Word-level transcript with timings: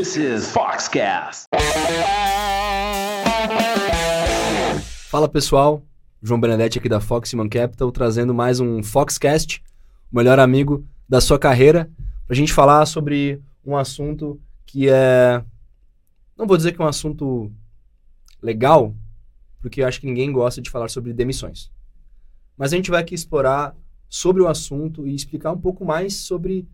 This 0.00 0.16
is 0.16 0.50
Foxcast. 0.50 1.44
Fala 5.10 5.28
pessoal, 5.28 5.82
João 6.22 6.40
Benedetti 6.40 6.78
aqui 6.78 6.88
da 6.88 7.00
Foxman 7.00 7.50
Capital, 7.50 7.92
trazendo 7.92 8.32
mais 8.32 8.60
um 8.60 8.82
Foxcast, 8.82 9.62
o 10.10 10.16
melhor 10.16 10.38
amigo 10.38 10.86
da 11.06 11.20
sua 11.20 11.38
carreira, 11.38 11.90
para 12.26 12.32
a 12.32 12.34
gente 12.34 12.50
falar 12.50 12.86
sobre 12.86 13.42
um 13.62 13.76
assunto 13.76 14.40
que 14.64 14.88
é. 14.88 15.44
Não 16.34 16.46
vou 16.46 16.56
dizer 16.56 16.72
que 16.72 16.80
é 16.80 16.84
um 16.86 16.88
assunto 16.88 17.52
legal, 18.40 18.94
porque 19.60 19.82
eu 19.82 19.86
acho 19.86 20.00
que 20.00 20.06
ninguém 20.06 20.32
gosta 20.32 20.62
de 20.62 20.70
falar 20.70 20.88
sobre 20.88 21.12
demissões. 21.12 21.70
Mas 22.56 22.72
a 22.72 22.76
gente 22.76 22.90
vai 22.90 23.02
aqui 23.02 23.14
explorar 23.14 23.76
sobre 24.08 24.40
o 24.40 24.48
assunto 24.48 25.06
e 25.06 25.14
explicar 25.14 25.52
um 25.52 25.60
pouco 25.60 25.84
mais 25.84 26.14
sobre 26.14 26.66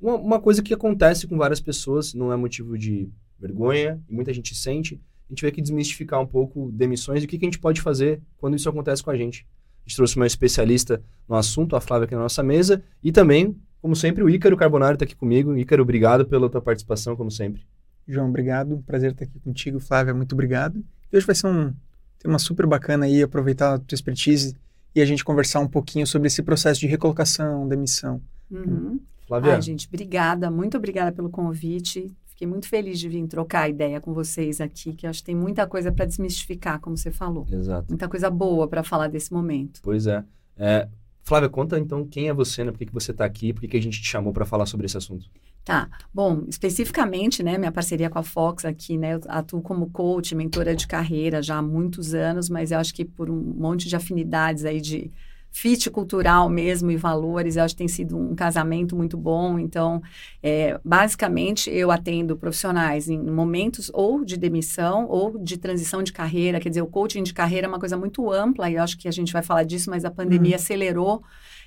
uma, 0.00 0.14
uma 0.16 0.40
coisa 0.40 0.62
que 0.62 0.74
acontece 0.74 1.26
com 1.26 1.36
várias 1.36 1.60
pessoas, 1.60 2.14
não 2.14 2.32
é 2.32 2.36
motivo 2.36 2.76
de 2.78 3.08
vergonha, 3.38 4.00
e 4.08 4.14
muita 4.14 4.32
gente 4.32 4.54
sente. 4.54 5.00
A 5.28 5.32
gente 5.32 5.42
vai 5.42 5.50
aqui 5.50 5.60
desmistificar 5.60 6.20
um 6.20 6.26
pouco 6.26 6.70
demissões 6.72 7.22
e 7.22 7.26
o 7.26 7.28
que, 7.28 7.38
que 7.38 7.44
a 7.44 7.48
gente 7.48 7.58
pode 7.58 7.80
fazer 7.80 8.20
quando 8.38 8.56
isso 8.56 8.68
acontece 8.68 9.02
com 9.02 9.10
a 9.10 9.16
gente. 9.16 9.46
A 9.84 9.88
gente 9.88 9.96
trouxe 9.96 10.16
uma 10.16 10.26
especialista 10.26 11.02
no 11.28 11.34
assunto, 11.36 11.76
a 11.76 11.80
Flávia 11.80 12.06
aqui 12.06 12.14
na 12.14 12.22
nossa 12.22 12.42
mesa, 12.42 12.82
e 13.02 13.10
também, 13.10 13.56
como 13.80 13.94
sempre, 13.94 14.22
o 14.22 14.30
Ícaro 14.30 14.56
Carbonari 14.56 14.94
está 14.94 15.04
aqui 15.04 15.16
comigo. 15.16 15.56
Ícaro, 15.56 15.82
obrigado 15.82 16.26
pela 16.26 16.48
tua 16.48 16.60
participação, 16.60 17.16
como 17.16 17.30
sempre. 17.30 17.62
João, 18.06 18.28
obrigado. 18.28 18.82
Prazer 18.86 19.12
estar 19.12 19.24
aqui 19.24 19.38
contigo. 19.40 19.80
Flávia, 19.80 20.14
muito 20.14 20.32
obrigado. 20.32 20.82
E 21.12 21.16
hoje 21.16 21.26
vai 21.26 21.34
ser 21.34 21.48
um 21.48 21.72
tema 22.18 22.38
super 22.38 22.66
bacana 22.66 23.06
aí, 23.06 23.22
aproveitar 23.22 23.74
a 23.74 23.78
tua 23.78 23.94
expertise 23.94 24.56
e 24.94 25.00
a 25.00 25.04
gente 25.04 25.24
conversar 25.24 25.60
um 25.60 25.68
pouquinho 25.68 26.06
sobre 26.06 26.28
esse 26.28 26.42
processo 26.42 26.80
de 26.80 26.86
recolocação, 26.86 27.66
demissão. 27.68 28.20
Uhum. 28.50 29.00
Flávia. 29.26 29.54
Ai, 29.54 29.62
gente, 29.62 29.88
obrigada, 29.88 30.50
muito 30.50 30.76
obrigada 30.76 31.12
pelo 31.12 31.28
convite. 31.28 32.14
Fiquei 32.26 32.46
muito 32.46 32.68
feliz 32.68 33.00
de 33.00 33.08
vir 33.08 33.26
trocar 33.26 33.68
ideia 33.68 34.00
com 34.00 34.12
vocês 34.12 34.60
aqui, 34.60 34.92
que 34.92 35.06
acho 35.06 35.20
que 35.20 35.26
tem 35.26 35.34
muita 35.34 35.66
coisa 35.66 35.90
para 35.90 36.04
desmistificar, 36.04 36.78
como 36.80 36.96
você 36.96 37.10
falou. 37.10 37.46
Exato. 37.50 37.86
Muita 37.88 38.08
coisa 38.08 38.28
boa 38.28 38.68
para 38.68 38.82
falar 38.82 39.08
desse 39.08 39.32
momento. 39.32 39.80
Pois 39.82 40.06
é. 40.06 40.22
é. 40.56 40.86
Flávia, 41.22 41.48
conta 41.48 41.78
então 41.78 42.06
quem 42.06 42.28
é 42.28 42.34
você, 42.34 42.62
né? 42.62 42.70
Por 42.70 42.78
que, 42.78 42.86
que 42.86 42.92
você 42.92 43.10
está 43.10 43.24
aqui? 43.24 43.52
Por 43.52 43.60
que, 43.60 43.68
que 43.68 43.76
a 43.76 43.82
gente 43.82 44.00
te 44.00 44.06
chamou 44.06 44.32
para 44.32 44.44
falar 44.44 44.66
sobre 44.66 44.86
esse 44.86 44.96
assunto? 44.96 45.28
Tá. 45.64 45.88
Bom, 46.14 46.44
especificamente, 46.46 47.42
né, 47.42 47.58
minha 47.58 47.72
parceria 47.72 48.08
com 48.08 48.20
a 48.20 48.22
Fox 48.22 48.64
aqui, 48.64 48.96
né, 48.96 49.14
eu 49.14 49.20
atuo 49.26 49.60
como 49.60 49.90
coach, 49.90 50.32
mentora 50.32 50.76
de 50.76 50.86
carreira 50.86 51.42
já 51.42 51.56
há 51.56 51.62
muitos 51.62 52.14
anos, 52.14 52.48
mas 52.48 52.70
eu 52.70 52.78
acho 52.78 52.94
que 52.94 53.04
por 53.04 53.28
um 53.28 53.34
monte 53.34 53.88
de 53.88 53.96
afinidades 53.96 54.64
aí 54.64 54.80
de 54.80 55.10
fit 55.56 55.90
cultural 55.90 56.50
mesmo 56.50 56.90
e 56.90 56.98
valores, 56.98 57.56
eu 57.56 57.62
acho 57.62 57.72
que 57.72 57.78
tem 57.78 57.88
sido 57.88 58.14
um 58.14 58.34
casamento 58.34 58.94
muito 58.94 59.16
bom. 59.16 59.58
Então, 59.58 60.02
é, 60.42 60.78
basicamente, 60.84 61.70
eu 61.70 61.90
atendo 61.90 62.36
profissionais 62.36 63.08
em 63.08 63.18
momentos 63.18 63.90
ou 63.94 64.22
de 64.22 64.36
demissão 64.36 65.06
ou 65.08 65.38
de 65.38 65.56
transição 65.56 66.02
de 66.02 66.12
carreira. 66.12 66.60
Quer 66.60 66.68
dizer, 66.68 66.82
o 66.82 66.86
coaching 66.86 67.22
de 67.22 67.32
carreira 67.32 67.66
é 67.66 67.68
uma 67.68 67.78
coisa 67.78 67.96
muito 67.96 68.30
ampla 68.30 68.68
e 68.68 68.74
eu 68.74 68.82
acho 68.82 68.98
que 68.98 69.08
a 69.08 69.10
gente 69.10 69.32
vai 69.32 69.42
falar 69.42 69.62
disso, 69.62 69.88
mas 69.88 70.04
a 70.04 70.10
pandemia 70.10 70.50
uhum. 70.50 70.56
acelerou 70.56 71.22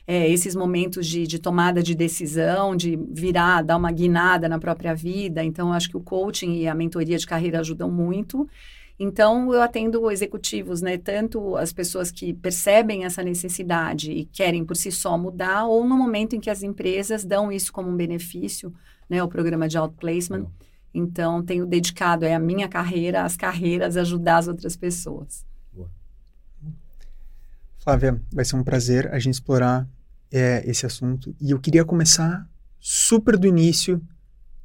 é, 0.05 0.29
esses 0.29 0.55
momentos 0.55 1.07
de, 1.07 1.25
de, 1.25 1.39
tomada 1.39 1.81
de 1.81 1.95
decisão, 1.95 2.75
de 2.75 2.95
virar, 3.11 3.63
dar 3.63 3.75
uma 3.75 3.91
guinada 3.91 4.47
na 4.47 4.59
própria 4.59 4.93
vida. 4.93 5.43
Então, 5.43 5.69
eu 5.69 5.73
acho 5.73 5.89
que 5.89 5.97
o 5.97 6.01
coaching 6.01 6.57
e 6.57 6.67
a 6.67 6.75
mentoria 6.75 7.17
de 7.17 7.25
carreira 7.25 7.59
ajudam 7.59 7.89
muito. 7.89 8.47
Então, 8.99 9.53
eu 9.53 9.61
atendo 9.61 10.11
executivos, 10.11 10.81
né? 10.81 10.97
Tanto 10.97 11.55
as 11.55 11.71
pessoas 11.71 12.11
que 12.11 12.33
percebem 12.33 13.05
essa 13.05 13.23
necessidade 13.23 14.11
e 14.11 14.25
querem 14.25 14.65
por 14.65 14.75
si 14.75 14.91
só 14.91 15.17
mudar, 15.17 15.63
ou 15.63 15.87
no 15.87 15.97
momento 15.97 16.35
em 16.35 16.39
que 16.41 16.49
as 16.49 16.63
empresas 16.63 17.23
dão 17.23 17.49
isso 17.49 17.71
como 17.71 17.89
um 17.89 17.95
benefício, 17.95 18.73
né? 19.09 19.23
O 19.23 19.29
programa 19.29 19.69
de 19.69 19.77
outplacement. 19.77 20.47
Então, 20.93 21.41
tenho 21.41 21.65
dedicado 21.65 22.25
é, 22.25 22.35
a 22.35 22.39
minha 22.39 22.67
carreira, 22.67 23.23
as 23.23 23.37
carreiras, 23.37 23.95
ajudar 23.95 24.39
as 24.39 24.49
outras 24.49 24.75
pessoas. 24.75 25.45
Boa. 25.71 25.89
Flávia, 27.77 28.21
vai 28.33 28.43
ser 28.43 28.57
um 28.57 28.63
prazer 28.63 29.13
a 29.13 29.19
gente 29.19 29.35
explorar 29.35 29.87
é, 30.29 30.61
esse 30.69 30.85
assunto. 30.85 31.33
E 31.39 31.51
eu 31.51 31.59
queria 31.59 31.85
começar 31.85 32.45
super 32.81 33.37
do 33.37 33.47
início, 33.47 34.01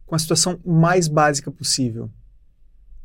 com 0.04 0.16
a 0.16 0.18
situação 0.18 0.58
mais 0.64 1.06
básica 1.06 1.52
possível 1.52 2.10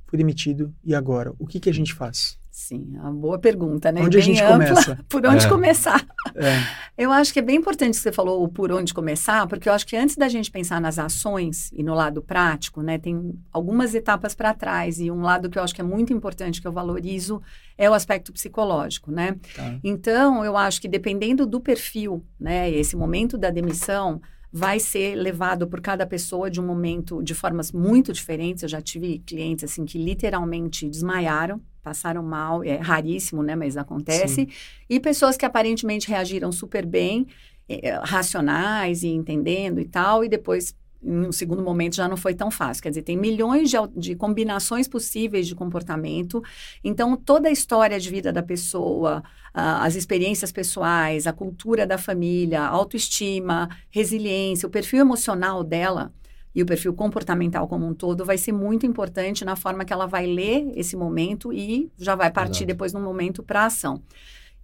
fui 0.10 0.18
demitido, 0.18 0.74
e 0.84 0.96
agora? 0.96 1.34
O 1.38 1.46
que, 1.46 1.60
que 1.60 1.70
a 1.70 1.74
gente 1.74 1.94
faz? 1.94 2.40
Sim, 2.52 2.94
é 2.96 3.00
uma 3.00 3.14
boa 3.14 3.40
pergunta, 3.40 3.92
né? 3.92 4.02
Onde 4.02 4.18
bem 4.18 4.22
a 4.22 4.26
gente 4.26 4.44
ampla, 4.44 4.68
começa? 4.68 5.00
Por 5.08 5.26
onde 5.26 5.46
é. 5.46 5.50
começar? 5.50 6.06
É. 6.36 6.58
Eu 6.98 7.12
acho 7.12 7.32
que 7.32 7.40
é 7.40 7.42
bem 7.42 7.56
importante 7.56 7.94
que 7.94 8.02
você 8.02 8.12
falou 8.12 8.44
o 8.44 8.50
por 8.50 8.74
onde 8.74 8.94
começar, 8.94 9.48
porque 9.48 9.70
eu 9.70 9.74
acho 9.74 9.88
que 9.88 9.96
antes 9.96 10.18
da 10.18 10.28
gente 10.28 10.52
pensar 10.52 10.82
nas 10.82 11.00
ações 11.00 11.72
e 11.72 11.82
no 11.82 11.94
lado 11.94 12.22
prático, 12.22 12.82
né, 12.82 12.98
tem 12.98 13.34
algumas 13.54 13.96
etapas 13.96 14.36
para 14.36 14.54
trás 14.54 15.00
e 15.00 15.10
um 15.10 15.22
lado 15.22 15.50
que 15.50 15.58
eu 15.58 15.64
acho 15.64 15.74
que 15.74 15.80
é 15.80 15.84
muito 15.84 16.12
importante 16.12 16.60
que 16.60 16.68
eu 16.68 16.74
valorizo 16.74 17.42
é 17.78 17.90
o 17.90 17.94
aspecto 17.94 18.34
psicológico, 18.34 19.10
né? 19.10 19.38
Tá. 19.56 19.80
Então, 19.82 20.44
eu 20.44 20.58
acho 20.58 20.82
que 20.82 20.90
dependendo 20.90 21.46
do 21.46 21.62
perfil, 21.62 22.22
né, 22.38 22.70
esse 22.70 22.98
momento 22.98 23.38
da 23.38 23.50
demissão, 23.50 24.22
vai 24.52 24.80
ser 24.80 25.16
levado 25.16 25.68
por 25.68 25.80
cada 25.80 26.06
pessoa 26.06 26.50
de 26.50 26.60
um 26.60 26.66
momento 26.66 27.22
de 27.22 27.36
formas 27.36 27.72
muito 27.72 28.12
diferentes. 28.12 28.64
Eu 28.64 28.70
já 28.70 28.82
tive 28.82 29.20
clientes 29.20 29.64
assim 29.64 29.86
que 29.86 29.98
literalmente 29.98 30.90
desmaiaram, 30.90 31.62
passaram 31.84 32.24
mal, 32.24 32.64
é 32.64 32.78
raríssimo, 32.78 33.44
né, 33.44 33.56
mas 33.56 33.78
acontece. 33.78 34.36
Sim. 34.36 34.48
E 34.90 35.00
pessoas 35.00 35.38
que 35.38 35.46
aparentemente 35.46 36.10
reagiram 36.10 36.52
super 36.52 36.86
bem, 36.86 37.28
é, 37.68 37.92
racionais 38.04 39.04
e 39.04 39.10
entendendo 39.10 39.80
e 39.80 39.86
tal, 39.86 40.24
e 40.24 40.30
depois 40.30 40.76
em 41.02 41.28
um 41.28 41.32
segundo 41.32 41.64
momento 41.64 41.96
já 41.96 42.08
não 42.08 42.18
foi 42.18 42.34
tão 42.34 42.52
fácil. 42.52 42.84
Quer 42.84 42.90
dizer, 42.90 43.02
tem 43.04 43.18
milhões 43.18 43.70
de, 43.70 43.78
de, 43.96 44.16
combinações 44.16 44.88
possíveis 44.88 45.48
de 45.48 45.56
comportamento. 45.56 46.44
Então, 46.84 47.16
toda 47.16 47.48
a 47.48 47.52
história 47.52 48.00
de 48.00 48.10
vida 48.10 48.32
da 48.34 48.44
pessoa, 48.44 49.24
as 49.54 49.96
experiências 49.96 50.52
pessoais, 50.52 51.26
a 51.26 51.34
cultura 51.34 51.88
da 51.88 51.98
família, 51.98 52.62
a 52.62 52.68
autoestima, 52.68 53.70
resiliência, 53.90 54.68
o 54.68 54.70
perfil 54.70 55.00
emocional 55.00 55.64
dela 55.64 56.14
e 56.54 56.62
o 56.62 56.66
perfil 56.66 56.94
comportamental 56.94 57.68
como 57.68 57.88
um 57.88 57.94
todo 57.94 58.26
vai 58.26 58.38
ser 58.38 58.52
muito 58.52 58.86
importante 58.86 59.46
na 59.46 59.56
forma 59.56 59.86
que 59.86 59.94
ela 59.94 60.08
vai 60.08 60.26
ler 60.26 60.72
esse 60.76 60.96
momento 60.96 61.54
e 61.54 61.92
já 61.98 62.16
vai 62.16 62.32
partir 62.32 62.64
Exato. 62.64 62.68
depois 62.68 62.94
no 62.94 63.00
momento 63.00 63.44
para 63.44 63.66
ação. 63.66 64.02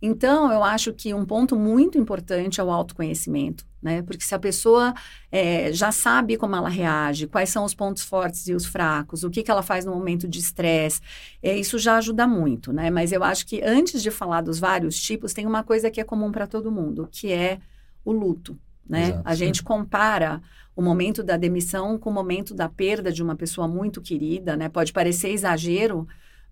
Então, 0.01 0.51
eu 0.51 0.63
acho 0.63 0.93
que 0.93 1.13
um 1.13 1.25
ponto 1.25 1.55
muito 1.55 1.97
importante 1.97 2.59
é 2.59 2.63
o 2.63 2.69
autoconhecimento, 2.69 3.65
né? 3.81 4.01
Porque 4.01 4.23
se 4.23 4.35
a 4.35 4.39
pessoa 4.39 4.93
é, 5.31 5.71
já 5.71 5.91
sabe 5.91 6.37
como 6.37 6.55
ela 6.55 6.69
reage, 6.69 7.27
quais 7.27 7.49
são 7.49 7.63
os 7.63 7.73
pontos 7.73 8.03
fortes 8.03 8.47
e 8.47 8.53
os 8.53 8.65
fracos, 8.65 9.23
o 9.23 9.29
que, 9.29 9.41
que 9.41 9.49
ela 9.49 9.63
faz 9.63 9.85
no 9.85 9.93
momento 9.93 10.27
de 10.27 10.39
estresse, 10.39 11.01
é, 11.41 11.57
isso 11.57 11.79
já 11.79 11.97
ajuda 11.97 12.27
muito, 12.27 12.73
né? 12.73 12.89
Mas 12.89 13.11
eu 13.11 13.23
acho 13.23 13.45
que 13.47 13.61
antes 13.63 14.03
de 14.03 14.11
falar 14.11 14.41
dos 14.41 14.59
vários 14.59 15.01
tipos, 15.01 15.33
tem 15.33 15.45
uma 15.45 15.63
coisa 15.63 15.89
que 15.89 16.01
é 16.01 16.03
comum 16.03 16.31
para 16.31 16.45
todo 16.45 16.71
mundo, 16.71 17.07
que 17.11 17.31
é 17.31 17.59
o 18.03 18.11
luto, 18.11 18.59
né? 18.87 19.09
Exato. 19.09 19.21
A 19.25 19.33
gente 19.33 19.63
compara 19.63 20.41
o 20.75 20.81
momento 20.81 21.23
da 21.23 21.37
demissão 21.37 21.97
com 21.97 22.09
o 22.09 22.13
momento 22.13 22.53
da 22.53 22.67
perda 22.67 23.11
de 23.11 23.23
uma 23.23 23.35
pessoa 23.35 23.67
muito 23.67 24.01
querida, 24.01 24.57
né? 24.57 24.67
Pode 24.67 24.91
parecer 24.91 25.29
exagero, 25.29 26.05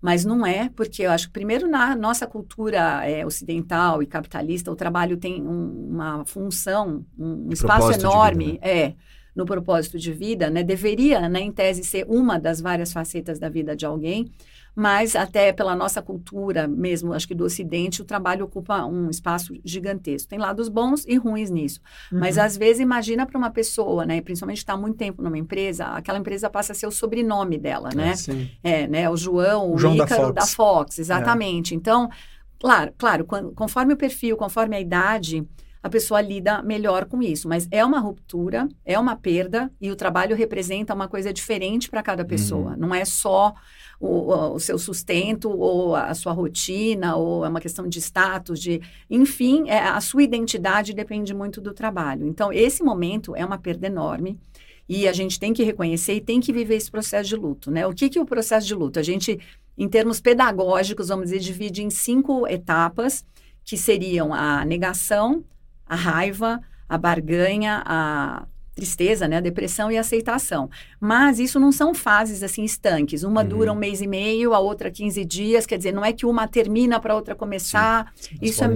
mas 0.04 0.22
não 0.22 0.44
é, 0.44 0.68
porque 0.68 1.00
eu 1.00 1.10
acho 1.10 1.28
que, 1.28 1.32
primeiro, 1.32 1.66
na 1.66 1.96
nossa 1.96 2.26
cultura 2.26 3.08
é, 3.08 3.24
ocidental 3.24 4.02
e 4.02 4.06
capitalista, 4.06 4.70
o 4.70 4.76
trabalho 4.76 5.16
tem 5.16 5.40
um, 5.40 5.88
uma 5.92 6.26
função, 6.26 7.06
um, 7.18 7.48
espaço 7.50 7.90
enorme. 7.90 8.44
Vida, 8.44 8.60
né? 8.66 8.70
É 8.70 8.94
no 9.34 9.46
propósito 9.46 9.98
de 9.98 10.12
vida, 10.12 10.50
né? 10.50 10.62
Deveria, 10.62 11.26
né, 11.28 11.40
em 11.40 11.50
tese, 11.50 11.82
ser 11.82 12.04
uma 12.06 12.38
das 12.38 12.60
várias 12.60 12.92
facetas 12.92 13.38
da 13.38 13.48
vida 13.48 13.74
de 13.74 13.86
alguém, 13.86 14.30
mas 14.74 15.14
até 15.14 15.52
pela 15.52 15.76
nossa 15.76 16.02
cultura 16.02 16.66
mesmo, 16.66 17.12
acho 17.12 17.28
que 17.28 17.34
do 17.34 17.44
Ocidente, 17.44 18.02
o 18.02 18.04
trabalho 18.04 18.44
ocupa 18.44 18.84
um 18.84 19.08
espaço 19.08 19.54
gigantesco. 19.64 20.28
Tem 20.28 20.38
lados 20.38 20.68
bons 20.68 21.04
e 21.06 21.16
ruins 21.16 21.50
nisso. 21.50 21.80
Uhum. 22.10 22.18
Mas 22.18 22.38
às 22.38 22.56
vezes 22.56 22.80
imagina 22.80 23.24
para 23.24 23.38
uma 23.38 23.50
pessoa, 23.50 24.04
né, 24.04 24.20
principalmente 24.20 24.58
está 24.58 24.76
muito 24.76 24.96
tempo 24.96 25.22
numa 25.22 25.38
empresa, 25.38 25.86
aquela 25.86 26.18
empresa 26.18 26.50
passa 26.50 26.72
a 26.72 26.74
ser 26.74 26.86
o 26.86 26.90
sobrenome 26.90 27.58
dela, 27.58 27.90
né? 27.94 28.10
É, 28.10 28.16
sim. 28.16 28.50
é 28.62 28.86
né, 28.88 29.08
o 29.08 29.16
João, 29.16 29.70
o, 29.70 29.74
o 29.74 29.78
João 29.78 29.94
Ícaro 29.94 30.32
da 30.32 30.42
Fox, 30.42 30.50
da 30.50 30.56
Fox 30.56 30.98
exatamente. 30.98 31.74
É. 31.74 31.76
Então, 31.76 32.10
claro, 32.58 32.92
claro, 32.98 33.24
quando, 33.24 33.52
conforme 33.52 33.94
o 33.94 33.96
perfil, 33.96 34.36
conforme 34.36 34.76
a 34.76 34.80
idade, 34.80 35.46
a 35.84 35.88
pessoa 35.90 36.18
lida 36.22 36.62
melhor 36.62 37.04
com 37.04 37.22
isso. 37.22 37.46
Mas 37.46 37.68
é 37.70 37.84
uma 37.84 38.00
ruptura, 38.00 38.66
é 38.86 38.98
uma 38.98 39.14
perda, 39.16 39.70
e 39.78 39.90
o 39.90 39.96
trabalho 39.96 40.34
representa 40.34 40.94
uma 40.94 41.06
coisa 41.06 41.30
diferente 41.30 41.90
para 41.90 42.02
cada 42.02 42.24
pessoa. 42.24 42.70
Uhum. 42.70 42.76
Não 42.78 42.94
é 42.94 43.04
só 43.04 43.52
o, 44.00 44.54
o, 44.54 44.58
seu 44.58 44.78
sustento, 44.78 45.50
ou 45.50 45.94
a 45.94 46.14
sua 46.14 46.32
rotina, 46.32 47.16
ou 47.16 47.44
é 47.44 47.50
uma 47.50 47.60
questão 47.60 47.86
de 47.86 48.00
status, 48.00 48.58
de. 48.60 48.80
Enfim, 49.10 49.68
é, 49.68 49.78
a 49.78 50.00
sua 50.00 50.22
identidade 50.22 50.94
depende 50.94 51.34
muito 51.34 51.60
do 51.60 51.74
trabalho. 51.74 52.26
Então, 52.26 52.50
esse 52.50 52.82
momento 52.82 53.36
é 53.36 53.44
uma 53.44 53.58
perda 53.58 53.86
enorme. 53.86 54.40
E 54.88 55.06
a 55.06 55.12
gente 55.12 55.38
tem 55.38 55.52
que 55.52 55.62
reconhecer 55.62 56.14
e 56.14 56.20
tem 56.20 56.40
que 56.40 56.52
viver 56.52 56.76
esse 56.76 56.90
processo 56.90 57.28
de 57.28 57.36
luto, 57.36 57.70
né? 57.70 57.86
O 57.86 57.92
que, 57.92 58.08
que 58.08 58.18
é 58.18 58.22
o 58.22 58.26
processo 58.26 58.66
de 58.66 58.74
luto? 58.74 58.98
A 58.98 59.02
gente, 59.02 59.38
em 59.76 59.88
termos 59.88 60.18
pedagógicos, 60.18 61.08
vamos 61.08 61.26
dizer, 61.26 61.40
divide 61.40 61.82
em 61.82 61.90
cinco 61.90 62.46
etapas, 62.46 63.22
que 63.62 63.76
seriam 63.76 64.32
a 64.32 64.64
negação, 64.64 65.44
a 65.86 65.94
raiva, 65.96 66.60
a 66.88 66.98
barganha, 66.98 67.82
a 67.84 68.46
tristeza, 68.74 69.28
né, 69.28 69.36
a 69.36 69.40
depressão 69.40 69.90
e 69.90 69.96
a 69.96 70.00
aceitação. 70.00 70.68
Mas 71.00 71.38
isso 71.38 71.60
não 71.60 71.70
são 71.70 71.94
fases 71.94 72.42
assim 72.42 72.64
estanques. 72.64 73.22
Uma 73.22 73.42
uhum. 73.42 73.48
dura 73.48 73.72
um 73.72 73.76
mês 73.76 74.00
e 74.00 74.06
meio, 74.06 74.52
a 74.52 74.58
outra 74.58 74.90
15 74.90 75.24
dias, 75.24 75.64
quer 75.64 75.78
dizer, 75.78 75.92
não 75.92 76.04
é 76.04 76.12
que 76.12 76.26
uma 76.26 76.48
termina 76.48 76.98
para 76.98 77.12
a 77.12 77.16
outra 77.16 77.34
começar. 77.34 78.12
Sim. 78.16 78.36
Isso 78.42 78.64
é 78.64 78.68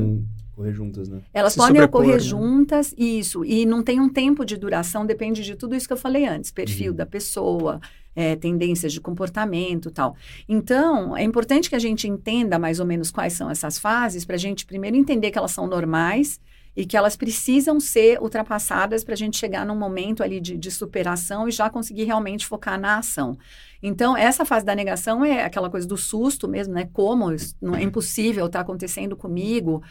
ocorrer 0.59 0.75
juntas, 0.75 1.09
né? 1.09 1.21
Elas 1.33 1.53
Se 1.53 1.59
podem 1.59 1.81
ocorrer 1.83 2.15
né? 2.15 2.19
juntas, 2.19 2.93
isso. 2.99 3.45
E 3.45 3.65
não 3.65 3.83
tem 3.83 4.01
um 4.01 4.09
tempo 4.09 4.45
de 4.45 4.57
duração, 4.57 5.07
depende 5.07 5.45
de 5.45 5.55
tudo 5.55 5.75
isso 5.75 5.87
que 5.87 5.93
eu 5.93 5.99
falei 5.99 6.27
antes, 6.27 6.51
perfil 6.51 6.91
uhum. 6.91 6.97
da 6.97 7.07
pessoa, 7.07 7.81
é, 8.15 8.35
tendências 8.35 8.93
de 8.93 9.01
comportamento 9.01 9.91
tal. 9.91 10.17
Então, 10.49 11.17
é 11.17 11.23
importante 11.23 11.69
que 11.69 11.77
a 11.77 11.79
gente 11.79 12.09
entenda 12.09 12.59
mais 12.59 12.81
ou 12.81 12.87
menos 12.87 13.11
quais 13.11 13.35
são 13.35 13.49
essas 13.49 13.79
fases, 13.79 14.25
para 14.25 14.35
a 14.35 14.39
gente 14.39 14.67
primeiro 14.67 14.97
entender 14.97 15.31
que 15.31 15.39
elas 15.39 15.53
são 15.53 15.67
normais 15.67 16.41
e 16.79 16.87
que 16.87 16.97
elas 16.97 17.17
precisam 17.17 17.81
ser 17.81 18.23
ultrapassadas 18.23 19.03
para 19.03 19.15
a 19.15 19.17
gente 19.17 19.37
chegar 19.37 19.67
num 19.67 19.75
momento 19.75 20.23
ali 20.23 20.41
de, 20.41 20.57
de, 20.57 20.71
superação 20.71 21.49
e 21.49 21.51
já 21.51 21.69
conseguir 21.69 22.05
realmente 22.05 22.47
focar 22.47 22.79
na 22.79 22.99
ação. 22.99 23.37
Então, 23.83 24.17
essa 24.17 24.45
fase 24.45 24.65
da 24.65 24.77
negação 24.77 25.25
é 25.25 25.43
aquela 25.43 25.69
coisa 25.69 25.89
do 25.89 25.97
susto 25.97 26.47
mesmo, 26.47 26.73
né? 26.73 26.89
Como 26.93 27.35
não 27.61 27.75
é 27.75 27.83
impossível 27.83 28.47
estar 28.47 28.61
tá 28.61 28.63
acontecendo 28.63 29.17
comigo. 29.17 29.83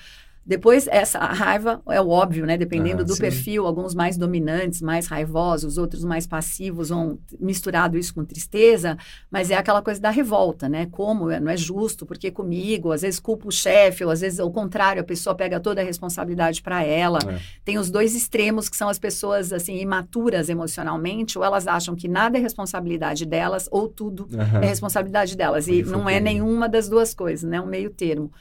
Depois, 0.47 0.88
essa 0.88 1.19
raiva 1.19 1.81
é 1.89 1.99
o 1.99 2.07
óbvio, 2.07 2.45
né? 2.45 2.55
Dependendo 2.57 3.01
ah, 3.01 3.05
do 3.05 3.15
sim. 3.15 3.19
perfil, 3.19 3.67
alguns 3.67 3.94
mais 3.94 4.17
dominantes, 4.17 4.81
mais 4.81 5.05
raivosos, 5.05 5.77
outros 5.77 6.05
mais 6.05 6.25
passivos, 6.25 6.88
vão 6.88 7.19
misturado 7.38 7.97
isso 7.97 8.13
com 8.13 8.23
tristeza, 8.23 8.97
mas 9.29 9.51
é 9.51 9.55
aquela 9.55 9.81
coisa 9.81 9.99
da 9.99 10.09
revolta, 10.09 10.69
né? 10.69 10.88
Como 10.89 11.29
não 11.38 11.51
é 11.51 11.57
justo, 11.57 12.05
porque 12.05 12.31
comigo, 12.31 12.94
às 12.94 13.01
vezes 13.01 13.19
culpa 13.19 13.49
o 13.49 13.51
chefe, 13.51 14.05
ou 14.05 14.09
às 14.09 14.21
vezes 14.21 14.39
ao 14.39 14.49
contrário, 14.49 15.01
a 15.01 15.05
pessoa 15.05 15.35
pega 15.35 15.59
toda 15.59 15.81
a 15.81 15.83
responsabilidade 15.83 16.61
para 16.61 16.81
ela. 16.81 17.19
É. 17.27 17.39
Tem 17.65 17.77
os 17.77 17.91
dois 17.91 18.15
extremos 18.15 18.69
que 18.69 18.77
são 18.77 18.88
as 18.88 18.97
pessoas 18.97 19.51
assim 19.51 19.77
imaturas 19.81 20.47
emocionalmente, 20.47 21.38
ou 21.38 21.44
elas 21.44 21.67
acham 21.67 21.94
que 21.94 22.07
nada 22.07 22.38
é 22.38 22.41
responsabilidade 22.41 23.25
delas, 23.25 23.67
ou 23.69 23.89
tudo 23.89 24.29
uhum. 24.31 24.61
é 24.63 24.67
responsabilidade 24.67 25.35
delas. 25.35 25.67
E 25.67 25.83
não 25.83 26.07
é 26.07 26.21
nenhuma 26.21 26.69
das 26.69 26.88
duas 26.88 27.13
coisas, 27.13 27.49
né? 27.49 27.59
Um 27.59 27.65
meio 27.65 27.89
termo. 27.89 28.31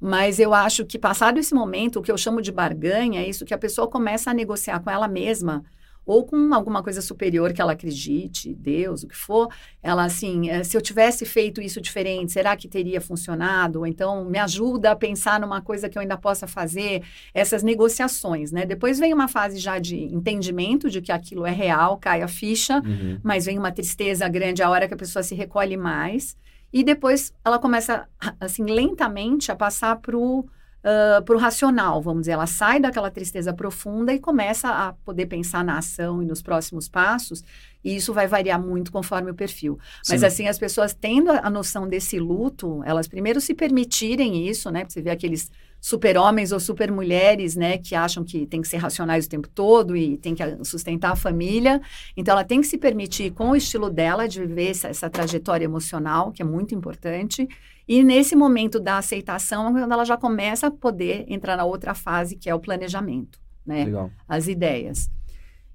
Mas 0.00 0.38
eu 0.38 0.52
acho 0.52 0.84
que 0.84 0.98
passado 0.98 1.38
esse 1.38 1.54
momento, 1.54 1.98
o 1.98 2.02
que 2.02 2.12
eu 2.12 2.18
chamo 2.18 2.42
de 2.42 2.52
barganha 2.52 3.22
é 3.22 3.28
isso 3.28 3.44
que 3.44 3.54
a 3.54 3.58
pessoa 3.58 3.88
começa 3.88 4.30
a 4.30 4.34
negociar 4.34 4.80
com 4.80 4.90
ela 4.90 5.08
mesma 5.08 5.64
ou 6.06 6.24
com 6.24 6.54
alguma 6.54 6.84
coisa 6.84 7.02
superior 7.02 7.52
que 7.52 7.60
ela 7.60 7.72
acredite, 7.72 8.54
Deus, 8.54 9.02
o 9.02 9.08
que 9.08 9.16
for, 9.16 9.48
ela 9.82 10.04
assim, 10.04 10.48
eh, 10.48 10.62
se 10.62 10.76
eu 10.76 10.80
tivesse 10.80 11.26
feito 11.26 11.60
isso 11.60 11.80
diferente, 11.80 12.30
será 12.30 12.56
que 12.56 12.68
teria 12.68 13.00
funcionado? 13.00 13.80
Ou 13.80 13.86
então 13.86 14.24
me 14.24 14.38
ajuda 14.38 14.92
a 14.92 14.96
pensar 14.96 15.40
numa 15.40 15.60
coisa 15.60 15.88
que 15.88 15.98
eu 15.98 16.02
ainda 16.02 16.16
possa 16.16 16.46
fazer, 16.46 17.02
essas 17.34 17.64
negociações, 17.64 18.52
né? 18.52 18.64
Depois 18.64 19.00
vem 19.00 19.12
uma 19.12 19.26
fase 19.26 19.58
já 19.58 19.80
de 19.80 19.96
entendimento 19.96 20.88
de 20.88 21.02
que 21.02 21.10
aquilo 21.10 21.44
é 21.44 21.50
real, 21.50 21.98
cai 21.98 22.22
a 22.22 22.28
ficha, 22.28 22.80
uhum. 22.86 23.18
mas 23.20 23.46
vem 23.46 23.58
uma 23.58 23.72
tristeza 23.72 24.28
grande 24.28 24.62
a 24.62 24.70
hora 24.70 24.86
que 24.86 24.94
a 24.94 24.96
pessoa 24.96 25.24
se 25.24 25.34
recolhe 25.34 25.76
mais. 25.76 26.36
E 26.76 26.84
depois 26.84 27.32
ela 27.42 27.58
começa, 27.58 28.06
assim, 28.38 28.64
lentamente 28.64 29.50
a 29.50 29.56
passar 29.56 29.96
para 29.96 30.14
o 30.14 30.40
uh, 30.40 31.36
racional, 31.38 32.02
vamos 32.02 32.20
dizer. 32.20 32.32
Ela 32.32 32.46
sai 32.46 32.78
daquela 32.78 33.10
tristeza 33.10 33.50
profunda 33.54 34.12
e 34.12 34.20
começa 34.20 34.68
a 34.68 34.92
poder 34.92 35.24
pensar 35.24 35.64
na 35.64 35.78
ação 35.78 36.22
e 36.22 36.26
nos 36.26 36.42
próximos 36.42 36.86
passos. 36.86 37.42
E 37.86 37.94
isso 37.94 38.12
vai 38.12 38.26
variar 38.26 38.60
muito 38.60 38.90
conforme 38.90 39.30
o 39.30 39.34
perfil. 39.34 39.78
Mas, 40.08 40.18
Sim. 40.18 40.26
assim, 40.26 40.48
as 40.48 40.58
pessoas 40.58 40.92
tendo 40.92 41.30
a 41.30 41.48
noção 41.48 41.86
desse 41.88 42.18
luto, 42.18 42.82
elas 42.84 43.06
primeiro 43.06 43.40
se 43.40 43.54
permitirem 43.54 44.48
isso, 44.48 44.72
né? 44.72 44.80
Porque 44.80 44.94
você 44.94 45.02
vê 45.02 45.10
aqueles 45.10 45.52
super-homens 45.80 46.50
ou 46.50 46.58
super-mulheres, 46.58 47.54
né, 47.54 47.78
que 47.78 47.94
acham 47.94 48.24
que 48.24 48.44
tem 48.44 48.60
que 48.60 48.66
ser 48.66 48.78
racionais 48.78 49.26
o 49.26 49.28
tempo 49.28 49.48
todo 49.48 49.96
e 49.96 50.16
tem 50.16 50.34
que 50.34 50.42
sustentar 50.64 51.12
a 51.12 51.16
família. 51.16 51.80
Então, 52.16 52.32
ela 52.32 52.42
tem 52.42 52.60
que 52.60 52.66
se 52.66 52.76
permitir, 52.76 53.30
com 53.30 53.50
o 53.50 53.56
estilo 53.56 53.88
dela, 53.88 54.26
de 54.26 54.40
viver 54.40 54.70
essa, 54.70 54.88
essa 54.88 55.08
trajetória 55.08 55.64
emocional, 55.64 56.32
que 56.32 56.42
é 56.42 56.44
muito 56.44 56.74
importante. 56.74 57.48
E 57.86 58.02
nesse 58.02 58.34
momento 58.34 58.80
da 58.80 58.98
aceitação, 58.98 59.68
é 59.68 59.80
quando 59.80 59.92
ela 59.92 60.04
já 60.04 60.16
começa 60.16 60.66
a 60.66 60.70
poder 60.72 61.24
entrar 61.28 61.56
na 61.56 61.64
outra 61.64 61.94
fase, 61.94 62.34
que 62.34 62.50
é 62.50 62.54
o 62.54 62.58
planejamento, 62.58 63.38
né? 63.64 63.84
Legal. 63.84 64.10
As 64.26 64.48
ideias. 64.48 65.08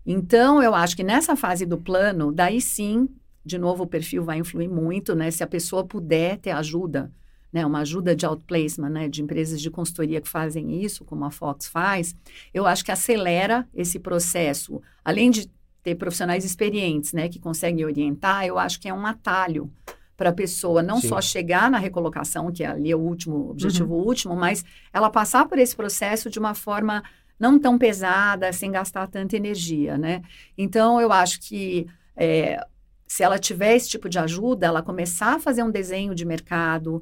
Então, 0.05 0.61
eu 0.61 0.73
acho 0.73 0.95
que 0.95 1.03
nessa 1.03 1.35
fase 1.35 1.65
do 1.65 1.77
plano, 1.77 2.31
daí 2.31 2.59
sim, 2.59 3.07
de 3.45 3.57
novo, 3.57 3.83
o 3.83 3.87
perfil 3.87 4.23
vai 4.23 4.37
influir 4.37 4.67
muito, 4.67 5.15
né? 5.15 5.31
Se 5.31 5.43
a 5.43 5.47
pessoa 5.47 5.85
puder 5.85 6.37
ter 6.37 6.51
ajuda 6.51 7.11
né, 7.51 7.65
uma 7.65 7.79
ajuda 7.79 8.15
de 8.15 8.25
outplacement, 8.25 8.89
né, 8.89 9.09
de 9.09 9.21
empresas 9.21 9.61
de 9.61 9.69
consultoria 9.69 10.21
que 10.21 10.29
fazem 10.29 10.81
isso, 10.81 11.03
como 11.03 11.25
a 11.25 11.31
Fox 11.31 11.67
faz, 11.67 12.15
eu 12.53 12.65
acho 12.65 12.85
que 12.85 12.91
acelera 12.91 13.67
esse 13.73 13.99
processo. 13.99 14.81
Além 15.03 15.29
de 15.29 15.49
ter 15.83 15.95
profissionais 15.95 16.45
experientes, 16.45 17.11
né, 17.11 17.27
que 17.27 17.39
conseguem 17.39 17.83
orientar, 17.83 18.45
eu 18.45 18.57
acho 18.57 18.79
que 18.79 18.87
é 18.87 18.93
um 18.93 19.05
atalho 19.05 19.69
para 20.15 20.29
a 20.29 20.33
pessoa 20.33 20.83
não 20.83 21.01
Sim. 21.01 21.09
só 21.09 21.19
chegar 21.19 21.69
na 21.69 21.79
recolocação, 21.79 22.51
que 22.51 22.63
é 22.63 22.67
ali 22.67 22.91
é 22.91 22.95
o 22.95 22.99
último 22.99 23.49
objetivo 23.49 23.95
uhum. 23.95 24.05
último, 24.05 24.35
mas 24.35 24.63
ela 24.93 25.09
passar 25.09 25.47
por 25.47 25.57
esse 25.57 25.75
processo 25.75 26.29
de 26.29 26.37
uma 26.37 26.53
forma 26.53 27.03
não 27.41 27.57
tão 27.57 27.75
pesada, 27.75 28.53
sem 28.53 28.71
gastar 28.71 29.07
tanta 29.07 29.35
energia, 29.35 29.97
né? 29.97 30.21
Então, 30.55 31.01
eu 31.01 31.11
acho 31.11 31.41
que 31.41 31.87
é, 32.15 32.63
se 33.07 33.23
ela 33.23 33.39
tiver 33.39 33.75
esse 33.75 33.89
tipo 33.89 34.07
de 34.07 34.19
ajuda, 34.19 34.67
ela 34.67 34.83
começar 34.83 35.33
a 35.35 35.39
fazer 35.39 35.63
um 35.63 35.71
desenho 35.71 36.13
de 36.13 36.23
mercado, 36.23 37.01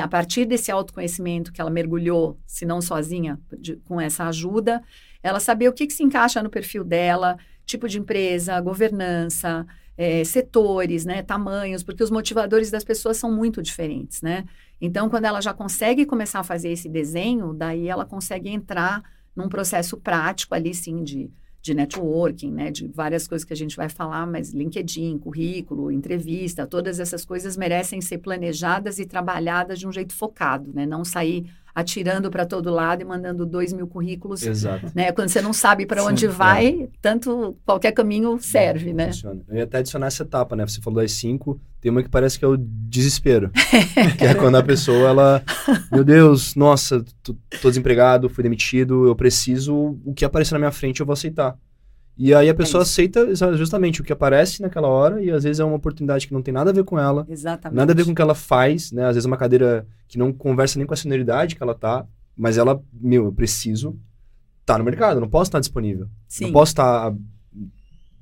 a 0.00 0.06
partir 0.06 0.44
desse 0.44 0.70
autoconhecimento 0.70 1.50
que 1.50 1.60
ela 1.60 1.70
mergulhou, 1.70 2.38
se 2.46 2.66
não 2.66 2.82
sozinha, 2.82 3.40
de, 3.58 3.76
com 3.76 3.98
essa 3.98 4.28
ajuda, 4.28 4.82
ela 5.22 5.40
saber 5.40 5.68
o 5.68 5.72
que, 5.72 5.86
que, 5.86 5.94
se 5.94 6.04
encaixa 6.04 6.42
no 6.42 6.50
perfil 6.50 6.84
dela, 6.84 7.38
tipo 7.64 7.88
de 7.88 7.98
empresa, 7.98 8.60
governança, 8.60 9.66
é, 9.96 10.22
setores, 10.22 11.06
né, 11.06 11.22
tamanhos, 11.22 11.82
porque 11.82 12.04
os 12.04 12.10
motivadores 12.10 12.70
das 12.70 12.84
pessoas 12.84 13.16
são 13.16 13.32
muito 13.32 13.62
diferentes, 13.62 14.20
né? 14.20 14.44
Então, 14.80 15.08
quando 15.08 15.24
ela 15.24 15.40
já 15.40 15.54
consegue 15.54 16.04
começar 16.04 16.40
a 16.40 16.44
fazer 16.44 16.70
esse 16.70 16.88
desenho, 16.90 17.54
daí 17.54 17.88
ela 17.88 18.04
consegue 18.04 18.50
entrar 18.50 19.02
num 19.38 19.48
processo 19.48 19.96
prático 19.96 20.54
ali, 20.54 20.74
sim, 20.74 21.02
de 21.02 21.30
de 21.60 21.74
networking, 21.74 22.52
né, 22.52 22.70
de 22.70 22.86
várias 22.86 23.26
coisas 23.26 23.44
que 23.44 23.52
a 23.52 23.56
gente 23.56 23.76
vai 23.76 23.88
falar, 23.88 24.26
mas 24.26 24.52
LinkedIn, 24.52 25.18
currículo, 25.18 25.90
entrevista, 25.90 26.66
todas 26.66 27.00
essas 27.00 27.24
coisas 27.24 27.56
merecem 27.56 28.00
ser 28.00 28.18
planejadas 28.18 28.98
e 28.98 29.04
trabalhadas 29.04 29.78
de 29.78 29.86
um 29.86 29.92
jeito 29.92 30.14
focado, 30.14 30.72
né, 30.72 30.86
não 30.86 31.04
sair 31.04 31.50
atirando 31.74 32.30
para 32.30 32.44
todo 32.46 32.70
lado 32.70 33.02
e 33.02 33.04
mandando 33.04 33.46
dois 33.46 33.72
mil 33.72 33.86
currículos, 33.86 34.42
Exato. 34.42 34.90
né, 34.94 35.12
quando 35.12 35.28
você 35.28 35.40
não 35.40 35.52
sabe 35.52 35.86
para 35.86 36.02
onde 36.04 36.26
é. 36.26 36.28
vai, 36.28 36.82
é. 36.82 36.88
tanto 37.00 37.56
qualquer 37.64 37.92
caminho 37.92 38.38
serve, 38.40 38.92
né. 38.92 39.06
Funciona. 39.06 39.40
Eu 39.48 39.56
ia 39.56 39.64
até 39.64 39.78
adicionar 39.78 40.06
essa 40.06 40.22
etapa, 40.22 40.56
né, 40.56 40.66
você 40.66 40.80
falou 40.80 41.00
das 41.00 41.12
cinco, 41.12 41.60
tem 41.80 41.90
uma 41.90 42.02
que 42.02 42.08
parece 42.08 42.38
que 42.38 42.44
é 42.44 42.48
o 42.48 42.56
desespero, 42.56 43.50
que 44.18 44.24
é 44.24 44.34
quando 44.34 44.56
a 44.56 44.62
pessoa, 44.62 45.08
ela, 45.08 45.42
meu 45.92 46.02
Deus, 46.02 46.54
nossa, 46.54 47.04
tô, 47.22 47.36
tô 47.62 47.68
desempregado, 47.68 48.28
fui 48.28 48.42
demitido, 48.42 49.06
eu 49.06 49.14
preciso, 49.14 49.98
o 50.04 50.12
que 50.12 50.24
aparecer 50.24 50.54
na 50.54 50.58
minha 50.58 50.72
frente 50.72 51.00
eu 51.00 51.06
vou 51.06 51.12
aceitar. 51.12 51.56
E 52.18 52.34
aí 52.34 52.48
a 52.48 52.54
pessoa 52.54 52.80
é 52.80 52.82
aceita 52.82 53.32
justamente 53.56 54.00
o 54.00 54.04
que 54.04 54.12
aparece 54.12 54.60
naquela 54.60 54.88
hora 54.88 55.22
e 55.22 55.30
às 55.30 55.44
vezes 55.44 55.60
é 55.60 55.64
uma 55.64 55.76
oportunidade 55.76 56.26
que 56.26 56.32
não 56.32 56.42
tem 56.42 56.52
nada 56.52 56.70
a 56.70 56.72
ver 56.72 56.82
com 56.82 56.98
ela. 56.98 57.24
Exatamente. 57.28 57.76
Nada 57.76 57.92
a 57.92 57.94
ver 57.94 58.04
com 58.04 58.10
o 58.10 58.14
que 58.14 58.20
ela 58.20 58.34
faz, 58.34 58.90
né? 58.90 59.04
Às 59.04 59.14
vezes 59.14 59.24
é 59.24 59.28
uma 59.28 59.36
cadeira 59.36 59.86
que 60.08 60.18
não 60.18 60.32
conversa 60.32 60.78
nem 60.78 60.86
com 60.86 60.92
a 60.92 60.96
senioridade 60.96 61.54
que 61.54 61.62
ela 61.62 61.76
tá, 61.76 62.04
mas 62.36 62.58
ela, 62.58 62.82
meu, 62.92 63.26
eu 63.26 63.32
preciso 63.32 63.90
estar 64.60 64.74
tá 64.74 64.78
no 64.78 64.84
mercado, 64.84 65.20
não 65.20 65.28
posso 65.28 65.48
estar 65.48 65.60
disponível. 65.60 66.08
Sim. 66.26 66.46
Não 66.46 66.52
posso 66.52 66.72
estar 66.72 67.14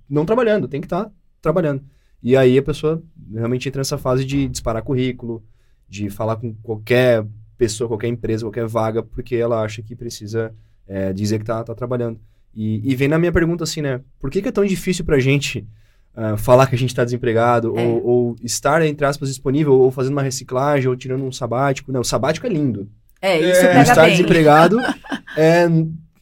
não 0.09 0.27
trabalhando, 0.27 0.69
tem 0.69 0.81
que 0.81 0.87
estar 0.87 1.11
trabalhando. 1.41 1.83
E 2.23 2.37
aí 2.37 2.59
a 2.59 2.63
pessoa 2.63 3.03
realmente 3.33 3.67
entra 3.67 3.81
nessa 3.81 3.97
fase 3.97 4.27
de 4.27 4.47
disparar 4.47 4.83
currículo, 4.83 5.43
de 5.89 6.11
falar 6.11 6.37
com 6.37 6.53
qualquer 6.63 7.27
pessoa, 7.57 7.89
qualquer 7.89 8.09
empresa, 8.09 8.45
qualquer 8.45 8.67
vaga, 8.67 9.03
porque 9.03 9.37
ela 9.37 9.63
acha 9.63 9.83
que 9.83 9.97
precisa 9.97 10.55
é, 10.87 11.15
dizer 11.15 11.39
que 11.39 11.45
está 11.45 11.65
tá 11.65 11.75
trabalhando. 11.75 12.21
E, 12.57 12.81
e, 12.91 12.97
vem 12.97 13.07
na 13.07 13.19
minha 13.19 13.31
pergunta 13.31 13.65
assim, 13.65 13.83
né? 13.83 14.01
Por 14.19 14.31
que, 14.31 14.41
que 14.41 14.49
é 14.49 14.53
tão 14.53 14.65
difícil 14.65 15.05
pra 15.05 15.19
gente 15.19 15.67
uh, 16.17 16.39
falar 16.39 16.67
que 16.67 16.75
a 16.75 16.79
gente 16.79 16.89
está 16.89 17.05
desempregado, 17.05 17.79
é. 17.79 17.87
ou, 17.87 18.07
ou, 18.07 18.37
estar, 18.43 18.81
entre 18.81 19.05
aspas, 19.05 19.29
disponível, 19.29 19.75
ou 19.75 19.91
fazendo 19.91 20.13
uma 20.13 20.23
reciclagem, 20.23 20.89
ou 20.89 20.97
tirando 20.97 21.23
um 21.23 21.31
sabático? 21.31 21.93
Não, 21.93 22.01
o 22.01 22.05
sabático 22.05 22.47
é 22.47 22.51
lindo. 22.51 22.89
É, 23.21 23.39
isso 23.39 23.61
é. 23.61 23.69
pega 23.69 23.83
Estar 23.83 24.03
bem. 24.03 24.11
desempregado 24.13 24.79
é... 25.37 25.69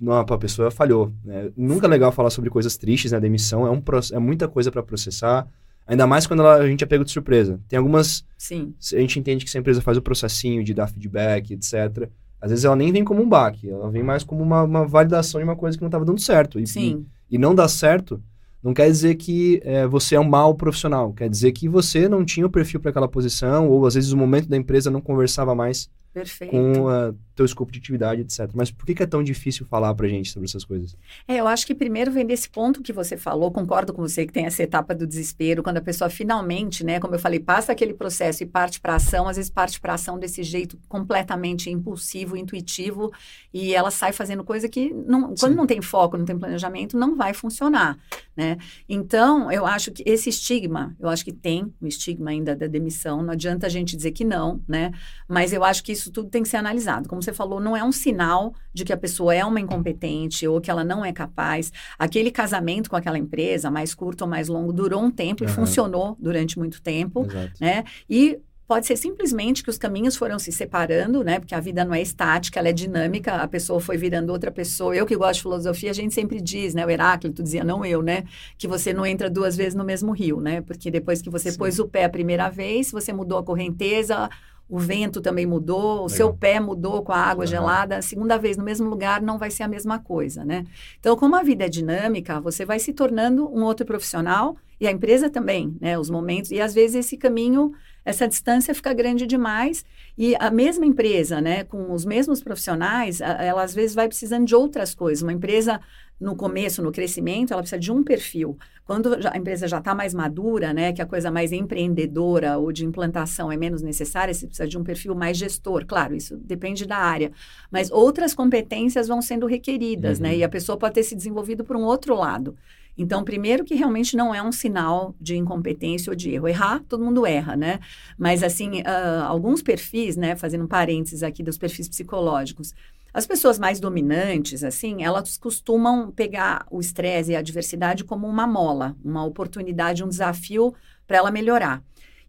Não, 0.00 0.12
a 0.12 0.38
pessoa 0.38 0.70
falhou. 0.72 1.12
Né? 1.24 1.50
Nunca 1.56 1.86
é 1.86 1.88
legal 1.88 2.10
falar 2.10 2.30
sobre 2.30 2.50
coisas 2.50 2.76
tristes, 2.76 3.12
né? 3.12 3.20
Demissão 3.20 3.66
é, 3.66 3.70
um, 3.70 3.82
é 4.12 4.18
muita 4.18 4.48
coisa 4.48 4.70
para 4.70 4.82
processar. 4.82 5.46
Ainda 5.86 6.06
mais 6.06 6.26
quando 6.26 6.40
ela, 6.40 6.56
a 6.56 6.66
gente 6.66 6.82
é 6.82 6.86
pego 6.86 7.04
de 7.04 7.12
surpresa. 7.12 7.60
Tem 7.68 7.78
algumas... 7.78 8.24
Sim. 8.36 8.74
A 8.92 8.98
gente 8.98 9.18
entende 9.18 9.44
que 9.44 9.50
se 9.50 9.56
a 9.56 9.60
empresa 9.60 9.80
faz 9.80 9.96
o 9.96 10.02
processinho 10.02 10.64
de 10.64 10.74
dar 10.74 10.88
feedback, 10.88 11.52
etc., 11.52 12.10
às 12.44 12.50
vezes 12.50 12.66
ela 12.66 12.76
nem 12.76 12.92
vem 12.92 13.02
como 13.02 13.22
um 13.22 13.28
baque, 13.28 13.70
ela 13.70 13.90
vem 13.90 14.02
mais 14.02 14.22
como 14.22 14.42
uma, 14.42 14.62
uma 14.64 14.86
validação 14.86 15.40
de 15.40 15.44
uma 15.44 15.56
coisa 15.56 15.78
que 15.78 15.82
não 15.82 15.88
estava 15.88 16.04
dando 16.04 16.20
certo. 16.20 16.60
E, 16.60 16.66
Sim. 16.66 17.06
E, 17.30 17.36
e, 17.36 17.38
não 17.38 17.54
dar 17.54 17.68
certo 17.68 18.22
não 18.62 18.74
quer 18.74 18.86
dizer 18.90 19.14
que 19.14 19.62
é, 19.64 19.86
você 19.86 20.14
é 20.14 20.20
um 20.20 20.28
mau 20.28 20.54
profissional, 20.54 21.10
quer 21.14 21.30
dizer 21.30 21.52
que 21.52 21.70
você 21.70 22.06
não 22.06 22.22
tinha 22.22 22.44
o 22.44 22.50
perfil 22.50 22.80
para 22.80 22.90
aquela 22.90 23.08
posição, 23.08 23.70
ou 23.70 23.86
às 23.86 23.94
vezes 23.94 24.12
o 24.12 24.16
momento 24.16 24.46
da 24.46 24.58
empresa 24.58 24.90
não 24.90 25.00
conversava 25.00 25.54
mais 25.54 25.88
Perfeito. 26.14 26.52
com 26.52 26.84
o 26.84 27.14
teu 27.34 27.44
escopo 27.44 27.72
de 27.72 27.80
atividade, 27.80 28.20
etc. 28.20 28.48
Mas 28.54 28.70
por 28.70 28.86
que, 28.86 28.94
que 28.94 29.02
é 29.02 29.06
tão 29.06 29.22
difícil 29.22 29.66
falar 29.66 29.92
pra 29.94 30.06
gente 30.06 30.30
sobre 30.30 30.48
essas 30.48 30.64
coisas? 30.64 30.96
É, 31.26 31.40
eu 31.40 31.48
acho 31.48 31.66
que 31.66 31.74
primeiro 31.74 32.12
vem 32.12 32.24
desse 32.24 32.48
ponto 32.48 32.80
que 32.80 32.92
você 32.92 33.16
falou, 33.16 33.50
concordo 33.50 33.92
com 33.92 34.00
você 34.00 34.24
que 34.24 34.32
tem 34.32 34.46
essa 34.46 34.62
etapa 34.62 34.94
do 34.94 35.06
desespero, 35.06 35.62
quando 35.62 35.78
a 35.78 35.82
pessoa 35.82 36.08
finalmente, 36.08 36.84
né, 36.84 37.00
como 37.00 37.16
eu 37.16 37.18
falei, 37.18 37.40
passa 37.40 37.72
aquele 37.72 37.92
processo 37.92 38.44
e 38.44 38.46
parte 38.46 38.80
para 38.80 38.94
ação, 38.94 39.26
às 39.26 39.36
vezes 39.36 39.50
parte 39.50 39.80
para 39.80 39.94
ação 39.94 40.18
desse 40.18 40.44
jeito 40.44 40.78
completamente 40.88 41.68
impulsivo, 41.68 42.36
intuitivo, 42.36 43.12
e 43.52 43.74
ela 43.74 43.90
sai 43.90 44.12
fazendo 44.12 44.44
coisa 44.44 44.68
que 44.68 44.92
não, 44.92 45.34
quando 45.34 45.56
não 45.56 45.66
tem 45.66 45.82
foco, 45.82 46.16
não 46.16 46.24
tem 46.24 46.38
planejamento, 46.38 46.96
não 46.96 47.16
vai 47.16 47.34
funcionar, 47.34 47.98
né? 48.36 48.56
Então, 48.88 49.50
eu 49.50 49.66
acho 49.66 49.90
que 49.90 50.04
esse 50.06 50.28
estigma, 50.30 50.94
eu 51.00 51.08
acho 51.08 51.24
que 51.24 51.32
tem 51.32 51.72
o 51.80 51.86
estigma 51.88 52.30
ainda 52.30 52.54
da 52.54 52.68
demissão, 52.68 53.22
não 53.22 53.32
adianta 53.32 53.66
a 53.66 53.70
gente 53.70 53.96
dizer 53.96 54.12
que 54.12 54.24
não, 54.24 54.62
né? 54.68 54.92
Mas 55.28 55.52
eu 55.52 55.64
acho 55.64 55.82
que 55.82 55.90
isso 55.90 56.03
tudo 56.10 56.28
tem 56.28 56.42
que 56.42 56.48
ser 56.48 56.56
analisado. 56.56 57.08
Como 57.08 57.22
você 57.22 57.32
falou, 57.32 57.60
não 57.60 57.76
é 57.76 57.84
um 57.84 57.92
sinal 57.92 58.54
de 58.72 58.84
que 58.84 58.92
a 58.92 58.96
pessoa 58.96 59.34
é 59.34 59.44
uma 59.44 59.60
incompetente 59.60 60.46
ou 60.46 60.60
que 60.60 60.70
ela 60.70 60.84
não 60.84 61.04
é 61.04 61.12
capaz. 61.12 61.72
Aquele 61.98 62.30
casamento 62.30 62.90
com 62.90 62.96
aquela 62.96 63.18
empresa, 63.18 63.70
mais 63.70 63.94
curto 63.94 64.22
ou 64.22 64.28
mais 64.28 64.48
longo, 64.48 64.72
durou 64.72 65.02
um 65.02 65.10
tempo 65.10 65.44
uhum. 65.44 65.50
e 65.50 65.52
funcionou 65.52 66.16
durante 66.18 66.58
muito 66.58 66.80
tempo, 66.82 67.24
Exato. 67.24 67.52
né? 67.60 67.84
E 68.08 68.40
Pode 68.66 68.86
ser 68.86 68.96
simplesmente 68.96 69.62
que 69.62 69.68
os 69.68 69.76
caminhos 69.76 70.16
foram 70.16 70.38
se 70.38 70.50
separando, 70.50 71.22
né? 71.22 71.38
Porque 71.38 71.54
a 71.54 71.60
vida 71.60 71.84
não 71.84 71.92
é 71.92 72.00
estática, 72.00 72.58
ela 72.58 72.70
é 72.70 72.72
dinâmica, 72.72 73.34
a 73.34 73.46
pessoa 73.46 73.78
foi 73.78 73.98
virando 73.98 74.30
outra 74.30 74.50
pessoa. 74.50 74.96
Eu 74.96 75.04
que 75.04 75.14
gosto 75.14 75.34
de 75.34 75.42
filosofia, 75.42 75.90
a 75.90 75.94
gente 75.94 76.14
sempre 76.14 76.40
diz, 76.40 76.72
né? 76.72 76.84
O 76.86 76.88
Heráclito 76.88 77.42
dizia, 77.42 77.62
não 77.62 77.84
eu, 77.84 78.00
né? 78.02 78.24
Que 78.56 78.66
você 78.66 78.90
não 78.94 79.04
entra 79.04 79.28
duas 79.28 79.54
vezes 79.54 79.74
no 79.74 79.84
mesmo 79.84 80.12
rio, 80.12 80.40
né? 80.40 80.62
Porque 80.62 80.90
depois 80.90 81.20
que 81.20 81.28
você 81.28 81.50
Sim. 81.50 81.58
pôs 81.58 81.78
o 81.78 81.86
pé 81.86 82.04
a 82.04 82.08
primeira 82.08 82.48
vez, 82.48 82.90
você 82.90 83.12
mudou 83.12 83.36
a 83.36 83.44
correnteza, 83.44 84.30
o 84.68 84.78
vento 84.78 85.20
também 85.20 85.46
mudou, 85.46 85.82
o 85.82 85.94
Legal. 85.94 86.08
seu 86.08 86.34
pé 86.34 86.58
mudou 86.58 87.02
com 87.02 87.12
a 87.12 87.18
água 87.18 87.44
uhum. 87.44 87.50
gelada, 87.50 87.98
a 87.98 88.02
segunda 88.02 88.38
vez 88.38 88.56
no 88.56 88.64
mesmo 88.64 88.88
lugar 88.88 89.20
não 89.20 89.38
vai 89.38 89.50
ser 89.50 89.62
a 89.62 89.68
mesma 89.68 89.98
coisa, 89.98 90.44
né? 90.44 90.64
Então, 90.98 91.16
como 91.16 91.36
a 91.36 91.42
vida 91.42 91.66
é 91.66 91.68
dinâmica, 91.68 92.40
você 92.40 92.64
vai 92.64 92.78
se 92.78 92.92
tornando 92.92 93.46
um 93.46 93.62
outro 93.62 93.84
profissional 93.84 94.56
e 94.80 94.86
a 94.86 94.90
empresa 94.90 95.28
também, 95.30 95.76
né? 95.80 95.98
Os 95.98 96.10
momentos, 96.10 96.50
e 96.50 96.60
às 96.60 96.74
vezes 96.74 96.96
esse 96.96 97.16
caminho, 97.16 97.72
essa 98.04 98.26
distância 98.26 98.74
fica 98.74 98.92
grande 98.92 99.26
demais 99.26 99.84
e 100.16 100.34
a 100.36 100.50
mesma 100.50 100.86
empresa, 100.86 101.40
né, 101.40 101.64
com 101.64 101.92
os 101.92 102.04
mesmos 102.04 102.42
profissionais, 102.42 103.20
ela 103.20 103.62
às 103.62 103.74
vezes 103.74 103.94
vai 103.94 104.06
precisando 104.06 104.46
de 104.46 104.54
outras 104.54 104.94
coisas. 104.94 105.22
Uma 105.22 105.32
empresa 105.32 105.80
no 106.20 106.36
começo, 106.36 106.82
no 106.82 106.92
crescimento, 106.92 107.52
ela 107.52 107.62
precisa 107.62 107.78
de 107.78 107.92
um 107.92 108.02
perfil. 108.02 108.56
Quando 108.84 109.14
a 109.32 109.36
empresa 109.36 109.66
já 109.66 109.78
está 109.78 109.94
mais 109.94 110.14
madura, 110.14 110.72
né, 110.72 110.92
que 110.92 111.02
a 111.02 111.06
coisa 111.06 111.30
mais 111.30 111.52
empreendedora 111.52 112.58
ou 112.58 112.70
de 112.70 112.84
implantação 112.84 113.50
é 113.50 113.56
menos 113.56 113.82
necessária, 113.82 114.32
você 114.32 114.46
precisa 114.46 114.68
de 114.68 114.78
um 114.78 114.84
perfil 114.84 115.14
mais 115.14 115.36
gestor. 115.36 115.84
Claro, 115.86 116.14
isso 116.14 116.36
depende 116.36 116.86
da 116.86 116.96
área. 116.96 117.32
Mas 117.70 117.90
outras 117.90 118.34
competências 118.34 119.08
vão 119.08 119.20
sendo 119.20 119.46
requeridas, 119.46 120.18
né, 120.18 120.28
uhum. 120.28 120.34
né? 120.34 120.38
E 120.40 120.44
a 120.44 120.48
pessoa 120.48 120.78
pode 120.78 120.94
ter 120.94 121.02
se 121.02 121.14
desenvolvido 121.14 121.64
por 121.64 121.76
um 121.76 121.82
outro 121.82 122.14
lado. 122.14 122.56
Então, 122.96 123.24
primeiro 123.24 123.64
que 123.64 123.74
realmente 123.74 124.16
não 124.16 124.34
é 124.34 124.42
um 124.42 124.52
sinal 124.52 125.14
de 125.20 125.36
incompetência 125.36 126.10
ou 126.10 126.16
de 126.16 126.30
erro. 126.30 126.46
Errar, 126.46 126.80
todo 126.88 127.04
mundo 127.04 127.26
erra, 127.26 127.56
né? 127.56 127.80
Mas, 128.16 128.42
assim, 128.42 128.82
uh, 128.82 129.24
alguns 129.26 129.62
perfis, 129.62 130.16
né, 130.16 130.36
fazendo 130.36 130.64
um 130.64 130.68
parênteses 130.68 131.22
aqui 131.22 131.42
dos 131.42 131.58
perfis 131.58 131.88
psicológicos, 131.88 132.72
as 133.14 133.26
pessoas 133.26 133.60
mais 133.60 133.78
dominantes, 133.78 134.64
assim, 134.64 135.04
elas 135.04 135.36
costumam 135.36 136.10
pegar 136.10 136.66
o 136.68 136.80
estresse 136.80 137.30
e 137.30 137.36
a 137.36 137.38
adversidade 137.38 138.02
como 138.02 138.26
uma 138.26 138.44
mola, 138.44 138.96
uma 139.04 139.24
oportunidade, 139.24 140.02
um 140.02 140.08
desafio 140.08 140.74
para 141.06 141.18
ela 141.18 141.30
melhorar. 141.30 141.80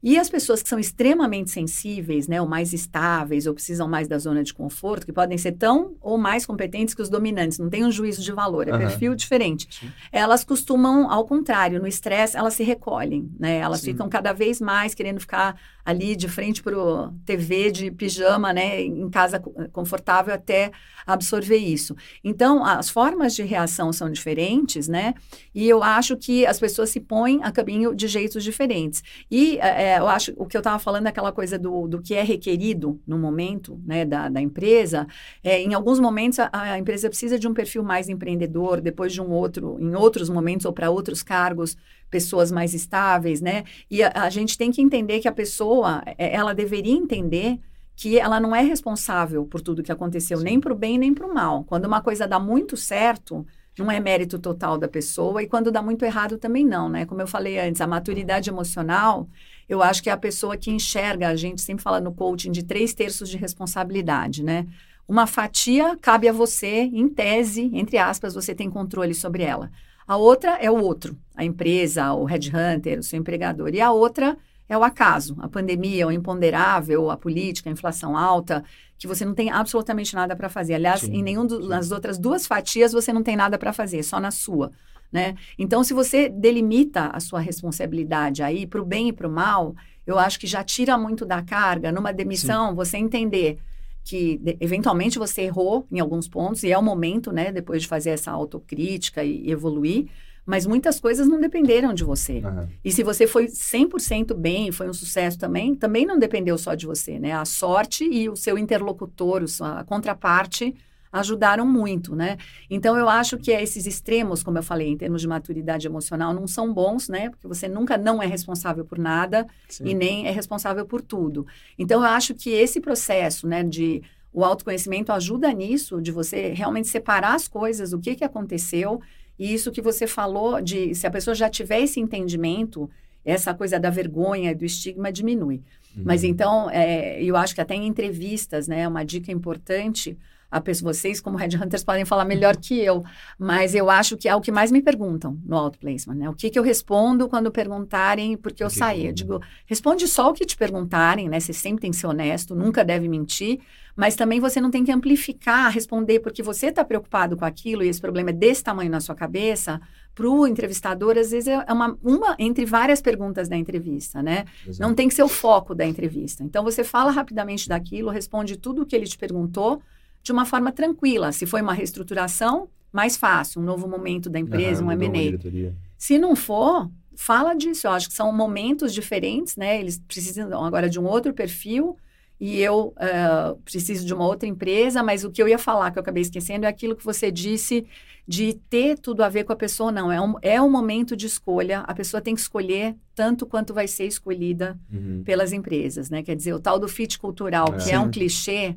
E 0.05 0.19
as 0.19 0.29
pessoas 0.29 0.62
que 0.62 0.69
são 0.69 0.77
extremamente 0.77 1.50
sensíveis, 1.50 2.27
né, 2.27 2.39
ou 2.39 2.47
mais 2.47 2.74
estáveis, 2.74 3.47
ou 3.47 3.55
precisam 3.55 3.88
mais 3.88 4.07
da 4.07 4.19
zona 4.19 4.43
de 4.43 4.53
conforto, 4.53 5.03
que 5.03 5.12
podem 5.12 5.35
ser 5.35 5.53
tão 5.53 5.95
ou 6.00 6.15
mais 6.15 6.45
competentes 6.45 6.93
que 6.93 7.01
os 7.01 7.09
dominantes, 7.09 7.57
não 7.57 7.71
tem 7.71 7.83
um 7.83 7.91
juízo 7.91 8.21
de 8.21 8.31
valor, 8.31 8.67
é 8.67 8.71
uhum. 8.71 8.77
perfil 8.77 9.15
diferente. 9.15 9.67
Sim. 9.71 9.91
Elas 10.12 10.43
costumam, 10.43 11.09
ao 11.09 11.25
contrário, 11.25 11.79
no 11.81 11.88
estresse, 11.88 12.38
elas 12.38 12.53
se 12.53 12.63
recolhem, 12.63 13.31
né? 13.39 13.57
Elas 13.57 13.79
Sim. 13.79 13.93
ficam 13.93 14.07
cada 14.07 14.31
vez 14.31 14.62
mais 14.62 14.93
querendo 14.93 15.19
ficar 15.19 15.59
ali 15.83 16.15
de 16.15 16.29
frente 16.29 16.62
para 16.62 16.77
o 16.77 17.12
TV 17.25 17.71
de 17.71 17.89
pijama, 17.89 18.53
né, 18.53 18.83
em 18.83 19.09
casa 19.09 19.39
confortável 19.74 20.35
até 20.35 20.71
absorver 21.05 21.57
isso. 21.57 21.95
Então, 22.24 22.65
as 22.65 22.89
formas 22.89 23.35
de 23.35 23.43
reação 23.43 23.93
são 23.93 24.12
diferentes, 24.12 24.88
né? 24.88 25.13
E 25.53 25.67
eu 25.67 25.83
acho 25.83 26.17
que 26.17 26.45
as 26.45 26.59
pessoas 26.59 26.89
se 26.89 27.00
põem 27.00 27.39
a 27.43 27.51
caminho 27.51 27.95
de 27.95 28.07
jeitos 28.07 28.43
diferentes. 28.43 29.03
E 29.29 29.57
é, 29.59 30.00
eu 30.00 30.07
acho 30.07 30.33
o 30.38 30.45
que 30.45 30.57
eu 30.57 30.59
estava 30.59 30.79
falando, 30.79 31.07
aquela 31.07 31.31
coisa 31.31 31.57
do, 31.57 31.88
do 31.88 32.01
que 32.01 32.13
é 32.13 32.24
requerido 32.24 33.00
no 33.05 33.17
momento, 33.17 33.79
né, 33.85 34.05
da, 34.05 34.29
da 34.29 34.41
empresa. 34.41 35.07
É, 35.43 35.62
em 35.62 35.74
alguns 35.74 36.00
momentos 36.00 36.39
a, 36.39 36.50
a 36.51 36.77
empresa 36.77 37.09
precisa 37.09 37.38
de 37.38 37.47
um 37.47 37.53
perfil 37.53 37.83
mais 37.83 38.09
empreendedor, 38.09 38.81
depois 38.81 39.13
de 39.13 39.21
um 39.21 39.31
outro, 39.31 39.77
em 39.79 39.95
outros 39.95 40.29
momentos 40.29 40.65
ou 40.65 40.74
para 40.74 40.89
outros 40.89 41.21
cargos 41.21 41.77
pessoas 42.09 42.51
mais 42.51 42.74
estáveis, 42.74 43.41
né? 43.41 43.63
E 43.89 44.03
a, 44.03 44.12
a, 44.15 44.29
gente 44.29 44.57
tem 44.57 44.71
que 44.71 44.81
entender 44.81 45.19
que 45.19 45.27
a 45.27 45.31
pessoa, 45.31 46.03
é, 46.17 46.33
ela 46.33 46.53
deveria 46.53 46.93
entender 46.95 47.59
que 47.96 48.20
ela 48.20 48.40
não 48.40 48.56
é 48.56 48.62
responsável 48.62 49.46
por 49.46 49.62
tudo 49.62 49.84
que 49.84 49.92
aconteceu, 49.92 50.38
Sim. 50.38 50.44
nem 50.44 50.60
para 50.60 50.74
o 50.74 50.75
bem 50.75 50.98
nem 50.98 51.14
para 51.14 51.25
o 51.25 51.34
mal. 51.34 51.64
Quando 51.64 51.86
uma 51.86 52.02
coisa 52.02 52.28
dá 52.28 52.40
muito 52.40 52.75
certo, 52.75 53.46
não 53.78 53.92
é 53.92 54.00
mérito 54.00 54.40
total 54.40 54.78
da 54.78 54.88
pessoa, 54.88 55.42
e 55.44 55.48
quando 55.48 55.72
dá 55.72 55.82
muito 55.82 56.04
errado 56.04 56.38
também 56.38 56.66
não, 56.66 56.90
né? 56.90 57.06
Como 57.06 57.22
eu 57.22 57.28
falei 57.28 57.60
antes, 57.60 57.82
a 57.82 57.88
maturidade 57.88 58.50
emocional, 58.50 59.28
eu 59.68 59.82
acho 59.82 60.02
que 60.02 60.10
é 60.10 60.14
a 60.14 60.18
pessoa 60.18 60.56
que 60.56 60.72
enxerga, 60.72 61.28
a 61.28 61.36
gente 61.36 61.62
sempre 61.62 61.84
fala 61.84 62.00
no 62.00 62.14
coaching 62.14 62.52
de 62.52 62.64
três 62.64 62.94
terços 62.94 63.30
de 63.30 63.38
responsabilidade, 63.38 64.44
né? 64.44 64.66
Uma 65.08 65.28
fatia 65.28 65.98
cabe 66.02 66.28
a 66.28 66.34
você, 66.34 66.90
em 66.92 67.08
tese, 67.08 67.70
entre 67.74 67.98
aspas, 67.98 68.34
você 68.34 68.56
tem 68.56 68.70
controle 68.70 69.14
sobre 69.14 69.44
ela. 69.44 69.70
A 70.08 70.18
outra 70.18 70.58
é 70.58 70.70
o 70.70 70.82
outro, 70.82 71.18
a 71.36 71.44
empresa, 71.44 72.14
o 72.14 72.25
headhunter, 72.25 73.00
o 73.00 73.04
seu 73.04 73.20
empregador. 73.20 73.74
E 73.74 73.82
a 73.82 73.92
outra 73.92 74.38
é 74.67 74.77
o 74.77 74.84
acaso, 74.84 75.36
a 75.39 75.48
pandemia, 75.48 76.07
o 76.07 76.12
imponderável, 76.12 77.12
a 77.12 77.17
política, 77.17 77.69
a 77.69 77.74
inflação 77.74 78.17
alta, 78.17 78.63
que 78.98 79.07
você 79.07 79.24
não 79.24 79.34
tem 79.34 79.51
absolutamente 79.51 80.15
nada 80.15 80.36
para 80.36 80.50
fazer. 80.50 80.75
Aliás, 80.75 81.01
sim, 81.01 81.13
em 81.13 81.24
nenhuma 81.24 81.48
das 81.48 81.91
outras 81.91 82.17
duas 82.17 82.48
fatias 82.48 82.91
você 82.91 83.13
não 83.13 83.22
tem 83.22 83.36
nada 83.36 83.57
para 83.57 83.74
fazer, 83.74 84.01
só 84.03 84.19
na 84.19 84.31
sua. 84.31 84.72
Né? 85.12 85.36
Então, 85.57 85.84
se 85.84 85.93
você 85.93 86.27
delimita 86.29 87.07
a 87.13 87.19
sua 87.19 87.39
responsabilidade 87.39 88.41
aí 88.41 88.65
para 88.65 88.81
o 88.81 88.86
bem 88.86 89.10
e 89.10 89.13
para 89.13 89.27
o 89.27 89.31
mal, 89.31 89.75
eu 90.05 90.17
acho 90.17 90.39
que 90.39 90.48
já 90.48 90.63
tira 90.63 90.98
muito 90.98 91.25
da 91.25 91.41
carga. 91.41 91.91
Numa 91.91 92.12
demissão, 92.12 92.69
sim. 92.69 92.75
você 92.75 92.98
entender 92.98 93.60
que 94.03 94.39
eventualmente 94.60 95.17
você 95.17 95.43
errou 95.43 95.88
em 95.91 96.00
alguns 96.00 96.27
pontos 96.27 96.63
e 96.63 96.72
é 96.72 96.77
o 96.77 96.84
momento, 96.84 97.31
né, 97.31 97.51
depois 97.51 97.81
de 97.81 97.88
fazer 97.88 98.12
essa 98.12 98.31
autocrítica 98.31 99.24
e 99.24 99.50
evoluir, 99.50 100.07
mas 100.46 100.66
muitas 100.66 101.00
coisas 101.00 101.28
não 101.28 101.40
dependeram 101.40 101.94
de 101.94 102.04
você. 102.04 102.40
Uhum. 102.40 102.68
E 102.84 102.92
se 102.92 103.02
você 103.04 103.25
foi 103.25 103.48
100% 103.48 104.34
bem, 104.36 104.72
foi 104.72 104.88
um 104.88 104.94
sucesso 104.94 105.40
também, 105.40 105.74
também 105.74 106.06
não 106.06 106.20
dependeu 106.20 106.58
só 106.58 106.75
de 106.75 106.86
você, 106.86 107.20
né? 107.20 107.32
A 107.32 107.46
sorte 107.46 108.04
e 108.04 108.30
o 108.30 108.36
seu 108.36 108.58
interlocutor, 108.58 109.44
a 109.62 109.84
contraparte 109.84 110.75
ajudaram 111.12 111.66
muito, 111.66 112.14
né? 112.14 112.38
Então 112.70 112.98
eu 112.98 113.08
acho 113.08 113.38
que 113.38 113.50
esses 113.52 113.88
extremos, 113.88 114.44
como 114.44 114.58
eu 114.58 114.64
falei, 114.64 114.90
em 114.90 114.98
termos 114.98 115.22
de 115.22 115.28
maturidade 115.28 115.88
emocional, 115.88 116.34
não 116.34 116.46
são 116.46 116.74
bons, 116.74 117.08
né? 117.08 117.30
Porque 117.30 117.48
você 117.48 117.70
nunca 117.70 117.98
não 117.98 118.22
é 118.22 118.25
responsável 118.25 118.84
por 118.84 119.00
nada 119.00 119.48
Sim. 119.70 119.86
e 119.86 119.94
nem 119.94 120.28
é 120.28 120.32
responsável 120.32 120.86
por 120.86 121.02
tudo. 121.02 121.48
Então 121.80 122.02
eu 122.02 122.08
acho 122.08 122.36
que 122.36 122.50
esse 122.50 122.82
processo, 122.82 123.48
né, 123.48 123.64
de 123.64 124.04
o 124.34 124.44
autoconhecimento 124.44 125.14
ajuda 125.14 125.52
nisso, 125.54 126.02
de 126.02 126.12
você 126.12 126.50
realmente 126.50 126.90
separar 126.90 127.36
as 127.36 127.48
coisas, 127.48 127.94
o 127.94 128.00
que 128.00 128.16
que 128.16 128.24
aconteceu, 128.25 129.02
e 129.38 129.54
isso 129.54 129.72
que 129.72 129.82
você 129.82 130.08
falou 130.08 130.62
de 130.62 130.96
se 130.96 131.06
a 131.06 131.12
pessoa 131.12 131.36
já 131.36 131.50
tiver 131.50 131.82
esse 131.82 132.00
entendimento, 132.00 132.89
essa 133.24 133.54
coisa 133.54 133.80
da 133.80 133.89
vergonha, 133.89 134.56
do 134.56 134.65
estigma 134.65 135.12
diminui. 135.12 135.62
Uhum. 135.96 136.04
Mas 136.06 136.24
então, 136.24 136.70
é, 136.70 137.22
eu 137.22 137.36
acho 137.36 137.56
que 137.56 137.62
até 137.62 137.75
em 137.75 137.88
entrevistas, 137.88 138.68
né, 138.68 138.88
uma 138.88 139.04
dica 139.04 139.32
importante 139.32 140.18
a 140.50 140.62
pessoa, 140.62 140.94
vocês, 140.94 141.20
como 141.20 141.38
headhunters, 141.38 141.84
podem 141.84 142.06
falar 142.06 142.24
melhor 142.24 142.56
que 142.56 142.80
eu, 142.80 143.04
mas 143.38 143.75
eu 143.75 143.89
acho 143.89 144.15
que 144.15 144.30
é 144.30 144.34
o 144.36 144.39
que 144.39 144.51
mais 144.51 144.72
me 144.72 144.82
perguntam 144.82 145.38
no 145.44 145.58
outplacement, 145.58 146.15
né? 146.15 146.30
O 146.30 146.34
que, 146.34 146.50
que 146.50 146.58
eu 146.58 146.63
respondo 146.63 147.27
quando 147.27 147.51
perguntarem 147.51 148.38
porque 148.38 148.63
eu 148.63 148.70
saí? 148.70 149.08
Eu 149.08 149.12
digo, 149.12 149.42
responde 149.65 150.08
só 150.08 150.30
o 150.30 150.34
que 150.34 150.46
te 150.46 150.56
perguntarem, 150.56 151.27
né? 151.27 151.42
Você 151.42 151.51
sempre 151.51 151.82
tem 151.82 151.92
que 151.92 151.98
ser 151.98 152.08
honesto, 152.08 152.56
nunca 152.56 152.86
deve 152.86 153.10
mentir, 153.10 153.60
mas 153.96 154.16
também 154.16 154.40
você 154.40 154.60
não 154.60 154.70
tem 154.70 154.84
que 154.84 154.92
amplificar, 154.92 155.72
responder 155.72 156.20
porque 156.20 156.44
você 156.44 156.68
está 156.68 156.84
preocupado 156.84 157.38
com 157.38 157.46
aquilo 157.46 157.84
e 157.84 157.88
esse 157.88 158.02
problema 158.02 158.32
é 158.32 158.34
desse 158.34 158.64
tamanho 158.64 158.92
na 158.92 159.00
sua 159.00 159.16
cabeça, 159.16 159.80
para 160.14 160.28
o 160.30 160.48
entrevistador, 160.48 161.18
às 161.18 161.32
vezes 161.32 161.48
é 161.48 161.72
uma, 161.72 161.98
uma 162.02 162.36
entre 162.40 162.66
várias 162.66 163.02
perguntas 163.02 163.50
da 163.50 163.56
entrevista, 163.58 164.24
né? 164.24 164.46
Exato. 164.66 164.82
Não 164.82 164.96
tem 164.96 165.10
que 165.10 165.14
ser 165.14 165.24
o 165.24 165.28
foco 165.28 165.75
da 165.75 165.86
entrevista. 165.86 166.42
Então, 166.42 166.64
você 166.64 166.86
fala 166.86 167.12
rapidamente 167.12 167.68
daquilo, 167.68 168.10
responde 168.10 168.58
tudo 168.58 168.82
o 168.82 168.86
que 168.86 168.96
ele 168.96 169.06
te 169.06 169.18
perguntou, 169.18 169.82
de 170.24 170.32
uma 170.32 170.46
forma 170.46 170.72
tranquila. 170.72 171.34
Se 171.34 171.46
foi 171.46 171.62
uma 171.62 171.74
reestruturação, 171.74 172.70
mais 172.94 173.18
fácil, 173.18 173.62
um 173.62 173.66
novo 173.66 173.90
momento 173.90 174.30
da 174.30 174.40
empresa, 174.40 174.84
um 174.84 174.92
M&A. 174.92 175.74
Se 175.98 176.18
não 176.18 176.34
for, 176.34 176.90
fala 177.14 177.54
disso. 177.54 177.86
Eu 177.86 177.92
acho 177.92 178.08
que 178.08 178.14
são 178.14 178.32
momentos 178.32 178.94
diferentes, 178.94 179.58
né? 179.58 179.80
Eles 179.80 180.00
precisam 180.00 180.64
agora 180.64 180.90
de 180.90 180.98
um 180.98 181.04
outro 181.04 181.34
perfil 181.34 181.98
e 182.39 182.62
eu 182.62 182.94
uh, 182.98 183.56
preciso 183.63 184.06
de 184.06 184.13
uma 184.13 184.25
outra 184.25 184.48
empresa, 184.48 185.01
mas 185.01 185.24
o 185.24 185.32
que 185.32 185.42
eu 185.42 185.48
ia 185.48 185.58
falar, 185.58 185.92
que 185.92 185.98
eu 185.98 186.01
acabei 186.01 186.22
esquecendo, 186.22 186.65
é 186.65 186.70
aquilo 186.70 186.96
que 186.96 187.06
você 187.06 187.32
disse 187.32 187.86
de 188.27 188.56
ter 188.70 188.98
tudo 188.98 189.24
a 189.24 189.30
ver 189.30 189.44
com 189.44 189.54
a 189.54 189.56
pessoa, 189.56 189.92
não. 189.92 190.12
É 190.12 190.20
um, 190.20 190.36
é 190.42 190.62
um 190.62 190.70
momento 190.70 191.15
de 191.15 191.27
escolha, 191.27 191.82
a 191.82 191.94
pessoa 191.94 192.20
tem 192.20 192.34
que 192.34 192.42
escolher 192.42 192.96
tanto 193.13 193.46
quanto 193.46 193.74
vai 193.74 193.88
ser 193.88 194.06
escolhida 194.06 194.77
uhum. 194.92 195.22
pelas 195.24 195.54
empresas, 195.54 196.10
né? 196.10 196.24
Quer 196.24 196.36
dizer, 196.36 196.54
o 196.54 196.60
tal 196.60 196.80
do 196.80 196.88
fit 196.88 197.20
cultural, 197.20 197.74
é. 197.74 197.77
que 197.77 197.92
é 197.92 198.00
um 198.00 198.10
clichê, 198.10 198.75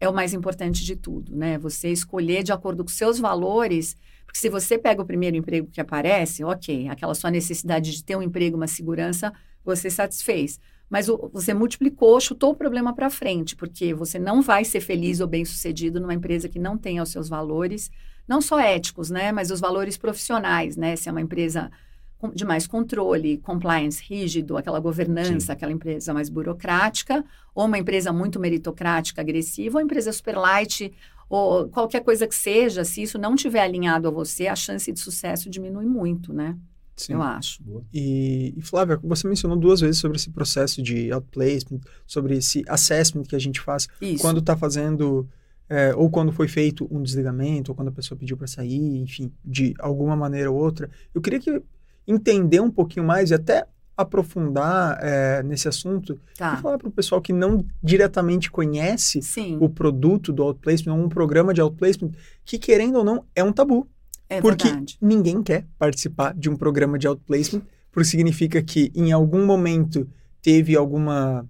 é 0.00 0.08
o 0.08 0.12
mais 0.12 0.34
importante 0.34 0.84
de 0.84 0.96
tudo, 0.96 1.34
né? 1.34 1.56
Você 1.58 1.90
escolher 1.90 2.42
de 2.42 2.52
acordo 2.52 2.84
com 2.84 2.90
seus 2.90 3.18
valores, 3.18 3.96
porque 4.26 4.38
se 4.38 4.48
você 4.48 4.76
pega 4.76 5.00
o 5.00 5.06
primeiro 5.06 5.36
emprego 5.36 5.68
que 5.72 5.80
aparece, 5.80 6.44
ok, 6.44 6.88
aquela 6.88 7.14
sua 7.14 7.30
necessidade 7.30 7.92
de 7.92 8.04
ter 8.04 8.16
um 8.16 8.22
emprego, 8.22 8.56
uma 8.56 8.66
segurança, 8.66 9.32
você 9.64 9.88
satisfez 9.88 10.60
mas 10.88 11.08
o, 11.08 11.30
você 11.32 11.52
multiplicou, 11.52 12.20
chutou 12.20 12.52
o 12.52 12.56
problema 12.56 12.94
para 12.94 13.10
frente, 13.10 13.54
porque 13.54 13.92
você 13.92 14.18
não 14.18 14.40
vai 14.40 14.64
ser 14.64 14.80
feliz 14.80 15.20
ou 15.20 15.26
bem-sucedido 15.26 16.00
numa 16.00 16.14
empresa 16.14 16.48
que 16.48 16.58
não 16.58 16.78
tenha 16.78 17.02
os 17.02 17.10
seus 17.10 17.28
valores, 17.28 17.90
não 18.26 18.40
só 18.40 18.58
éticos, 18.58 19.10
né, 19.10 19.32
mas 19.32 19.50
os 19.50 19.60
valores 19.60 19.96
profissionais, 19.96 20.76
né, 20.76 20.96
se 20.96 21.08
é 21.08 21.12
uma 21.12 21.20
empresa 21.20 21.70
de 22.34 22.44
mais 22.44 22.66
controle, 22.66 23.38
compliance 23.38 24.02
rígido, 24.02 24.56
aquela 24.56 24.80
governança, 24.80 25.46
Sim. 25.46 25.52
aquela 25.52 25.70
empresa 25.70 26.12
mais 26.12 26.28
burocrática, 26.28 27.24
ou 27.54 27.64
uma 27.66 27.78
empresa 27.78 28.12
muito 28.12 28.40
meritocrática, 28.40 29.20
agressiva, 29.20 29.76
ou 29.76 29.80
uma 29.80 29.84
empresa 29.84 30.12
super 30.12 30.36
light, 30.36 30.92
ou 31.28 31.68
qualquer 31.68 32.00
coisa 32.02 32.26
que 32.26 32.34
seja, 32.34 32.84
se 32.84 33.02
isso 33.02 33.18
não 33.18 33.36
tiver 33.36 33.60
alinhado 33.60 34.08
a 34.08 34.10
você, 34.10 34.48
a 34.48 34.56
chance 34.56 34.90
de 34.90 34.98
sucesso 34.98 35.48
diminui 35.48 35.86
muito, 35.86 36.32
né? 36.32 36.56
Sim. 37.02 37.14
eu 37.14 37.22
acho. 37.22 37.62
E, 37.92 38.54
e, 38.56 38.62
Flávia, 38.62 38.98
você 39.02 39.28
mencionou 39.28 39.56
duas 39.56 39.80
vezes 39.80 39.98
sobre 39.98 40.16
esse 40.16 40.30
processo 40.30 40.82
de 40.82 41.10
outplacement, 41.12 41.80
sobre 42.06 42.36
esse 42.36 42.64
assessment 42.68 43.24
que 43.24 43.36
a 43.36 43.38
gente 43.38 43.60
faz 43.60 43.88
Isso. 44.00 44.22
quando 44.22 44.40
está 44.40 44.56
fazendo, 44.56 45.28
é, 45.68 45.94
ou 45.94 46.10
quando 46.10 46.32
foi 46.32 46.48
feito 46.48 46.88
um 46.90 47.02
desligamento, 47.02 47.70
ou 47.70 47.74
quando 47.74 47.88
a 47.88 47.92
pessoa 47.92 48.18
pediu 48.18 48.36
para 48.36 48.46
sair, 48.46 49.00
enfim, 49.00 49.32
de 49.44 49.74
alguma 49.78 50.16
maneira 50.16 50.50
ou 50.50 50.58
outra. 50.58 50.90
Eu 51.14 51.20
queria 51.20 51.40
que 51.40 51.62
entender 52.06 52.60
um 52.60 52.70
pouquinho 52.70 53.06
mais 53.06 53.30
e 53.30 53.34
até 53.34 53.66
aprofundar 53.98 54.96
é, 55.02 55.42
nesse 55.42 55.66
assunto 55.66 56.20
tá. 56.36 56.54
e 56.56 56.62
falar 56.62 56.78
para 56.78 56.88
o 56.88 56.92
pessoal 56.92 57.20
que 57.20 57.32
não 57.32 57.66
diretamente 57.82 58.48
conhece 58.48 59.20
Sim. 59.20 59.58
o 59.60 59.68
produto 59.68 60.32
do 60.32 60.44
outplacement, 60.44 60.94
um 60.94 61.08
programa 61.08 61.52
de 61.52 61.60
outplacement, 61.60 62.12
que 62.44 62.58
querendo 62.60 62.98
ou 62.98 63.04
não 63.04 63.24
é 63.34 63.42
um 63.42 63.52
tabu. 63.52 63.88
É 64.28 64.40
porque 64.40 64.68
verdade. 64.68 64.98
ninguém 65.00 65.42
quer 65.42 65.66
participar 65.78 66.34
de 66.34 66.50
um 66.50 66.56
programa 66.56 66.98
de 66.98 67.06
outplacement, 67.06 67.62
porque 67.90 68.08
significa 68.08 68.62
que 68.62 68.92
em 68.94 69.10
algum 69.12 69.46
momento 69.46 70.08
teve 70.42 70.76
alguma 70.76 71.46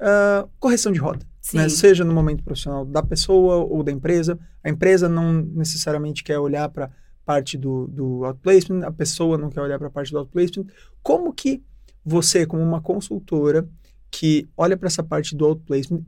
uh, 0.00 0.48
correção 0.58 0.92
de 0.92 0.98
roda. 0.98 1.26
Né? 1.52 1.68
Seja 1.68 2.04
no 2.04 2.14
momento 2.14 2.42
profissional 2.42 2.84
da 2.84 3.02
pessoa 3.02 3.56
ou 3.56 3.82
da 3.82 3.92
empresa. 3.92 4.38
A 4.62 4.70
empresa 4.70 5.08
não 5.08 5.32
necessariamente 5.32 6.24
quer 6.24 6.38
olhar 6.38 6.68
para 6.70 6.90
parte 7.24 7.56
do, 7.56 7.86
do 7.88 8.24
outplacement, 8.24 8.84
a 8.84 8.92
pessoa 8.92 9.38
não 9.38 9.50
quer 9.50 9.60
olhar 9.60 9.78
para 9.78 9.88
a 9.88 9.90
parte 9.90 10.10
do 10.10 10.18
outplacement. 10.18 10.66
Como 11.02 11.32
que 11.32 11.62
você, 12.04 12.44
como 12.46 12.62
uma 12.62 12.80
consultora 12.80 13.66
que 14.10 14.48
olha 14.56 14.76
para 14.76 14.86
essa 14.86 15.02
parte 15.02 15.34
do 15.34 15.44
outplacement, 15.44 16.02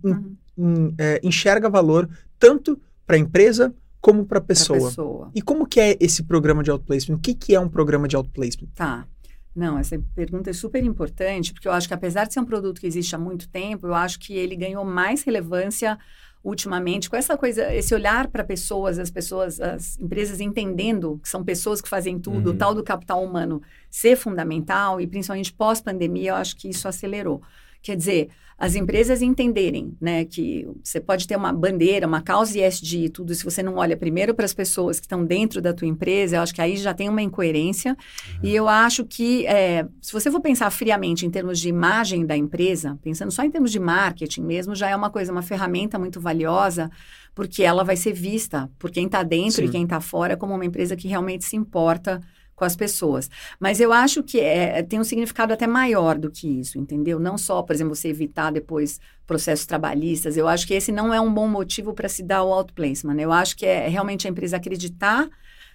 uhum. 0.56 0.94
é, 0.98 1.20
enxerga 1.22 1.68
valor 1.68 2.08
tanto 2.38 2.80
para 3.06 3.16
a 3.16 3.18
empresa 3.18 3.74
como 4.06 4.25
para 4.25 4.38
a 4.38 4.40
pessoa. 4.40 4.88
pessoa. 4.88 5.30
E 5.34 5.42
como 5.42 5.66
que 5.66 5.80
é 5.80 5.96
esse 5.98 6.22
programa 6.22 6.62
de 6.62 6.70
outplacement? 6.70 7.16
O 7.16 7.20
que, 7.20 7.34
que 7.34 7.56
é 7.56 7.58
um 7.58 7.68
programa 7.68 8.06
de 8.06 8.14
outplacement? 8.14 8.68
Tá. 8.72 9.04
Não, 9.52 9.76
essa 9.76 10.00
pergunta 10.14 10.48
é 10.48 10.52
super 10.52 10.84
importante, 10.84 11.52
porque 11.52 11.66
eu 11.66 11.72
acho 11.72 11.88
que 11.88 11.94
apesar 11.94 12.25
de 12.25 12.32
ser 12.32 12.38
um 12.38 12.44
produto 12.44 12.80
que 12.80 12.86
existe 12.86 13.16
há 13.16 13.18
muito 13.18 13.48
tempo, 13.48 13.84
eu 13.88 13.94
acho 13.94 14.20
que 14.20 14.32
ele 14.32 14.54
ganhou 14.54 14.84
mais 14.84 15.25
relevância 15.25 15.98
ultimamente 16.44 17.10
com 17.10 17.16
essa 17.16 17.36
coisa, 17.36 17.75
esse 17.75 17.92
olhar 17.96 18.28
para 18.28 18.45
pessoas, 18.45 18.97
as 19.00 19.10
pessoas, 19.10 19.60
as 19.60 19.99
empresas 19.99 20.38
entendendo 20.38 21.19
que 21.21 21.28
são 21.28 21.42
pessoas 21.42 21.80
que 21.80 21.88
fazem 21.88 22.16
tudo, 22.16 22.50
uhum. 22.50 22.54
o 22.54 22.58
tal 22.58 22.76
do 22.76 22.84
capital 22.84 23.25
humano 23.25 23.60
ser 23.90 24.14
fundamental 24.14 25.00
e 25.00 25.06
principalmente 25.08 25.52
pós-pandemia, 25.52 26.30
eu 26.30 26.36
acho 26.36 26.54
que 26.54 26.69
isso 26.69 26.86
acelerou. 26.86 27.42
Quer 27.86 27.96
dizer, 27.96 28.30
as 28.58 28.75
empresas 28.75 29.22
entenderem, 29.22 29.96
né, 30.00 30.25
que 30.25 30.66
você 30.82 30.99
pode 30.99 31.25
ter 31.28 31.36
uma 31.36 31.52
bandeira, 31.52 32.04
uma 32.04 32.20
causa 32.20 32.58
ESG 32.58 33.04
e 33.04 33.08
tudo, 33.08 33.32
se 33.32 33.44
você 33.44 33.62
não 33.62 33.76
olha 33.76 33.96
primeiro 33.96 34.34
para 34.34 34.44
as 34.44 34.52
pessoas 34.52 34.99
que 34.99 35.06
estão 35.06 35.25
dentro 35.25 35.62
da 35.62 35.72
tua 35.72 35.86
empresa, 35.86 36.34
eu 36.34 36.40
acho 36.42 36.52
que 36.52 36.60
aí 36.60 36.76
já 36.76 36.92
tem 36.92 37.08
uma 37.08 37.22
incoerência. 37.22 37.92
Uhum. 37.92 38.40
E 38.42 38.56
eu 38.56 38.66
acho 38.66 39.04
que, 39.04 39.46
é, 39.46 39.86
se 40.02 40.12
você 40.12 40.32
for 40.32 40.40
pensar 40.40 40.68
friamente 40.70 41.25
em 41.25 41.30
termos 41.30 41.60
de 41.60 41.68
imagem 41.68 42.26
da 42.26 42.36
empresa, 42.36 42.99
pensando 43.04 43.30
só 43.30 43.44
em 43.44 43.50
termos 43.52 43.70
de 43.70 43.78
marketing 43.78 44.42
mesmo, 44.42 44.75
já 44.75 44.90
é 44.90 44.96
uma 44.96 45.10
coisa, 45.10 45.30
uma 45.30 45.42
ferramenta 45.42 45.96
muito 45.96 46.20
valiosa, 46.20 46.90
porque 47.36 47.62
ela 47.62 47.84
vai 47.84 47.96
ser 47.96 48.14
vista 48.14 48.68
por 48.80 48.90
quem 48.90 49.06
está 49.06 49.22
dentro 49.22 49.62
Sim. 49.62 49.66
e 49.66 49.68
quem 49.68 49.84
está 49.84 50.00
fora 50.00 50.36
como 50.36 50.52
uma 50.52 50.64
empresa 50.64 50.96
que 50.96 51.06
realmente 51.06 51.44
se 51.44 51.54
importa 51.54 52.20
com 52.56 52.64
as 52.64 52.75
pessoas. 52.75 53.30
Mas 53.60 53.78
eu 53.78 53.92
acho 53.92 54.23
que 54.23 54.40
é, 54.40 54.82
tem 54.82 54.99
um 54.99 55.04
significado 55.04 55.52
até 55.52 55.66
maior 55.66 56.19
do 56.19 56.30
que 56.30 56.49
isso, 56.49 56.78
entendeu? 56.78 57.21
Não 57.21 57.36
só, 57.36 57.62
por 57.62 57.75
exemplo, 57.75 57.95
você 57.95 58.08
evitar 58.08 58.50
depois 58.50 58.99
processos 59.26 59.66
trabalhistas. 59.66 60.36
Eu 60.36 60.49
acho 60.49 60.66
que 60.66 60.75
esse 60.75 60.90
não 60.90 61.12
é 61.12 61.21
um 61.21 61.32
bom 61.32 61.47
motivo 61.47 61.92
para 61.92 62.08
se 62.08 62.23
dar 62.23 62.42
o 62.42 62.52
outplacement. 62.52 63.21
Eu 63.21 63.30
acho 63.30 63.56
que 63.56 63.66
é 63.66 63.86
realmente 63.86 64.26
a 64.26 64.30
empresa 64.30 64.56
acreditar 64.56 65.28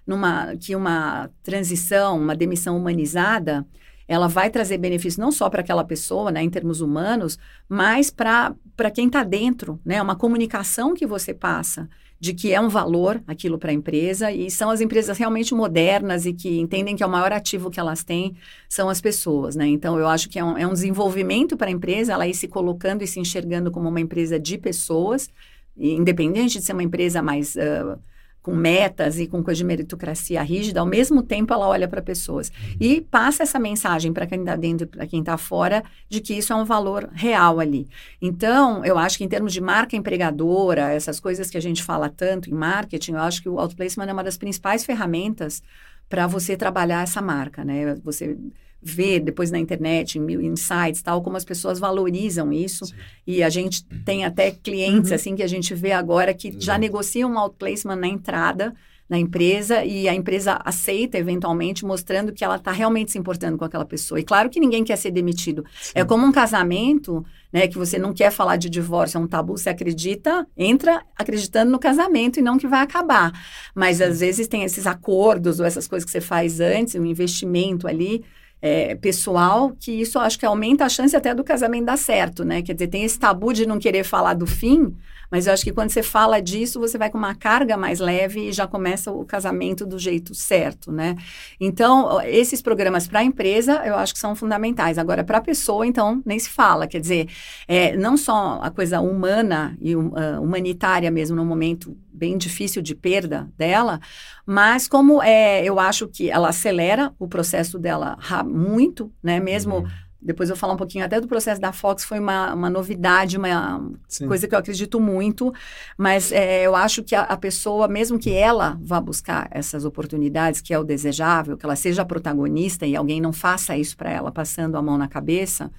numa 0.06 0.56
que 0.58 0.76
uma 0.76 1.30
transição, 1.44 2.18
uma 2.18 2.36
demissão 2.36 2.76
humanizada, 2.76 3.66
ela 4.08 4.28
vai 4.28 4.50
trazer 4.50 4.78
benefícios 4.78 5.18
não 5.18 5.32
só 5.32 5.50
para 5.50 5.62
aquela 5.62 5.84
pessoa, 5.84 6.32
né, 6.32 6.42
em 6.42 6.50
termos 6.50 6.82
humanos, 6.82 7.38
mas 7.70 8.10
para 8.10 8.56
quem 8.94 9.08
está 9.08 9.24
dentro, 9.24 9.80
né, 9.86 10.02
uma 10.02 10.16
comunicação 10.16 10.94
que 10.96 11.06
você 11.06 11.34
passa 11.34 11.88
de 12.22 12.36
que 12.36 12.54
é 12.54 12.62
um 12.62 12.70
valor 12.70 13.20
aquilo 13.26 13.58
para 13.58 13.72
a 13.72 13.74
empresa 13.74 14.32
e 14.32 14.52
são 14.52 14.70
as 14.70 14.80
empresas 14.80 15.18
realmente 15.18 15.56
modernas 15.56 16.28
e 16.28 16.34
que 16.34 16.60
entendem 16.60 16.96
que 16.96 17.02
é 17.02 17.06
o 17.06 17.10
maior 17.10 17.34
ativo 17.34 17.72
que 17.72 17.80
elas 17.80 18.04
têm 18.04 18.36
são 18.70 18.90
as 18.90 19.02
pessoas, 19.02 19.56
né? 19.56 19.66
Então 19.66 19.98
eu 19.98 20.08
acho 20.08 20.30
que 20.30 20.38
é 20.38 20.44
um, 20.44 20.56
é 20.56 20.68
um 20.68 20.74
desenvolvimento 20.74 21.58
para 21.58 21.68
a 21.68 21.72
empresa, 21.72 22.14
ela 22.14 22.28
ir 22.28 22.36
se 22.36 22.48
colocando 22.48 23.02
e 23.02 23.08
se 23.08 23.20
enxergando 23.20 23.72
como 23.72 23.90
uma 23.90 24.00
empresa 24.00 24.40
de 24.40 24.56
pessoas, 24.56 25.32
independente 25.76 26.60
de 26.60 26.64
ser 26.64 26.74
uma 26.74 26.84
empresa 26.84 27.24
mais 27.24 27.56
uh, 27.56 28.00
com 28.42 28.56
metas 28.56 29.20
e 29.20 29.28
com 29.28 29.44
coisa 29.44 29.60
de 29.60 29.64
meritocracia 29.64 30.42
rígida, 30.42 30.80
ao 30.80 30.86
mesmo 30.86 31.22
tempo 31.22 31.54
ela 31.54 31.68
olha 31.68 31.88
para 31.88 32.02
pessoas 32.02 32.50
uhum. 32.50 32.78
e 32.80 33.02
passa 33.02 33.44
essa 33.44 33.60
mensagem 33.60 34.12
para 34.12 34.26
quem 34.26 34.40
está 34.40 34.56
dentro 34.56 34.86
e 34.86 34.88
para 34.88 35.06
quem 35.06 35.20
está 35.20 35.38
fora 35.38 35.84
de 36.10 36.20
que 36.20 36.34
isso 36.34 36.52
é 36.52 36.56
um 36.56 36.66
valor 36.66 37.10
real 37.14 37.60
ali. 37.60 37.88
Então, 38.22 38.84
eu 38.84 38.98
acho 38.98 39.18
que 39.18 39.24
em 39.24 39.30
termos 39.30 39.54
de 39.54 39.62
marca 39.62 39.96
empregadora, 39.96 40.92
essas 40.92 41.20
coisas 41.20 41.50
que 41.50 41.58
a 41.58 41.62
gente 41.62 41.84
fala 41.84 42.10
tanto 42.10 42.50
em 42.50 42.54
marketing, 42.54 43.14
eu 43.14 43.20
acho 43.20 43.42
que 43.42 43.50
o 43.50 43.60
outplacement 43.60 44.08
é 44.08 44.14
uma 44.14 44.24
das 44.24 44.38
principais 44.38 44.84
ferramentas 44.84 45.62
para 46.10 46.28
você 46.28 46.58
trabalhar 46.58 47.04
essa 47.04 47.22
marca, 47.22 47.64
né? 47.64 47.96
Você 48.04 48.38
ver 48.82 49.20
depois 49.20 49.52
na 49.52 49.60
internet, 49.60 50.18
em 50.18 50.56
sites, 50.56 51.02
tal, 51.02 51.22
como 51.22 51.38
as 51.38 51.46
pessoas 51.46 51.80
valorizam 51.80 52.52
isso. 52.52 52.86
Sim. 52.86 52.96
E 53.28 53.44
a 53.44 53.50
gente 53.50 53.84
tem 54.06 54.26
até 54.26 54.52
clientes, 54.52 55.12
uhum. 55.12 55.16
assim, 55.16 55.36
que 55.36 55.44
a 55.44 55.48
gente 55.48 55.74
vê 55.76 55.92
agora 55.92 56.34
que 56.34 56.50
Exato. 56.50 56.66
já 56.66 56.78
negociam 56.78 57.32
um 57.32 57.38
outplacement 57.38 57.96
na 57.96 58.08
entrada 58.08 58.74
na 59.12 59.20
empresa 59.20 59.84
e 59.84 60.08
a 60.08 60.16
empresa 60.16 60.58
aceita 60.64 61.18
eventualmente, 61.18 61.84
mostrando 61.84 62.32
que 62.32 62.46
ela 62.46 62.56
está 62.56 62.72
realmente 62.72 63.12
se 63.12 63.18
importando 63.18 63.58
com 63.58 63.66
aquela 63.66 63.84
pessoa. 63.84 64.18
E 64.22 64.24
claro 64.24 64.50
que 64.50 64.58
ninguém 64.58 64.86
quer 64.86 64.96
ser 64.96 65.12
demitido. 65.12 65.66
Sim. 65.82 65.92
É 65.96 66.06
como 66.06 66.26
um 66.26 66.32
casamento, 66.32 67.22
né, 67.52 67.68
que 67.68 67.78
você 67.78 68.00
não 68.00 68.14
quer 68.14 68.32
falar 68.32 68.56
de 68.56 68.70
divórcio, 68.70 69.18
é 69.18 69.20
um 69.20 69.28
tabu, 69.28 69.58
você 69.58 69.68
acredita, 69.68 70.48
entra 70.56 71.04
acreditando 71.18 71.70
no 71.70 71.78
casamento 71.78 72.40
e 72.40 72.42
não 72.42 72.58
que 72.58 72.70
vai 72.70 72.80
acabar. 72.80 73.34
Mas 73.76 73.98
Sim. 73.98 74.06
às 74.06 74.22
vezes 74.22 74.48
tem 74.48 74.64
esses 74.64 74.88
acordos 74.88 75.60
ou 75.60 75.66
essas 75.66 75.90
coisas 75.90 76.06
que 76.06 76.12
você 76.12 76.22
faz 76.22 76.62
antes, 76.62 76.96
um 76.96 77.06
investimento 77.06 77.90
ali 77.90 78.24
é, 78.62 78.96
pessoal, 78.96 79.72
que 79.80 79.92
isso 79.92 80.20
acho 80.20 80.38
que 80.38 80.46
aumenta 80.46 80.86
a 80.86 80.90
chance 80.90 81.16
até 81.16 81.34
do 81.34 81.44
casamento 81.44 81.86
dar 81.86 81.98
certo, 81.98 82.46
né? 82.46 82.62
Quer 82.62 82.74
dizer, 82.74 82.88
tem 82.88 83.04
esse 83.04 83.18
tabu 83.18 83.54
de 83.54 83.66
não 83.66 83.80
querer 83.80 84.04
falar 84.04 84.36
do 84.36 84.46
fim, 84.46 84.96
mas 85.32 85.48
eu 85.48 85.54
acho 85.54 85.64
que 85.64 85.72
quando 85.72 85.90
você 85.90 86.04
fala 86.04 86.42
disso, 86.42 86.78
você 86.78 86.98
vai 86.98 87.10
com 87.10 87.18
uma 87.18 87.34
carga 87.34 87.78
mais 87.78 88.02
leve 88.02 88.50
e 88.50 88.52
já 88.52 88.68
começa 88.68 89.12
o 89.14 89.24
casamento 89.24 89.86
do 89.86 89.98
jeito 89.98 90.36
certo, 90.36 90.92
né? 90.92 91.16
Então, 91.58 92.22
esses 92.24 92.62
programas 92.62 93.08
para 93.08 93.22
a 93.22 93.24
empresa, 93.24 93.82
eu 93.86 93.96
acho 93.96 94.14
que 94.14 94.20
são 94.20 94.36
fundamentais. 94.36 94.98
Agora, 94.98 95.24
para 95.24 95.38
a 95.38 95.42
pessoa, 95.42 95.88
então, 95.88 96.22
nem 96.26 96.38
se 96.38 96.50
fala. 96.50 96.86
Quer 96.86 97.00
dizer, 97.00 97.30
é, 97.66 97.96
não 97.96 98.18
só 98.18 98.60
a 98.62 98.70
coisa 98.70 99.00
humana 99.00 99.78
e 99.80 99.96
uh, 99.96 100.12
humanitária 100.42 101.10
mesmo, 101.10 101.38
no 101.38 101.46
momento 101.46 101.98
bem 102.12 102.38
difícil 102.38 102.82
de 102.82 102.94
perda 102.94 103.50
dela, 103.58 104.02
mas 104.46 104.88
como 104.88 105.24
é, 105.24 105.64
eu 105.64 105.80
acho 105.80 106.08
que 106.08 106.30
ela 106.30 106.50
acelera 106.50 107.14
o 107.18 107.28
processo 107.28 107.80
dela 107.80 108.18
muito, 108.46 109.12
né? 109.24 109.40
Mesmo 109.40 109.78
uhum. 109.78 109.88
Depois 110.22 110.50
eu 110.50 110.56
vou 110.56 110.60
falar 110.60 110.74
um 110.74 110.78
pouquinho 110.78 111.04
até 111.04 111.20
do 111.20 111.28
processo 111.28 111.60
da 111.60 111.72
Fox, 111.72 112.04
foi 112.04 112.20
uma, 112.20 112.54
uma 112.54 112.70
novidade, 112.70 113.38
uma 113.38 113.90
Sim. 114.08 114.28
coisa 114.28 114.48
que 114.48 114.54
eu 114.54 114.60
acredito 114.60 115.00
muito, 115.00 115.52
mas 115.98 116.32
é, 116.32 116.64
eu 116.64 116.76
acho 116.76 117.02
que 117.04 117.16
a, 117.16 117.24
a, 117.24 117.36
pessoa, 117.36 117.88
mesmo 117.88 118.20
que 118.20 118.32
ela 118.32 118.78
vá 118.82 119.02
buscar 119.02 119.48
essas 119.52 119.84
oportunidades, 119.84 120.62
que 120.62 120.74
é 120.74 120.80
o 120.80 120.84
desejável, 120.84 121.58
que 121.58 121.66
ela 121.66 121.76
seja 121.76 122.06
protagonista 122.06 122.86
e 122.86 122.96
alguém 122.96 123.20
não 123.20 123.34
faça 123.34 123.76
isso 123.76 123.98
para 123.98 124.12
ela 124.12 124.32
passando 124.32 124.78
a 124.78 124.82
mão 124.82 124.98
na 124.98 125.08
cabeça, 125.08 125.72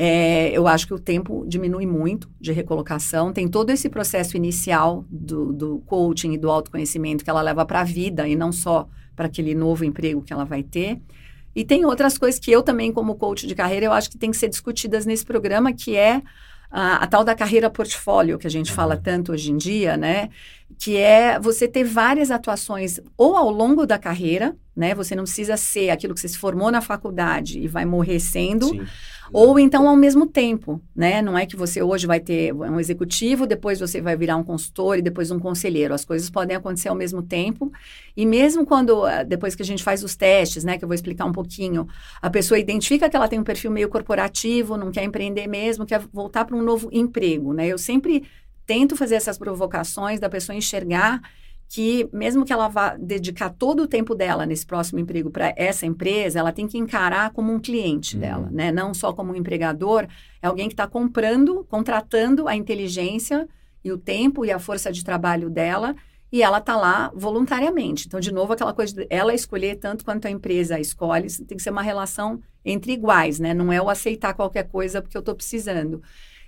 É, 0.00 0.56
eu 0.56 0.68
acho 0.68 0.86
que 0.86 0.94
o 0.94 0.98
tempo 0.98 1.44
diminui 1.48 1.84
muito 1.84 2.30
de 2.40 2.52
recolocação. 2.52 3.32
Tem 3.32 3.48
todo 3.48 3.70
esse 3.70 3.88
processo 3.88 4.36
inicial 4.36 5.04
do, 5.10 5.52
do 5.52 5.78
coaching 5.80 6.34
e 6.34 6.38
do 6.38 6.48
autoconhecimento 6.48 7.24
que 7.24 7.30
ela 7.30 7.42
leva 7.42 7.66
para 7.66 7.80
a 7.80 7.84
vida 7.84 8.28
e 8.28 8.36
não 8.36 8.52
só 8.52 8.88
para 9.16 9.26
aquele 9.26 9.56
novo 9.56 9.84
emprego 9.84 10.22
que 10.22 10.32
ela 10.32 10.44
vai 10.44 10.62
ter. 10.62 11.00
E 11.58 11.64
tem 11.64 11.84
outras 11.84 12.16
coisas 12.16 12.38
que 12.38 12.52
eu 12.52 12.62
também, 12.62 12.92
como 12.92 13.16
coach 13.16 13.44
de 13.44 13.52
carreira, 13.52 13.86
eu 13.86 13.92
acho 13.92 14.08
que 14.08 14.16
tem 14.16 14.30
que 14.30 14.36
ser 14.36 14.48
discutidas 14.48 15.04
nesse 15.04 15.26
programa, 15.26 15.72
que 15.72 15.96
é 15.96 16.22
a, 16.70 17.02
a, 17.02 17.06
tal 17.08 17.24
da 17.24 17.34
carreira 17.34 17.68
portfólio, 17.68 18.38
que 18.38 18.46
a 18.46 18.50
gente 18.50 18.70
fala 18.70 18.94
uhum. 18.94 19.02
tanto 19.02 19.32
hoje 19.32 19.50
em 19.50 19.56
dia, 19.56 19.96
né? 19.96 20.30
Que 20.76 20.96
é 20.96 21.38
você 21.38 21.66
ter 21.66 21.84
várias 21.84 22.30
atuações 22.30 23.00
ou 23.16 23.36
ao 23.36 23.50
longo 23.50 23.86
da 23.86 23.98
carreira, 23.98 24.56
né? 24.76 24.94
Você 24.94 25.14
não 25.14 25.24
precisa 25.24 25.56
ser 25.56 25.90
aquilo 25.90 26.14
que 26.14 26.20
você 26.20 26.28
se 26.28 26.38
formou 26.38 26.70
na 26.70 26.80
faculdade 26.80 27.58
e 27.58 27.68
vai 27.68 27.84
morrer 27.84 28.20
sendo. 28.20 28.66
Sim 28.66 28.86
ou 29.32 29.58
então 29.58 29.88
ao 29.88 29.96
mesmo 29.96 30.26
tempo, 30.26 30.80
né? 30.94 31.20
Não 31.20 31.36
é 31.36 31.44
que 31.46 31.56
você 31.56 31.82
hoje 31.82 32.06
vai 32.06 32.20
ter 32.20 32.52
um 32.52 32.80
executivo, 32.80 33.46
depois 33.46 33.80
você 33.80 34.00
vai 34.00 34.16
virar 34.16 34.36
um 34.36 34.44
consultor 34.44 34.98
e 34.98 35.02
depois 35.02 35.30
um 35.30 35.38
conselheiro. 35.38 35.94
As 35.94 36.04
coisas 36.04 36.30
podem 36.30 36.56
acontecer 36.56 36.88
ao 36.88 36.94
mesmo 36.94 37.22
tempo. 37.22 37.70
E 38.16 38.24
mesmo 38.24 38.64
quando, 38.64 39.04
ah, 39.04 39.22
depois 39.22 39.54
que 39.54 39.62
a 39.62 39.64
gente 39.64 39.82
faz 39.82 40.02
os 40.02 40.16
testes, 40.16 40.64
né? 40.64 40.78
Que 40.78 40.84
eu 40.84 40.88
vou 40.88 40.94
explicar 40.94 41.24
um 41.24 41.32
pouquinho, 41.32 41.86
a 42.20 42.30
pessoa 42.30 42.58
identifica 42.58 43.08
que 43.08 43.16
ela 43.16 43.28
tem 43.28 43.38
um 43.38 43.44
perfil 43.44 43.70
meio 43.70 43.88
corporativo, 43.88 44.76
não 44.76 44.90
quer 44.90 45.04
empreender 45.04 45.46
mesmo, 45.46 45.86
quer 45.86 46.00
voltar 46.12 46.44
para 46.44 46.56
um 46.56 46.62
novo 46.62 46.88
emprego, 46.92 47.52
né? 47.52 47.66
Eu 47.66 47.78
sempre 47.78 48.24
tento 48.68 48.94
fazer 48.94 49.14
essas 49.14 49.38
provocações 49.38 50.20
da 50.20 50.28
pessoa 50.28 50.54
enxergar 50.54 51.22
que 51.70 52.06
mesmo 52.12 52.44
que 52.44 52.52
ela 52.52 52.68
vá 52.68 52.96
dedicar 52.96 53.48
todo 53.48 53.82
o 53.82 53.88
tempo 53.88 54.14
dela 54.14 54.44
nesse 54.44 54.66
próximo 54.66 54.98
emprego 54.98 55.30
para 55.30 55.54
essa 55.56 55.86
empresa, 55.86 56.38
ela 56.38 56.52
tem 56.52 56.66
que 56.66 56.76
encarar 56.76 57.30
como 57.30 57.50
um 57.50 57.58
cliente 57.58 58.14
uhum. 58.14 58.20
dela, 58.20 58.48
né? 58.52 58.70
Não 58.70 58.92
só 58.92 59.12
como 59.12 59.32
um 59.32 59.34
empregador, 59.34 60.06
é 60.42 60.46
alguém 60.46 60.68
que 60.68 60.74
está 60.74 60.86
comprando, 60.86 61.66
contratando 61.68 62.46
a 62.46 62.54
inteligência 62.54 63.48
e 63.82 63.90
o 63.90 63.96
tempo 63.96 64.44
e 64.44 64.50
a 64.50 64.58
força 64.58 64.92
de 64.92 65.02
trabalho 65.02 65.48
dela 65.48 65.96
e 66.30 66.42
ela 66.42 66.58
está 66.58 66.76
lá 66.76 67.10
voluntariamente. 67.14 68.06
Então, 68.06 68.20
de 68.20 68.32
novo, 68.32 68.52
aquela 68.52 68.74
coisa 68.74 68.94
de 68.94 69.06
ela 69.08 69.32
escolher 69.32 69.76
tanto 69.76 70.04
quanto 70.04 70.26
a 70.26 70.30
empresa 70.30 70.78
escolhe, 70.78 71.26
tem 71.46 71.56
que 71.56 71.62
ser 71.62 71.70
uma 71.70 71.80
relação 71.80 72.38
entre 72.62 72.92
iguais, 72.92 73.38
né? 73.38 73.54
Não 73.54 73.72
é 73.72 73.80
o 73.80 73.88
aceitar 73.88 74.34
qualquer 74.34 74.68
coisa 74.68 75.00
porque 75.00 75.16
eu 75.16 75.20
estou 75.20 75.34
precisando. 75.34 76.02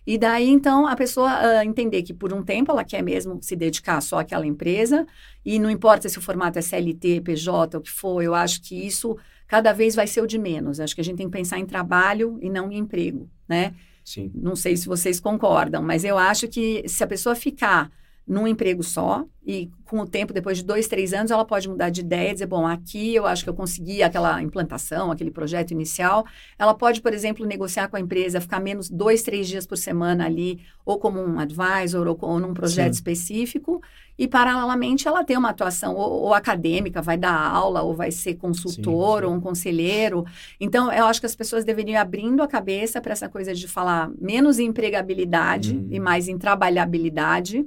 E 0.06 0.16
daí, 0.18 0.48
então, 0.48 0.86
a 0.86 0.96
pessoa 0.96 1.30
uh, 1.30 1.62
entender 1.62 2.02
que 2.02 2.14
por 2.14 2.32
um 2.32 2.42
tempo 2.42 2.70
ela 2.70 2.84
quer 2.84 3.02
mesmo 3.02 3.38
se 3.42 3.54
dedicar 3.54 4.00
só 4.00 4.20
àquela 4.20 4.46
empresa, 4.46 5.06
e 5.44 5.58
não 5.58 5.70
importa 5.70 6.08
se 6.08 6.18
o 6.18 6.22
formato 6.22 6.58
é 6.58 6.62
CLT, 6.62 7.20
PJ, 7.20 7.76
o 7.76 7.80
que 7.80 7.90
for, 7.90 8.22
eu 8.22 8.34
acho 8.34 8.62
que 8.62 8.74
isso 8.74 9.16
cada 9.46 9.72
vez 9.72 9.94
vai 9.94 10.06
ser 10.06 10.20
o 10.20 10.26
de 10.26 10.38
menos. 10.38 10.80
Acho 10.80 10.94
que 10.94 11.00
a 11.00 11.04
gente 11.04 11.16
tem 11.16 11.26
que 11.26 11.36
pensar 11.36 11.58
em 11.58 11.66
trabalho 11.66 12.38
e 12.40 12.48
não 12.48 12.70
em 12.70 12.78
emprego, 12.78 13.28
né? 13.48 13.74
Sim. 14.04 14.30
Não 14.34 14.56
sei 14.56 14.76
se 14.76 14.86
vocês 14.86 15.20
concordam, 15.20 15.82
mas 15.82 16.04
eu 16.04 16.16
acho 16.16 16.48
que 16.48 16.88
se 16.88 17.04
a 17.04 17.06
pessoa 17.06 17.34
ficar 17.34 17.90
num 18.30 18.46
emprego 18.46 18.80
só 18.84 19.24
e 19.44 19.68
com 19.84 19.98
o 19.98 20.06
tempo, 20.06 20.32
depois 20.32 20.58
de 20.58 20.64
dois, 20.64 20.86
três 20.86 21.12
anos, 21.12 21.32
ela 21.32 21.44
pode 21.44 21.68
mudar 21.68 21.90
de 21.90 22.02
ideia 22.02 22.30
e 22.30 22.32
dizer, 22.34 22.46
bom, 22.46 22.64
aqui 22.64 23.12
eu 23.12 23.26
acho 23.26 23.42
que 23.42 23.50
eu 23.50 23.54
consegui 23.54 24.04
aquela 24.04 24.40
implantação, 24.40 25.10
aquele 25.10 25.32
projeto 25.32 25.72
inicial. 25.72 26.24
Ela 26.56 26.72
pode, 26.72 27.00
por 27.00 27.12
exemplo, 27.12 27.44
negociar 27.44 27.88
com 27.88 27.96
a 27.96 28.00
empresa, 28.00 28.40
ficar 28.40 28.60
menos 28.60 28.88
dois, 28.88 29.24
três 29.24 29.48
dias 29.48 29.66
por 29.66 29.76
semana 29.76 30.26
ali, 30.26 30.60
ou 30.84 30.96
como 31.00 31.20
um 31.20 31.40
advisor, 31.40 32.06
ou, 32.06 32.16
ou 32.20 32.38
num 32.38 32.54
projeto 32.54 32.92
Sim. 32.92 32.98
específico, 32.98 33.82
e 34.16 34.28
paralelamente 34.28 35.08
ela 35.08 35.24
tem 35.24 35.36
uma 35.36 35.50
atuação 35.50 35.96
ou, 35.96 36.22
ou, 36.22 36.34
acadêmica, 36.34 37.02
vai 37.02 37.16
dar 37.16 37.34
aula, 37.34 37.82
ou 37.82 37.92
vai 37.92 38.12
ser 38.12 38.34
consultor, 38.34 39.22
sim, 39.22 39.26
sim. 39.26 39.32
ou 39.32 39.36
um 39.36 39.40
conselheiro. 39.40 40.24
Então, 40.60 40.92
eu 40.92 41.06
acho 41.06 41.18
que 41.18 41.26
as 41.26 41.34
pessoas 41.34 41.64
deveriam 41.64 41.94
ir 41.94 41.96
abrindo 41.96 42.44
a 42.44 42.46
cabeça 42.46 43.00
para 43.00 43.12
essa 43.12 43.28
coisa 43.28 43.52
de 43.52 43.66
falar 43.66 44.08
menos 44.20 44.60
em 44.60 44.66
empregabilidade 44.66 45.74
hum. 45.74 45.88
e 45.90 45.98
mais 45.98 46.28
em 46.28 46.38
trabalhabilidade 46.38 47.66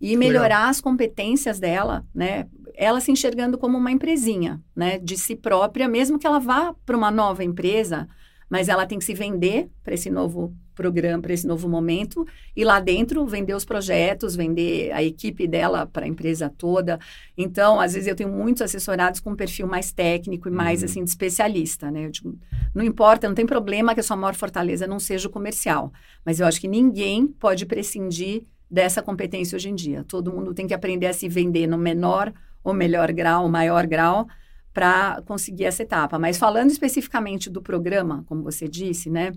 e 0.00 0.16
melhorar 0.16 0.58
Legal. 0.58 0.70
as 0.70 0.80
competências 0.80 1.58
dela, 1.58 2.04
né? 2.14 2.46
Ela 2.74 3.00
se 3.00 3.10
enxergando 3.10 3.58
como 3.58 3.76
uma 3.76 3.90
empresinha, 3.90 4.62
né? 4.74 4.98
De 4.98 5.16
si 5.16 5.34
própria, 5.34 5.88
mesmo 5.88 6.18
que 6.18 6.26
ela 6.26 6.38
vá 6.38 6.74
para 6.86 6.96
uma 6.96 7.10
nova 7.10 7.42
empresa, 7.42 8.08
mas 8.48 8.68
ela 8.68 8.86
tem 8.86 8.98
que 8.98 9.04
se 9.04 9.14
vender 9.14 9.68
para 9.82 9.94
esse 9.94 10.08
novo 10.10 10.54
programa, 10.78 11.20
para 11.20 11.32
esse 11.32 11.44
novo 11.44 11.68
momento, 11.68 12.24
e 12.54 12.64
lá 12.64 12.78
dentro 12.78 13.26
vender 13.26 13.52
os 13.52 13.64
projetos, 13.64 14.36
vender 14.36 14.92
a 14.92 15.02
equipe 15.02 15.44
dela 15.44 15.84
para 15.84 16.04
a 16.04 16.08
empresa 16.08 16.48
toda. 16.56 17.00
Então, 17.36 17.80
às 17.80 17.94
vezes 17.94 18.06
eu 18.06 18.14
tenho 18.14 18.30
muitos 18.30 18.62
assessorados 18.62 19.18
com 19.18 19.30
um 19.30 19.36
perfil 19.36 19.66
mais 19.66 19.90
técnico 19.90 20.48
e 20.48 20.52
mais 20.52 20.80
uhum. 20.80 20.84
assim 20.84 21.02
de 21.02 21.10
especialista, 21.10 21.90
né? 21.90 22.06
Eu 22.06 22.10
digo, 22.12 22.38
não 22.72 22.84
importa, 22.84 23.26
não 23.26 23.34
tem 23.34 23.44
problema 23.44 23.92
que 23.92 23.98
a 23.98 24.04
sua 24.04 24.16
maior 24.16 24.36
fortaleza 24.36 24.86
não 24.86 25.00
seja 25.00 25.26
o 25.26 25.32
comercial, 25.32 25.92
mas 26.24 26.38
eu 26.38 26.46
acho 26.46 26.60
que 26.60 26.68
ninguém 26.68 27.26
pode 27.26 27.66
prescindir 27.66 28.44
dessa 28.70 29.02
competência 29.02 29.56
hoje 29.56 29.68
em 29.68 29.74
dia. 29.74 30.04
Todo 30.06 30.32
mundo 30.32 30.54
tem 30.54 30.66
que 30.66 30.74
aprender 30.74 31.06
a 31.06 31.12
se 31.12 31.28
vender 31.28 31.66
no 31.66 31.78
menor 31.78 32.32
ou 32.62 32.74
melhor 32.74 33.12
grau, 33.12 33.48
maior 33.48 33.86
grau, 33.86 34.26
para 34.72 35.22
conseguir 35.26 35.64
essa 35.64 35.82
etapa. 35.82 36.18
Mas 36.18 36.38
falando 36.38 36.70
especificamente 36.70 37.50
do 37.50 37.62
programa, 37.62 38.24
como 38.26 38.42
você 38.42 38.68
disse, 38.68 39.10
né? 39.10 39.30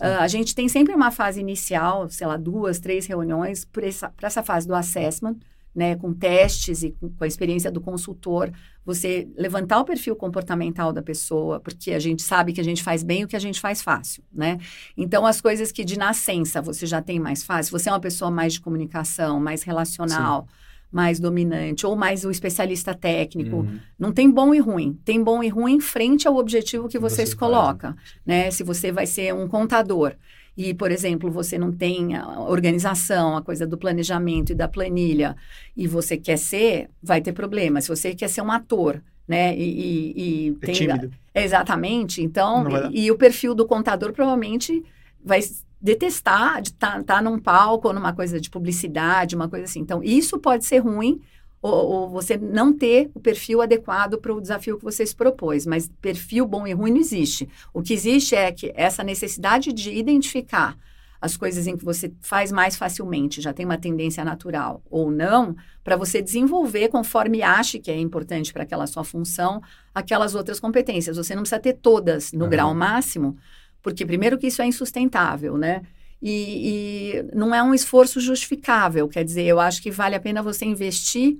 Uh, 0.00 0.20
a 0.20 0.28
gente 0.28 0.54
tem 0.54 0.68
sempre 0.68 0.94
uma 0.94 1.10
fase 1.10 1.40
inicial, 1.40 2.08
sei 2.08 2.26
lá, 2.26 2.36
duas, 2.36 2.78
três 2.78 3.06
reuniões 3.06 3.64
para 3.64 3.86
essa, 3.86 4.12
essa 4.22 4.42
fase 4.42 4.66
do 4.66 4.74
assessment, 4.74 5.36
né, 5.76 5.94
com 5.94 6.14
testes 6.14 6.82
e 6.82 6.90
com, 6.90 7.12
a 7.20 7.26
experiência 7.26 7.70
do 7.70 7.82
consultor, 7.82 8.50
você 8.82 9.28
levantar 9.36 9.78
o 9.78 9.84
perfil 9.84 10.16
comportamental 10.16 10.90
da 10.90 11.02
pessoa, 11.02 11.60
porque 11.60 11.92
a 11.92 11.98
gente 11.98 12.22
sabe 12.22 12.54
que 12.54 12.60
a 12.60 12.64
gente 12.64 12.82
faz 12.82 13.02
bem 13.02 13.24
o 13.24 13.28
que 13.28 13.36
a 13.36 13.38
gente 13.38 13.60
faz 13.60 13.82
fácil, 13.82 14.24
né? 14.32 14.58
Então, 14.96 15.26
as 15.26 15.38
coisas 15.38 15.70
que 15.70 15.84
de 15.84 15.98
nascença 15.98 16.62
você 16.62 16.86
já 16.86 17.02
tem 17.02 17.20
mais 17.20 17.44
fácil, 17.44 17.78
você 17.78 17.90
é 17.90 17.92
uma 17.92 18.00
pessoa 18.00 18.30
mais 18.30 18.54
de 18.54 18.60
comunicação, 18.62 19.38
mais 19.38 19.62
relacional, 19.64 20.48
Sim. 20.48 20.54
mais 20.90 21.20
dominante, 21.20 21.84
ou 21.84 21.94
mais 21.94 22.24
o 22.24 22.30
especialista 22.30 22.94
técnico, 22.94 23.56
uhum. 23.56 23.78
não 23.98 24.12
tem 24.12 24.30
bom 24.30 24.54
e 24.54 24.58
ruim. 24.58 24.98
Tem 25.04 25.22
bom 25.22 25.42
e 25.42 25.48
ruim 25.48 25.78
frente 25.78 26.26
ao 26.26 26.36
objetivo 26.36 26.88
que 26.88 26.98
você, 26.98 27.16
você 27.16 27.26
se 27.26 27.36
coloca, 27.36 27.94
né? 28.24 28.50
Se 28.50 28.64
você 28.64 28.90
vai 28.90 29.06
ser 29.06 29.34
um 29.34 29.46
contador 29.46 30.14
e, 30.56 30.72
por 30.72 30.90
exemplo, 30.90 31.30
você 31.30 31.58
não 31.58 31.70
tem 31.70 32.16
a 32.16 32.40
organização, 32.40 33.36
a 33.36 33.42
coisa 33.42 33.66
do 33.66 33.76
planejamento 33.76 34.52
e 34.52 34.54
da 34.54 34.66
planilha, 34.66 35.36
e 35.76 35.86
você 35.86 36.16
quer 36.16 36.38
ser, 36.38 36.88
vai 37.02 37.20
ter 37.20 37.32
problema. 37.32 37.80
Se 37.80 37.88
você 37.88 38.14
quer 38.14 38.28
ser 38.28 38.40
um 38.40 38.50
ator, 38.50 39.02
né? 39.28 39.56
E, 39.56 39.62
e, 39.62 40.14
e 40.16 40.56
é 40.62 40.66
tem, 40.66 40.74
tímido. 40.74 41.10
Exatamente. 41.34 42.22
Então, 42.22 42.66
e, 42.90 43.06
e, 43.06 43.10
o 43.10 43.18
perfil 43.18 43.54
do 43.54 43.66
contador 43.66 44.12
provavelmente 44.12 44.82
vai 45.22 45.40
detestar 45.80 46.62
de 46.62 46.70
estar 46.70 47.02
tá, 47.02 47.02
tá 47.02 47.22
num 47.22 47.38
palco 47.38 47.88
ou 47.88 47.94
numa 47.94 48.12
coisa 48.12 48.40
de 48.40 48.48
publicidade, 48.48 49.36
uma 49.36 49.48
coisa 49.48 49.64
assim. 49.64 49.80
Então, 49.80 50.02
isso 50.02 50.38
pode 50.38 50.64
ser 50.64 50.78
ruim 50.78 51.20
ou, 51.60 51.72
ou 51.72 52.08
você 52.08 52.36
não 52.36 52.72
ter 52.72 53.10
o 53.14 53.20
perfil 53.20 53.62
adequado 53.62 54.18
para 54.18 54.32
o 54.32 54.40
desafio 54.40 54.78
que 54.78 54.84
você 54.84 55.04
se 55.04 55.14
propôs. 55.14 55.66
Mas 55.66 55.90
perfil 56.00 56.46
bom 56.46 56.66
e 56.66 56.72
ruim 56.72 56.92
não 56.92 57.00
existe. 57.00 57.48
O 57.72 57.82
que 57.82 57.92
existe 57.92 58.34
é 58.34 58.52
que 58.52 58.72
essa 58.74 59.02
necessidade 59.02 59.72
de 59.72 59.90
identificar 59.92 60.76
as 61.20 61.36
coisas 61.36 61.66
em 61.66 61.76
que 61.76 61.84
você 61.84 62.12
faz 62.20 62.52
mais 62.52 62.76
facilmente, 62.76 63.40
já 63.40 63.52
tem 63.52 63.64
uma 63.64 63.78
tendência 63.78 64.24
natural 64.24 64.82
ou 64.90 65.10
não, 65.10 65.56
para 65.82 65.96
você 65.96 66.20
desenvolver 66.20 66.88
conforme 66.88 67.42
ache 67.42 67.78
que 67.78 67.90
é 67.90 67.98
importante 67.98 68.52
para 68.52 68.62
aquela 68.62 68.86
sua 68.86 69.02
função, 69.02 69.62
aquelas 69.94 70.34
outras 70.34 70.60
competências. 70.60 71.16
Você 71.16 71.34
não 71.34 71.42
precisa 71.42 71.60
ter 71.60 71.74
todas 71.74 72.32
no 72.32 72.44
uhum. 72.44 72.50
grau 72.50 72.74
máximo, 72.74 73.36
porque 73.82 74.04
primeiro 74.04 74.38
que 74.38 74.48
isso 74.48 74.62
é 74.62 74.66
insustentável, 74.66 75.56
né? 75.56 75.82
E, 76.28 77.20
e, 77.20 77.22
não 77.32 77.54
é 77.54 77.62
um 77.62 77.72
esforço 77.72 78.18
justificável, 78.20 79.06
quer 79.08 79.22
dizer, 79.22 79.44
eu 79.44 79.60
acho 79.60 79.80
que 79.80 79.92
vale 79.92 80.16
a 80.16 80.20
pena 80.20 80.42
você 80.42 80.64
investir 80.64 81.38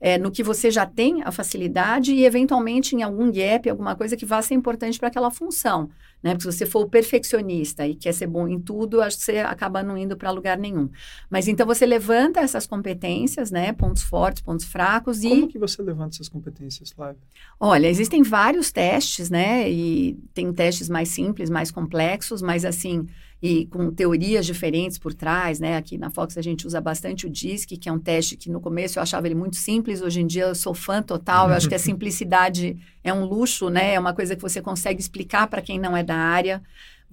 é, 0.00 0.18
no 0.18 0.28
que 0.28 0.42
você 0.42 0.72
já 0.72 0.84
tem 0.84 1.22
a 1.22 1.30
facilidade 1.30 2.12
e, 2.12 2.24
eventualmente, 2.24 2.96
em 2.96 3.02
algum 3.04 3.30
gap, 3.30 3.70
alguma 3.70 3.94
coisa 3.94 4.16
que 4.16 4.26
vá 4.26 4.42
ser 4.42 4.54
importante 4.54 4.98
para 4.98 5.06
aquela 5.06 5.30
função. 5.30 5.88
Né? 6.20 6.32
Porque 6.32 6.50
se 6.50 6.58
você 6.58 6.66
for 6.66 6.80
o 6.80 6.88
perfeccionista 6.88 7.86
e 7.86 7.94
quer 7.94 8.12
ser 8.12 8.26
bom 8.26 8.48
em 8.48 8.58
tudo, 8.58 9.00
acho 9.00 9.18
que 9.18 9.22
você 9.22 9.38
acaba 9.38 9.84
não 9.84 9.96
indo 9.96 10.16
para 10.16 10.32
lugar 10.32 10.58
nenhum. 10.58 10.90
Mas 11.30 11.46
então 11.46 11.64
você 11.64 11.86
levanta 11.86 12.40
essas 12.40 12.66
competências, 12.66 13.52
né? 13.52 13.72
Pontos 13.72 14.02
fortes, 14.02 14.42
pontos 14.42 14.64
fracos 14.64 15.22
e... 15.22 15.28
Como 15.28 15.48
que 15.48 15.58
você 15.58 15.80
levanta 15.80 16.16
essas 16.16 16.28
competências, 16.28 16.90
Flávia? 16.90 17.22
Olha, 17.60 17.86
existem 17.86 18.22
vários 18.22 18.72
testes, 18.72 19.30
né? 19.30 19.70
E 19.70 20.18
tem 20.34 20.52
testes 20.52 20.88
mais 20.88 21.10
simples, 21.10 21.48
mais 21.48 21.70
complexos, 21.70 22.42
mas 22.42 22.64
assim 22.64 23.06
e 23.44 23.66
com 23.66 23.90
teorias 23.90 24.46
diferentes 24.46 24.96
por 24.96 25.12
trás, 25.12 25.60
né? 25.60 25.76
Aqui 25.76 25.98
na 25.98 26.08
Fox 26.08 26.38
a 26.38 26.40
gente 26.40 26.66
usa 26.66 26.80
bastante 26.80 27.26
o 27.26 27.30
DISC, 27.30 27.76
que 27.76 27.90
é 27.90 27.92
um 27.92 27.98
teste 27.98 28.38
que 28.38 28.48
no 28.48 28.58
começo 28.58 28.98
eu 28.98 29.02
achava 29.02 29.26
ele 29.28 29.34
muito 29.34 29.56
simples, 29.56 30.00
hoje 30.00 30.22
em 30.22 30.26
dia 30.26 30.44
eu 30.44 30.54
sou 30.54 30.72
fã 30.72 31.02
total, 31.02 31.50
eu 31.50 31.54
acho 31.54 31.68
que 31.68 31.74
a 31.74 31.78
simplicidade 31.78 32.74
é 33.04 33.12
um 33.12 33.26
luxo, 33.26 33.68
né? 33.68 33.92
É 33.92 34.00
uma 34.00 34.14
coisa 34.14 34.34
que 34.34 34.40
você 34.40 34.62
consegue 34.62 34.98
explicar 34.98 35.46
para 35.46 35.60
quem 35.60 35.78
não 35.78 35.94
é 35.94 36.02
da 36.02 36.16
área. 36.16 36.62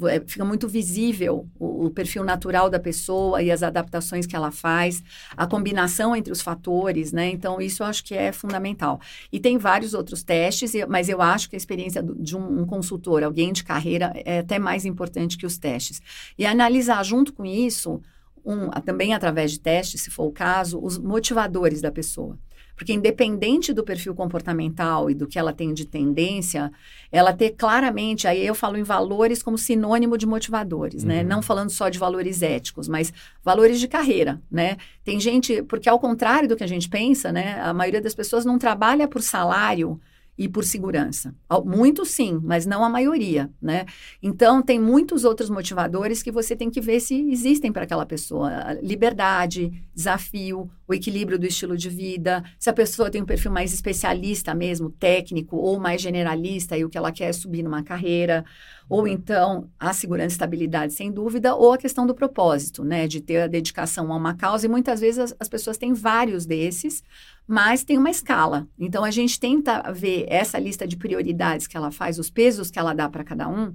É, 0.07 0.19
fica 0.19 0.45
muito 0.45 0.67
visível 0.67 1.47
o, 1.59 1.85
o, 1.85 1.89
perfil 1.89 2.23
natural 2.23 2.69
da 2.69 2.79
pessoa 2.79 3.41
e 3.41 3.51
as 3.51 3.63
adaptações 3.63 4.25
que 4.25 4.35
ela 4.35 4.51
faz, 4.51 5.03
a 5.35 5.47
combinação 5.47 6.15
entre 6.15 6.31
os 6.31 6.41
fatores, 6.41 7.11
né? 7.11 7.29
Então, 7.29 7.61
isso 7.61 7.83
eu 7.83 7.87
acho 7.87 8.03
que 8.03 8.13
é 8.13 8.31
fundamental. 8.31 8.99
E 9.31 9.39
tem 9.39 9.57
vários 9.57 9.93
outros 9.93 10.23
testes, 10.23 10.73
mas 10.87 11.09
eu 11.09 11.21
acho 11.21 11.49
que 11.49 11.55
a 11.55 11.57
experiência 11.57 12.03
de 12.03 12.35
um, 12.35 12.61
um 12.61 12.65
consultor, 12.65 13.23
alguém 13.23 13.53
de 13.53 13.63
carreira, 13.63 14.11
é 14.25 14.39
até 14.39 14.59
mais 14.59 14.85
importante 14.85 15.37
que 15.37 15.45
os 15.45 15.57
testes. 15.57 16.01
E 16.37 16.45
analisar 16.45 17.03
junto 17.03 17.33
com 17.33 17.45
isso, 17.45 18.01
um, 18.45 18.69
também 18.81 19.13
através 19.13 19.51
de 19.51 19.59
testes, 19.59 20.01
se 20.01 20.09
for 20.09 20.25
o 20.25 20.31
caso, 20.31 20.79
os 20.81 20.97
motivadores 20.97 21.81
da 21.81 21.91
pessoa. 21.91 22.37
Porque 22.82 22.94
independente 22.94 23.74
do 23.74 23.84
perfil 23.84 24.15
comportamental 24.15 25.08
e 25.08 25.13
do 25.13 25.28
que 25.28 25.38
ela 25.38 25.54
tem 25.54 25.72
de 25.72 25.86
tendência, 25.86 26.72
ela 27.12 27.32
ter 27.32 27.52
claramente, 27.52 28.28
aí 28.28 28.44
eu 28.44 28.56
falo 28.56 28.76
em 28.76 28.82
valores 28.82 29.44
como 29.44 29.56
sinônimo 29.56 30.17
de 30.17 30.26
motivadores, 30.26 31.04
né? 31.04 31.17
uhum. 31.17 31.24
né? 31.24 31.30
Não 31.30 31.44
falando 31.44 31.70
só 31.70 31.89
de 31.89 32.00
valores 32.00 32.41
éticos, 32.41 32.88
mas 32.88 33.13
valores 33.44 33.80
de 33.80 33.88
carreira, 33.88 34.41
né? 34.50 34.78
Tem 35.04 35.20
gente, 35.20 35.62
porque 35.62 35.88
ao 35.88 36.00
contrário 36.00 36.50
do 36.50 36.56
que 36.56 36.63
a 36.63 36.67
gente 36.67 36.89
pensa, 36.89 37.32
né? 37.32 37.62
A 37.62 37.72
maioria 37.72 38.02
das 38.02 38.15
pessoas 38.15 38.46
não 38.46 38.58
trabalha 38.58 39.08
por 39.08 39.22
salário, 39.22 40.02
e 40.41 40.49
por 40.49 40.65
segurança. 40.65 41.36
Muitos 41.63 42.10
sim, 42.10 42.39
mas 42.43 42.65
não 42.65 42.84
a 42.84 42.89
maioria, 42.89 43.51
né? 43.62 43.86
Então, 44.23 44.60
tem 44.60 44.80
muitos 44.80 45.23
outros 45.23 45.51
motivadores 45.51 46.23
que 46.23 46.32
você 46.32 46.56
tem 46.56 46.67
que 46.67 46.82
ver 46.82 46.99
se 46.99 47.30
existem 47.30 47.71
para 47.71 47.84
aquela 47.84 48.08
pessoa. 48.08 48.73
Liberdade, 48.82 49.71
desafio, 49.93 50.67
o 50.88 50.95
equilíbrio 50.95 51.38
do 51.38 51.45
estilo 51.45 51.77
de 51.77 51.89
vida, 51.89 52.43
se 52.58 52.71
a 52.71 52.73
pessoa 52.73 53.12
tem 53.12 53.21
um 53.21 53.25
perfil 53.25 53.51
mais 53.51 53.71
especialista 53.71 54.56
mesmo, 54.56 54.89
técnico, 54.89 55.58
ou 55.58 55.80
mais 55.80 56.01
generalista, 56.01 56.75
e 56.75 56.84
o 56.84 56.89
que 56.89 56.97
ela 56.97 57.12
quer 57.12 57.30
é 57.30 57.34
subir 57.34 57.62
numa 57.62 57.84
carreira, 57.84 58.43
ou 58.91 59.08
então 59.08 59.69
a 59.80 59.93
segurança 59.93 60.34
e 60.34 60.36
estabilidade, 60.36 60.91
sem 60.91 61.10
dúvida, 61.10 61.56
ou 61.56 61.71
a 61.71 61.77
questão 61.77 62.06
do 62.06 62.13
propósito, 62.13 62.84
né? 62.84 63.08
De 63.08 63.21
ter 63.21 63.43
a 63.43 63.47
dedicação 63.47 64.12
a 64.12 64.17
uma 64.17 64.34
causa, 64.34 64.65
e 64.65 64.69
muitas 64.69 64.99
vezes 64.99 65.17
as, 65.17 65.36
as 65.39 65.47
pessoas 65.47 65.77
têm 65.77 65.93
vários 65.93 66.45
desses, 66.45 67.01
mas 67.47 67.86
tem 67.86 67.97
uma 67.97 68.10
escala. 68.10 68.67
Então 68.77 69.06
a 69.06 69.10
gente 69.10 69.39
tenta 69.39 69.82
ver 69.93 70.25
essa 70.27 70.60
lista 70.60 70.86
de 70.86 70.97
prioridades 70.97 71.67
que 71.67 71.77
ela 71.77 71.89
faz, 71.89 72.19
os 72.19 72.30
pesos 72.30 72.69
que 72.69 72.77
ela 72.77 72.93
dá 72.93 73.08
para 73.08 73.23
cada 73.23 73.47
um, 73.47 73.73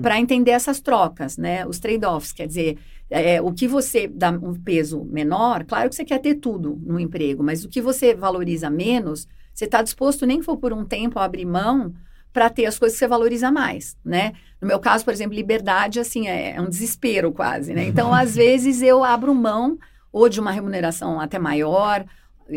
para 0.00 0.18
entender 0.18 0.52
essas 0.52 0.80
trocas, 0.80 1.36
né? 1.36 1.66
Os 1.66 1.78
trade-offs, 1.78 2.32
quer 2.32 2.46
dizer, 2.46 2.78
é, 3.10 3.42
o 3.42 3.52
que 3.52 3.68
você 3.68 4.08
dá 4.08 4.30
um 4.30 4.54
peso 4.54 5.04
menor, 5.04 5.66
claro 5.66 5.90
que 5.90 5.94
você 5.94 6.06
quer 6.06 6.20
ter 6.20 6.36
tudo 6.36 6.80
no 6.82 6.98
emprego, 6.98 7.42
mas 7.42 7.66
o 7.66 7.68
que 7.68 7.82
você 7.82 8.14
valoriza 8.14 8.70
menos, 8.70 9.28
você 9.52 9.66
está 9.66 9.82
disposto 9.82 10.24
nem 10.24 10.40
for 10.40 10.56
por 10.56 10.72
um 10.72 10.86
tempo 10.86 11.18
a 11.18 11.24
abrir 11.24 11.44
mão 11.44 11.92
para 12.34 12.50
ter 12.50 12.66
as 12.66 12.76
coisas 12.76 12.96
que 12.96 12.98
você 12.98 13.08
valoriza 13.08 13.52
mais, 13.52 13.96
né? 14.04 14.32
No 14.60 14.66
meu 14.66 14.80
caso, 14.80 15.04
por 15.04 15.14
exemplo, 15.14 15.36
liberdade, 15.36 16.00
assim, 16.00 16.26
é, 16.26 16.56
é 16.56 16.60
um 16.60 16.68
desespero 16.68 17.30
quase, 17.30 17.72
né? 17.72 17.84
Então, 17.84 18.12
às 18.12 18.34
vezes 18.34 18.82
eu 18.82 19.04
abro 19.04 19.32
mão 19.32 19.78
ou 20.12 20.28
de 20.28 20.40
uma 20.40 20.50
remuneração 20.50 21.20
até 21.20 21.38
maior, 21.38 22.04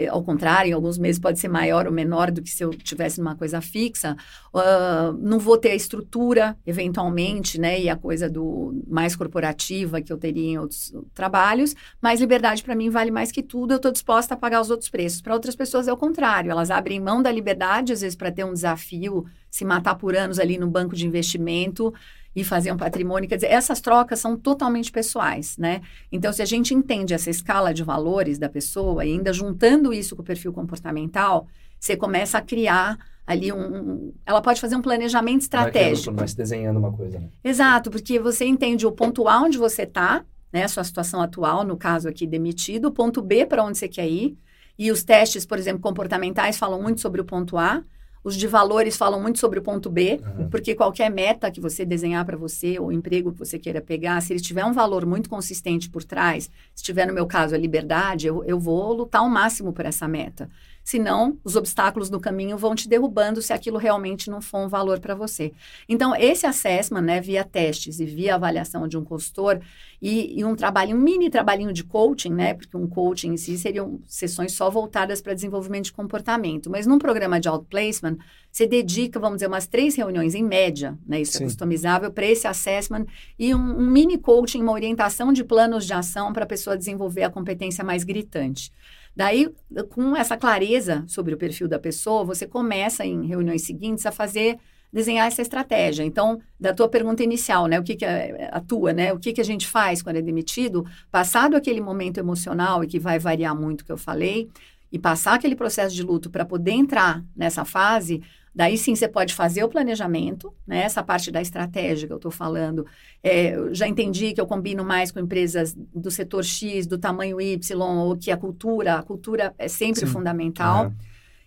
ao 0.10 0.22
contrário, 0.24 0.70
em 0.70 0.74
alguns 0.74 0.98
meses 0.98 1.20
pode 1.20 1.40
ser 1.40 1.48
maior 1.48 1.86
ou 1.86 1.92
menor 1.92 2.30
do 2.30 2.42
que 2.42 2.50
se 2.50 2.64
eu 2.64 2.72
tivesse 2.72 3.20
numa 3.20 3.36
coisa 3.36 3.62
fixa. 3.62 4.18
Uh, 4.54 5.14
não 5.20 5.40
vou 5.40 5.58
ter 5.58 5.72
a 5.72 5.76
estrutura, 5.76 6.58
eventualmente, 6.66 7.60
né? 7.60 7.80
E 7.80 7.90
a 7.90 7.96
coisa 7.96 8.30
do 8.30 8.84
mais 8.88 9.16
corporativa 9.16 10.02
que 10.02 10.12
eu 10.12 10.18
teria 10.18 10.52
em 10.52 10.58
outros 10.58 10.94
trabalhos. 11.14 11.76
Mas 12.02 12.20
liberdade 12.20 12.64
para 12.64 12.76
mim 12.76 12.90
vale 12.90 13.12
mais 13.12 13.32
que 13.32 13.42
tudo. 13.42 13.72
Eu 13.72 13.78
estou 13.78 13.92
disposta 13.92 14.34
a 14.34 14.38
pagar 14.38 14.62
os 14.62 14.70
outros 14.70 14.90
preços. 14.90 15.22
Para 15.22 15.34
outras 15.34 15.56
pessoas 15.56 15.88
é 15.88 15.94
o 15.94 15.98
contrário. 15.98 16.52
Elas 16.52 16.70
abrem 16.70 17.00
mão 17.00 17.22
da 17.22 17.32
liberdade, 17.32 17.94
às 17.94 18.02
vezes, 18.02 18.16
para 18.16 18.32
ter 18.32 18.44
um 18.44 18.54
desafio, 18.54 19.26
se 19.50 19.64
matar 19.64 19.96
por 19.96 20.16
anos 20.16 20.40
ali 20.40 20.58
no 20.58 20.68
banco 20.68 20.96
de 20.96 21.08
investimento 21.08 21.94
e 22.38 22.44
fazer 22.44 22.72
um 22.72 22.78
patrimônio. 22.78 23.28
Quer 23.28 23.38
dizer, 23.38 23.48
essas 23.48 23.82
trocas 23.82 24.20
são 24.20 24.38
totalmente 24.38 24.92
pessoais, 24.92 25.58
né? 25.58 25.82
Então, 26.12 26.32
se 26.32 26.40
a 26.40 26.46
gente 26.46 26.72
entende 26.72 27.16
essa 27.16 27.32
escala 27.32 27.74
de 27.74 27.84
valores 27.84 28.38
da 28.38 28.48
pessoa 28.48 29.04
e 29.04 29.12
ainda 29.12 29.34
juntando 29.34 29.92
isso 29.92 30.16
com 30.16 30.22
o 30.22 30.26
perfil 30.26 30.54
comportamental, 30.54 31.48
você 31.80 31.98
começa 31.98 32.38
a 32.38 32.42
criar 32.42 33.00
ali 33.26 33.52
um, 33.52 34.14
ela 34.24 34.40
pode 34.40 34.62
fazer 34.62 34.76
um 34.76 34.84
planejamento 34.84 35.42
estratégico. 35.42 36.28
Se 36.28 36.38
desenhando 36.38 36.78
uma 36.78 36.94
coisa, 36.94 37.20
né? 37.20 37.28
Exato, 37.44 37.90
porque 37.90 38.20
você 38.20 38.46
entende 38.46 38.86
o 38.86 38.92
ponto 38.92 39.28
A 39.28 39.42
onde 39.42 39.58
você 39.58 39.82
está, 39.82 40.24
né, 40.54 40.68
sua 40.68 40.84
situação 40.84 41.20
atual, 41.20 41.64
no 41.64 41.76
caso 41.76 42.08
aqui 42.08 42.28
demitido, 42.28 42.90
o 42.90 42.92
ponto 42.92 43.20
B 43.20 43.48
para 43.48 43.64
onde 43.64 43.80
você 43.80 43.88
quer 43.88 44.08
ir, 44.08 44.38
e 44.78 44.92
os 44.92 45.04
testes, 45.04 45.44
por 45.44 45.58
exemplo, 45.58 45.82
comportamentais 45.82 46.56
falam 46.56 46.80
muito 46.80 47.02
sobre 47.02 47.20
o 47.20 47.26
ponto 47.26 47.58
A. 47.58 47.84
Os 48.28 48.36
de 48.36 48.46
valores 48.46 48.98
falam 48.98 49.22
muito 49.22 49.40
sobre 49.40 49.58
o 49.58 49.62
ponto 49.62 49.90
B, 49.90 50.20
uhum. 50.22 50.50
porque 50.50 50.76
qualquer 50.76 51.10
meta 51.10 51.50
que 51.50 51.62
você 51.62 51.86
desenhar 51.86 52.26
para 52.26 52.36
você, 52.36 52.78
ou 52.78 52.92
emprego 52.92 53.32
que 53.32 53.40
você 53.40 53.58
queira 53.58 53.80
pegar, 53.80 54.22
se 54.22 54.34
ele 54.34 54.42
tiver 54.42 54.66
um 54.66 54.74
valor 54.74 55.06
muito 55.06 55.30
consistente 55.30 55.90
por 55.90 56.04
trás, 56.04 56.52
se 56.76 56.84
tiver, 56.84 57.08
no 57.08 57.14
meu 57.14 57.26
caso, 57.26 57.56
a 57.56 57.58
liberdade, 57.58 58.28
eu, 58.28 58.44
eu 58.44 58.60
vou 58.60 58.92
lutar 58.92 59.22
ao 59.22 59.30
máximo 59.30 59.72
por 59.72 59.86
essa 59.86 60.10
meta. 60.10 60.50
Senão, 60.88 61.38
os 61.44 61.58
obstáculos 61.58 62.10
no 62.10 62.18
caminho 62.18 62.58
vão 62.58 62.74
te 62.74 62.88
derrubando 62.88 63.42
se 63.42 63.52
aquilo 63.52 63.78
realmente 63.78 64.30
não 64.30 64.40
for 64.40 64.60
um 64.60 64.70
valor 64.70 65.02
para 65.02 65.14
você. 65.14 65.52
Então, 65.90 66.16
esse 66.16 66.46
assessment, 66.46 67.02
né, 67.02 67.20
via 67.20 67.44
testes 67.44 68.00
e 68.00 68.06
via 68.06 68.36
avaliação 68.36 68.88
de 68.88 68.98
um 68.98 69.04
consultor, 69.04 69.60
e, 70.02 70.40
e, 70.40 70.46
um 70.46 70.56
trabalho, 70.56 70.96
um 70.96 71.00
mini 71.00 71.30
trabalhinho 71.30 71.74
de 71.74 71.84
coaching, 71.84 72.30
né? 72.30 72.54
Porque 72.54 72.78
um 72.78 72.88
coaching 72.88 73.34
em 73.34 73.38
si 73.38 73.58
seriam 73.58 74.00
sessões 74.08 74.54
só 74.54 74.70
voltadas 74.70 75.22
para 75.22 75.34
desenvolvimento 75.34 75.86
de 75.86 75.92
comportamento. 75.92 76.70
Mas 76.70 76.88
num 76.88 77.00
programa 77.00 77.38
de 77.38 77.50
outplacement, 77.50 78.16
você 78.50 78.66
dedica, 78.66 79.20
vamos 79.20 79.38
dizer, 79.38 79.48
umas 79.48 79.68
três 79.68 79.96
reuniões 79.96 80.36
em 80.36 80.44
média, 80.44 80.98
né? 81.06 81.20
Isso 81.20 81.36
é 81.36 81.40
Sim. 81.40 81.44
é 81.44 81.48
customizável 81.48 82.12
para 82.12 82.26
esse 82.26 82.48
assessment 82.48 83.08
e 83.38 83.54
um, 83.54 83.60
um 83.60 83.88
mini 83.88 84.18
coaching, 84.18 84.62
uma 84.62 84.72
orientação 84.72 85.34
de 85.34 85.44
planos 85.44 85.86
de 85.86 85.94
ação 85.94 86.32
para 86.32 86.44
a 86.44 86.48
pessoa 86.48 86.78
desenvolver 86.78 87.24
a 87.24 87.30
competência 87.30 87.84
mais 87.84 88.06
gritante. 88.06 88.72
Daí, 89.18 89.50
com 89.90 90.16
essa 90.16 90.38
clareza 90.38 91.04
sobre 91.08 91.34
o 91.34 91.38
perfil 91.38 91.68
da 91.68 91.80
pessoa, 91.80 92.24
você 92.24 92.46
começa 92.46 93.04
em 93.04 93.26
reuniões 93.26 93.64
seguintes 93.64 94.06
a 94.06 94.12
fazer 94.12 94.60
desenhar 94.94 95.26
essa 95.26 95.42
estratégia. 95.42 96.04
Então, 96.04 96.40
da 96.60 96.72
tua 96.72 96.88
pergunta 96.88 97.24
inicial, 97.24 97.66
né, 97.66 97.80
o 97.80 97.84
que 97.84 97.96
que 97.96 98.06
é 98.06 98.48
a 98.52 98.62
tua, 98.62 98.94
né, 98.94 99.12
o 99.12 99.18
que 99.18 99.34
que 99.34 99.42
a 99.42 99.44
gente 99.44 99.66
faz 99.66 100.04
quando 100.04 100.18
é 100.18 100.22
demitido, 100.22 100.86
passado 101.10 101.56
aquele 101.56 101.82
momento 101.82 102.20
emocional 102.20 102.84
e 102.84 102.88
que 102.88 103.00
vai 103.00 103.18
variar 103.18 103.60
muito 103.60 103.84
que 103.84 103.92
eu 103.92 103.98
falei, 103.98 104.52
e 104.92 105.00
passar 105.00 105.34
aquele 105.34 105.56
processo 105.56 105.96
de 105.96 106.04
luto 106.04 106.30
para 106.30 106.46
poder 106.46 106.74
entrar 106.74 107.26
nessa 107.36 107.66
fase, 107.66 108.22
daí 108.58 108.76
sim 108.76 108.96
você 108.96 109.08
pode 109.08 109.36
fazer 109.36 109.64
o 109.64 109.70
planejamento, 109.70 110.52
né? 110.66 110.82
Essa 110.82 111.04
parte 111.04 111.30
da 111.30 111.40
estratégia 111.40 112.08
que 112.08 112.14
eu 112.14 112.18
estou 112.18 112.32
falando. 112.32 112.88
É, 113.22 113.56
eu 113.56 113.72
já 113.72 113.88
entendi 113.88 114.34
que 114.34 114.42
eu 114.42 114.48
combino 114.48 114.84
mais 114.84 115.12
com 115.12 115.20
empresas 115.20 115.76
do 115.76 116.10
setor 116.10 116.44
X, 116.44 116.88
do 116.88 116.98
tamanho 116.98 117.40
Y, 117.40 117.80
ou 117.80 118.18
que 118.18 118.32
a 118.32 118.36
cultura, 118.36 118.96
a 118.96 119.04
cultura 119.04 119.54
é 119.60 119.68
sempre 119.68 120.00
sim. 120.00 120.08
fundamental. 120.08 120.86
Uhum. 120.86 120.96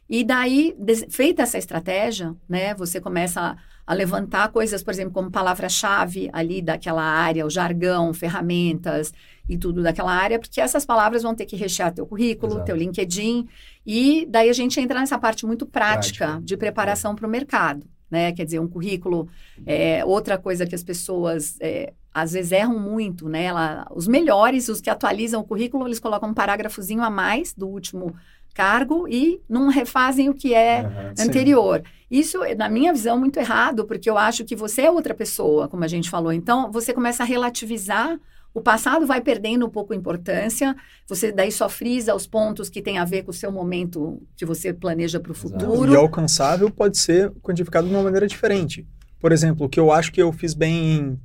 E 0.08 0.22
daí, 0.22 0.72
feita 1.08 1.42
essa 1.42 1.58
estratégia, 1.58 2.32
né, 2.48 2.74
você 2.74 3.00
começa 3.00 3.56
a, 3.86 3.94
levantar 3.94 4.48
coisas, 4.48 4.82
por 4.82 4.92
exemplo, 4.92 5.12
como 5.12 5.30
palavra-chave 5.30 6.30
ali 6.32 6.62
daquela 6.62 7.02
área, 7.02 7.46
o 7.46 7.50
jargão, 7.50 8.12
ferramentas 8.12 9.12
e 9.48 9.58
tudo 9.58 9.82
daquela 9.82 10.12
área, 10.12 10.38
porque 10.38 10.60
essas 10.60 10.84
palavras 10.84 11.22
vão 11.22 11.34
ter 11.34 11.46
que 11.46 11.56
rechear 11.56 11.92
teu 11.92 12.06
currículo, 12.06 12.52
Exato. 12.54 12.66
teu 12.66 12.76
LinkedIn, 12.76 13.48
e 13.86 14.26
daí 14.28 14.48
a 14.48 14.52
gente 14.52 14.80
entra 14.80 15.00
nessa 15.00 15.18
parte 15.18 15.44
muito 15.44 15.66
prática, 15.66 16.26
prática. 16.26 16.44
de 16.44 16.56
preparação 16.56 17.14
para 17.14 17.26
o 17.26 17.30
mercado. 17.30 17.86
Né? 18.10 18.32
Quer 18.32 18.44
dizer, 18.44 18.58
um 18.58 18.66
currículo, 18.66 19.28
é, 19.64 20.04
outra 20.04 20.36
coisa 20.36 20.66
que 20.66 20.74
as 20.74 20.82
pessoas 20.82 21.56
é, 21.60 21.92
às 22.12 22.32
vezes 22.32 22.50
erram 22.50 22.78
muito, 22.78 23.28
né? 23.28 23.44
Ela, 23.44 23.86
os 23.94 24.08
melhores, 24.08 24.68
os 24.68 24.80
que 24.80 24.90
atualizam 24.90 25.40
o 25.40 25.44
currículo, 25.44 25.86
eles 25.86 26.00
colocam 26.00 26.30
um 26.30 26.34
parágrafozinho 26.34 27.02
a 27.02 27.10
mais 27.10 27.54
do 27.54 27.68
último 27.68 28.14
cargo 28.52 29.06
e 29.08 29.40
não 29.48 29.68
refazem 29.68 30.28
o 30.28 30.34
que 30.34 30.52
é 30.52 30.82
uhum, 30.82 31.24
anterior. 31.24 31.78
Sim. 31.78 31.99
Isso, 32.10 32.38
na 32.56 32.68
minha 32.68 32.92
visão, 32.92 33.18
muito 33.18 33.38
errado, 33.38 33.84
porque 33.84 34.10
eu 34.10 34.18
acho 34.18 34.44
que 34.44 34.56
você 34.56 34.82
é 34.82 34.90
outra 34.90 35.14
pessoa, 35.14 35.68
como 35.68 35.84
a 35.84 35.88
gente 35.88 36.10
falou. 36.10 36.32
Então, 36.32 36.70
você 36.72 36.92
começa 36.92 37.22
a 37.22 37.26
relativizar 37.26 38.18
o 38.52 38.60
passado 38.60 39.06
vai 39.06 39.20
perdendo 39.20 39.66
um 39.66 39.70
pouco 39.70 39.94
importância, 39.94 40.76
você 41.06 41.30
daí 41.30 41.52
só 41.52 41.68
frisa 41.68 42.14
os 42.14 42.26
pontos 42.26 42.68
que 42.68 42.82
tem 42.82 42.98
a 42.98 43.04
ver 43.04 43.22
com 43.22 43.30
o 43.30 43.34
seu 43.34 43.52
momento 43.52 44.20
que 44.36 44.44
você 44.44 44.72
planeja 44.72 45.20
para 45.20 45.30
o 45.30 45.34
futuro. 45.34 45.92
E 45.92 45.96
alcançável 45.96 46.68
pode 46.70 46.98
ser 46.98 47.30
quantificado 47.42 47.86
de 47.86 47.94
uma 47.94 48.02
maneira 48.02 48.26
diferente. 48.26 48.86
Por 49.20 49.30
exemplo, 49.30 49.66
o 49.66 49.68
que 49.68 49.78
eu 49.78 49.92
acho 49.92 50.10
que 50.10 50.20
eu 50.20 50.32
fiz 50.32 50.54
bem 50.54 51.18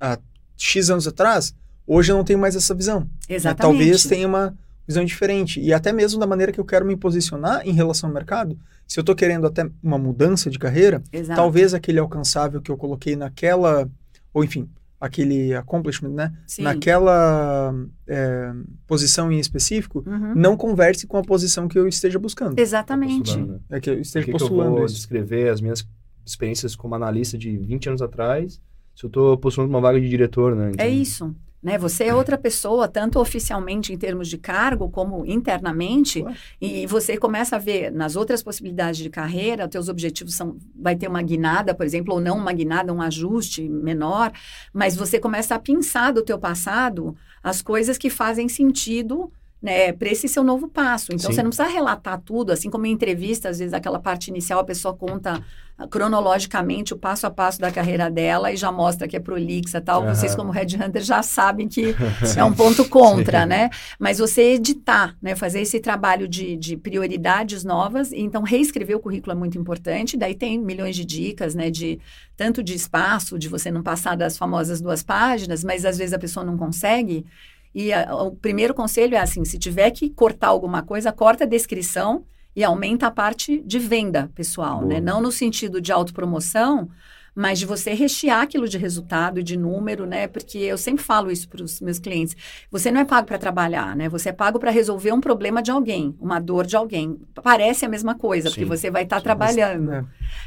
há 0.00 0.18
X 0.56 0.88
anos 0.88 1.08
atrás, 1.08 1.52
hoje 1.86 2.12
eu 2.12 2.16
não 2.16 2.24
tenho 2.24 2.38
mais 2.38 2.54
essa 2.54 2.74
visão. 2.74 3.00
Né? 3.00 3.06
Exatamente. 3.30 3.78
Talvez 3.78 4.04
tenha 4.04 4.28
uma 4.28 4.56
visão 4.86 5.04
diferente. 5.04 5.60
E 5.60 5.72
até 5.72 5.92
mesmo 5.92 6.18
da 6.20 6.26
maneira 6.26 6.52
que 6.52 6.60
eu 6.60 6.64
quero 6.64 6.86
me 6.86 6.96
posicionar 6.96 7.66
em 7.66 7.72
relação 7.72 8.08
ao 8.08 8.14
mercado. 8.14 8.58
Se 8.86 8.98
eu 8.98 9.02
estou 9.02 9.14
querendo 9.14 9.46
até 9.46 9.68
uma 9.82 9.98
mudança 9.98 10.48
de 10.48 10.58
carreira, 10.58 11.02
Exato. 11.12 11.40
talvez 11.40 11.74
aquele 11.74 11.98
alcançável 11.98 12.60
que 12.60 12.70
eu 12.70 12.76
coloquei 12.76 13.16
naquela, 13.16 13.90
ou 14.32 14.44
enfim, 14.44 14.68
aquele 15.00 15.54
accomplishment, 15.54 16.10
né? 16.10 16.32
Sim. 16.46 16.62
Naquela 16.62 17.74
é, 18.06 18.52
posição 18.86 19.30
em 19.32 19.38
específico, 19.38 20.04
uhum. 20.06 20.34
não 20.34 20.56
converse 20.56 21.06
com 21.06 21.16
a 21.16 21.22
posição 21.22 21.66
que 21.66 21.78
eu 21.78 21.88
esteja 21.88 22.18
buscando. 22.18 22.58
Exatamente. 22.58 23.36
Né? 23.36 23.58
É 23.70 23.80
que 23.80 23.90
eu 23.90 24.00
esteja 24.00 24.24
que 24.24 24.32
postulando. 24.32 24.70
Que 24.70 24.76
eu 24.76 24.78
vou 24.78 24.86
descrever 24.86 25.50
as 25.50 25.60
minhas 25.60 25.86
experiências 26.24 26.76
como 26.76 26.94
analista 26.94 27.36
de 27.36 27.56
20 27.56 27.88
anos 27.88 28.02
atrás 28.02 28.60
se 28.96 29.04
eu 29.04 29.10
tô 29.10 29.36
postulando 29.36 29.70
uma 29.70 29.80
vaga 29.80 30.00
de 30.00 30.08
diretor, 30.08 30.56
né? 30.56 30.70
Então... 30.72 30.84
É 30.84 30.88
isso. 30.88 31.36
Né? 31.66 31.76
Você 31.78 32.04
é 32.04 32.14
outra 32.14 32.38
pessoa, 32.38 32.86
tanto 32.86 33.18
oficialmente 33.18 33.92
em 33.92 33.98
termos 33.98 34.28
de 34.28 34.38
cargo, 34.38 34.88
como 34.88 35.26
internamente, 35.26 36.20
claro. 36.22 36.36
e 36.60 36.86
você 36.86 37.16
começa 37.16 37.56
a 37.56 37.58
ver 37.58 37.90
nas 37.90 38.14
outras 38.14 38.40
possibilidades 38.40 39.02
de 39.02 39.10
carreira, 39.10 39.66
teus 39.66 39.88
objetivos 39.88 40.36
são, 40.36 40.58
vai 40.80 40.94
ter 40.94 41.08
uma 41.08 41.20
guinada, 41.20 41.74
por 41.74 41.84
exemplo, 41.84 42.14
ou 42.14 42.20
não 42.20 42.38
uma 42.38 42.52
guinada, 42.52 42.92
um 42.92 43.02
ajuste 43.02 43.68
menor, 43.68 44.30
mas 44.72 44.94
você 44.94 45.18
começa 45.18 45.56
a 45.56 45.58
pensar 45.58 46.12
do 46.12 46.22
teu 46.22 46.38
passado 46.38 47.16
as 47.42 47.60
coisas 47.60 47.98
que 47.98 48.10
fazem 48.10 48.48
sentido 48.48 49.32
né, 49.62 49.92
para 49.92 50.08
esse 50.08 50.28
seu 50.28 50.44
novo 50.44 50.68
passo. 50.68 51.12
Então, 51.12 51.30
Sim. 51.30 51.34
você 51.36 51.42
não 51.42 51.50
precisa 51.50 51.68
relatar 51.68 52.20
tudo, 52.20 52.52
assim 52.52 52.70
como 52.70 52.86
em 52.86 52.92
entrevista, 52.92 53.48
às 53.48 53.58
vezes 53.58 53.74
aquela 53.74 53.98
parte 53.98 54.28
inicial 54.28 54.60
a 54.60 54.64
pessoa 54.64 54.94
conta 54.94 55.42
cronologicamente 55.90 56.94
o 56.94 56.96
passo 56.96 57.26
a 57.26 57.30
passo 57.30 57.60
da 57.60 57.70
carreira 57.70 58.10
dela 58.10 58.50
e 58.50 58.56
já 58.56 58.72
mostra 58.72 59.06
que 59.06 59.14
é 59.14 59.20
prolixa 59.20 59.78
tal. 59.78 60.02
Uhum. 60.02 60.14
Vocês, 60.14 60.34
como 60.34 60.50
Headhunter, 60.50 61.02
já 61.02 61.22
sabem 61.22 61.68
que 61.68 61.94
é 62.34 62.42
um 62.42 62.52
ponto 62.52 62.88
contra, 62.88 63.42
Sim. 63.42 63.48
né? 63.48 63.70
Mas 63.98 64.18
você 64.18 64.54
editar, 64.54 65.14
né? 65.20 65.36
Fazer 65.36 65.60
esse 65.60 65.78
trabalho 65.78 66.26
de, 66.26 66.56
de 66.56 66.78
prioridades 66.78 67.62
novas. 67.62 68.10
E, 68.10 68.20
então, 68.20 68.42
reescrever 68.42 68.96
o 68.96 69.00
currículo 69.00 69.32
é 69.32 69.34
muito 69.34 69.58
importante. 69.58 70.16
Daí 70.16 70.34
tem 70.34 70.58
milhões 70.58 70.96
de 70.96 71.04
dicas, 71.04 71.54
né? 71.54 71.70
De 71.70 72.00
tanto 72.36 72.62
de 72.62 72.74
espaço, 72.74 73.38
de 73.38 73.48
você 73.48 73.70
não 73.70 73.82
passar 73.82 74.16
das 74.16 74.38
famosas 74.38 74.80
duas 74.80 75.02
páginas, 75.02 75.62
mas 75.62 75.84
às 75.84 75.98
vezes 75.98 76.14
a 76.14 76.18
pessoa 76.18 76.44
não 76.44 76.56
consegue. 76.56 77.26
E 77.76 77.92
a, 77.92 78.14
o 78.14 78.34
primeiro 78.34 78.72
conselho 78.72 79.14
é 79.14 79.18
assim: 79.18 79.44
se 79.44 79.58
tiver 79.58 79.90
que 79.90 80.08
cortar 80.08 80.48
alguma 80.48 80.82
coisa, 80.82 81.12
corta 81.12 81.44
a 81.44 81.46
descrição 81.46 82.24
e 82.56 82.64
aumenta 82.64 83.06
a 83.06 83.10
parte 83.10 83.62
de 83.66 83.78
venda 83.78 84.30
pessoal, 84.34 84.80
né? 84.80 84.80
Boa. 84.80 84.94
né? 84.94 85.00
Não 85.00 85.20
no 85.20 85.30
sentido 85.30 85.78
de 85.78 85.92
autopromoção, 85.92 86.88
mas 87.36 87.58
de 87.58 87.66
você 87.66 87.92
rechear 87.92 88.40
aquilo 88.40 88.66
de 88.66 88.78
resultado 88.78 89.38
e 89.38 89.42
de 89.42 89.58
número, 89.58 90.06
né? 90.06 90.26
Porque 90.26 90.56
eu 90.56 90.78
sempre 90.78 91.04
falo 91.04 91.30
isso 91.30 91.46
para 91.46 91.62
os 91.62 91.82
meus 91.82 91.98
clientes. 91.98 92.34
Você 92.70 92.90
não 92.90 93.02
é 93.02 93.04
pago 93.04 93.26
para 93.26 93.36
trabalhar, 93.36 93.94
né? 93.94 94.08
Você 94.08 94.30
é 94.30 94.32
pago 94.32 94.58
para 94.58 94.70
resolver 94.70 95.12
um 95.12 95.20
problema 95.20 95.62
de 95.62 95.70
alguém, 95.70 96.16
uma 96.18 96.40
dor 96.40 96.64
de 96.64 96.74
alguém. 96.74 97.18
Parece 97.42 97.84
a 97.84 97.90
mesma 97.90 98.14
coisa, 98.14 98.48
sim, 98.48 98.54
porque 98.54 98.64
você 98.64 98.90
vai 98.90 99.02
estar 99.02 99.16
tá 99.16 99.22
trabalhando. 99.22 99.92
É. 99.92 100.04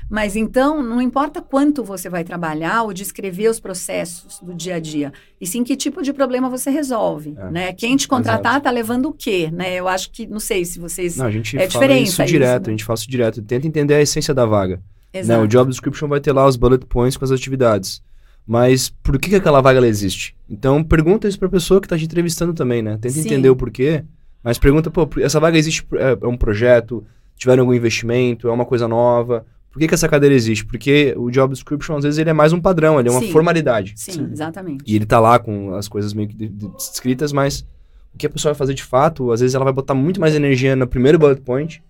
Mas 0.10 0.36
então, 0.36 0.82
não 0.82 1.00
importa 1.00 1.44
quanto 1.44 1.84
você 1.84 2.10
vai 2.10 2.24
trabalhar 2.24 2.82
ou 2.82 2.92
descrever 2.92 3.50
os 3.50 3.60
processos 3.60 4.40
do 4.42 4.56
dia 4.56 4.78
a 4.78 4.80
dia, 4.80 5.14
e 5.40 5.46
sim 5.46 5.64
que 5.64 5.76
tipo 5.76 6.02
de 6.02 6.12
problema 6.12 6.50
você 6.50 6.72
resolve, 6.72 7.36
é. 7.38 7.52
né? 7.52 7.74
Quem 7.74 7.96
te 7.96 8.08
contratar 8.08 8.58
está 8.58 8.72
levando 8.72 9.10
o 9.10 9.14
quê, 9.14 9.52
né? 9.54 9.76
Eu 9.76 9.88
acho 9.88 10.10
que, 10.10 10.26
não 10.26 10.40
sei 10.40 10.66
se 10.66 10.80
vocês... 10.80 11.18
Não, 11.18 11.28
a 11.28 11.32
gente 11.32 11.56
é 11.56 11.70
fala 11.70 11.86
isso 11.94 12.26
direto, 12.26 12.62
isso, 12.62 12.62
né? 12.62 12.68
a 12.68 12.72
gente 12.72 12.84
fala 12.84 12.98
isso 12.98 13.10
direto. 13.10 13.42
Tenta 13.44 13.68
entender 13.68 13.94
a 13.94 14.02
essência 14.02 14.34
da 14.34 14.48
vaga. 14.48 14.82
Né? 15.14 15.38
O 15.38 15.48
job 15.48 15.70
description 15.70 16.08
vai 16.08 16.20
ter 16.20 16.32
lá 16.32 16.46
os 16.46 16.56
bullet 16.56 16.86
points 16.86 17.18
com 17.18 17.26
as 17.26 17.32
atividades. 17.32 18.02
Mas 18.46 18.90
por 18.90 19.20
que, 19.20 19.30
que 19.30 19.36
aquela 19.36 19.62
vaga 19.62 19.86
existe? 19.86 20.36
Então 20.50 20.84
pergunta 20.84 21.28
isso 21.28 21.38
para 21.38 21.48
a 21.48 21.52
pessoa 21.52 21.80
que 21.80 21.86
está 21.86 21.98
te 21.98 22.06
entrevistando 22.06 22.54
também, 22.54 22.82
né? 22.82 22.94
Tenta 22.94 23.10
Sim. 23.10 23.22
entender 23.22 23.50
o 23.50 23.56
porquê. 23.56 24.04
Mas 24.44 24.58
pergunta, 24.58 24.90
pô, 24.90 25.08
essa 25.20 25.40
vaga 25.40 25.58
existe, 25.58 25.86
é, 25.94 26.18
é 26.20 26.28
um 26.28 26.38
projeto, 26.38 27.06
tiveram 27.36 27.62
algum 27.62 27.74
investimento, 27.74 28.48
é 28.48 28.52
uma 28.52 28.66
coisa 28.66 28.88
nova. 28.88 29.46
Por 29.72 29.80
que, 29.80 29.88
que 29.88 29.94
essa 29.94 30.10
cadeira 30.10 30.34
existe? 30.34 30.66
Porque 30.66 31.14
o 31.16 31.30
job 31.30 31.54
description, 31.54 31.98
às 31.98 32.04
vezes, 32.04 32.18
ele 32.18 32.30
é 32.30 32.34
mais 32.34 32.52
um 32.52 32.60
padrão, 32.60 33.00
ele 33.00 33.08
é 33.08 33.12
uma 33.12 33.22
Sim. 33.22 33.32
formalidade. 33.32 33.94
Sim, 33.96 34.12
Sim, 34.14 34.30
exatamente. 34.32 34.84
E 34.88 34.96
ele 34.96 35.06
tá 35.06 35.20
lá 35.20 35.38
com 35.38 35.76
as 35.76 35.88
coisas 35.88 36.14
meio 36.14 36.30
que 36.30 36.36
descritas, 36.36 37.32
mas 37.32 37.66
o 38.14 38.18
que 38.18 38.26
a 38.26 38.30
pessoa 38.30 38.54
vai 38.54 38.58
fazer 38.58 38.74
de 38.74 38.84
fato, 38.84 39.32
às 39.32 39.42
vezes 39.42 39.54
ela 39.54 39.64
vai 39.64 39.74
botar 39.74 39.94
muito 39.94 40.20
mais 40.20 40.34
energia 40.34 40.76
no 40.76 40.88
primeiro 40.88 41.20
bullet 41.20 41.42
point 41.42 41.84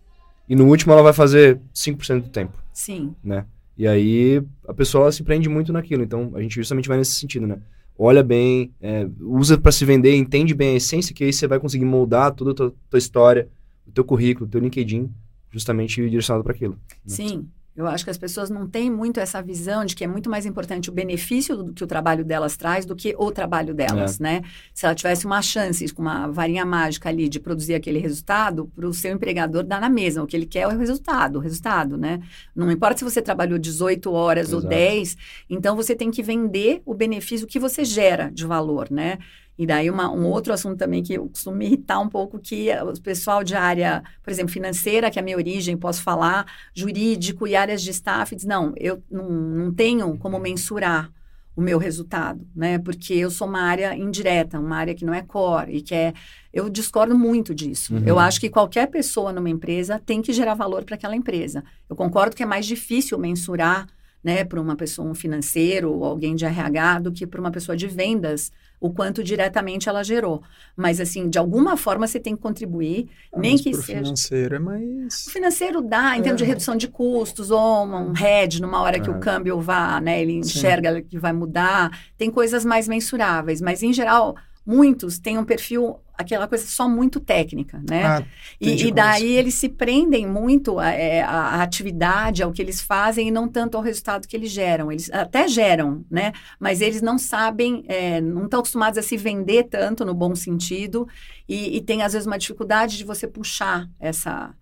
e 0.47 0.55
no 0.55 0.67
último 0.67 0.91
ela 0.91 1.01
vai 1.01 1.13
fazer 1.13 1.59
5% 1.73 2.23
do 2.23 2.29
tempo. 2.29 2.53
Sim. 2.79 3.13
Né? 3.21 3.45
E 3.77 3.85
aí 3.85 4.41
a 4.65 4.73
pessoa 4.73 5.11
se 5.11 5.21
prende 5.21 5.49
muito 5.49 5.73
naquilo. 5.73 6.01
Então 6.01 6.31
a 6.33 6.41
gente 6.41 6.55
justamente 6.55 6.87
vai 6.87 6.97
nesse 6.97 7.11
sentido, 7.11 7.45
né? 7.45 7.59
Olha 7.97 8.23
bem, 8.23 8.71
é, 8.79 9.05
usa 9.19 9.57
para 9.57 9.73
se 9.73 9.83
vender, 9.83 10.15
entende 10.15 10.53
bem 10.55 10.69
a 10.69 10.77
essência, 10.77 11.13
que 11.13 11.25
aí 11.25 11.33
você 11.33 11.45
vai 11.45 11.59
conseguir 11.59 11.83
moldar 11.83 12.33
toda 12.33 12.51
a 12.51 12.53
tua, 12.53 12.73
tua 12.89 12.97
história, 12.97 13.49
o 13.85 13.91
teu 13.91 14.05
currículo, 14.05 14.47
o 14.47 14.49
teu 14.49 14.61
LinkedIn, 14.61 15.11
justamente 15.51 16.09
direcionado 16.09 16.41
para 16.41 16.53
aquilo. 16.53 16.73
Né? 16.73 16.77
Sim. 17.05 17.49
Eu 17.79 17.87
acho 17.87 18.03
que 18.03 18.09
as 18.09 18.17
pessoas 18.17 18.49
não 18.49 18.67
têm 18.67 18.89
muito 18.89 19.19
essa 19.19 19.41
visão 19.41 19.85
de 19.85 19.95
que 19.95 20.03
é 20.03 20.07
muito 20.07 20.29
mais 20.29 20.45
importante 20.45 20.89
o 20.89 20.93
benefício 20.93 21.55
do 21.55 21.73
que 21.73 21.83
o 21.83 21.87
trabalho 21.87 22.25
delas 22.25 22.57
traz 22.57 22.85
do 22.85 22.95
que 22.95 23.15
o 23.17 23.31
trabalho 23.31 23.73
delas, 23.73 24.19
é. 24.19 24.23
né? 24.23 24.41
Se 24.73 24.85
ela 24.85 24.93
tivesse 24.93 25.25
uma 25.25 25.41
chance 25.41 25.87
com 25.93 26.01
uma 26.01 26.27
varinha 26.27 26.65
mágica 26.65 27.09
ali 27.09 27.29
de 27.29 27.39
produzir 27.39 27.73
aquele 27.73 27.99
resultado, 27.99 28.69
para 28.75 28.87
o 28.87 28.93
seu 28.93 29.13
empregador 29.13 29.63
dá 29.63 29.79
na 29.79 29.89
mesma. 29.89 30.23
O 30.23 30.27
que 30.27 30.35
ele 30.35 30.45
quer 30.45 30.61
é 30.61 30.67
o 30.67 30.77
resultado, 30.77 31.37
o 31.37 31.39
resultado, 31.39 31.97
né? 31.97 32.21
Não 32.55 32.69
importa 32.71 32.97
se 32.97 33.03
você 33.03 33.21
trabalhou 33.21 33.57
18 33.57 34.11
horas 34.11 34.49
Exato. 34.49 34.63
ou 34.63 34.69
10, 34.69 35.17
então 35.49 35.75
você 35.75 35.95
tem 35.95 36.11
que 36.11 36.21
vender 36.21 36.81
o 36.85 36.93
benefício 36.93 37.47
que 37.47 37.59
você 37.59 37.85
gera 37.85 38.29
de 38.29 38.45
valor, 38.45 38.89
né? 38.91 39.19
E 39.59 39.65
daí 39.65 39.89
uma, 39.89 40.09
um 40.09 40.25
outro 40.25 40.53
assunto 40.53 40.77
também 40.77 41.03
que 41.03 41.15
eu 41.15 41.27
costumo 41.27 41.57
me 41.57 41.65
irritar 41.65 41.99
um 41.99 42.07
pouco, 42.07 42.39
que 42.39 42.69
o 42.81 43.01
pessoal 43.01 43.43
de 43.43 43.55
área, 43.55 44.01
por 44.23 44.31
exemplo, 44.31 44.53
financeira, 44.53 45.11
que 45.11 45.19
é 45.19 45.21
a 45.21 45.23
minha 45.23 45.35
origem, 45.35 45.75
posso 45.75 46.01
falar, 46.01 46.45
jurídico 46.73 47.45
e 47.45 47.57
áreas 47.57 47.81
de 47.81 47.89
staff, 47.89 48.33
diz, 48.33 48.45
não, 48.45 48.73
eu 48.77 49.03
não, 49.11 49.29
não 49.29 49.73
tenho 49.73 50.17
como 50.17 50.39
mensurar 50.39 51.11
o 51.57 51.61
meu 51.61 51.77
resultado, 51.77 52.47
né? 52.55 52.79
Porque 52.79 53.13
eu 53.13 53.29
sou 53.29 53.45
uma 53.49 53.63
área 53.63 53.93
indireta, 53.93 54.57
uma 54.57 54.77
área 54.77 54.95
que 54.95 55.03
não 55.03 55.13
é 55.13 55.21
core 55.21 55.75
e 55.75 55.81
que 55.81 55.93
é... 55.93 56.13
Eu 56.53 56.69
discordo 56.69 57.13
muito 57.13 57.53
disso. 57.53 57.95
Uhum. 57.95 58.03
Eu 58.05 58.17
acho 58.17 58.39
que 58.39 58.49
qualquer 58.49 58.87
pessoa 58.87 59.33
numa 59.33 59.49
empresa 59.49 60.01
tem 60.05 60.21
que 60.21 60.31
gerar 60.31 60.53
valor 60.53 60.85
para 60.85 60.95
aquela 60.95 61.17
empresa. 61.17 61.65
Eu 61.89 61.97
concordo 61.97 62.33
que 62.33 62.43
é 62.43 62.45
mais 62.45 62.65
difícil 62.65 63.19
mensurar 63.19 63.87
né, 64.23 64.45
para 64.45 64.59
uma 64.59 64.77
pessoa, 64.77 65.09
um 65.09 65.13
financeiro 65.13 65.91
ou 65.91 66.05
alguém 66.05 66.33
de 66.33 66.45
RH, 66.45 66.99
do 66.99 67.11
que 67.11 67.27
para 67.27 67.41
uma 67.41 67.51
pessoa 67.51 67.75
de 67.75 67.87
vendas, 67.87 68.53
o 68.79 68.89
quanto 68.89 69.23
diretamente 69.23 69.89
ela 69.89 70.03
gerou. 70.03 70.41
Mas, 70.75 70.99
assim, 70.99 71.29
de 71.29 71.37
alguma 71.37 71.75
forma 71.75 72.07
você 72.07 72.19
tem 72.19 72.35
que 72.35 72.41
contribuir, 72.41 73.09
ah, 73.33 73.39
nem 73.39 73.57
que 73.57 73.73
seja... 73.73 73.79
O 73.79 73.83
financeiro 73.83 74.55
é 74.55 74.59
mais... 74.59 75.27
O 75.27 75.31
financeiro 75.31 75.81
dá, 75.81 76.15
em 76.15 76.19
é. 76.19 76.23
termos 76.23 76.41
de 76.41 76.45
redução 76.45 76.75
de 76.75 76.87
custos, 76.87 77.51
ou 77.51 77.85
um 77.85 78.13
hedge 78.15 78.61
numa 78.61 78.81
hora 78.81 78.97
é. 78.97 78.99
que 78.99 79.09
o 79.09 79.15
é. 79.15 79.19
câmbio 79.19 79.59
vá, 79.59 79.99
né, 79.99 80.21
ele 80.21 80.33
enxerga 80.33 80.95
Sim. 80.95 81.03
que 81.03 81.19
vai 81.19 81.33
mudar. 81.33 81.91
Tem 82.17 82.31
coisas 82.31 82.63
mais 82.63 82.87
mensuráveis, 82.87 83.59
mas, 83.61 83.83
em 83.83 83.91
geral, 83.91 84.35
muitos 84.65 85.19
têm 85.19 85.37
um 85.37 85.43
perfil, 85.43 85.99
aquela 86.19 86.49
coisa 86.49 86.67
só 86.67 86.87
muito 86.87 87.17
técnica, 87.17 87.81
né? 87.89 88.05
Ah, 88.05 88.23
e, 88.59 88.87
e, 88.87 88.91
daí 88.91 89.37
eles 89.37 89.53
se 89.53 89.69
prendem 89.69 90.27
muito 90.27 90.77
à, 90.77 90.91
é, 90.91 91.21
atividade, 91.23 92.43
ao 92.43 92.51
que 92.51 92.61
eles 92.61 92.81
fazem 92.81 93.29
e 93.29 93.31
não 93.31 93.47
tanto 93.47 93.77
ao 93.77 93.81
resultado 93.81 94.27
que 94.27 94.35
eles 94.35 94.51
geram. 94.51 94.91
Eles 94.91 95.09
até 95.13 95.47
geram, 95.47 96.03
né? 96.11 96.33
Mas 96.59 96.81
eles 96.81 97.01
não 97.01 97.17
sabem, 97.17 97.85
é, 97.87 98.19
não 98.19 98.43
estão 98.43 98.59
acostumados 98.59 98.99
a 98.99 99.01
se 99.01 99.15
vender 99.15 99.69
tanto 99.69 100.03
no 100.03 100.13
bom 100.13 100.35
sentido 100.35 101.07
e, 101.47 101.77
e 101.77 101.81
tem 101.81 102.01
às 102.01 102.11
vezes 102.11 102.27
uma 102.27 102.37
dificuldade 102.37 102.97
de 102.97 103.05
você 103.05 103.25
puxar 103.25 103.89
essa 103.97 104.53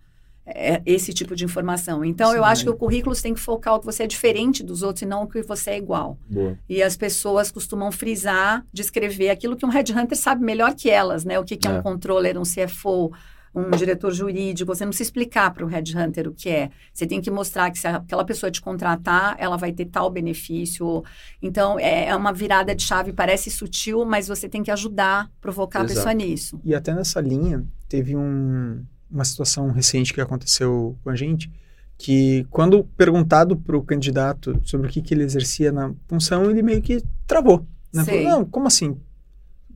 é, 0.54 0.82
esse 0.86 1.12
tipo 1.12 1.36
de 1.36 1.44
informação. 1.44 2.04
Então, 2.04 2.30
Sim, 2.30 2.36
eu 2.36 2.44
acho 2.44 2.64
que 2.64 2.70
o 2.70 2.76
currículo 2.76 3.14
tem 3.14 3.34
que 3.34 3.40
focar 3.40 3.74
o 3.74 3.80
que 3.80 3.86
você 3.86 4.04
é 4.04 4.06
diferente 4.06 4.62
dos 4.62 4.82
outros 4.82 5.02
e 5.02 5.06
não 5.06 5.24
o 5.24 5.28
que 5.28 5.42
você 5.42 5.70
é 5.70 5.78
igual. 5.78 6.18
Boa. 6.28 6.58
E 6.68 6.82
as 6.82 6.96
pessoas 6.96 7.50
costumam 7.50 7.92
frisar, 7.92 8.64
descrever 8.72 9.30
aquilo 9.30 9.56
que 9.56 9.66
um 9.66 9.68
headhunter 9.68 10.16
sabe 10.16 10.44
melhor 10.44 10.74
que 10.74 10.88
elas, 10.90 11.24
né? 11.24 11.38
O 11.38 11.44
que, 11.44 11.56
que 11.56 11.68
é. 11.68 11.70
é 11.70 11.74
um 11.74 11.82
controller, 11.82 12.38
um 12.38 12.42
CFO, 12.42 13.12
um 13.54 13.70
diretor 13.70 14.12
jurídico. 14.12 14.74
Você 14.74 14.84
não 14.84 14.92
se 14.92 15.02
explicar 15.02 15.52
para 15.52 15.64
o 15.64 15.68
headhunter 15.68 16.28
o 16.28 16.32
que 16.32 16.48
é. 16.48 16.70
Você 16.92 17.06
tem 17.06 17.20
que 17.20 17.30
mostrar 17.30 17.70
que 17.70 17.78
se 17.78 17.86
aquela 17.86 18.24
pessoa 18.24 18.50
te 18.50 18.60
contratar, 18.60 19.36
ela 19.38 19.56
vai 19.56 19.72
ter 19.72 19.86
tal 19.86 20.10
benefício. 20.10 21.04
Então, 21.42 21.78
é, 21.78 22.06
é 22.06 22.16
uma 22.16 22.32
virada 22.32 22.74
de 22.74 22.82
chave, 22.82 23.12
parece 23.12 23.50
sutil, 23.50 24.04
mas 24.04 24.28
você 24.28 24.48
tem 24.48 24.62
que 24.62 24.70
ajudar, 24.70 25.30
provocar 25.40 25.80
Exato. 25.80 25.92
a 25.92 25.96
pessoa 25.96 26.14
nisso. 26.14 26.60
E 26.64 26.74
até 26.74 26.94
nessa 26.94 27.20
linha, 27.20 27.64
teve 27.88 28.16
um 28.16 28.84
uma 29.10 29.24
situação 29.24 29.70
recente 29.70 30.12
que 30.12 30.20
aconteceu 30.20 30.96
com 31.02 31.10
a 31.10 31.16
gente, 31.16 31.50
que 31.96 32.46
quando 32.50 32.84
perguntado 32.96 33.56
para 33.56 33.76
o 33.76 33.82
candidato 33.82 34.60
sobre 34.64 34.86
o 34.86 34.90
que, 34.90 35.02
que 35.02 35.12
ele 35.12 35.24
exercia 35.24 35.72
na 35.72 35.92
função, 36.06 36.50
ele 36.50 36.62
meio 36.62 36.80
que 36.80 37.02
travou. 37.26 37.66
Né? 37.92 38.04
Falou, 38.04 38.22
não, 38.22 38.44
como 38.44 38.66
assim? 38.66 38.96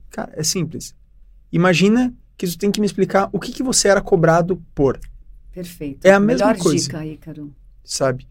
Cara, 0.09 0.31
é 0.35 0.43
simples. 0.43 0.95
Imagina 1.51 2.13
que 2.37 2.47
tu 2.47 2.57
tem 2.57 2.71
que 2.71 2.79
me 2.79 2.85
explicar 2.85 3.29
o 3.31 3.39
que, 3.39 3.51
que 3.51 3.63
você 3.63 3.87
era 3.87 4.01
cobrado 4.01 4.61
por. 4.73 4.99
Perfeito. 5.51 6.05
É 6.05 6.13
a 6.13 6.19
mesma 6.19 6.47
Melhor 6.47 6.61
coisa. 6.61 6.85
dica, 6.85 7.05
Ícaro. 7.05 7.53
Sabe? 7.83 8.27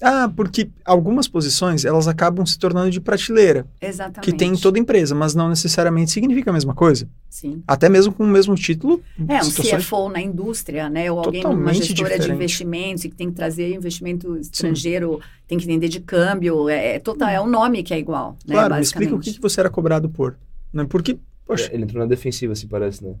Ah, 0.00 0.30
porque 0.34 0.70
algumas 0.84 1.26
posições 1.26 1.84
elas 1.84 2.06
acabam 2.06 2.46
se 2.46 2.56
tornando 2.56 2.90
de 2.90 3.00
prateleira. 3.00 3.66
Exatamente. 3.80 4.20
Que 4.20 4.32
tem 4.32 4.52
em 4.52 4.56
toda 4.56 4.78
empresa, 4.78 5.14
mas 5.14 5.34
não 5.34 5.48
necessariamente 5.48 6.12
significa 6.12 6.50
a 6.50 6.52
mesma 6.52 6.72
coisa. 6.72 7.08
Sim. 7.28 7.62
Até 7.66 7.88
mesmo 7.88 8.12
com 8.12 8.22
o 8.22 8.26
mesmo 8.26 8.54
título. 8.54 9.02
É, 9.28 9.40
um 9.40 9.42
situações... 9.42 9.84
CFO 9.84 10.08
na 10.08 10.20
indústria, 10.20 10.88
né? 10.88 11.10
Ou 11.10 11.18
alguém 11.18 11.42
numa 11.42 11.74
gestora 11.74 12.10
diferente. 12.10 12.26
de 12.26 12.32
investimentos 12.32 13.04
e 13.04 13.08
que 13.08 13.16
tem 13.16 13.28
que 13.28 13.34
trazer 13.34 13.74
investimento 13.74 14.36
estrangeiro, 14.36 15.14
Sim. 15.14 15.28
tem 15.48 15.58
que 15.58 15.64
entender 15.64 15.88
de 15.88 16.00
câmbio. 16.00 16.68
É, 16.68 16.94
é, 16.94 16.98
total, 17.00 17.28
é 17.28 17.40
o 17.40 17.46
nome 17.46 17.82
que 17.82 17.92
é 17.92 17.98
igual. 17.98 18.36
Né, 18.46 18.54
claro, 18.54 18.76
me 18.76 18.80
explica 18.80 19.14
o 19.14 19.18
que, 19.18 19.32
que 19.32 19.40
você 19.40 19.58
era 19.58 19.68
cobrado 19.68 20.08
por. 20.08 20.36
Né? 20.72 20.86
Porque, 20.88 21.18
poxa. 21.44 21.68
É, 21.72 21.74
ele 21.74 21.82
entrou 21.82 22.00
na 22.00 22.08
defensiva, 22.08 22.52
assim, 22.52 22.68
parece, 22.68 23.02
né? 23.02 23.14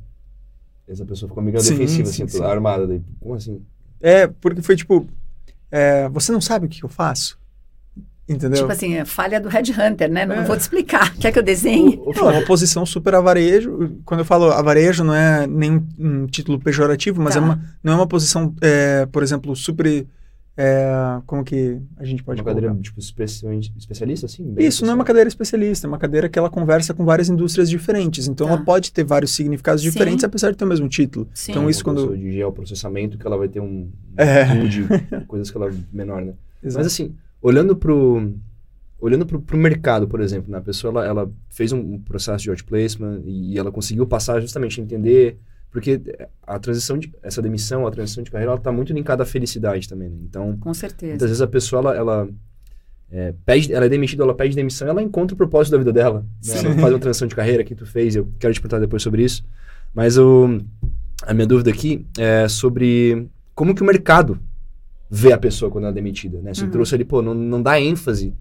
Essa 0.86 1.04
pessoa 1.04 1.28
ficou 1.28 1.42
amiga 1.42 1.58
defensiva, 1.58 2.08
sim, 2.08 2.22
assim, 2.22 2.38
sim. 2.38 2.42
armada. 2.42 2.86
Daí, 2.86 3.02
como 3.20 3.34
assim? 3.34 3.60
É, 4.00 4.28
porque 4.28 4.62
foi 4.62 4.76
tipo 4.76 5.06
é, 5.70 6.08
você 6.08 6.32
não 6.32 6.40
sabe 6.40 6.66
o 6.66 6.68
que 6.68 6.84
eu 6.84 6.88
faço? 6.88 7.38
Entendeu? 8.28 8.60
Tipo 8.60 8.72
assim, 8.72 8.94
é 8.96 9.06
falha 9.06 9.40
do 9.40 9.48
Headhunter, 9.48 10.10
né? 10.10 10.26
Não 10.26 10.34
É. 10.36 10.44
vou 10.44 10.54
te 10.54 10.60
explicar. 10.60 11.14
Quer 11.16 11.32
que 11.32 11.38
eu 11.38 11.42
desenhe? 11.42 11.98
Não, 12.14 12.30
é 12.30 12.34
uma 12.38 12.44
posição 12.44 12.84
super 12.84 13.14
avarejo. 13.14 13.96
Quando 14.04 14.20
eu 14.20 14.24
falo 14.24 14.50
avarejo, 14.52 15.02
não 15.02 15.14
é 15.14 15.46
nenhum 15.46 15.86
um 15.98 16.26
título 16.26 16.58
pejorativo, 16.60 17.22
mas 17.22 17.34
Tá. 17.34 17.40
é 17.40 17.42
uma, 17.42 17.60
não 17.82 17.92
é 17.94 17.96
uma 17.96 18.06
posição, 18.06 18.54
é, 18.60 19.06
por 19.06 19.22
exemplo, 19.22 19.56
super. 19.56 20.06
É, 20.60 21.22
como 21.24 21.44
que 21.44 21.80
a 21.96 22.04
gente 22.04 22.24
pode 22.24 22.40
Uma 22.40 22.44
cadeira, 22.46 22.66
colocar? 22.68 22.82
tipo, 22.82 22.98
especi- 22.98 23.46
especialista, 23.78 24.26
assim? 24.26 24.54
Isso, 24.58 24.84
não 24.84 24.90
é 24.90 24.94
uma 24.96 25.04
cadeira 25.04 25.28
especialista, 25.28 25.86
é 25.86 25.88
uma 25.88 25.98
cadeira 25.98 26.28
que 26.28 26.36
ela 26.36 26.50
conversa 26.50 26.92
com 26.92 27.04
várias 27.04 27.28
indústrias 27.28 27.70
diferentes. 27.70 28.26
Então 28.26 28.48
Tá. 28.48 28.54
ela 28.54 28.62
pode 28.64 28.92
ter 28.92 29.04
vários 29.04 29.30
significados 29.30 29.82
Sim. 29.82 29.90
diferentes, 29.90 30.24
apesar 30.24 30.50
de 30.50 30.56
ter 30.56 30.64
o 30.64 30.68
mesmo 30.68 30.88
título. 30.88 31.28
Sim. 31.32 31.52
Então 31.52 31.70
isso 31.70 31.84
Uma 31.86 31.94
quando. 31.94 32.16
de 32.16 32.32
geoprocessamento, 32.32 33.16
que 33.16 33.24
ela 33.26 33.36
vai 33.38 33.48
ter 33.48 33.60
um 33.60 33.88
É. 34.16 34.44
de 34.66 34.82
coisas 35.28 35.48
que 35.48 35.56
ela 35.56 35.68
é 35.68 35.72
menor, 35.92 36.22
né? 36.24 36.32
Exato. 36.60 36.84
Mas 36.84 36.92
assim, 36.92 37.14
olhando 37.40 37.76
pro 37.76 38.34
olhando 39.00 39.24
pro, 39.24 39.40
pro 39.40 39.56
mercado, 39.56 40.08
por 40.08 40.20
exemplo, 40.20 40.50
né? 40.50 40.58
a 40.58 40.60
pessoa 40.60 40.90
ela, 40.90 41.06
ela 41.06 41.30
fez 41.48 41.70
um, 41.70 41.78
um 41.78 41.98
processo 42.00 42.42
de 42.42 42.50
outplacement 42.50 43.20
e 43.24 43.56
ela 43.56 43.70
conseguiu 43.70 44.04
passar 44.08 44.40
justamente 44.40 44.80
a 44.80 44.82
entender 44.82 45.38
porque 45.70 46.00
a 46.46 46.58
transição 46.58 46.98
de 46.98 47.12
essa 47.22 47.42
demissão, 47.42 47.86
a 47.86 47.90
transição 47.90 48.22
de 48.24 48.30
carreira, 48.30 48.52
ela 48.52 48.60
tá 48.60 48.72
muito 48.72 48.92
linkada 48.92 49.22
à 49.22 49.26
felicidade 49.26 49.88
também, 49.88 50.08
né? 50.08 50.16
Então, 50.22 50.56
Com 50.58 50.72
certeza. 50.74 51.10
muitas 51.12 51.28
vezes 51.28 51.42
a 51.42 51.46
pessoa 51.46 51.80
ela, 51.80 51.94
ela 51.96 52.28
é, 53.10 53.34
pede, 53.44 53.72
ela 53.72 53.86
é 53.86 53.88
demitida, 53.88 54.22
ela 54.22 54.34
pede 54.34 54.54
demissão, 54.54 54.88
ela 54.88 55.02
encontra 55.02 55.34
o 55.34 55.36
propósito 55.36 55.72
da 55.72 55.78
vida 55.78 55.92
dela, 55.92 56.24
né? 56.44 56.54
Ela 56.58 56.74
faz 56.76 56.92
uma 56.92 56.98
transição 56.98 57.28
de 57.28 57.34
carreira 57.34 57.62
que 57.64 57.74
tu 57.74 57.84
fez, 57.86 58.16
eu 58.16 58.28
quero 58.38 58.52
te 58.54 58.60
perguntar 58.60 58.78
depois 58.80 59.02
sobre 59.02 59.22
isso. 59.24 59.44
Mas 59.94 60.16
o 60.18 60.58
a 61.22 61.34
minha 61.34 61.46
dúvida 61.46 61.70
aqui 61.70 62.06
é 62.16 62.46
sobre 62.48 63.28
como 63.54 63.74
que 63.74 63.82
o 63.82 63.84
mercado 63.84 64.38
vê 65.10 65.32
a 65.32 65.38
pessoa 65.38 65.70
quando 65.70 65.84
ela 65.84 65.92
é 65.92 65.94
demitida, 65.94 66.40
né? 66.40 66.54
Você 66.54 66.64
Uhum. 66.64 66.70
trouxe 66.70 66.94
ali, 66.94 67.04
pô, 67.04 67.20
não, 67.22 67.34
não 67.34 67.60
dá 67.62 67.80
ênfase 67.80 68.32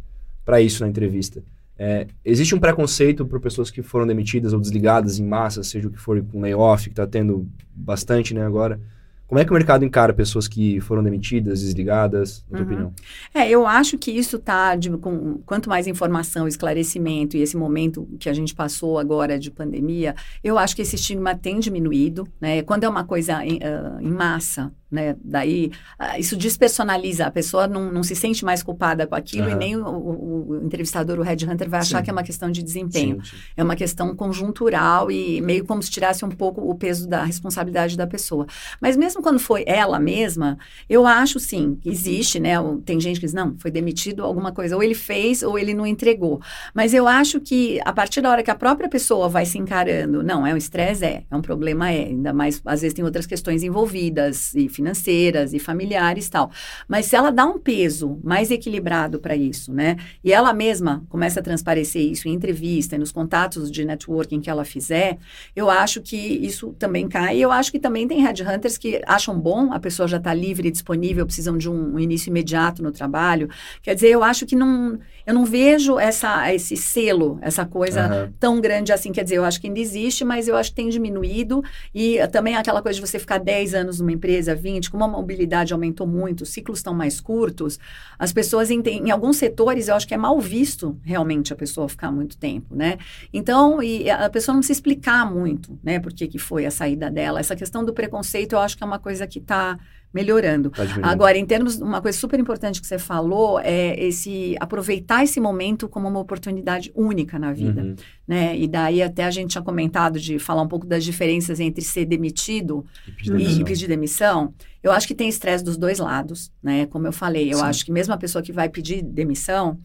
para 0.46 0.62
isso 0.62 0.84
na 0.84 0.90
entrevista. 0.90 1.44
É, 1.80 2.08
existe 2.26 2.56
um 2.56 2.60
preconceito 2.60 3.26
por 3.26 3.40
pessoas 3.40 3.70
que 3.70 3.82
foram 3.82 4.08
demitidas 4.08 4.54
ou 4.54 4.60
desligadas 4.60 5.20
em 5.20 5.26
massa, 5.26 5.64
seja 5.64 5.88
o 5.88 5.92
que 5.92 6.00
for 6.00 6.22
com 6.24 6.42
layoff, 6.42 6.90
que 6.90 6.96
tá 6.96 7.06
tendo 7.06 7.48
bastante, 7.76 8.34
né, 8.34 8.44
agora. 8.46 8.80
Como 9.28 9.38
é 9.40 9.44
que 9.44 9.52
o 9.52 9.54
mercado 9.54 9.84
encara 9.84 10.14
pessoas 10.14 10.48
que 10.48 10.80
foram 10.80 11.04
demitidas, 11.04 11.60
desligadas, 11.60 12.46
na 12.50 12.60
tua 12.60 12.66
Uhum. 12.66 12.72
opinião? 12.72 12.94
É, 13.34 13.50
eu 13.50 13.68
acho 13.68 13.98
que 13.98 14.10
isso 14.10 14.40
tá 14.40 14.74
de, 14.78 14.90
com 14.92 15.40
quanto 15.46 15.68
mais 15.68 15.86
informação, 15.86 16.48
esclarecimento 16.48 17.36
e 17.36 17.42
esse 17.42 17.58
momento 17.58 18.08
que 18.20 18.30
a 18.30 18.34
gente 18.34 18.56
passou 18.56 18.98
agora 18.98 19.38
de 19.38 19.52
pandemia, 19.52 20.16
eu 20.42 20.58
acho 20.58 20.74
que 20.74 20.82
esse 20.82 20.96
estigma 20.96 21.36
tem 21.36 21.60
diminuído, 21.60 22.26
né? 22.40 22.62
Quando 22.64 22.86
é 22.86 22.90
uma 22.90 23.04
coisa 23.04 23.46
em, 23.46 23.60
ah, 23.62 23.98
em 24.00 24.10
massa, 24.12 24.72
né? 24.92 25.16
Daí 25.24 25.72
ah, 26.00 26.18
isso 26.20 26.36
despersonaliza, 26.38 27.26
a 27.26 27.32
pessoa 27.32 27.68
não, 27.68 27.92
não 27.92 28.04
se 28.04 28.16
sente 28.16 28.44
mais 28.46 28.64
culpada 28.64 29.06
com 29.06 29.16
aquilo 29.16 29.48
e 29.48 29.52
Aham. 29.52 29.58
nem 29.60 29.76
o, 29.78 29.86
o- 29.88 30.50
o 30.52 30.66
entrevistador, 30.66 31.20
o 31.20 31.22
headhunter, 31.24 31.70
vai 31.70 31.80
achar 31.82 32.00
Sim. 32.00 32.04
que 32.06 32.10
é 32.10 32.14
uma 32.14 32.24
questão 32.24 32.50
de 32.52 32.64
desempenho. 32.64 33.18
Sim, 33.24 33.32
sim. 33.32 33.44
É 33.56 33.64
uma 33.64 33.76
questão 33.76 34.16
conjuntural 34.16 35.12
e 35.12 35.42
meio 35.42 35.66
como 35.66 35.82
se 35.84 35.90
tirasse 35.92 36.24
um 36.24 36.30
pouco 36.30 36.62
o 36.62 36.76
peso 36.76 37.08
da 37.08 37.24
responsabilidade 37.24 37.98
da 37.98 38.08
pessoa. 38.08 38.46
Mas 38.82 38.96
mesmo 38.96 39.22
quando 39.22 39.40
foi 39.40 39.64
ela 39.68 40.00
mesma, 40.00 40.58
eu 40.90 41.06
acho 41.06 41.40
sim, 41.40 41.76
que 41.82 41.90
existe, 41.90 42.40
né? 42.40 42.54
Tem 42.86 43.00
gente 43.00 43.20
que 43.20 43.26
diz, 43.26 43.34
não, 43.34 43.56
foi 43.58 43.72
demitido 43.72 44.24
alguma 44.24 44.52
coisa, 44.52 44.76
ou 44.76 44.84
ele 44.84 44.96
fez 44.96 45.44
ou 45.44 45.58
ele 45.60 45.74
não 45.74 45.86
entregou. 45.86 46.40
Mas 46.74 46.94
eu 46.94 47.08
acho 47.08 47.40
que 47.42 47.80
a 47.84 47.92
partir 47.94 48.22
da 48.22 48.30
hora 48.32 48.44
que 48.44 48.52
a 48.52 48.56
própria 48.56 48.88
pessoa 48.90 49.28
vai 49.28 49.46
se 49.46 49.58
encarando, 49.58 50.24
não, 50.24 50.46
é 50.46 50.54
um 50.54 50.58
estresse, 50.58 51.06
é, 51.06 51.24
é 51.30 51.36
um 51.36 51.42
problema, 51.42 51.92
é. 51.92 52.06
Ainda 52.08 52.32
mais, 52.34 52.62
às 52.66 52.82
vezes 52.82 52.94
tem 52.94 53.04
outras 53.04 53.26
questões 53.26 53.64
envolvidas, 53.64 54.54
e 54.56 54.70
financeiras, 54.78 55.54
e 55.54 55.60
familiares 55.60 56.28
e 56.28 56.32
tal. 56.32 56.52
Mas 56.88 57.06
se 57.08 57.16
ela 57.16 57.32
dá 57.32 57.46
um 57.46 57.60
peso 57.60 58.20
mais 58.24 58.50
equilibrado 58.50 59.20
para 59.20 59.36
isso, 59.36 59.74
né? 59.74 59.98
E 60.24 60.32
ela 60.32 60.54
mesma 60.54 61.04
começa 61.10 61.40
a 61.40 61.44
transparecer 61.44 62.02
isso 62.02 62.28
em 62.28 62.34
entrevista, 62.34 62.96
e 62.96 63.00
nos 63.00 63.12
contatos 63.12 63.70
de 63.70 63.84
networking 63.84 64.40
que 64.40 64.50
ela 64.50 64.64
fizer, 64.64 65.18
eu 65.56 65.70
acho 65.70 66.02
que 66.02 66.18
isso 66.18 66.74
também 66.80 67.08
cai. 67.08 67.38
E 67.38 67.42
eu 67.42 67.52
acho 67.52 67.72
que 67.72 67.80
também 67.80 68.08
tem 68.08 68.22
headhunters 68.22 68.78
que 68.78 69.02
acham 69.06 69.38
bom, 69.40 69.74
a 69.74 69.80
pessoa 69.80 70.08
já 70.08 70.18
está 70.18 70.34
livre 70.34 70.68
e 70.68 70.72
disponível, 70.72 71.26
precisam 71.26 71.58
de 71.58 71.70
um, 71.70 71.96
um 71.96 72.00
início 72.00 72.30
imediato 72.30 72.82
no 72.84 72.92
trabalho. 72.92 73.50
Quer 73.82 73.96
dizer, 73.96 74.10
eu 74.10 74.24
acho 74.24 74.46
que 74.46 74.56
não, 74.56 75.00
eu 75.26 75.34
não 75.34 75.46
vejo 75.46 76.00
essa, 76.00 76.54
esse 76.54 76.78
selo, 76.78 77.40
essa 77.42 77.66
coisa 77.66 78.02
Aham. 78.02 78.34
tão 78.40 78.62
grande 78.62 78.94
assim. 78.94 79.12
Quer 79.12 79.24
dizer, 79.24 79.38
eu 79.38 79.46
acho 79.46 79.60
que 79.60 79.68
ainda 79.68 79.80
existe, 79.80 80.24
mas 80.24 80.48
eu 80.48 80.56
acho 80.56 80.70
que 80.70 80.76
tem 80.76 80.90
diminuído. 80.90 81.64
E 81.94 82.20
também 82.32 82.56
aquela 82.56 82.82
coisa 82.82 83.00
de 83.00 83.06
você 83.06 83.18
ficar 83.18 83.40
10 83.40 83.74
anos 83.74 84.00
numa 84.00 84.12
empresa, 84.12 84.54
20, 84.54 84.67
como 84.90 85.04
a 85.04 85.08
mobilidade 85.08 85.74
aumentou 85.74 86.06
muito, 86.06 86.42
os 86.42 86.50
ciclos 86.50 86.80
estão 86.80 86.94
mais 86.94 87.20
curtos, 87.22 87.80
as 88.20 88.34
pessoas 88.34 88.70
entendem, 88.70 89.08
em 89.08 89.12
alguns 89.12 89.38
setores 89.38 89.88
eu 89.88 89.96
acho 89.96 90.08
que 90.08 90.14
é 90.14 90.18
mal 90.18 90.40
visto 90.40 91.00
realmente 91.04 91.54
a 91.54 91.56
pessoa 91.56 91.88
ficar 91.88 92.12
muito 92.12 92.38
tempo, 92.38 92.76
né? 92.76 92.98
Então, 93.32 93.82
e 93.82 94.10
a 94.10 94.30
pessoa 94.30 94.56
não 94.56 94.62
se 94.62 94.72
explicar 94.72 95.32
muito, 95.32 95.80
né, 95.84 96.00
por 96.00 96.14
que 96.28 96.38
foi 96.38 96.66
a 96.66 96.72
saída 96.72 97.10
dela. 97.10 97.40
Essa 97.40 97.56
questão 97.56 97.86
do 97.86 97.94
preconceito 97.94 98.54
eu 98.54 98.60
acho 98.60 98.78
que 98.78 98.84
é 98.84 98.88
uma 98.88 99.00
coisa 99.00 99.26
que 99.26 99.40
está 99.40 99.80
melhorando. 100.14 100.70
Tá. 100.70 100.84
Agora, 101.04 101.38
em 101.38 101.46
termos, 101.46 101.78
uma 101.80 102.02
coisa 102.02 102.18
super 102.18 102.40
importante 102.40 102.80
que 102.82 102.88
você 102.88 102.98
falou 102.98 103.60
é 103.60 104.00
esse 104.04 104.56
aproveitar 104.60 105.24
esse 105.24 105.40
momento 105.40 105.88
como 105.88 106.08
uma 106.08 106.20
oportunidade 106.20 106.92
única 106.96 107.38
na 107.38 107.52
vida, 107.54 107.82
Uhum. 107.84 107.96
né? 108.28 108.58
E 108.58 108.68
daí 108.68 109.02
até 109.04 109.26
a 109.26 109.32
gente 109.32 109.52
tinha 109.52 109.62
comentado 109.62 110.20
de 110.20 110.40
falar 110.40 110.62
um 110.62 110.68
pouco 110.68 110.88
das 110.88 111.04
diferenças 111.04 111.60
entre 111.60 111.84
ser 111.84 112.06
demitido 112.06 112.86
E 113.08 113.12
pedir 113.12 113.32
demissão. 113.32 113.62
e 113.62 113.64
pedir 113.64 113.88
demissão, 113.88 114.54
eu 114.82 114.92
acho 114.92 115.08
que 115.08 115.14
tem 115.16 115.28
estresse 115.30 115.64
dos 115.64 115.78
dois 115.78 116.00
lados, 116.00 116.52
né? 116.64 116.86
Como 116.88 117.06
eu 117.06 117.12
falei, 117.12 117.52
eu 117.54 117.58
Sim. 117.60 117.64
acho 117.66 117.86
que 117.86 117.92
mesmo 117.92 118.14
a 118.14 118.18
pessoa 118.18 118.42
que 118.42 118.52
vai 118.54 118.70
pedir 118.70 119.02
demissão 119.04 119.78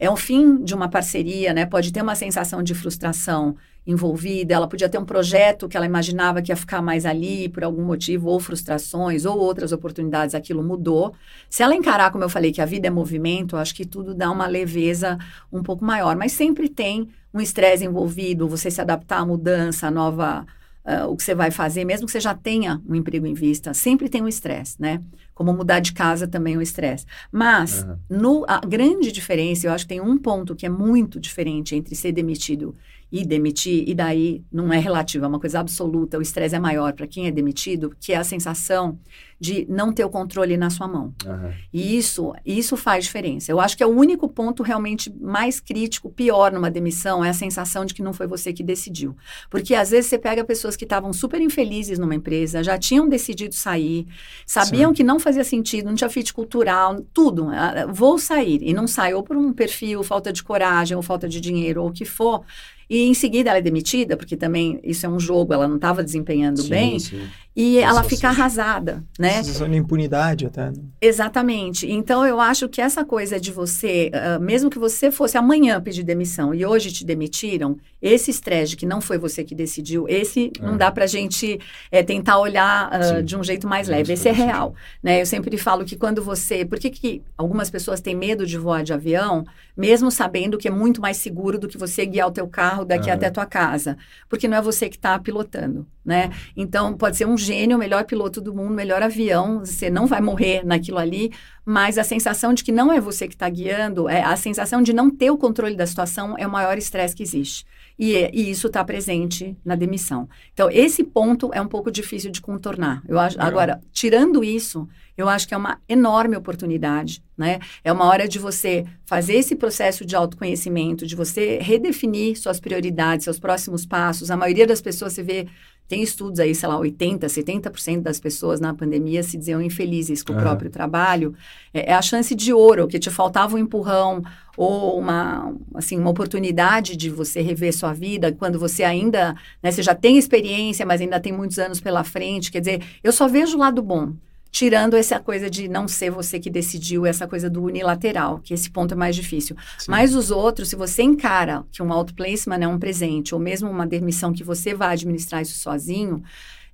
é 0.00 0.08
um 0.10 0.16
fim 0.16 0.62
de 0.62 0.74
uma 0.74 0.88
parceria, 0.88 1.52
né? 1.52 1.66
Pode 1.66 1.92
ter 1.92 2.02
uma 2.02 2.14
sensação 2.14 2.62
de 2.62 2.74
frustração 2.74 3.56
envolvida, 3.88 4.52
ela 4.52 4.68
podia 4.68 4.86
ter 4.86 4.98
um 4.98 5.04
projeto 5.04 5.66
que 5.66 5.74
ela 5.74 5.86
imaginava 5.86 6.42
que 6.42 6.52
ia 6.52 6.56
ficar 6.56 6.82
mais 6.82 7.06
ali 7.06 7.48
por 7.48 7.64
algum 7.64 7.82
motivo, 7.82 8.28
ou 8.28 8.38
frustrações, 8.38 9.24
ou 9.24 9.38
outras 9.38 9.72
oportunidades, 9.72 10.34
aquilo 10.34 10.62
mudou. 10.62 11.14
Se 11.48 11.62
ela 11.62 11.74
encarar, 11.74 12.12
como 12.12 12.22
eu 12.22 12.28
falei, 12.28 12.52
que 12.52 12.60
a 12.60 12.66
vida 12.66 12.86
é 12.86 12.90
movimento, 12.90 13.56
eu 13.56 13.60
acho 13.60 13.74
que 13.74 13.86
tudo 13.86 14.14
dá 14.14 14.30
uma 14.30 14.46
leveza 14.46 15.16
um 15.50 15.62
pouco 15.62 15.82
maior, 15.86 16.16
mas 16.16 16.32
sempre 16.32 16.68
tem 16.68 17.08
um 17.32 17.40
estresse 17.40 17.82
envolvido, 17.82 18.46
você 18.46 18.70
se 18.70 18.80
adaptar 18.80 19.20
à 19.20 19.24
mudança, 19.24 19.86
à 19.86 19.90
nova 19.90 20.46
ah, 20.84 21.06
o 21.06 21.16
que 21.16 21.22
você 21.22 21.34
vai 21.34 21.50
fazer, 21.50 21.84
mesmo 21.84 22.06
que 22.06 22.12
você 22.12 22.20
já 22.20 22.34
tenha 22.34 22.82
um 22.86 22.94
emprego 22.94 23.26
em 23.26 23.34
vista, 23.34 23.72
sempre 23.72 24.08
tem 24.08 24.22
um 24.22 24.28
estresse, 24.28 24.80
né? 24.80 25.02
Como 25.34 25.52
mudar 25.52 25.80
de 25.80 25.92
casa 25.92 26.26
também 26.26 26.54
é 26.54 26.58
um 26.58 26.62
estresse. 26.62 27.06
Mas, 27.32 27.82
Aham. 27.82 27.98
no, 28.08 28.44
a 28.48 28.60
grande 28.60 29.12
diferença, 29.12 29.66
eu 29.66 29.72
acho 29.72 29.84
que 29.84 29.94
tem 29.94 30.00
um 30.00 30.18
ponto 30.18 30.54
que 30.54 30.66
é 30.66 30.68
muito 30.68 31.18
diferente 31.18 31.74
entre 31.74 31.94
ser 31.94 32.12
demitido 32.12 32.74
e 33.10 33.24
demitir, 33.24 33.88
e 33.88 33.94
daí 33.94 34.44
não 34.52 34.72
é 34.72 34.78
relativo, 34.78 35.24
é 35.24 35.28
uma 35.28 35.40
coisa 35.40 35.60
absoluta, 35.60 36.18
o 36.18 36.22
estresse 36.22 36.54
é 36.54 36.58
maior 36.58 36.92
para 36.92 37.06
quem 37.06 37.26
é 37.26 37.30
demitido, 37.30 37.96
que 37.98 38.12
é 38.12 38.16
a 38.16 38.24
sensação 38.24 38.98
de 39.40 39.64
não 39.68 39.92
ter 39.92 40.04
o 40.04 40.10
controle 40.10 40.56
na 40.56 40.68
sua 40.68 40.88
mão. 40.88 41.14
Aham. 41.24 41.52
E 41.72 41.96
isso, 41.96 42.34
isso 42.44 42.76
faz 42.76 43.04
diferença. 43.04 43.52
Eu 43.52 43.60
acho 43.60 43.76
que 43.76 43.82
é 43.82 43.86
o 43.86 43.90
único 43.90 44.28
ponto 44.28 44.62
realmente 44.62 45.12
mais 45.20 45.60
crítico, 45.60 46.10
pior 46.10 46.50
numa 46.52 46.70
demissão, 46.70 47.24
é 47.24 47.28
a 47.30 47.32
sensação 47.34 47.84
de 47.84 47.94
que 47.94 48.02
não 48.02 48.12
foi 48.12 48.26
você 48.26 48.52
que 48.52 48.62
decidiu. 48.64 49.16
Porque 49.48 49.74
às 49.74 49.90
vezes 49.90 50.10
você 50.10 50.18
pega 50.18 50.44
pessoas 50.44 50.74
que 50.74 50.84
estavam 50.84 51.12
super 51.12 51.40
infelizes 51.40 51.98
numa 51.98 52.14
empresa, 52.14 52.62
já 52.64 52.76
tinham 52.76 53.08
decidido 53.08 53.54
sair, 53.54 54.06
sabiam 54.44 54.92
que 54.92 55.04
não 55.04 55.20
fazia 55.20 55.44
sentido, 55.44 55.86
não 55.86 55.94
tinha 55.94 56.10
fit 56.10 56.32
cultural, 56.34 57.00
tudo. 57.14 57.48
ah, 57.50 57.86
Vou 57.90 58.18
sair. 58.18 58.60
E 58.62 58.72
não 58.72 58.86
sai 58.86 59.14
ou 59.14 59.22
por 59.22 59.36
um 59.36 59.52
perfil, 59.52 60.02
falta 60.02 60.32
de 60.32 60.42
coragem, 60.42 60.96
ou 60.96 61.02
falta 61.02 61.28
de 61.28 61.40
dinheiro, 61.40 61.82
ou 61.82 61.88
o 61.88 61.92
que 61.92 62.04
for. 62.04 62.42
E 62.90 63.02
em 63.02 63.12
seguida 63.12 63.50
ela 63.50 63.58
é 63.58 63.62
demitida, 63.62 64.16
porque 64.16 64.34
também 64.34 64.80
isso 64.82 65.04
é 65.04 65.08
um 65.10 65.20
jogo, 65.20 65.52
ela 65.52 65.68
não 65.68 65.76
estava 65.76 66.02
desempenhando 66.02 66.62
Sim, 66.62 66.70
bem, 66.70 66.98
sim. 66.98 67.20
e 67.54 67.76
ela 67.76 67.96
Sensação. 68.02 68.08
fica 68.08 68.28
arrasada, 68.30 69.04
né? 69.18 69.27
Sensação 69.36 69.68
de 69.68 69.76
impunidade 69.76 70.46
até. 70.46 70.66
né? 70.70 70.74
Exatamente. 71.00 71.90
Então, 71.90 72.24
eu 72.26 72.40
acho 72.40 72.68
que 72.68 72.80
essa 72.80 73.04
coisa 73.04 73.40
de 73.40 73.50
você, 73.52 74.10
ah, 74.14 74.38
mesmo 74.38 74.70
que 74.70 74.78
você 74.78 75.10
fosse 75.10 75.36
amanhã 75.36 75.80
pedir 75.80 76.02
demissão 76.02 76.54
e 76.54 76.64
hoje 76.64 76.92
te 76.92 77.04
demitiram, 77.04 77.76
esse 78.00 78.30
estresse 78.30 78.76
que 78.76 78.86
não 78.86 79.00
foi 79.00 79.18
você 79.18 79.42
que 79.42 79.54
decidiu, 79.54 80.06
esse 80.08 80.52
não 80.60 80.74
É. 80.74 80.78
dá 80.78 80.90
pra 80.90 81.06
gente 81.06 81.58
eh, 81.90 82.02
tentar 82.02 82.38
olhar 82.38 82.90
Sim. 83.02 83.24
de 83.24 83.36
um 83.36 83.42
jeito 83.42 83.66
mais 83.66 83.88
Não, 83.88 83.96
leve. 83.96 84.12
Esse 84.12 84.28
é 84.28 84.32
real. 84.32 84.74
Né? 85.02 85.20
Eu 85.20 85.26
sempre 85.26 85.56
falo 85.58 85.84
que 85.84 85.96
quando 85.96 86.22
você. 86.22 86.64
Por 86.64 86.78
que, 86.78 86.90
que 86.90 87.22
algumas 87.36 87.68
pessoas 87.70 88.00
têm 88.00 88.14
medo 88.14 88.46
de 88.46 88.56
voar 88.56 88.82
de 88.84 88.92
avião, 88.92 89.44
mesmo 89.76 90.10
sabendo 90.10 90.56
que 90.58 90.68
é 90.68 90.70
muito 90.70 91.00
mais 91.00 91.16
seguro 91.16 91.58
do 91.58 91.66
que 91.68 91.76
você 91.78 92.06
guiar 92.06 92.28
o 92.28 92.32
teu 92.32 92.46
carro 92.46 92.84
daqui 92.84 93.08
Aham. 93.10 93.16
até 93.16 93.26
a 93.26 93.30
tua 93.30 93.46
casa? 93.46 93.96
Porque 94.28 94.46
não 94.46 94.56
é 94.56 94.62
você 94.62 94.88
que 94.88 94.96
está 94.96 95.18
pilotando, 95.18 95.86
né? 96.08 96.30
Então, 96.56 96.94
pode 96.94 97.18
ser 97.18 97.26
um 97.26 97.36
gênio, 97.36 97.76
o 97.76 97.78
melhor 97.78 98.04
piloto 98.04 98.40
do 98.40 98.54
mundo, 98.54 98.72
melhor 98.72 99.02
avião, 99.02 99.58
você 99.58 99.90
não 99.90 100.06
vai 100.06 100.22
morrer 100.22 100.64
naquilo 100.64 100.96
ali, 100.96 101.30
mas 101.66 101.98
a 101.98 102.02
sensação 102.02 102.54
de 102.54 102.64
que 102.64 102.72
não 102.72 102.90
é 102.90 102.98
você 102.98 103.28
que 103.28 103.34
está 103.34 103.46
guiando, 103.46 104.08
é 104.08 104.22
a 104.22 104.34
sensação 104.36 104.80
de 104.80 104.94
não 104.94 105.10
ter 105.10 105.30
o 105.30 105.36
controle 105.36 105.76
da 105.76 105.86
situação 105.86 106.34
é 106.38 106.46
o 106.46 106.50
maior 106.50 106.78
estresse 106.78 107.14
que 107.14 107.22
existe. 107.22 107.66
E, 107.98 108.14
e 108.32 108.50
isso 108.50 108.68
está 108.68 108.82
presente 108.82 109.54
na 109.62 109.74
demissão. 109.74 110.28
Então, 110.54 110.70
esse 110.70 111.04
ponto 111.04 111.50
é 111.52 111.60
um 111.60 111.68
pouco 111.68 111.90
difícil 111.90 112.30
de 112.30 112.40
contornar. 112.40 113.02
Eu 113.06 113.18
acho, 113.18 113.38
agora, 113.38 113.82
tirando 113.92 114.42
isso, 114.42 114.88
eu 115.18 115.28
acho 115.28 115.48
que 115.48 115.52
é 115.52 115.56
uma 115.56 115.80
enorme 115.88 116.36
oportunidade, 116.36 117.20
né? 117.36 117.58
É 117.82 117.92
uma 117.92 118.04
hora 118.04 118.28
de 118.28 118.38
você 118.38 118.86
fazer 119.04 119.34
esse 119.34 119.56
processo 119.56 120.04
de 120.04 120.14
autoconhecimento, 120.14 121.04
de 121.04 121.16
você 121.16 121.58
redefinir 121.60 122.38
suas 122.38 122.60
prioridades, 122.60 123.24
seus 123.24 123.40
próximos 123.40 123.84
passos. 123.84 124.30
A 124.30 124.36
maioria 124.36 124.64
das 124.64 124.80
pessoas 124.80 125.12
você 125.12 125.24
vê 125.24 125.48
tem 125.88 126.02
estudos 126.02 126.38
aí, 126.38 126.54
sei 126.54 126.68
lá, 126.68 126.78
80%, 126.78 127.20
70% 127.20 128.02
das 128.02 128.20
pessoas 128.20 128.60
na 128.60 128.74
pandemia 128.74 129.22
se 129.22 129.38
diziam 129.38 129.62
infelizes 129.62 130.22
com 130.22 130.34
o 130.34 130.36
próprio 130.36 130.70
trabalho. 130.70 131.34
É, 131.72 131.90
é, 131.90 131.94
a 131.94 132.02
chance 132.02 132.34
de 132.34 132.52
ouro, 132.52 132.86
que 132.86 132.98
te 132.98 133.10
faltava 133.10 133.56
um 133.56 133.58
empurrão 133.58 134.22
ou 134.54 134.98
uma, 134.98 135.54
assim, 135.74 135.98
uma 135.98 136.10
oportunidade 136.10 136.94
de 136.94 137.08
você 137.08 137.40
rever 137.40 137.72
sua 137.72 137.94
vida 137.94 138.30
quando 138.32 138.58
você 138.58 138.84
ainda, 138.84 139.34
né, 139.62 139.70
você 139.70 139.82
já 139.82 139.94
tem 139.94 140.18
experiência, 140.18 140.84
mas 140.84 141.00
ainda 141.00 141.18
tem 141.18 141.32
muitos 141.32 141.58
anos 141.58 141.80
pela 141.80 142.04
frente. 142.04 142.52
Quer 142.52 142.60
dizer, 142.60 142.82
eu 143.02 143.12
só 143.12 143.26
vejo 143.26 143.56
o 143.56 143.60
lado 143.60 143.82
bom 143.82 144.12
tirando 144.50 144.94
essa 144.94 145.20
coisa 145.20 145.50
de 145.50 145.68
não 145.68 145.86
ser 145.86 146.10
você 146.10 146.38
que 146.38 146.50
decidiu, 146.50 147.06
essa 147.06 147.26
coisa 147.26 147.48
do 147.50 147.62
unilateral, 147.62 148.40
que 148.40 148.54
esse 148.54 148.70
ponto 148.70 148.94
é 148.94 148.96
mais 148.96 149.14
difícil. 149.14 149.56
Sim. 149.78 149.90
Mas 149.90 150.14
os 150.14 150.30
outros, 150.30 150.68
se 150.68 150.76
você 150.76 151.02
encara 151.02 151.64
que 151.70 151.82
um 151.82 151.92
outplacement 151.92 152.60
é 152.60 152.68
um 152.68 152.78
presente, 152.78 153.34
ou 153.34 153.40
mesmo 153.40 153.70
uma 153.70 153.86
demissão 153.86 154.32
que 154.32 154.44
você 154.44 154.74
vai 154.74 154.92
administrar 154.92 155.42
isso 155.42 155.58
sozinho, 155.58 156.22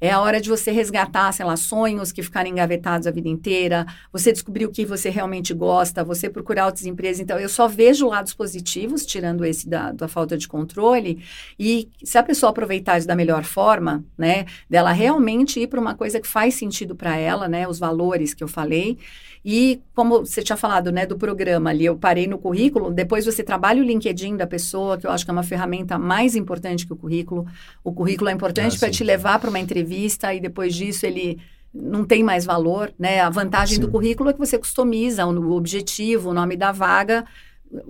é 0.05 0.11
a 0.11 0.20
hora 0.20 0.38
de 0.38 0.50
você 0.50 0.70
resgatar, 0.70 1.32
sei 1.32 1.46
lá, 1.46 1.57
sonhos 1.57 2.12
que 2.12 2.22
ficaram 2.22 2.50
engavetados 2.50 3.07
a 3.07 3.11
vida 3.11 3.26
inteira, 3.26 3.86
você 4.12 4.32
descobrir 4.32 4.66
o 4.66 4.70
que 4.70 4.84
você 4.84 5.09
realmente 5.09 5.55
gosta, 5.55 6.05
você 6.05 6.28
procurar 6.28 6.66
outras 6.66 6.84
empresas. 6.84 7.20
Então, 7.20 7.38
eu 7.38 7.48
só 7.48 7.66
vejo 7.66 8.09
lados 8.09 8.34
positivos, 8.34 9.07
tirando 9.07 9.46
esse 9.46 9.66
da, 9.66 9.92
da 9.92 10.07
falta 10.07 10.36
de 10.36 10.46
controle. 10.46 11.24
E 11.59 11.88
se 12.02 12.18
a 12.18 12.22
pessoa 12.22 12.50
aproveitar 12.50 12.98
isso 12.98 13.09
da 13.09 13.16
melhor 13.16 13.44
forma, 13.44 14.05
né, 14.18 14.44
dela 14.68 14.92
realmente 14.92 15.59
ir 15.59 15.68
para 15.68 15.80
uma 15.80 15.94
coisa 15.94 16.20
que 16.20 16.28
faz 16.28 16.55
sentido 16.55 16.94
para 16.94 17.16
ela, 17.16 17.48
né, 17.48 17.66
os 17.66 17.78
valores 17.78 18.34
que 18.34 18.44
eu 18.44 18.48
falei, 18.48 18.98
e 19.45 19.82
como 19.95 20.20
você 20.20 20.42
tinha 20.42 20.57
falado, 20.57 20.90
né, 20.90 21.05
do 21.05 21.18
programa 21.18 21.68
ali, 21.68 21.84
eu 21.84 21.97
parei 21.97 22.26
no 22.26 22.38
currículo, 22.38 22.90
depois 22.90 23.26
você 23.26 23.42
trabalha 23.42 23.82
o 23.82 23.84
LinkedIn 23.84 24.36
da 24.36 24.47
pessoa, 24.47 24.97
que 24.97 25.07
eu 25.07 25.11
acho 25.11 25.24
que 25.24 25.30
é 25.30 25.32
uma 25.32 25.42
ferramenta 25.42 25.99
mais 25.99 26.34
importante 26.34 26.86
que 26.86 26.92
o 26.95 26.97
currículo. 26.97 27.47
O 27.82 27.92
currículo 27.92 28.30
é 28.30 28.32
importante 28.32 28.76
ah, 28.76 28.78
para 28.78 28.90
te 28.90 29.05
levar 29.05 29.38
para 29.38 29.51
uma 29.51 29.61
entrevista 29.61 30.32
e 30.32 30.40
depois 30.40 30.74
disso 30.74 31.05
ele 31.05 31.38
não 31.74 32.05
tem 32.05 32.22
mais 32.22 32.47
valor, 32.47 32.95
né? 32.99 33.20
A 33.20 33.28
vantagem 33.28 33.74
sim. 33.74 33.80
do 33.80 33.90
currículo 33.90 34.30
é 34.30 34.32
que 34.32 34.38
você 34.38 34.57
customiza 34.57 35.26
o 35.26 35.53
objetivo, 35.53 36.30
o 36.30 36.34
nome 36.34 36.57
da 36.57 36.72
vaga 36.72 37.24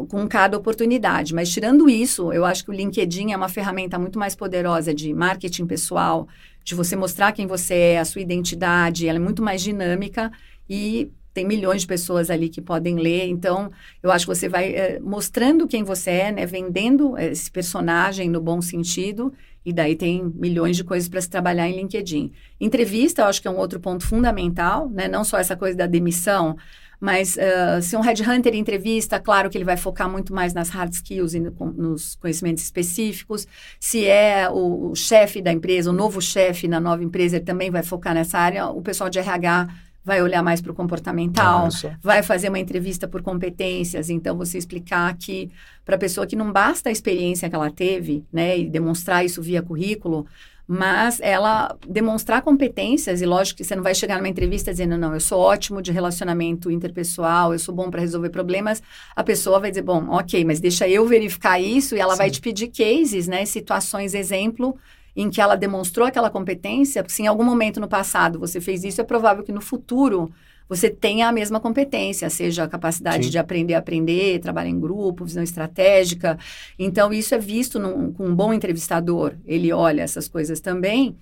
com 0.09 0.27
cada 0.27 0.57
oportunidade. 0.57 1.35
Mas 1.35 1.51
tirando 1.51 1.89
isso, 1.89 2.33
eu 2.33 2.45
acho 2.45 2.65
que 2.65 2.71
o 2.71 2.75
LinkedIn 2.75 3.33
é 3.33 3.37
uma 3.37 3.49
ferramenta 3.49 3.99
muito 3.99 4.19
mais 4.19 4.35
poderosa 4.35 4.95
de 4.95 5.13
marketing 5.13 5.67
pessoal, 5.67 6.27
de 6.65 6.75
você 6.75 6.97
mostrar 6.97 7.33
quem 7.33 7.47
você 7.47 7.75
é, 7.75 7.99
a 7.99 8.05
sua 8.05 8.23
identidade, 8.23 9.07
ela 9.07 9.19
é 9.19 9.23
muito 9.23 9.43
mais 9.43 9.63
dinâmica 9.63 10.33
e 10.69 11.13
tem 11.35 11.45
milhões 11.45 11.83
de 11.83 11.89
pessoas 11.89 12.31
ali 12.31 12.49
que 12.49 12.63
podem 12.63 12.95
ler. 12.95 13.27
Então, 13.27 13.71
eu 14.01 14.13
acho 14.13 14.25
que 14.25 14.35
você 14.35 14.49
vai 14.49 14.73
é, 14.73 15.01
mostrando 15.01 15.67
quem 15.67 15.83
você 15.83 16.11
é, 16.11 16.33
né? 16.33 16.47
Vendendo 16.47 17.19
esse 17.19 17.51
personagem 17.51 18.31
no 18.31 18.41
bom 18.41 18.63
sentido. 18.63 19.33
E 19.67 19.73
daí 19.73 19.97
tem 19.97 20.33
milhões 20.37 20.77
de 20.77 20.85
coisas 20.85 21.09
para 21.09 21.21
se 21.21 21.29
trabalhar 21.29 21.69
em 21.69 21.77
LinkedIn. 21.77 22.31
Entrevista, 22.61 23.23
eu 23.23 23.27
acho 23.27 23.43
que 23.43 23.49
é 23.49 23.51
um 23.51 23.57
outro 23.57 23.81
ponto 23.81 24.07
fundamental, 24.07 24.89
né? 24.89 25.09
Não 25.09 25.25
só 25.25 25.39
essa 25.39 25.57
coisa 25.57 25.77
da 25.77 25.87
demissão, 25.87 26.57
mas 27.01 27.37
uh, 27.37 27.83
se 27.83 27.97
um 27.97 28.01
headhunter 28.01 28.55
entrevista, 28.55 29.19
claro 29.19 29.51
que 29.51 29.59
ele 29.59 29.65
vai 29.65 29.77
focar 29.77 30.09
muito 30.09 30.33
mais 30.33 30.55
nas 30.55 30.69
hard 30.69 30.93
skills 30.93 31.35
e 31.35 31.41
no, 31.41 31.51
nos 31.73 32.15
conhecimentos 32.15 32.63
específicos. 32.63 33.47
Se 33.81 34.07
é 34.07 34.49
o, 34.49 34.91
o 34.91 34.95
chefe 34.95 35.43
da 35.43 35.51
empresa, 35.51 35.91
o 35.91 35.93
novo 35.93 36.21
chefe 36.23 36.69
na 36.69 36.79
nova 36.79 37.03
empresa, 37.03 37.37
ele 37.37 37.45
também 37.45 37.71
vai 37.71 37.83
focar 37.83 38.15
nessa 38.15 38.39
área. 38.39 38.69
O 38.69 38.83
pessoal 38.83 39.11
de 39.11 39.19
RH 39.19 39.69
vai 40.05 40.23
olhar 40.23 40.43
mais 40.43 40.61
para 40.61 40.71
o 40.71 40.75
comportamental, 40.75 41.69
vai 42.03 42.23
fazer 42.23 42.51
uma 42.51 42.59
entrevista 42.59 43.09
por 43.09 43.23
competências. 43.23 44.11
Então, 44.11 44.37
você 44.37 44.59
explicar 44.59 45.17
que 45.17 45.51
para 45.85 45.97
a 45.97 45.99
pessoa 45.99 46.27
que 46.27 46.37
não 46.37 46.53
basta 46.53 46.91
a 46.91 46.93
experiência 46.93 47.49
que 47.49 47.55
ela 47.55 47.71
teve, 47.71 48.25
né, 48.33 48.59
e 48.59 48.69
demonstrar 48.69 49.25
isso 49.25 49.41
via 49.41 49.63
currículo, 49.63 50.27
mas 50.67 51.21
ela 51.21 51.77
demonstrar 51.87 52.41
competências, 52.41 53.21
e 53.21 53.27
lógico 53.27 53.59
que 53.59 53.65
você 53.65 53.77
não 53.77 53.83
vai 53.83 53.95
chegar 53.95 54.17
numa 54.17 54.29
entrevista 54.29 54.71
dizendo, 54.71 54.97
não, 54.97 55.13
eu 55.13 55.21
sou 55.21 55.39
ótimo 55.39 55.83
de 55.83 55.93
relacionamento 55.93 56.71
interpessoal, 56.71 57.53
eu 57.53 57.59
sou 57.59 57.75
bom 57.75 57.91
para 57.91 58.01
resolver 58.01 58.31
problemas, 58.31 58.83
a 59.15 59.23
pessoa 59.23 59.61
vai 59.61 59.71
dizer, 59.71 59.83
bom, 59.83 60.09
ok, 60.09 60.43
mas 60.45 60.61
deixa 60.61 60.89
eu 60.89 61.07
verificar 61.07 61.61
isso, 61.61 61.95
e 61.95 62.01
ela 62.01 62.13
Sim. 62.13 62.19
vai 62.19 62.31
te 62.31 62.41
pedir 62.41 62.69
cases, 62.69 63.29
né, 63.29 63.45
situações, 63.45 64.15
exemplo, 64.15 64.77
em 65.17 65.31
que 65.31 65.41
ela 65.41 65.57
demonstrou 65.57 66.07
aquela 66.07 66.31
competência, 66.31 67.03
porque 67.03 67.15
se 67.15 67.23
em 67.23 67.27
algum 67.27 67.45
momento 67.45 67.81
no 67.81 67.89
passado 67.89 68.39
você 68.39 68.61
fez 68.61 68.85
isso, 68.85 69.01
é 69.01 69.05
provável 69.05 69.45
que 69.45 69.53
no 69.53 69.61
futuro 69.61 70.33
você 70.69 70.89
tenha 70.89 71.29
a 71.29 71.33
mesma 71.33 71.61
competência, 71.61 72.29
seja 72.31 72.65
a 72.65 72.69
capacidade 72.69 73.25
Sim. 73.25 73.31
de 73.31 73.39
aprender 73.39 73.75
a 73.75 73.79
aprender, 73.79 74.41
trabalhar 74.41 74.71
em 74.71 74.81
grupo, 74.81 75.25
visão 75.25 75.43
estratégica. 75.43 76.39
Então, 76.79 77.13
isso 77.13 77.35
é 77.35 77.39
visto 77.39 77.79
num, 77.79 78.13
com 78.13 78.27
um 78.27 78.35
bom 78.35 78.53
entrevistador. 78.53 79.35
Ele 79.45 79.73
olha 79.73 80.03
essas 80.03 80.27
coisas 80.27 80.61
também. 80.61 81.17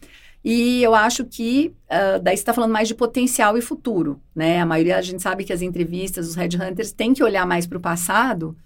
E 0.45 0.82
eu 0.82 0.95
acho 0.95 1.24
que 1.24 1.72
uh, 1.86 2.20
daí 2.20 2.36
você 2.36 2.43
está 2.43 2.53
falando 2.53 2.72
mais 2.72 2.88
de 2.88 2.95
potencial 2.95 3.57
e 3.57 3.62
futuro, 3.62 4.20
né? 4.34 4.61
A 4.61 4.66
maioria 4.66 4.97
a 4.97 5.03
gente 5.03 5.22
sabe 5.22 5.45
que 5.45 5.53
as 5.53 5.62
entrevistas, 5.62 6.28
os 6.28 6.34
headhunters 6.34 6.93
têm 6.93 7.14
que 7.14 7.22
olhar 7.22 7.47
mais 7.47 7.64
para 7.64 7.78
o 7.78 7.80
passado, 7.80 8.57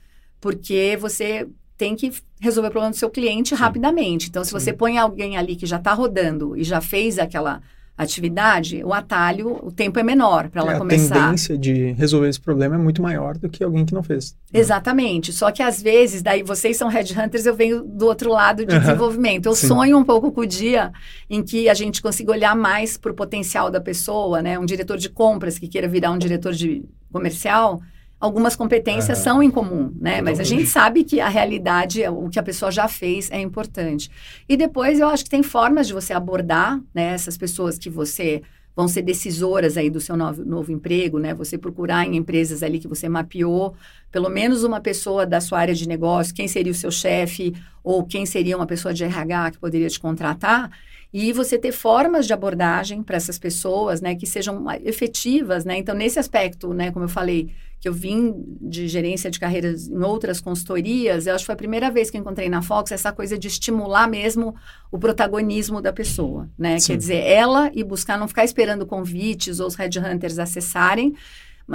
porque 0.40 0.96
você 0.98 1.46
tem 1.76 1.94
que 1.94 2.12
resolver 2.40 2.68
o 2.68 2.70
problema 2.70 2.90
do 2.90 2.96
seu 2.96 3.10
cliente 3.10 3.50
Sim. 3.50 3.56
rapidamente. 3.56 4.28
Então, 4.28 4.44
se 4.44 4.50
Sim. 4.50 4.58
você 4.58 4.72
põe 4.72 4.98
alguém 4.98 5.36
ali 5.36 5.56
que 5.56 5.66
já 5.66 5.76
está 5.76 5.92
rodando 5.92 6.56
e 6.56 6.64
já 6.64 6.80
fez 6.80 7.18
aquela 7.18 7.60
atividade, 7.96 8.84
o 8.84 8.92
atalho, 8.92 9.58
o 9.62 9.72
tempo 9.72 9.98
é 9.98 10.02
menor 10.02 10.50
para 10.50 10.60
ela 10.60 10.74
é, 10.74 10.78
começar. 10.78 11.16
A 11.16 11.24
tendência 11.24 11.56
de 11.56 11.92
resolver 11.92 12.28
esse 12.28 12.40
problema 12.40 12.74
é 12.74 12.78
muito 12.78 13.00
maior 13.00 13.38
do 13.38 13.48
que 13.48 13.64
alguém 13.64 13.86
que 13.86 13.94
não 13.94 14.02
fez. 14.02 14.36
Exatamente. 14.52 15.32
Só 15.32 15.50
que 15.50 15.62
às 15.62 15.80
vezes, 15.80 16.22
daí 16.22 16.42
vocês 16.42 16.76
são 16.76 16.88
headhunters, 16.88 17.46
eu 17.46 17.54
venho 17.54 17.82
do 17.82 18.06
outro 18.06 18.30
lado 18.30 18.66
de 18.66 18.74
uhum. 18.74 18.80
desenvolvimento. 18.80 19.46
Eu 19.46 19.54
Sim. 19.54 19.68
sonho 19.68 19.96
um 19.96 20.04
pouco 20.04 20.30
com 20.30 20.42
o 20.42 20.46
dia 20.46 20.92
em 21.30 21.42
que 21.42 21.70
a 21.70 21.74
gente 21.74 22.02
consiga 22.02 22.32
olhar 22.32 22.54
mais 22.54 22.98
para 22.98 23.12
o 23.12 23.14
potencial 23.14 23.70
da 23.70 23.80
pessoa, 23.80 24.42
né? 24.42 24.58
Um 24.58 24.66
diretor 24.66 24.98
de 24.98 25.08
compras 25.08 25.58
que 25.58 25.66
queira 25.66 25.88
virar 25.88 26.10
um 26.10 26.18
diretor 26.18 26.52
de 26.52 26.84
comercial, 27.10 27.80
algumas 28.18 28.56
competências 28.56 29.18
são 29.18 29.42
em 29.42 29.50
comum, 29.50 29.92
né? 30.00 30.22
Mas 30.22 30.40
a 30.40 30.44
gente 30.44 30.66
sabe 30.66 31.04
que 31.04 31.20
a 31.20 31.28
realidade, 31.28 32.02
o 32.08 32.28
que 32.28 32.38
a 32.38 32.42
pessoa 32.42 32.70
já 32.70 32.88
fez 32.88 33.30
é 33.30 33.40
importante. 33.40 34.10
E 34.48 34.56
depois 34.56 34.98
eu 34.98 35.08
acho 35.08 35.24
que 35.24 35.30
tem 35.30 35.42
formas 35.42 35.86
de 35.86 35.92
você 35.92 36.12
abordar, 36.12 36.80
né, 36.94 37.14
essas 37.14 37.36
pessoas 37.36 37.78
que 37.78 37.90
você 37.90 38.42
vão 38.74 38.86
ser 38.86 39.00
decisoras 39.00 39.78
aí 39.78 39.88
do 39.88 40.00
seu 40.00 40.16
novo, 40.18 40.44
novo 40.44 40.70
emprego, 40.70 41.18
né? 41.18 41.32
Você 41.32 41.56
procurar 41.56 42.06
em 42.06 42.16
empresas 42.16 42.62
ali 42.62 42.78
que 42.78 42.86
você 42.86 43.08
mapeou, 43.08 43.74
pelo 44.12 44.28
menos 44.28 44.64
uma 44.64 44.80
pessoa 44.80 45.24
da 45.24 45.40
sua 45.40 45.60
área 45.60 45.74
de 45.74 45.88
negócio, 45.88 46.34
quem 46.34 46.46
seria 46.46 46.72
o 46.72 46.74
seu 46.74 46.90
chefe 46.90 47.54
ou 47.82 48.04
quem 48.04 48.26
seria 48.26 48.54
uma 48.54 48.66
pessoa 48.66 48.92
de 48.92 49.02
RH 49.02 49.52
que 49.52 49.58
poderia 49.58 49.88
te 49.88 49.98
contratar 49.98 50.70
e 51.10 51.32
você 51.32 51.56
ter 51.56 51.72
formas 51.72 52.26
de 52.26 52.34
abordagem 52.34 53.02
para 53.02 53.16
essas 53.16 53.38
pessoas, 53.38 54.02
né, 54.02 54.14
que 54.14 54.26
sejam 54.26 54.62
efetivas, 54.84 55.64
né? 55.64 55.78
Então, 55.78 55.94
nesse 55.94 56.18
aspecto, 56.18 56.74
né, 56.74 56.90
como 56.90 57.06
eu 57.06 57.08
falei, 57.08 57.50
que 57.80 57.88
eu 57.88 57.92
vim 57.92 58.44
de 58.60 58.88
gerência 58.88 59.30
de 59.30 59.38
carreiras 59.38 59.88
em 59.88 60.02
outras 60.02 60.40
consultorias, 60.40 61.26
eu 61.26 61.34
acho 61.34 61.42
que 61.42 61.46
foi 61.46 61.54
a 61.54 61.58
primeira 61.58 61.90
vez 61.90 62.10
que 62.10 62.18
encontrei 62.18 62.48
na 62.48 62.62
Fox 62.62 62.90
essa 62.90 63.12
coisa 63.12 63.38
de 63.38 63.48
estimular 63.48 64.08
mesmo 64.08 64.54
o 64.90 64.98
protagonismo 64.98 65.80
da 65.80 65.92
pessoa, 65.92 66.48
né? 66.58 66.78
Sim. 66.78 66.92
Quer 66.92 66.98
dizer, 66.98 67.22
ela 67.24 67.70
e 67.74 67.84
buscar 67.84 68.18
não 68.18 68.26
ficar 68.26 68.44
esperando 68.44 68.86
convites 68.86 69.60
ou 69.60 69.66
os 69.66 69.74
headhunters 69.74 70.38
acessarem, 70.38 71.14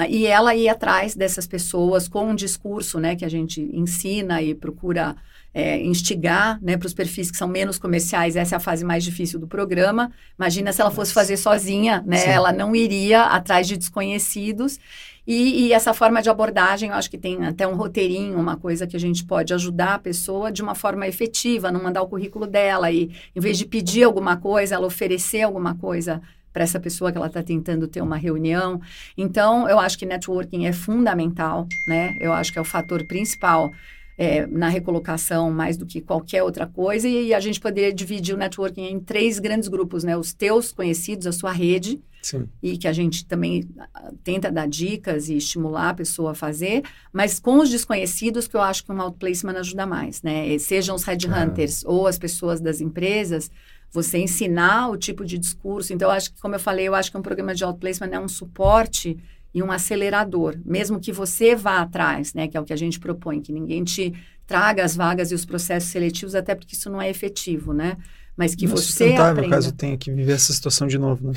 e 0.10 0.26
ela 0.26 0.56
ir 0.56 0.70
atrás 0.70 1.16
dessas 1.16 1.46
pessoas 1.46 2.08
com 2.08 2.30
um 2.30 2.36
discurso, 2.36 2.98
né, 2.98 3.16
que 3.16 3.26
a 3.26 3.30
gente 3.30 3.62
ensina 3.74 4.42
e 4.42 4.56
procura 4.56 5.18
é, 5.54 5.82
instigar 5.82 6.60
né, 6.62 6.78
para 6.78 6.88
os 6.88 6.94
perfis 6.94 7.30
que 7.30 7.38
são 7.38 7.48
menos 7.48 7.78
comerciais, 7.78 8.36
essa 8.36 8.56
é 8.56 8.58
a 8.58 8.60
fase 8.60 8.86
mais 8.86 9.04
difícil 9.04 9.38
do 9.38 9.48
programa. 9.48 10.12
Imagina 10.40 10.72
se 10.72 10.80
ela 10.80 10.92
fosse 10.92 11.14
fazer 11.14 11.36
sozinha, 11.36 12.02
né? 12.06 12.26
Ela 12.26 12.54
não 12.54 12.74
iria 12.74 13.24
atrás 13.24 13.68
de 13.68 13.76
desconhecidos. 13.76 14.80
E, 15.26 15.68
e, 15.68 15.74
essa 15.74 15.94
forma 15.94 16.22
de 16.22 16.30
abordagem, 16.30 16.90
eu 16.90 16.96
acho 16.96 17.10
que 17.10 17.18
tem 17.18 17.46
até 17.46 17.68
um 17.68 17.76
roteirinho, 17.76 18.40
uma 18.40 18.58
coisa 18.58 18.88
que 18.88 18.96
a 18.96 19.00
gente 19.00 19.24
pode 19.24 19.54
ajudar 19.54 19.96
a 19.96 20.00
pessoa 20.00 20.52
de 20.52 20.64
uma 20.64 20.74
forma 20.74 21.08
efetiva, 21.08 21.72
não 21.72 21.84
mandar 21.84 22.02
o 22.02 22.08
currículo 22.08 22.48
dela 22.48 22.92
e, 22.92 23.12
em 23.36 23.40
vez 23.40 23.58
de 23.58 23.66
pedir 23.66 24.04
alguma 24.04 24.38
coisa, 24.38 24.76
ela 24.76 24.88
oferecer 24.88 25.44
alguma 25.44 25.76
coisa 25.76 26.22
para 26.52 26.64
essa 26.64 26.80
pessoa 26.80 27.12
que 27.12 27.18
ela 27.18 27.28
está 27.28 27.42
tentando 27.42 27.88
ter 27.88 28.02
uma 28.02 28.18
reunião. 28.18 28.82
Então, 29.18 29.70
eu 29.70 29.80
acho 29.80 29.98
que 29.98 30.06
networking 30.06 30.66
é 30.66 30.74
fundamental, 30.74 31.68
né? 31.88 32.16
Eu 32.20 32.34
acho 32.34 32.52
que 32.52 32.58
é 32.58 32.62
o 32.62 32.66
fator 32.66 33.06
principal 33.06 33.72
é, 34.18 34.46
na 34.48 34.70
recolocação 34.70 35.50
mais 35.52 35.78
do 35.78 35.86
que 35.86 36.02
qualquer 36.02 36.44
outra 36.44 36.68
coisa, 36.68 37.08
e, 37.08 37.28
e, 37.28 37.34
a 37.34 37.40
gente 37.40 37.60
poderia 37.60 37.94
dividir 37.94 38.36
o 38.36 38.38
networking 38.38 38.84
em 38.84 39.00
três 39.00 39.40
grandes 39.40 39.70
grupos, 39.70 40.04
né? 40.04 40.18
Os 40.18 40.34
teus 40.34 40.72
conhecidos, 40.72 41.26
a 41.28 41.32
sua 41.32 41.52
rede, 41.52 42.02
Sim. 42.22 42.48
e 42.62 42.78
que 42.78 42.88
a 42.88 42.94
gente 42.94 43.26
também 43.26 43.68
ah, 43.94 44.12
tenta 44.24 44.52
dar 44.52 44.68
dicas 44.68 45.30
e 45.30 45.38
estimular 45.38 45.90
a 45.90 45.94
pessoa 45.94 46.32
a 46.32 46.36
fazer, 46.36 46.84
mas 47.12 47.40
com 47.40 47.60
os 47.60 47.70
desconhecidos 47.70 48.48
que 48.48 48.56
eu 48.56 48.62
acho 48.62 48.84
que 48.84 48.92
um 48.92 49.02
outplacement 49.02 49.58
ajuda 49.58 49.86
mais, 49.86 50.22
né? 50.22 50.58
Sejam 50.60 50.96
os 50.96 51.04
headhunters 51.04 51.84
ah. 51.86 51.90
ou 51.90 52.08
as 52.08 52.18
pessoas 52.18 52.62
das 52.62 52.82
empresas, 52.82 53.50
você 53.92 54.20
ensinar 54.20 54.90
o 54.90 54.98
tipo 54.98 55.26
de 55.26 55.38
discurso. 55.38 55.94
Então, 55.94 56.10
eu 56.10 56.14
acho 56.14 56.34
que, 56.34 56.42
como 56.42 56.56
eu 56.56 56.60
falei, 56.60 56.88
eu 56.88 56.96
acho 56.96 57.12
que 57.12 57.18
um 57.18 57.22
programa 57.22 57.54
de 57.54 57.64
outplacement 57.64 58.12
é 58.12 58.20
um 58.20 58.28
suporte 58.28 59.18
e 59.54 59.62
um 59.62 59.72
acelerador, 59.72 60.58
mesmo 60.66 61.00
que 61.00 61.12
você 61.12 61.56
vá 61.56 61.82
atrás, 61.82 62.34
né, 62.34 62.48
que 62.48 62.56
é 62.56 62.60
o 62.60 62.64
que 62.64 62.72
a 62.72 62.78
gente 62.78 63.00
propõe, 63.00 63.42
que 63.42 63.52
ninguém 63.52 63.84
te 63.84 64.14
traga 64.48 64.84
as 64.84 64.96
vagas 64.96 65.32
e 65.32 65.36
os 65.36 65.46
processos 65.46 65.90
seletivos, 65.90 66.36
até 66.36 66.56
porque 66.56 66.76
isso 66.76 66.90
não 66.90 67.02
é 67.02 67.10
efetivo, 67.10 67.74
né? 67.74 67.98
Mas 68.36 68.56
que 68.56 68.66
não 68.66 68.74
é 68.74 68.78
você 68.78 69.14
aprenda. 69.16 69.50
caso 69.50 69.72
tenha 69.72 69.98
que 69.98 70.12
viver 70.12 70.34
essa 70.34 70.54
situação 70.54 70.88
de 70.88 70.98
novo, 70.98 71.28
né? 71.28 71.34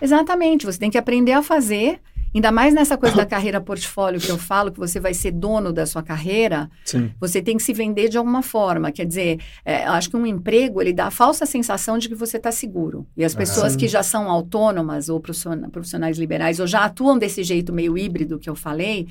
Exatamente, 0.00 0.66
você 0.66 0.78
tem 0.78 0.90
que 0.90 0.98
aprender 0.98 1.32
a 1.32 1.42
fazer 1.42 2.00
Ainda 2.34 2.50
mais 2.50 2.74
nessa 2.74 2.98
coisa 2.98 3.14
da 3.14 3.24
carreira 3.24 3.60
portfólio 3.60 4.20
que 4.20 4.28
eu 4.28 4.36
falo, 4.36 4.72
que 4.72 4.78
você 4.78 4.98
vai 4.98 5.14
ser 5.14 5.30
dono 5.30 5.72
da 5.72 5.86
sua 5.86 6.02
carreira, 6.02 6.68
Sim. 6.84 7.12
você 7.20 7.40
tem 7.40 7.56
que 7.56 7.62
se 7.62 7.72
vender 7.72 8.08
de 8.08 8.18
alguma 8.18 8.42
forma. 8.42 8.90
Quer 8.90 9.06
dizer, 9.06 9.38
é, 9.64 9.84
acho 9.84 10.10
que 10.10 10.16
um 10.16 10.26
emprego, 10.26 10.82
ele 10.82 10.92
dá 10.92 11.06
a 11.06 11.10
falsa 11.10 11.46
sensação 11.46 11.96
de 11.96 12.08
que 12.08 12.14
você 12.14 12.36
está 12.36 12.50
seguro. 12.50 13.06
E 13.16 13.24
as 13.24 13.34
pessoas 13.34 13.76
que 13.76 13.86
já 13.86 14.02
são 14.02 14.28
autônomas 14.28 15.08
ou 15.08 15.20
profissionais 15.20 16.18
liberais, 16.18 16.58
ou 16.58 16.66
já 16.66 16.84
atuam 16.84 17.16
desse 17.16 17.44
jeito 17.44 17.72
meio 17.72 17.96
híbrido 17.96 18.38
que 18.38 18.50
eu 18.50 18.56
falei, 18.56 19.06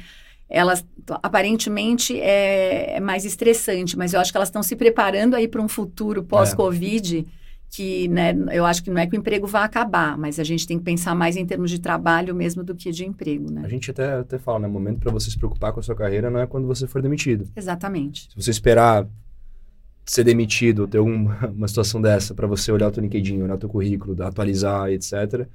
elas 0.50 0.86
aparentemente 1.22 2.20
é, 2.20 2.98
é 2.98 3.00
mais 3.00 3.26
estressante, 3.26 3.98
mas 3.98 4.14
eu 4.14 4.20
acho 4.20 4.32
que 4.32 4.38
elas 4.38 4.50
estão 4.50 4.64
se 4.64 4.76
preparando 4.76 5.36
aí 5.36 5.48
para 5.48 5.62
um 5.62 5.68
futuro 5.68 6.24
pós-Covid. 6.24 7.26
É 7.40 7.44
que 7.74 8.08
né, 8.08 8.36
eu 8.52 8.66
acho 8.66 8.84
que 8.84 8.92
não 8.92 9.02
é 9.02 9.08
que 9.08 9.18
o 9.18 9.20
emprego 9.20 9.48
vai 9.48 9.64
acabar, 9.64 10.16
mas 10.16 10.40
a 10.40 10.44
gente 10.44 10.68
tem 10.68 10.78
que 10.78 10.84
pensar 10.84 11.16
mais 11.16 11.36
em 11.36 11.44
termos 11.44 11.72
de 11.72 11.80
trabalho 11.80 12.36
mesmo 12.36 12.64
do 12.64 12.76
que 12.76 12.92
de 12.92 13.04
emprego, 13.04 13.52
né? 13.52 13.64
A 13.66 13.68
gente 13.68 13.90
até, 13.90 14.14
até 14.14 14.38
fala, 14.38 14.60
né? 14.60 14.68
O 14.68 14.72
momento 14.72 15.00
para 15.00 15.12
você 15.12 15.32
se 15.32 15.38
preocupar 15.38 15.74
com 15.74 15.80
a 15.80 15.84
sua 15.84 15.96
carreira 15.96 16.30
não 16.30 16.40
é 16.40 16.46
quando 16.46 16.68
você 16.68 16.86
for 16.86 17.02
demitido. 17.02 17.48
Exatamente. 17.56 18.30
Se 18.30 18.36
você 18.36 18.52
esperar 18.52 19.08
ser 20.06 20.24
demitido, 20.24 20.88
ter 20.88 21.00
uma, 21.00 21.48
uma 21.50 21.68
situação 21.68 22.00
dessa 22.00 22.36
para 22.36 22.46
você 22.46 22.72
olhar 22.72 22.90
o 22.90 22.92
teu 22.92 23.02
LinkedIn, 23.02 23.42
olhar 23.42 23.56
o 23.56 23.60
teu 23.60 23.70
currículo, 23.70 24.22
atualizar, 24.22 24.92
etc., 24.92 25.48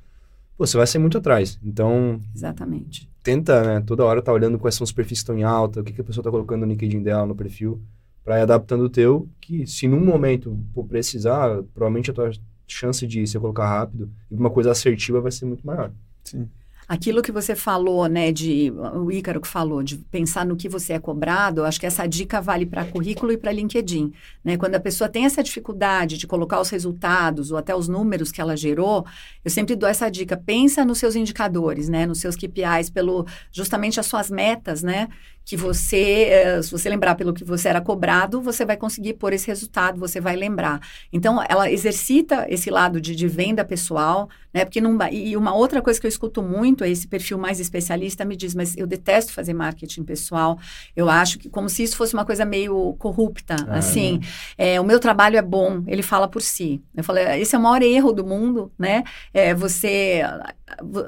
você 0.58 0.76
vai 0.76 0.88
ser 0.88 0.98
muito 0.98 1.18
atrás. 1.18 1.56
Então... 1.62 2.20
Exatamente. 2.34 3.08
Tenta, 3.28 3.62
né? 3.62 3.82
Toda 3.82 4.06
hora 4.06 4.22
tá 4.22 4.32
olhando 4.32 4.58
quais 4.58 4.74
são 4.74 4.84
os 4.84 4.90
perfis 4.90 5.18
que 5.18 5.24
estão 5.24 5.38
em 5.38 5.42
alta, 5.42 5.82
o 5.82 5.84
que, 5.84 5.92
que 5.92 6.00
a 6.00 6.04
pessoa 6.04 6.24
tá 6.24 6.30
colocando 6.30 6.62
no 6.62 6.72
LinkedIn 6.72 7.02
dela, 7.02 7.26
no 7.26 7.34
perfil 7.34 7.78
para 8.24 8.38
ir 8.38 8.42
adaptando 8.42 8.84
o 8.84 8.88
teu, 8.88 9.28
que 9.38 9.66
se 9.66 9.86
num 9.86 10.02
momento 10.02 10.58
for 10.72 10.84
precisar, 10.86 11.62
provavelmente 11.74 12.10
a 12.10 12.14
tua 12.14 12.30
chance 12.66 13.06
de 13.06 13.26
você 13.26 13.38
colocar 13.38 13.66
rápido 13.66 14.10
e 14.30 14.34
uma 14.34 14.48
coisa 14.48 14.70
assertiva 14.70 15.20
vai 15.20 15.30
ser 15.30 15.44
muito 15.44 15.66
maior. 15.66 15.92
Sim. 16.24 16.48
Aquilo 16.88 17.20
que 17.20 17.30
você 17.30 17.54
falou, 17.54 18.06
né, 18.06 18.32
de 18.32 18.72
o 18.94 19.12
Ícaro 19.12 19.42
que 19.42 19.46
falou, 19.46 19.82
de 19.82 19.98
pensar 19.98 20.46
no 20.46 20.56
que 20.56 20.70
você 20.70 20.94
é 20.94 20.98
cobrado, 20.98 21.62
acho 21.62 21.78
que 21.78 21.84
essa 21.84 22.06
dica 22.06 22.40
vale 22.40 22.64
para 22.64 22.86
currículo 22.86 23.30
e 23.30 23.36
para 23.36 23.52
LinkedIn, 23.52 24.10
né? 24.42 24.56
Quando 24.56 24.74
a 24.74 24.80
pessoa 24.80 25.06
tem 25.06 25.26
essa 25.26 25.42
dificuldade 25.42 26.16
de 26.16 26.26
colocar 26.26 26.58
os 26.58 26.70
resultados 26.70 27.50
ou 27.50 27.58
até 27.58 27.76
os 27.76 27.88
números 27.88 28.32
que 28.32 28.40
ela 28.40 28.56
gerou, 28.56 29.04
eu 29.44 29.50
sempre 29.50 29.76
dou 29.76 29.86
essa 29.86 30.08
dica, 30.08 30.34
pensa 30.34 30.82
nos 30.82 30.96
seus 30.96 31.14
indicadores, 31.14 31.90
né, 31.90 32.06
nos 32.06 32.20
seus 32.20 32.34
KPIs 32.34 32.88
pelo 32.88 33.26
justamente 33.52 34.00
as 34.00 34.06
suas 34.06 34.30
metas, 34.30 34.82
né? 34.82 35.08
Que 35.48 35.56
você, 35.56 36.28
eh, 36.30 36.62
se 36.62 36.70
você 36.70 36.90
lembrar 36.90 37.14
pelo 37.14 37.32
que 37.32 37.42
você 37.42 37.70
era 37.70 37.80
cobrado, 37.80 38.38
você 38.38 38.66
vai 38.66 38.76
conseguir 38.76 39.14
pôr 39.14 39.32
esse 39.32 39.46
resultado, 39.46 39.98
você 39.98 40.20
vai 40.20 40.36
lembrar. 40.36 40.78
Então, 41.10 41.42
ela 41.48 41.72
exercita 41.72 42.44
esse 42.50 42.70
lado 42.70 43.00
de, 43.00 43.16
de 43.16 43.26
venda 43.26 43.64
pessoal, 43.64 44.28
né? 44.52 44.66
Porque 44.66 44.78
não, 44.78 44.98
e 45.10 45.34
uma 45.38 45.54
outra 45.54 45.80
coisa 45.80 45.98
que 45.98 46.04
eu 46.04 46.08
escuto 46.08 46.42
muito 46.42 46.84
é 46.84 46.90
esse 46.90 47.08
perfil 47.08 47.38
mais 47.38 47.60
especialista 47.60 48.26
me 48.26 48.36
diz, 48.36 48.54
mas 48.54 48.76
eu 48.76 48.86
detesto 48.86 49.32
fazer 49.32 49.54
marketing 49.54 50.02
pessoal. 50.02 50.58
Eu 50.94 51.08
acho 51.08 51.38
que 51.38 51.48
como 51.48 51.70
se 51.70 51.82
isso 51.82 51.96
fosse 51.96 52.12
uma 52.12 52.26
coisa 52.26 52.44
meio 52.44 52.94
corrupta, 52.98 53.56
ah, 53.68 53.78
assim. 53.78 54.20
É, 54.58 54.78
o 54.78 54.84
meu 54.84 55.00
trabalho 55.00 55.38
é 55.38 55.42
bom, 55.42 55.82
ele 55.86 56.02
fala 56.02 56.28
por 56.28 56.42
si. 56.42 56.82
Eu 56.94 57.02
falei, 57.02 57.40
esse 57.40 57.54
é 57.54 57.58
o 57.58 57.62
maior 57.62 57.80
erro 57.80 58.12
do 58.12 58.26
mundo, 58.26 58.70
né? 58.78 59.02
É, 59.32 59.54
você 59.54 60.22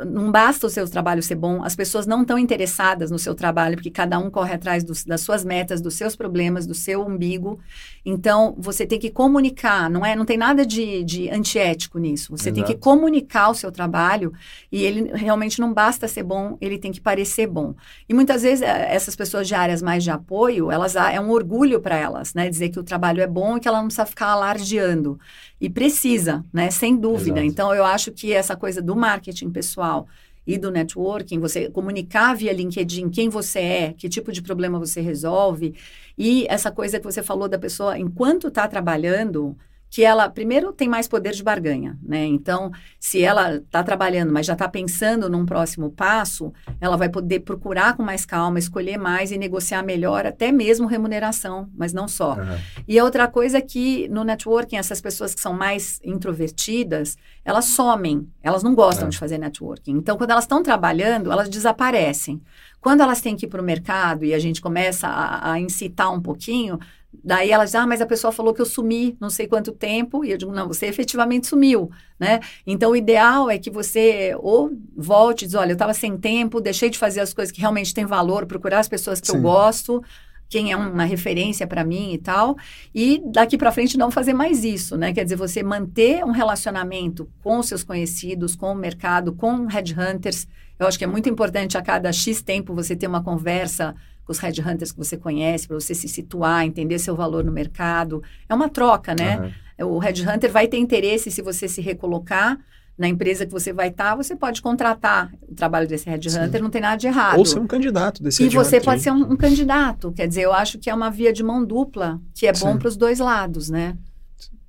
não 0.06 0.30
basta 0.30 0.66
o 0.66 0.70
seu 0.70 0.88
trabalho 0.88 1.22
ser 1.22 1.34
bom, 1.34 1.62
as 1.62 1.76
pessoas 1.76 2.06
não 2.06 2.22
estão 2.22 2.38
interessadas 2.38 3.10
no 3.10 3.18
seu 3.18 3.34
trabalho, 3.34 3.76
porque 3.76 3.90
cada 3.90 4.18
um 4.18 4.29
corre 4.30 4.54
atrás 4.54 4.84
dos, 4.84 5.04
das 5.04 5.20
suas 5.20 5.44
metas, 5.44 5.80
dos 5.80 5.94
seus 5.94 6.16
problemas, 6.16 6.66
do 6.66 6.74
seu 6.74 7.04
umbigo. 7.04 7.58
Então, 8.04 8.54
você 8.58 8.86
tem 8.86 8.98
que 8.98 9.10
comunicar, 9.10 9.90
não 9.90 10.04
é? 10.04 10.16
Não 10.16 10.24
tem 10.24 10.36
nada 10.36 10.64
de, 10.64 11.04
de 11.04 11.28
antiético 11.28 11.98
nisso. 11.98 12.30
Você 12.30 12.48
Exato. 12.48 12.54
tem 12.54 12.74
que 12.74 12.80
comunicar 12.80 13.50
o 13.50 13.54
seu 13.54 13.70
trabalho 13.70 14.32
e 14.70 14.82
ele 14.84 15.10
realmente 15.14 15.60
não 15.60 15.72
basta 15.72 16.08
ser 16.08 16.22
bom, 16.22 16.56
ele 16.60 16.78
tem 16.78 16.92
que 16.92 17.00
parecer 17.00 17.46
bom. 17.46 17.74
E 18.08 18.14
muitas 18.14 18.42
vezes 18.42 18.62
eh, 18.62 18.94
essas 18.94 19.14
pessoas 19.14 19.46
de 19.46 19.54
áreas 19.54 19.82
mais 19.82 20.02
de 20.02 20.10
apoio, 20.10 20.70
elas 20.70 20.96
é 20.96 21.20
um 21.20 21.30
orgulho 21.30 21.80
para 21.80 21.96
elas, 21.96 22.32
né? 22.34 22.48
Dizer 22.48 22.70
que 22.70 22.78
o 22.78 22.82
trabalho 22.82 23.20
é 23.20 23.26
bom 23.26 23.56
e 23.56 23.60
que 23.60 23.68
ela 23.68 23.78
não 23.78 23.86
precisa 23.86 24.06
ficar 24.06 24.28
alardeando. 24.28 25.18
E 25.60 25.68
precisa, 25.68 26.44
né? 26.52 26.70
Sem 26.70 26.96
dúvida. 26.96 27.40
Exato. 27.40 27.46
Então, 27.46 27.74
eu 27.74 27.84
acho 27.84 28.10
que 28.12 28.32
essa 28.32 28.56
coisa 28.56 28.80
do 28.80 28.96
marketing 28.96 29.50
pessoal 29.50 30.06
e 30.46 30.58
do 30.58 30.70
networking, 30.70 31.38
você 31.38 31.70
comunicar 31.70 32.34
via 32.34 32.52
LinkedIn 32.52 33.10
quem 33.10 33.28
você 33.28 33.58
é, 33.60 33.92
que 33.92 34.08
tipo 34.08 34.32
de 34.32 34.42
problema 34.42 34.78
você 34.78 35.00
resolve, 35.00 35.74
e 36.16 36.46
essa 36.48 36.70
coisa 36.70 36.98
que 36.98 37.04
você 37.04 37.22
falou 37.22 37.48
da 37.48 37.58
pessoa, 37.58 37.98
enquanto 37.98 38.48
está 38.48 38.66
trabalhando, 38.66 39.56
que 39.90 40.04
ela, 40.04 40.30
primeiro, 40.30 40.72
tem 40.72 40.88
mais 40.88 41.08
poder 41.08 41.32
de 41.32 41.42
barganha, 41.42 41.98
né? 42.00 42.24
Então, 42.24 42.70
se 42.98 43.24
ela 43.24 43.56
está 43.56 43.82
trabalhando, 43.82 44.32
mas 44.32 44.46
já 44.46 44.52
está 44.52 44.68
pensando 44.68 45.28
num 45.28 45.44
próximo 45.44 45.90
passo, 45.90 46.52
ela 46.80 46.96
vai 46.96 47.08
poder 47.08 47.40
procurar 47.40 47.96
com 47.96 48.02
mais 48.04 48.24
calma, 48.24 48.60
escolher 48.60 48.96
mais 48.96 49.32
e 49.32 49.36
negociar 49.36 49.82
melhor, 49.82 50.26
até 50.26 50.52
mesmo 50.52 50.86
remuneração, 50.86 51.68
mas 51.76 51.92
não 51.92 52.06
só. 52.06 52.34
Uhum. 52.34 52.58
E 52.86 53.00
a 53.00 53.04
outra 53.04 53.26
coisa 53.26 53.58
é 53.58 53.60
que 53.60 54.08
no 54.08 54.22
networking, 54.22 54.76
essas 54.76 55.00
pessoas 55.00 55.34
que 55.34 55.40
são 55.40 55.52
mais 55.52 56.00
introvertidas, 56.04 57.18
elas 57.44 57.64
somem, 57.64 58.28
elas 58.44 58.62
não 58.62 58.76
gostam 58.76 59.04
uhum. 59.04 59.10
de 59.10 59.18
fazer 59.18 59.38
networking. 59.38 59.96
Então, 59.96 60.16
quando 60.16 60.30
elas 60.30 60.44
estão 60.44 60.62
trabalhando, 60.62 61.32
elas 61.32 61.48
desaparecem. 61.48 62.40
Quando 62.80 63.02
elas 63.02 63.20
têm 63.20 63.36
que 63.36 63.44
ir 63.44 63.48
para 63.48 63.60
o 63.60 63.64
mercado 63.64 64.24
e 64.24 64.32
a 64.32 64.38
gente 64.38 64.60
começa 64.60 65.06
a, 65.06 65.52
a 65.52 65.60
incitar 65.60 66.12
um 66.12 66.20
pouquinho, 66.20 66.78
Daí 67.12 67.50
ela 67.50 67.64
diz, 67.64 67.74
ah, 67.74 67.86
mas 67.86 68.00
a 68.00 68.06
pessoa 68.06 68.32
falou 68.32 68.54
que 68.54 68.60
eu 68.60 68.66
sumi 68.66 69.16
não 69.20 69.28
sei 69.28 69.46
quanto 69.46 69.72
tempo, 69.72 70.24
e 70.24 70.30
eu 70.30 70.38
digo, 70.38 70.52
não, 70.52 70.68
você 70.68 70.86
efetivamente 70.86 71.48
sumiu, 71.48 71.90
né? 72.18 72.40
Então, 72.66 72.92
o 72.92 72.96
ideal 72.96 73.50
é 73.50 73.58
que 73.58 73.70
você 73.70 74.34
ou 74.38 74.70
volte 74.96 75.44
e 75.44 75.46
diz, 75.46 75.54
olha, 75.54 75.72
eu 75.72 75.74
estava 75.74 75.92
sem 75.92 76.16
tempo, 76.16 76.60
deixei 76.60 76.88
de 76.88 76.98
fazer 76.98 77.20
as 77.20 77.34
coisas 77.34 77.52
que 77.52 77.60
realmente 77.60 77.92
têm 77.92 78.06
valor, 78.06 78.46
procurar 78.46 78.78
as 78.78 78.88
pessoas 78.88 79.20
que 79.20 79.26
Sim. 79.26 79.36
eu 79.36 79.42
gosto, 79.42 80.02
quem 80.48 80.72
é 80.72 80.76
uma 80.76 81.04
referência 81.04 81.66
para 81.66 81.84
mim 81.84 82.12
e 82.12 82.18
tal, 82.18 82.56
e 82.94 83.22
daqui 83.26 83.58
para 83.58 83.70
frente 83.70 83.96
não 83.98 84.10
fazer 84.10 84.32
mais 84.32 84.64
isso, 84.64 84.96
né? 84.96 85.12
Quer 85.12 85.24
dizer, 85.24 85.36
você 85.36 85.62
manter 85.62 86.24
um 86.24 86.32
relacionamento 86.32 87.28
com 87.42 87.58
os 87.58 87.66
seus 87.66 87.84
conhecidos, 87.84 88.56
com 88.56 88.72
o 88.72 88.74
mercado, 88.74 89.32
com 89.32 89.66
headhunters. 89.66 90.48
Eu 90.78 90.86
acho 90.86 90.98
que 90.98 91.04
é 91.04 91.06
muito 91.06 91.28
importante 91.28 91.76
a 91.76 91.82
cada 91.82 92.12
X 92.12 92.42
tempo 92.42 92.74
você 92.74 92.96
ter 92.96 93.06
uma 93.06 93.22
conversa 93.22 93.94
os 94.30 94.38
headhunters 94.38 94.92
que 94.92 94.98
você 94.98 95.16
conhece, 95.16 95.66
para 95.66 95.78
você 95.78 95.94
se 95.94 96.08
situar, 96.08 96.64
entender 96.64 96.98
seu 96.98 97.16
valor 97.16 97.44
no 97.44 97.50
mercado. 97.50 98.22
É 98.48 98.54
uma 98.54 98.68
troca, 98.68 99.14
né? 99.14 99.52
Uhum. 99.78 99.96
O 99.96 99.98
headhunter 99.98 100.50
vai 100.50 100.68
ter 100.68 100.78
interesse 100.78 101.30
se 101.30 101.42
você 101.42 101.66
se 101.66 101.80
recolocar 101.80 102.58
na 102.96 103.08
empresa 103.08 103.46
que 103.46 103.52
você 103.52 103.72
vai 103.72 103.88
estar, 103.88 104.10
tá, 104.10 104.14
você 104.14 104.36
pode 104.36 104.60
contratar 104.60 105.32
o 105.48 105.54
trabalho 105.54 105.88
desse 105.88 106.08
headhunter, 106.08 106.52
Sim. 106.52 106.62
não 106.62 106.68
tem 106.68 106.82
nada 106.82 106.96
de 106.96 107.06
errado. 107.06 107.38
Ou 107.38 107.46
ser 107.46 107.58
um 107.58 107.66
candidato 107.66 108.22
desse 108.22 108.44
E 108.44 108.48
você 108.50 108.78
pode 108.78 109.00
ser 109.00 109.10
um, 109.10 109.32
um, 109.32 109.36
candidato. 109.36 110.12
Quer 110.12 110.28
dizer, 110.28 110.42
eu 110.42 110.52
acho 110.52 110.78
que 110.78 110.90
é 110.90 110.94
uma 110.94 111.10
via 111.10 111.32
de 111.32 111.42
mão 111.42 111.64
dupla, 111.64 112.20
que 112.34 112.46
é 112.46 112.52
Sim. 112.52 112.66
bom 112.66 112.76
para 112.76 112.88
os 112.88 112.98
dois 112.98 113.18
lados, 113.18 113.70
né? 113.70 113.96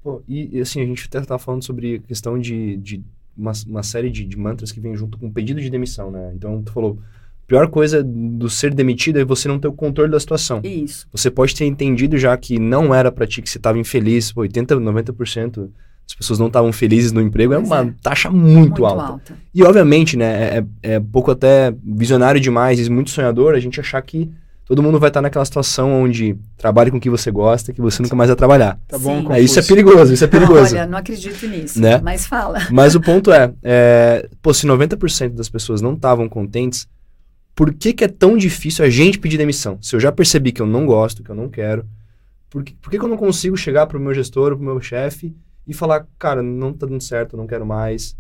Pô, 0.02 0.24
e, 0.28 0.58
e, 0.58 0.62
assim, 0.62 0.82
a 0.82 0.86
gente 0.86 1.06
até 1.08 1.20
estava 1.20 1.38
falando 1.38 1.64
sobre 1.64 2.00
questão 2.08 2.40
de, 2.40 2.78
de 2.78 3.04
uma, 3.38 3.52
uma 3.68 3.84
série 3.84 4.10
de, 4.10 4.24
de 4.24 4.38
mantras 4.38 4.72
que 4.72 4.80
vem 4.80 4.96
junto 4.96 5.18
com 5.18 5.28
o 5.28 5.32
pedido 5.32 5.60
de 5.60 5.70
demissão, 5.70 6.10
né? 6.10 6.32
Então, 6.34 6.64
tu 6.64 6.72
falou 6.72 7.00
pior 7.52 7.68
coisa 7.68 8.02
do 8.02 8.50
ser 8.50 8.74
demitido 8.74 9.20
é 9.20 9.26
você 9.26 9.46
não 9.46 9.60
ter 9.60 9.68
o 9.68 9.74
controle 9.74 10.10
da 10.10 10.18
situação. 10.18 10.62
Isso. 10.64 11.06
Você 11.12 11.30
pode 11.30 11.54
ter 11.54 11.66
entendido 11.66 12.18
já 12.18 12.36
que 12.38 12.58
não 12.58 12.96
era 12.96 13.12
para 13.12 13.28
ti, 13.28 13.42
que 13.42 13.50
você 13.50 13.58
estava 13.58 13.78
infeliz, 13.78 14.32
80, 14.34 14.78
90% 14.78 15.70
as 16.08 16.16
pessoas 16.16 16.40
não 16.40 16.48
estavam 16.48 16.72
felizes 16.72 17.12
no 17.12 17.20
emprego, 17.20 17.54
pois 17.54 17.70
é 17.70 17.74
uma 17.74 17.90
é. 17.90 17.94
taxa 18.02 18.30
muito, 18.30 18.56
muito 18.56 18.86
alta. 18.86 19.04
alta. 19.04 19.38
E 19.54 19.64
obviamente, 19.64 20.16
né, 20.16 20.60
é, 20.60 20.66
é 20.82 21.00
pouco 21.02 21.30
até 21.32 21.74
visionário 21.84 22.40
demais 22.40 22.80
e 22.80 22.90
muito 22.90 23.10
sonhador 23.10 23.54
a 23.54 23.60
gente 23.60 23.82
achar 23.82 24.02
que 24.02 24.32
todo 24.66 24.82
mundo 24.82 24.98
vai 24.98 25.10
estar 25.10 25.22
naquela 25.22 25.44
situação 25.44 26.04
onde 26.04 26.38
trabalhe 26.58 26.90
com 26.90 26.98
o 26.98 27.02
que 27.02 27.10
você 27.10 27.30
gosta, 27.32 27.74
que 27.74 27.82
você 27.82 28.02
nunca 28.02 28.16
mais 28.16 28.30
vai 28.30 28.38
trabalhar. 28.38 28.80
Tá 28.88 28.98
bom, 28.98 29.34
é, 29.34 29.42
isso 29.42 29.60
é 29.60 29.64
perigoso, 29.64 30.14
isso 30.14 30.24
é 30.24 30.28
perigoso. 30.28 30.74
Olha, 30.74 30.88
não 30.88 30.98
acredito 30.98 31.46
nisso, 31.48 31.82
né? 31.82 32.00
mas 32.02 32.26
fala. 32.26 32.60
Mas 32.72 32.96
o 32.96 33.00
ponto 33.02 33.30
é, 33.30 33.54
é 33.62 34.30
pô, 34.42 34.54
se 34.54 34.66
90% 34.66 35.32
das 35.32 35.50
pessoas 35.50 35.82
não 35.82 35.94
estavam 35.94 36.30
contentes, 36.30 36.88
por 37.56 37.74
que, 37.74 37.94
que 37.94 38.04
é 38.04 38.08
tão 38.08 38.38
difícil 38.38 38.84
a 38.84 38.90
gente 38.90 39.20
pedir 39.20 39.38
demissão? 39.38 39.78
Se 39.82 39.96
eu 39.96 40.00
já 40.00 40.12
percebi 40.12 40.52
que 40.52 40.62
eu 40.62 40.66
não 40.66 40.86
gosto, 40.86 41.24
que 41.24 41.30
eu 41.30 41.36
não 41.36 41.50
quero, 41.50 41.86
por 42.50 42.64
que, 42.64 42.74
por 42.76 42.90
que, 42.90 42.98
que 42.98 43.06
eu 43.06 43.10
não 43.10 43.18
consigo 43.18 43.56
chegar 43.56 43.88
pro 43.88 44.00
meu 44.00 44.14
gestor, 44.14 44.56
pro 44.56 44.66
meu 44.66 44.82
chefe 44.82 45.36
e 45.68 45.74
falar, 45.74 46.08
cara, 46.18 46.42
não 46.42 46.74
tá 46.74 46.86
dando 46.86 47.02
certo, 47.02 47.38
não 47.38 47.48
quero 47.48 47.66
mais. 47.66 48.16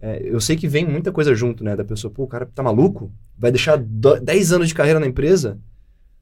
É, 0.00 0.20
eu 0.24 0.40
sei 0.40 0.56
que 0.56 0.66
vem 0.66 0.86
muita 0.86 1.12
coisa 1.12 1.34
junto, 1.34 1.62
né? 1.62 1.76
Da 1.76 1.84
pessoa, 1.84 2.12
pô, 2.12 2.24
o 2.24 2.28
cara 2.28 2.46
tá 2.46 2.62
maluco? 2.62 3.12
Vai 3.38 3.50
deixar 3.50 3.76
10 3.76 4.52
anos 4.52 4.68
de 4.68 4.74
carreira 4.74 4.98
na 4.98 5.06
empresa? 5.06 5.58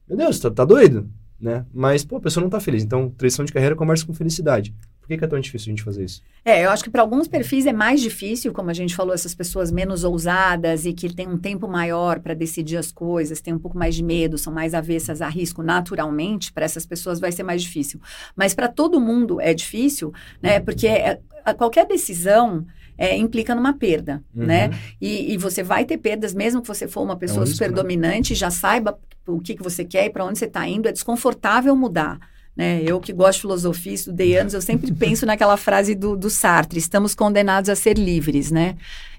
Meu 0.07 0.17
Deus, 0.17 0.39
tá, 0.39 0.51
tá 0.51 0.65
doido, 0.65 1.09
né? 1.39 1.65
Mas, 1.73 2.03
pô, 2.03 2.17
a 2.17 2.21
pessoa 2.21 2.41
não 2.41 2.49
tá 2.49 2.59
feliz. 2.59 2.83
Então, 2.83 3.09
transição 3.09 3.45
de 3.45 3.53
carreira 3.53 3.75
conversa 3.75 4.05
com 4.05 4.13
felicidade 4.13 4.73
que, 5.09 5.17
que 5.17 5.25
é 5.25 5.27
tão 5.27 5.39
difícil 5.39 5.71
a 5.71 5.71
gente 5.71 5.83
fazer 5.83 6.05
isso? 6.05 6.21
É, 6.45 6.63
eu 6.63 6.69
acho 6.69 6.83
que 6.83 6.89
para 6.89 7.01
alguns 7.01 7.27
perfis 7.27 7.65
é 7.65 7.73
mais 7.73 7.99
difícil, 7.99 8.53
como 8.53 8.69
a 8.69 8.73
gente 8.73 8.95
falou, 8.95 9.13
essas 9.13 9.33
pessoas 9.33 9.71
menos 9.71 10.03
ousadas 10.03 10.85
e 10.85 10.93
que 10.93 11.13
têm 11.13 11.27
um 11.27 11.37
tempo 11.37 11.67
maior 11.67 12.19
para 12.19 12.33
decidir 12.33 12.77
as 12.77 12.91
coisas, 12.91 13.41
têm 13.41 13.53
um 13.53 13.59
pouco 13.59 13.77
mais 13.77 13.95
de 13.95 14.03
medo, 14.03 14.37
são 14.37 14.53
mais 14.53 14.73
avessas 14.73 15.21
a 15.21 15.27
risco 15.27 15.63
naturalmente, 15.63 16.53
para 16.53 16.63
essas 16.63 16.85
pessoas 16.85 17.19
vai 17.19 17.31
ser 17.31 17.43
mais 17.43 17.63
difícil. 17.63 17.99
Mas 18.35 18.53
para 18.53 18.67
todo 18.67 19.01
mundo 19.01 19.41
é 19.41 19.53
difícil, 19.53 20.13
né? 20.41 20.59
Porque 20.59 20.87
é, 20.87 21.19
qualquer 21.57 21.87
decisão 21.87 22.65
é, 22.97 23.15
implica 23.17 23.55
numa 23.55 23.73
perda, 23.73 24.23
uhum. 24.35 24.45
né? 24.45 24.69
E, 25.01 25.33
e, 25.33 25.37
você 25.37 25.63
vai 25.63 25.85
ter 25.85 25.97
perdas, 25.97 26.33
mesmo 26.33 26.61
que 26.61 26.67
você 26.67 26.87
for 26.87 27.01
uma 27.01 27.17
pessoa 27.17 27.39
é 27.39 27.41
um 27.41 27.43
risco, 27.45 27.57
super 27.57 27.69
né? 27.69 27.75
dominante, 27.75 28.35
já 28.35 28.51
saiba 28.51 28.99
o 29.25 29.39
que, 29.39 29.55
que 29.55 29.63
você 29.63 29.83
quer 29.83 30.05
e 30.05 30.09
para 30.09 30.25
onde 30.25 30.37
você 30.37 30.45
está 30.45 30.67
indo, 30.67 30.87
é 30.87 30.91
desconfortável 30.91 31.75
mudar. 31.75 32.19
Né? 32.59 32.83
Eu 32.83 32.99
que 32.99 33.13
gosto 33.13 33.35
de 33.35 33.41
filosofia, 33.43 33.93
estudei 33.93 34.35
anos, 34.35 34.53
eu 34.53 34.61
sempre 34.61 34.91
penso 34.91 35.25
naquela 35.25 35.55
frase 35.55 35.95
do, 35.95 36.17
do 36.17 36.29
Sartre, 36.29 36.77
estamos 36.77 37.15
condenados 37.15 37.69
a 37.69 37.75
ser 37.75 37.97
livres, 37.97 38.51
né? 38.51 38.75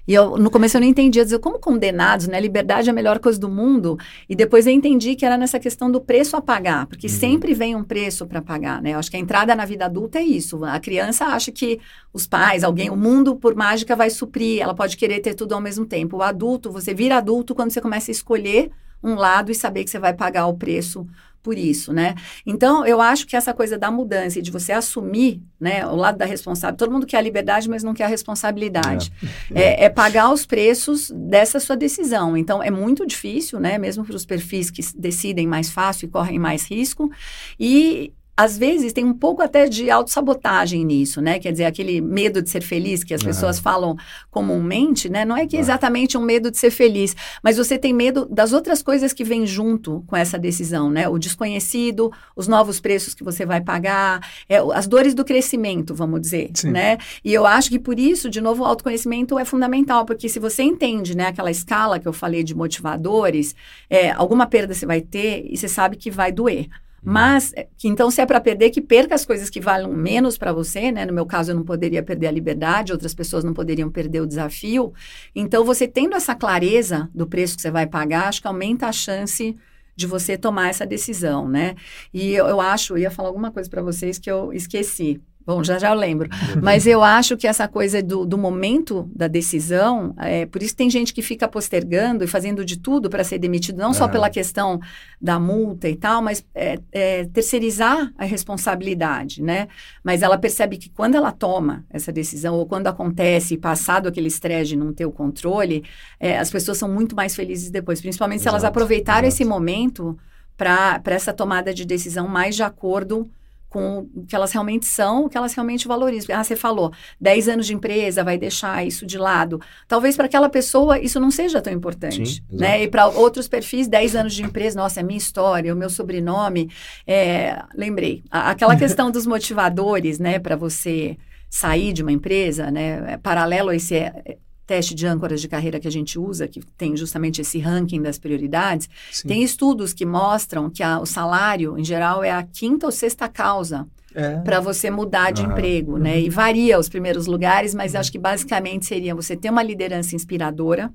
E 0.07 0.13
eu, 0.13 0.37
no 0.37 0.51
começo 0.51 0.77
eu 0.77 0.81
não 0.81 0.87
entendia, 0.87 1.23
dizer, 1.23 1.39
como 1.39 1.57
condenados, 1.57 2.27
né? 2.27 2.39
Liberdade 2.39 2.89
é 2.89 2.91
a 2.91 2.93
melhor 2.93 3.17
coisa 3.17 3.39
do 3.39 3.49
mundo. 3.49 3.97
E 4.29 4.35
depois 4.35 4.67
eu 4.67 4.73
entendi 4.73 5.15
que 5.15 5.25
era 5.25 5.37
nessa 5.37 5.59
questão 5.59 5.89
do 5.89 5.99
preço 5.99 6.37
a 6.37 6.41
pagar, 6.41 6.85
porque 6.85 7.07
uhum. 7.07 7.13
sempre 7.13 7.55
vem 7.55 7.75
um 7.75 7.83
preço 7.83 8.27
para 8.27 8.43
pagar, 8.43 8.79
né? 8.79 8.93
Eu 8.93 8.99
acho 8.99 9.09
que 9.09 9.17
a 9.17 9.19
entrada 9.19 9.55
na 9.55 9.65
vida 9.65 9.85
adulta 9.85 10.19
é 10.19 10.23
isso. 10.23 10.63
A 10.63 10.79
criança 10.79 11.25
acha 11.25 11.51
que 11.51 11.79
os 12.13 12.27
pais, 12.27 12.63
alguém, 12.63 12.91
o 12.91 12.95
mundo 12.95 13.35
por 13.35 13.55
mágica 13.55 13.95
vai 13.95 14.11
suprir, 14.11 14.61
ela 14.61 14.75
pode 14.75 14.95
querer 14.95 15.19
ter 15.19 15.33
tudo 15.33 15.55
ao 15.55 15.61
mesmo 15.61 15.83
tempo. 15.83 16.17
O 16.17 16.21
adulto, 16.21 16.71
você 16.71 16.93
vira 16.93 17.17
adulto 17.17 17.55
quando 17.55 17.71
você 17.71 17.81
começa 17.81 18.11
a 18.11 18.13
escolher 18.13 18.69
um 19.03 19.15
lado 19.15 19.51
e 19.51 19.55
saber 19.55 19.83
que 19.83 19.89
você 19.89 19.97
vai 19.97 20.13
pagar 20.13 20.45
o 20.45 20.53
preço 20.53 21.07
por 21.41 21.57
isso, 21.57 21.91
né? 21.91 22.15
Então, 22.45 22.85
eu 22.85 23.01
acho 23.01 23.25
que 23.25 23.35
essa 23.35 23.53
coisa 23.53 23.77
da 23.77 23.89
mudança 23.89 24.39
e 24.39 24.41
de 24.41 24.51
você 24.51 24.71
assumir, 24.71 25.41
né, 25.59 25.85
o 25.85 25.95
lado 25.95 26.17
da 26.17 26.25
responsabilidade, 26.25 26.77
todo 26.77 26.91
mundo 26.91 27.05
quer 27.05 27.17
a 27.17 27.21
liberdade, 27.21 27.69
mas 27.69 27.83
não 27.83 27.93
quer 27.93 28.05
a 28.05 28.07
responsabilidade. 28.07 29.11
É, 29.53 29.83
é, 29.83 29.83
é 29.85 29.89
pagar 29.89 30.31
os 30.31 30.45
preços 30.45 31.11
dessa 31.11 31.59
sua 31.59 31.75
decisão. 31.75 32.37
Então, 32.37 32.61
é 32.61 32.69
muito 32.69 33.05
difícil, 33.05 33.59
né, 33.59 33.77
mesmo 33.77 34.05
para 34.05 34.15
os 34.15 34.25
perfis 34.25 34.69
que 34.69 34.81
decidem 34.97 35.47
mais 35.47 35.69
fácil 35.69 36.05
e 36.05 36.09
correm 36.09 36.39
mais 36.39 36.69
risco. 36.69 37.11
E 37.59 38.13
às 38.35 38.57
vezes 38.57 38.93
tem 38.93 39.05
um 39.05 39.13
pouco 39.13 39.41
até 39.41 39.67
de 39.67 39.89
autossabotagem 39.89 40.83
nisso, 40.85 41.21
né? 41.21 41.37
Quer 41.39 41.51
dizer, 41.51 41.65
aquele 41.65 42.01
medo 42.01 42.41
de 42.41 42.49
ser 42.49 42.61
feliz 42.61 43.03
que 43.03 43.13
as 43.13 43.21
uhum. 43.21 43.27
pessoas 43.27 43.59
falam 43.59 43.95
comumente, 44.29 45.09
né? 45.09 45.25
Não 45.25 45.35
é 45.35 45.45
que 45.45 45.57
é 45.57 45.59
exatamente 45.59 46.17
um 46.17 46.21
medo 46.21 46.49
de 46.49 46.57
ser 46.57 46.71
feliz, 46.71 47.15
mas 47.43 47.57
você 47.57 47.77
tem 47.77 47.93
medo 47.93 48.25
das 48.25 48.53
outras 48.53 48.81
coisas 48.81 49.13
que 49.13 49.23
vêm 49.23 49.45
junto 49.45 50.03
com 50.07 50.15
essa 50.15 50.39
decisão, 50.39 50.89
né? 50.89 51.07
O 51.07 51.17
desconhecido, 51.17 52.11
os 52.35 52.47
novos 52.47 52.79
preços 52.79 53.13
que 53.13 53.23
você 53.23 53.45
vai 53.45 53.61
pagar, 53.61 54.27
é, 54.47 54.57
as 54.73 54.87
dores 54.87 55.13
do 55.13 55.25
crescimento, 55.25 55.93
vamos 55.93 56.21
dizer, 56.21 56.49
Sim. 56.53 56.71
né? 56.71 56.97
E 57.23 57.33
eu 57.33 57.45
acho 57.45 57.69
que 57.69 57.79
por 57.79 57.99
isso, 57.99 58.29
de 58.29 58.41
novo, 58.41 58.63
o 58.63 58.65
autoconhecimento 58.65 59.37
é 59.37 59.45
fundamental, 59.45 60.05
porque 60.05 60.29
se 60.29 60.39
você 60.39 60.63
entende, 60.63 61.15
né, 61.15 61.27
aquela 61.27 61.51
escala 61.51 61.99
que 61.99 62.07
eu 62.07 62.13
falei 62.13 62.43
de 62.43 62.55
motivadores, 62.55 63.55
é, 63.89 64.11
alguma 64.11 64.47
perda 64.47 64.73
você 64.73 64.85
vai 64.85 65.01
ter 65.01 65.45
e 65.49 65.57
você 65.57 65.67
sabe 65.67 65.97
que 65.97 66.09
vai 66.09 66.31
doer. 66.31 66.67
Mas, 67.03 67.51
é, 67.55 67.67
que, 67.75 67.87
então, 67.87 68.11
se 68.11 68.21
é 68.21 68.25
para 68.25 68.39
perder, 68.39 68.69
que 68.69 68.79
perca 68.79 69.15
as 69.15 69.25
coisas 69.25 69.49
que 69.49 69.59
valem 69.59 69.91
menos 69.91 70.37
para 70.37 70.53
você, 70.53 70.91
né? 70.91 71.05
No 71.05 71.13
meu 71.13 71.25
caso, 71.25 71.51
eu 71.51 71.55
não 71.55 71.63
poderia 71.63 72.03
perder 72.03 72.27
a 72.27 72.31
liberdade, 72.31 72.91
outras 72.91 73.13
pessoas 73.13 73.43
não 73.43 73.53
poderiam 73.53 73.89
perder 73.89 74.21
o 74.21 74.27
desafio. 74.27 74.93
Então, 75.35 75.65
você 75.65 75.87
tendo 75.87 76.15
essa 76.15 76.35
clareza 76.35 77.09
do 77.13 77.25
preço 77.25 77.55
que 77.55 77.61
você 77.61 77.71
vai 77.71 77.87
pagar, 77.87 78.27
acho 78.27 78.41
que 78.41 78.47
aumenta 78.47 78.87
a 78.87 78.91
chance 78.91 79.57
de 79.95 80.07
você 80.07 80.37
tomar 80.37 80.69
essa 80.69 80.85
decisão, 80.85 81.47
né? 81.47 81.75
E 82.13 82.33
eu, 82.33 82.45
eu 82.47 82.61
acho, 82.61 82.93
eu 82.93 82.97
ia 82.99 83.11
falar 83.11 83.29
alguma 83.29 83.51
coisa 83.51 83.69
para 83.69 83.81
vocês 83.81 84.19
que 84.19 84.29
eu 84.29 84.53
esqueci. 84.53 85.19
Bom, 85.51 85.63
já 85.63 85.77
já 85.77 85.89
eu 85.89 85.95
lembro. 85.95 86.29
Mas 86.61 86.87
eu 86.87 87.03
acho 87.03 87.35
que 87.35 87.45
essa 87.45 87.67
coisa 87.67 88.01
do, 88.01 88.25
do 88.25 88.37
momento 88.37 89.09
da 89.13 89.27
decisão, 89.27 90.13
é, 90.17 90.45
por 90.45 90.63
isso 90.63 90.73
tem 90.73 90.89
gente 90.89 91.13
que 91.13 91.21
fica 91.21 91.45
postergando 91.45 92.23
e 92.23 92.27
fazendo 92.27 92.63
de 92.63 92.79
tudo 92.79 93.09
para 93.09 93.21
ser 93.21 93.37
demitido, 93.37 93.77
não 93.77 93.91
é. 93.91 93.93
só 93.93 94.07
pela 94.07 94.29
questão 94.29 94.79
da 95.19 95.37
multa 95.37 95.89
e 95.89 95.95
tal, 95.95 96.21
mas 96.21 96.45
é, 96.55 96.79
é, 96.91 97.25
terceirizar 97.25 98.13
a 98.17 98.23
responsabilidade, 98.23 99.41
né? 99.41 99.67
Mas 100.01 100.21
ela 100.21 100.37
percebe 100.37 100.77
que 100.77 100.89
quando 100.89 101.15
ela 101.15 101.33
toma 101.33 101.85
essa 101.89 102.13
decisão, 102.13 102.55
ou 102.55 102.65
quando 102.65 102.87
acontece, 102.87 103.57
passado 103.57 104.07
aquele 104.07 104.27
estresse 104.27 104.69
de 104.69 104.77
não 104.77 104.93
ter 104.93 105.05
o 105.05 105.11
controle, 105.11 105.83
é, 106.17 106.37
as 106.37 106.49
pessoas 106.49 106.77
são 106.77 106.87
muito 106.87 107.13
mais 107.13 107.35
felizes 107.35 107.69
depois, 107.69 107.99
principalmente 107.99 108.39
Exato. 108.39 108.51
se 108.51 108.55
elas 108.55 108.63
aproveitaram 108.63 109.27
Exato. 109.27 109.41
esse 109.41 109.45
momento 109.45 110.17
para 110.55 111.01
essa 111.07 111.33
tomada 111.33 111.73
de 111.73 111.83
decisão 111.85 112.27
mais 112.27 112.55
de 112.55 112.63
acordo 112.63 113.25
com 113.25 113.31
o 113.79 114.25
que 114.27 114.35
elas 114.35 114.51
realmente 114.51 114.85
são, 114.85 115.25
o 115.25 115.29
que 115.29 115.37
elas 115.37 115.53
realmente 115.53 115.87
valorizam. 115.87 116.35
Ah, 116.35 116.43
você 116.43 116.55
falou, 116.55 116.91
10 117.19 117.49
anos 117.49 117.67
de 117.67 117.73
empresa, 117.73 118.23
vai 118.23 118.37
deixar 118.37 118.85
isso 118.85 119.05
de 119.05 119.17
lado. 119.17 119.61
Talvez 119.87 120.15
para 120.15 120.25
aquela 120.25 120.49
pessoa 120.49 120.99
isso 120.99 121.19
não 121.19 121.31
seja 121.31 121.61
tão 121.61 121.71
importante. 121.71 122.35
Sim, 122.35 122.41
né? 122.49 122.83
E 122.83 122.87
para 122.87 123.07
outros 123.07 123.47
perfis, 123.47 123.87
10 123.87 124.15
anos 124.15 124.33
de 124.33 124.43
empresa, 124.43 124.79
nossa, 124.79 124.99
é 124.99 125.03
minha 125.03 125.17
história, 125.17 125.73
o 125.73 125.77
meu 125.77 125.89
sobrenome. 125.89 126.69
É, 127.05 127.63
lembrei, 127.75 128.23
aquela 128.29 128.75
questão 128.75 129.11
dos 129.11 129.25
motivadores, 129.25 130.19
né, 130.19 130.39
para 130.39 130.55
você 130.55 131.17
sair 131.49 131.93
de 131.93 132.01
uma 132.01 132.11
empresa, 132.11 132.71
né, 132.71 133.13
é 133.13 133.17
paralelo 133.17 133.69
a 133.69 133.75
esse 133.75 133.95
é, 133.95 134.37
teste 134.71 134.95
de 134.95 135.05
âncoras 135.05 135.41
de 135.41 135.49
carreira 135.49 135.81
que 135.81 135.87
a 135.87 135.91
gente 135.91 136.17
usa, 136.17 136.47
que 136.47 136.61
tem 136.77 136.95
justamente 136.95 137.41
esse 137.41 137.59
ranking 137.59 138.01
das 138.01 138.17
prioridades, 138.17 138.89
Sim. 139.11 139.27
tem 139.27 139.43
estudos 139.43 139.91
que 139.91 140.05
mostram 140.05 140.69
que 140.69 140.81
a, 140.81 140.97
o 140.97 141.05
salário, 141.05 141.77
em 141.77 141.83
geral, 141.83 142.23
é 142.23 142.31
a 142.31 142.41
quinta 142.41 142.85
ou 142.85 142.91
sexta 142.91 143.27
causa 143.27 143.85
é. 144.15 144.37
para 144.37 144.61
você 144.61 144.89
mudar 144.89 145.31
de 145.31 145.43
emprego, 145.43 145.97
né? 145.97 146.13
Uhum. 146.13 146.21
E 146.21 146.29
varia 146.29 146.79
os 146.79 146.87
primeiros 146.87 147.25
lugares, 147.25 147.75
mas 147.75 147.93
uhum. 147.93 147.99
acho 147.99 148.13
que 148.13 148.17
basicamente 148.17 148.85
seria 148.85 149.13
você 149.13 149.35
ter 149.35 149.49
uma 149.49 149.61
liderança 149.61 150.15
inspiradora, 150.15 150.89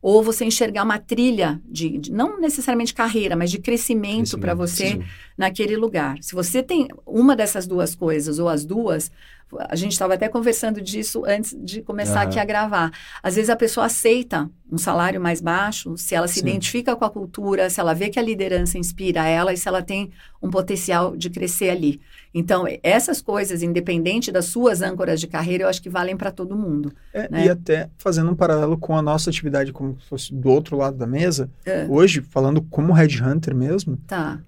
ou 0.00 0.22
você 0.22 0.44
enxergar 0.44 0.84
uma 0.84 1.00
trilha 1.00 1.60
de, 1.64 1.98
de 1.98 2.12
não 2.12 2.40
necessariamente 2.40 2.94
carreira, 2.94 3.34
mas 3.34 3.50
de 3.50 3.58
crescimento, 3.58 4.18
crescimento 4.18 4.38
para 4.40 4.54
você 4.54 4.90
sim. 4.90 5.02
naquele 5.36 5.76
lugar. 5.76 6.18
Se 6.20 6.36
você 6.36 6.62
tem 6.62 6.86
uma 7.04 7.34
dessas 7.34 7.66
duas 7.66 7.96
coisas 7.96 8.38
ou 8.38 8.48
as 8.48 8.64
duas, 8.64 9.10
a 9.58 9.76
gente 9.76 9.92
estava 9.92 10.14
até 10.14 10.28
conversando 10.28 10.80
disso 10.80 11.24
antes 11.24 11.56
de 11.58 11.82
começar 11.82 12.22
uhum. 12.22 12.28
aqui 12.28 12.38
a 12.38 12.44
gravar. 12.44 12.92
Às 13.22 13.36
vezes 13.36 13.48
a 13.48 13.56
pessoa 13.56 13.86
aceita 13.86 14.50
um 14.70 14.76
salário 14.76 15.20
mais 15.20 15.40
baixo 15.40 15.96
se 15.96 16.14
ela 16.14 16.28
se 16.28 16.40
Sim. 16.40 16.40
identifica 16.40 16.94
com 16.94 17.04
a 17.04 17.10
cultura, 17.10 17.70
se 17.70 17.80
ela 17.80 17.94
vê 17.94 18.10
que 18.10 18.18
a 18.18 18.22
liderança 18.22 18.76
inspira 18.76 19.26
ela 19.26 19.52
e 19.52 19.56
se 19.56 19.66
ela 19.66 19.82
tem 19.82 20.10
um 20.42 20.50
potencial 20.50 21.16
de 21.16 21.30
crescer 21.30 21.70
ali. 21.70 22.00
Então, 22.32 22.66
essas 22.82 23.22
coisas, 23.22 23.62
independente 23.62 24.30
das 24.30 24.46
suas 24.46 24.82
âncoras 24.82 25.20
de 25.20 25.26
carreira, 25.26 25.64
eu 25.64 25.68
acho 25.68 25.82
que 25.82 25.88
valem 25.88 26.16
para 26.16 26.30
todo 26.30 26.56
mundo. 26.56 26.92
É, 27.12 27.28
né? 27.30 27.46
E 27.46 27.48
até 27.48 27.90
fazendo 27.96 28.30
um 28.30 28.34
paralelo 28.34 28.76
com 28.76 28.96
a 28.96 29.02
nossa 29.02 29.30
atividade, 29.30 29.72
como 29.72 29.98
se 30.00 30.06
fosse 30.06 30.34
do 30.34 30.48
outro 30.50 30.76
lado 30.76 30.96
da 30.96 31.06
mesa, 31.06 31.50
é. 31.64 31.86
hoje, 31.88 32.20
falando 32.20 32.60
como 32.62 32.92
headhunter 32.92 33.54
mesmo, 33.54 33.96
tá. 34.06 34.40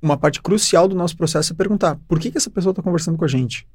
uma 0.00 0.16
parte 0.16 0.42
crucial 0.42 0.88
do 0.88 0.96
nosso 0.96 1.16
processo 1.16 1.52
é 1.52 1.56
perguntar 1.56 1.98
por 2.08 2.18
que, 2.18 2.30
que 2.30 2.38
essa 2.38 2.50
pessoa 2.50 2.72
está 2.72 2.82
conversando 2.82 3.16
com 3.16 3.24
a 3.24 3.28
gente? 3.28 3.66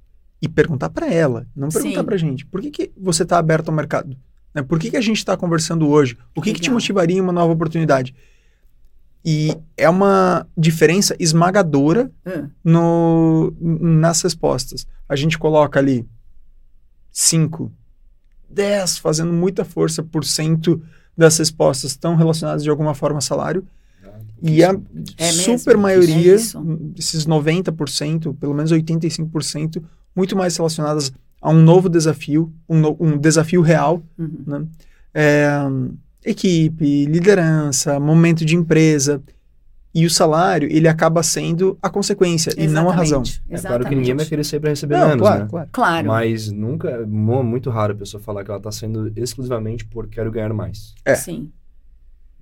E 0.41 0.47
perguntar 0.47 0.89
para 0.89 1.11
ela, 1.11 1.47
não 1.55 1.69
perguntar 1.69 2.03
para 2.03 2.15
a 2.15 2.17
gente. 2.17 2.45
Por 2.45 2.61
que, 2.61 2.69
que 2.69 2.91
você 2.97 3.23
está 3.23 3.38
aberto 3.38 3.69
ao 3.69 3.75
mercado? 3.75 4.15
Né? 4.53 4.61
Por 4.61 4.79
que, 4.79 4.91
que 4.91 4.97
a 4.97 5.01
gente 5.01 5.17
está 5.17 5.35
conversando 5.35 5.88
hoje? 5.88 6.17
O 6.35 6.41
que, 6.41 6.53
que 6.53 6.61
te 6.61 6.69
motivaria 6.69 7.17
em 7.17 7.21
uma 7.21 7.33
nova 7.33 7.53
oportunidade? 7.53 8.15
E 9.25 9.57
é 9.75 9.89
uma 9.89 10.47
diferença 10.57 11.15
esmagadora 11.19 12.11
é. 12.25 12.45
no, 12.63 13.53
nas 13.59 14.21
respostas. 14.21 14.88
A 15.09 15.15
gente 15.15 15.38
coloca 15.38 15.79
ali 15.79 16.07
5, 17.11 17.71
10, 18.49 18.99
fazendo 18.99 19.33
muita 19.33 19.65
força 19.65 20.01
por 20.03 20.23
cento 20.23 20.81
das 21.17 21.38
respostas 21.38 21.91
estão 21.91 22.15
relacionadas 22.15 22.63
de 22.63 22.69
alguma 22.69 22.93
forma 22.93 23.17
a 23.17 23.21
salário. 23.21 23.67
E 24.41 24.63
a 24.63 24.75
é 25.17 25.31
super 25.31 25.71
mesmo? 25.71 25.81
maioria, 25.81 26.33
é 26.33 26.35
esses 26.35 27.25
90%, 27.25 28.38
pelo 28.38 28.53
menos 28.53 28.71
85%, 28.71 29.83
muito 30.18 30.36
mais 30.36 30.57
relacionadas 30.57 31.13
a 31.39 31.51
um 31.51 31.61
novo 31.61 31.88
desafio, 31.88 32.51
um, 32.68 32.80
no, 32.80 32.97
um 32.99 33.18
desafio 33.18 33.61
real, 33.61 34.01
uhum. 34.18 34.43
né? 34.45 34.65
É, 35.13 35.49
equipe, 36.26 37.05
liderança, 37.05 37.99
momento 37.99 38.43
de 38.43 38.55
empresa. 38.55 39.22
E 39.93 40.05
o 40.05 40.09
salário, 40.09 40.68
ele 40.72 40.88
acaba 40.88 41.24
sendo 41.24 41.78
a 41.82 41.89
consequência 41.89 42.49
Exatamente. 42.49 42.70
e 42.70 42.74
não 42.74 42.89
a 42.89 42.93
razão. 42.93 43.24
É 43.49 43.59
claro 43.59 43.86
que 43.86 43.95
ninguém 43.95 44.15
vai 44.15 44.26
querer 44.26 44.43
sair 44.43 44.59
para 44.59 44.70
receber 44.70 44.97
não, 44.97 45.07
menos, 45.07 45.22
claro, 45.22 45.43
né? 45.43 45.49
Claro. 45.49 45.70
claro. 45.72 46.07
Mas 46.07 46.51
nunca, 46.51 46.89
é 46.89 47.05
muito 47.05 47.70
raro 47.70 47.93
a 47.93 47.95
pessoa 47.95 48.22
falar 48.22 48.43
que 48.43 48.51
ela 48.51 48.59
está 48.59 48.72
sendo 48.72 49.11
exclusivamente 49.15 49.86
por 49.86 50.07
quero 50.07 50.32
ganhar 50.32 50.53
mais. 50.53 50.93
É. 51.03 51.15
Sim. 51.15 51.51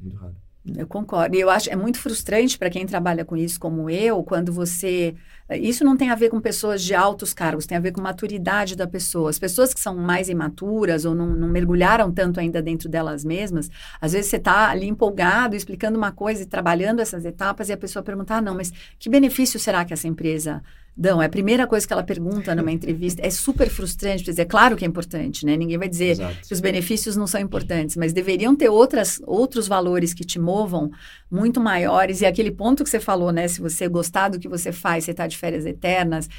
Muito 0.02 0.18
raro. 0.18 0.36
Eu 0.74 0.88
concordo. 0.88 1.36
E 1.36 1.40
eu 1.40 1.50
acho 1.50 1.70
é 1.70 1.76
muito 1.76 2.00
frustrante 2.00 2.58
para 2.58 2.72
quem 2.72 2.88
trabalha 2.88 3.24
com 3.24 3.38
isso, 3.38 3.60
como 3.60 3.88
eu, 3.88 4.24
quando 4.24 4.52
você. 4.52 5.14
Isso 5.52 5.84
não 5.84 5.96
tem 5.96 6.10
a 6.10 6.16
ver 6.16 6.30
com 6.30 6.42
pessoas 6.42 6.82
de 6.82 6.96
altos 6.96 7.36
cargos, 7.36 7.68
tem 7.68 7.78
a 7.78 7.82
ver 7.82 7.92
com 7.92 8.02
maturidade 8.02 8.76
da 8.76 8.88
pessoa. 8.88 9.30
As 9.30 9.38
pessoas 9.38 9.76
que 9.76 9.80
são 9.80 9.96
mais 9.96 10.28
imaturas 10.28 11.06
ou 11.06 11.14
não, 11.14 11.28
não 11.28 11.48
mergulharam 11.48 12.12
tanto 12.12 12.40
ainda 12.40 12.64
dentro 12.64 12.90
delas 12.90 13.24
mesmas, 13.24 13.70
às 14.02 14.14
vezes 14.14 14.32
você 14.32 14.38
está 14.38 14.70
ali 14.72 14.88
empolgado, 14.88 15.56
explicando 15.56 16.00
uma 16.00 16.12
coisa 16.12 16.42
e 16.42 16.48
trabalhando 16.48 17.00
essas 17.00 17.26
etapas, 17.26 17.70
e 17.70 17.74
a 17.74 17.78
pessoa 17.78 18.02
pergunta: 18.02 18.36
ah, 18.36 18.42
não, 18.42 18.56
mas 18.56 18.74
que 18.98 19.08
benefício 19.08 19.60
será 19.60 19.86
que 19.86 19.94
essa 19.94 20.08
empresa 20.08 20.64
dão. 20.96 21.22
É 21.22 21.26
a 21.26 21.30
primeira 21.30 21.68
coisa 21.68 21.86
que 21.86 21.92
ela 21.92 22.04
pergunta 22.04 22.56
numa 22.56 22.72
entrevista. 22.72 23.26
É 23.26 23.30
super 23.30 23.70
frustrante, 23.70 24.24
dizer, 24.24 24.44
é 24.44 24.46
claro 24.46 24.78
que 24.78 24.86
é 24.86 24.88
importante, 24.88 25.46
né? 25.46 25.58
Ninguém 25.58 25.78
vai 25.78 25.90
dizer 25.90 26.12
Exato. 26.12 26.48
que 26.48 26.54
os 26.54 26.62
benefícios 26.62 27.16
não 27.16 27.28
são 27.28 27.42
importantes, 27.42 27.98
mas 27.98 28.14
deveriam 28.14 28.56
ter 28.56 28.70
outras, 28.70 29.20
outros 29.26 29.68
valores 29.68 30.14
que 30.14 30.24
te 30.24 30.40
movam 30.40 30.90
muito 31.30 31.60
maiores. 31.60 32.22
E 32.22 32.26
aquele 32.26 32.52
ponto 32.52 32.84
que 32.84 32.90
você 32.90 33.00
falou, 33.00 33.32
né? 33.32 33.48
Se 33.48 33.60
você 33.60 33.88
gostar 33.88 34.30
do 34.30 34.40
que 34.40 34.48
você 34.48 34.72
faz, 34.72 35.04
você 35.04 35.12
está 35.12 35.28
de 35.28 35.38
férias 35.38 35.66
eternas. 35.66 36.30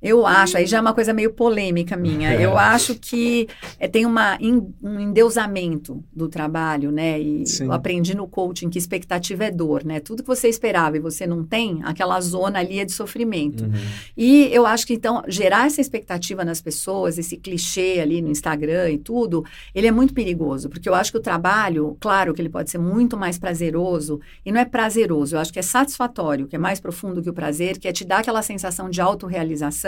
Eu 0.00 0.26
acho, 0.26 0.56
aí 0.56 0.66
já 0.66 0.78
é 0.78 0.80
uma 0.80 0.94
coisa 0.94 1.12
meio 1.12 1.32
polêmica 1.32 1.96
minha. 1.96 2.34
Eu 2.34 2.56
acho 2.56 2.94
que 2.94 3.48
é, 3.78 3.88
tem 3.88 4.04
uma, 4.04 4.38
um 4.82 5.00
endeusamento 5.00 6.04
do 6.12 6.28
trabalho, 6.28 6.90
né? 6.90 7.18
E 7.18 7.46
Sim. 7.46 7.64
eu 7.64 7.72
aprendi 7.72 8.14
no 8.14 8.26
coaching 8.28 8.68
que 8.68 8.78
expectativa 8.78 9.44
é 9.44 9.50
dor, 9.50 9.84
né? 9.84 10.00
Tudo 10.00 10.22
que 10.22 10.28
você 10.28 10.48
esperava 10.48 10.96
e 10.96 11.00
você 11.00 11.26
não 11.26 11.44
tem, 11.44 11.80
aquela 11.84 12.20
zona 12.20 12.58
ali 12.58 12.78
é 12.78 12.84
de 12.84 12.92
sofrimento. 12.92 13.64
Uhum. 13.64 13.72
E 14.16 14.48
eu 14.52 14.66
acho 14.66 14.86
que, 14.86 14.94
então, 14.94 15.22
gerar 15.28 15.66
essa 15.66 15.80
expectativa 15.80 16.44
nas 16.44 16.60
pessoas, 16.60 17.18
esse 17.18 17.36
clichê 17.36 17.98
ali 18.00 18.20
no 18.20 18.30
Instagram 18.30 18.90
e 18.90 18.98
tudo, 18.98 19.44
ele 19.74 19.86
é 19.86 19.92
muito 19.92 20.12
perigoso, 20.12 20.68
porque 20.68 20.88
eu 20.88 20.94
acho 20.94 21.10
que 21.10 21.18
o 21.18 21.22
trabalho, 21.22 21.96
claro 22.00 22.34
que 22.34 22.40
ele 22.40 22.48
pode 22.48 22.70
ser 22.70 22.78
muito 22.78 23.16
mais 23.16 23.38
prazeroso, 23.38 24.20
e 24.44 24.52
não 24.52 24.60
é 24.60 24.64
prazeroso, 24.64 25.36
eu 25.36 25.40
acho 25.40 25.52
que 25.52 25.58
é 25.58 25.62
satisfatório, 25.62 26.46
que 26.46 26.56
é 26.56 26.58
mais 26.58 26.80
profundo 26.80 27.22
que 27.22 27.30
o 27.30 27.34
prazer, 27.34 27.78
que 27.78 27.88
é 27.88 27.92
te 27.92 28.04
dar 28.04 28.18
aquela 28.18 28.42
sensação 28.42 28.90
de 28.90 29.00
autorrealização 29.00 29.85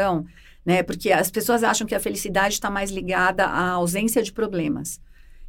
né? 0.65 0.83
Porque 0.83 1.11
as 1.11 1.31
pessoas 1.31 1.65
acham 1.65 1.87
que 1.87 1.95
a 1.95 2.01
felicidade 2.01 2.55
está 2.55 2.71
mais 2.71 2.91
ligada 2.91 3.45
à 3.45 3.71
ausência 3.71 4.23
de 4.23 4.33
problemas. 4.33 5.01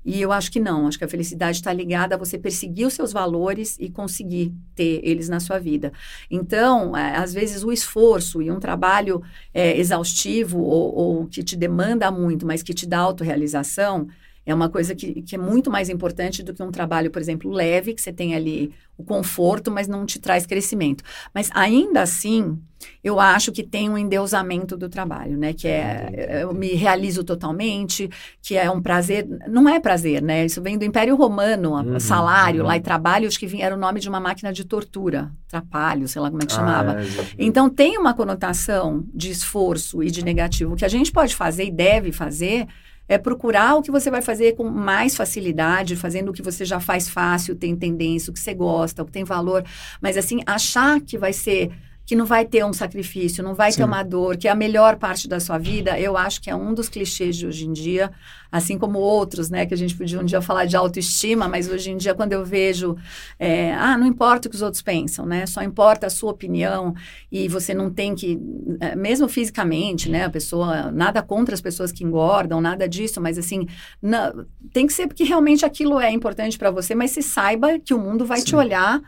E 0.06 0.22
eu 0.22 0.32
acho 0.32 0.50
que 0.52 0.60
não, 0.60 0.88
acho 0.88 0.97
que 0.97 1.04
a 1.04 1.10
felicidade 1.10 1.58
está 1.58 1.74
ligada 1.74 2.16
a 2.16 2.18
você 2.18 2.38
perseguir 2.38 2.88
os 2.88 2.93
seus 2.93 3.12
valores 3.12 3.76
e 3.80 3.89
conseguir 3.89 4.54
ter 4.74 5.02
eles 5.04 5.28
na 5.28 5.39
sua 5.41 5.60
vida. 5.60 5.91
Então, 6.32 6.95
é, 6.95 7.18
às 7.18 7.34
vezes, 7.34 7.64
o 7.64 7.72
esforço 7.72 8.41
e 8.41 8.50
um 8.50 8.60
trabalho 8.60 9.22
é, 9.54 9.78
exaustivo 9.78 10.60
ou, 10.62 10.95
ou, 10.95 11.28
que 11.28 11.43
te 11.43 11.56
demanda 11.56 12.10
muito, 12.10 12.45
mas 12.45 12.64
que 12.64 12.74
te 12.74 12.88
dá 12.88 13.00
autorrealização, 13.00 14.08
é 14.50 14.56
uma 14.56 14.70
coisa 14.70 14.95
que, 14.95 15.22
que 15.22 15.36
é 15.36 15.38
muito 15.38 15.70
mais 15.70 15.89
importante 15.89 16.41
do 16.41 16.54
que 16.54 16.64
um 16.64 16.72
trabalho, 16.72 17.12
por 17.12 17.22
exemplo, 17.22 17.52
leve, 17.52 17.93
que 17.93 18.02
você 18.02 18.12
tem 18.12 18.36
ali 18.36 18.74
o 18.97 19.04
conforto, 19.04 19.70
mas 19.70 19.88
não 19.88 20.06
te 20.06 20.20
traz 20.20 20.45
crescimento. 20.45 21.04
Mas 21.34 21.50
ainda 21.54 22.02
assim, 22.02 22.60
eu 23.04 23.20
acho 23.20 23.52
que 23.52 23.64
tem 23.64 23.89
um 23.89 23.97
endeusamento 23.97 24.76
do 24.76 24.89
trabalho, 24.89 25.38
né? 25.38 25.54
Que 25.54 25.68
é 25.68 26.41
eu 26.41 26.54
me 26.54 26.74
realizo 26.74 27.24
totalmente, 27.24 28.10
que 28.41 28.58
é 28.58 28.70
um 28.70 28.82
prazer. 28.82 29.28
Não 29.47 29.70
é 29.70 29.80
prazer, 29.80 30.22
né? 30.22 30.45
Isso 30.45 30.62
vem 30.62 30.78
do 30.78 30.84
Império 30.84 31.16
Romano, 31.16 31.76
uhum, 31.76 32.00
salário 32.00 32.62
uhum. 32.62 32.68
lá 32.68 32.76
e 32.76 32.82
trabalho, 32.82 33.28
acho 33.28 33.39
que 33.39 33.47
vinha, 33.47 33.66
era 33.66 33.76
o 33.76 33.80
nome 33.80 34.00
de 34.00 34.10
uma 34.10 34.20
máquina 34.20 34.52
de 34.52 34.66
tortura, 34.66 35.32
trapalho, 35.47 36.08
sei 36.08 36.22
lá 36.22 36.30
como 36.30 36.41
é 36.41 36.45
que 36.45 36.54
ah, 36.54 36.56
chamava. 36.56 37.02
É, 37.02 37.06
então 37.38 37.70
tem 37.70 37.97
uma 37.97 38.14
conotação 38.14 39.06
de 39.14 39.30
esforço 39.30 40.02
e 40.04 40.10
de 40.10 40.26
negativo. 40.26 40.74
O 40.74 40.76
que 40.76 40.86
a 40.86 40.89
gente 40.89 41.12
pode 41.12 41.36
fazer 41.36 41.66
e 41.66 41.72
deve 41.72 42.12
fazer 42.12 42.68
é 43.10 43.18
procurar 43.18 43.76
o 43.76 43.82
que 43.82 43.89
você 43.89 44.12
vai 44.12 44.22
fazer 44.22 44.55
com 44.55 44.64
mais 44.70 45.16
facilidade, 45.16 45.95
fazendo 45.95 46.30
o 46.30 46.34
que 46.34 46.43
você 46.43 46.64
já 46.64 46.80
faz 46.80 47.10
fácil, 47.10 47.55
tem 47.55 47.76
tendência, 47.76 48.30
o 48.30 48.34
que 48.34 48.39
você 48.39 48.53
gosta, 48.53 49.01
o 49.01 49.05
que 49.05 49.12
tem 49.12 49.24
valor. 49.24 49.66
Mas, 49.99 50.16
assim, 50.16 50.41
achar 50.45 51.01
que 51.01 51.18
vai 51.18 51.34
ser 51.34 51.72
que 52.10 52.16
não 52.16 52.26
vai 52.26 52.43
ter 52.43 52.66
um 52.66 52.74
sacrifício, 52.74 53.43
não 53.43 53.53
vai 53.53 53.72
Sim. 53.72 53.78
ter 53.78 53.84
uma 53.84 54.01
dor, 54.01 54.36
que 54.36 54.47
é 54.47 54.51
a 54.51 54.55
melhor 54.55 54.95
parte 54.95 55.28
da 55.28 55.39
sua 55.39 55.60
vida, 55.60 55.99
eu 55.99 56.18
acho 56.18 56.41
que 56.41 56.49
é 56.49 56.55
um 56.55 56.74
dos 56.74 56.89
clichês 56.89 57.38
de 57.38 57.45
hoje 57.45 57.68
em 57.68 57.72
dia, 57.72 58.12
assim 58.51 58.80
como 58.80 58.97
outros, 58.97 59.51
né, 59.51 59.64
que 59.68 59.76
a 59.76 59.78
gente 59.78 59.95
podia 59.95 60.20
um 60.20 60.26
dia 60.26 60.41
falar 60.41 60.66
de 60.66 60.76
autoestima, 60.76 61.47
mas 61.47 61.70
hoje 61.70 61.91
em 61.91 61.97
dia 61.97 62.16
quando 62.16 62.34
eu 62.34 62.43
vejo, 62.43 62.97
é, 63.38 63.76
ah, 63.76 63.95
não 63.95 64.07
importa 64.07 64.47
o 64.47 64.49
que 64.49 64.55
os 64.55 64.64
outros 64.64 64.82
pensam, 64.82 65.24
né, 65.24 65.45
só 65.45 65.62
importa 65.62 66.07
a 66.07 66.10
sua 66.10 66.32
opinião 66.32 66.95
e 67.32 67.47
você 67.47 67.76
não 67.76 67.91
tem 67.91 68.16
que, 68.16 68.39
é, 68.80 68.95
mesmo 68.95 69.30
fisicamente, 69.30 70.10
né, 70.10 70.26
a 70.26 70.32
pessoa, 70.32 70.91
nada 70.91 71.22
contra 71.22 71.53
as 71.53 71.62
pessoas 71.62 71.91
que 71.91 72.03
engordam, 72.03 72.60
nada 72.60 72.89
disso, 72.89 73.22
mas 73.22 73.38
assim, 73.38 73.68
não, 74.01 74.47
tem 74.74 74.88
que 74.88 74.93
ser 74.93 75.05
porque 75.05 75.24
realmente 75.24 75.64
aquilo 75.64 75.99
é 75.99 76.10
importante 76.10 76.57
para 76.57 76.72
você, 76.72 76.95
mas 76.95 77.12
se 77.12 77.22
saiba 77.22 77.78
que 77.78 77.93
o 77.93 77.99
mundo 77.99 78.26
vai 78.26 78.39
Sim. 78.39 78.45
te 78.45 78.55
olhar 78.55 78.99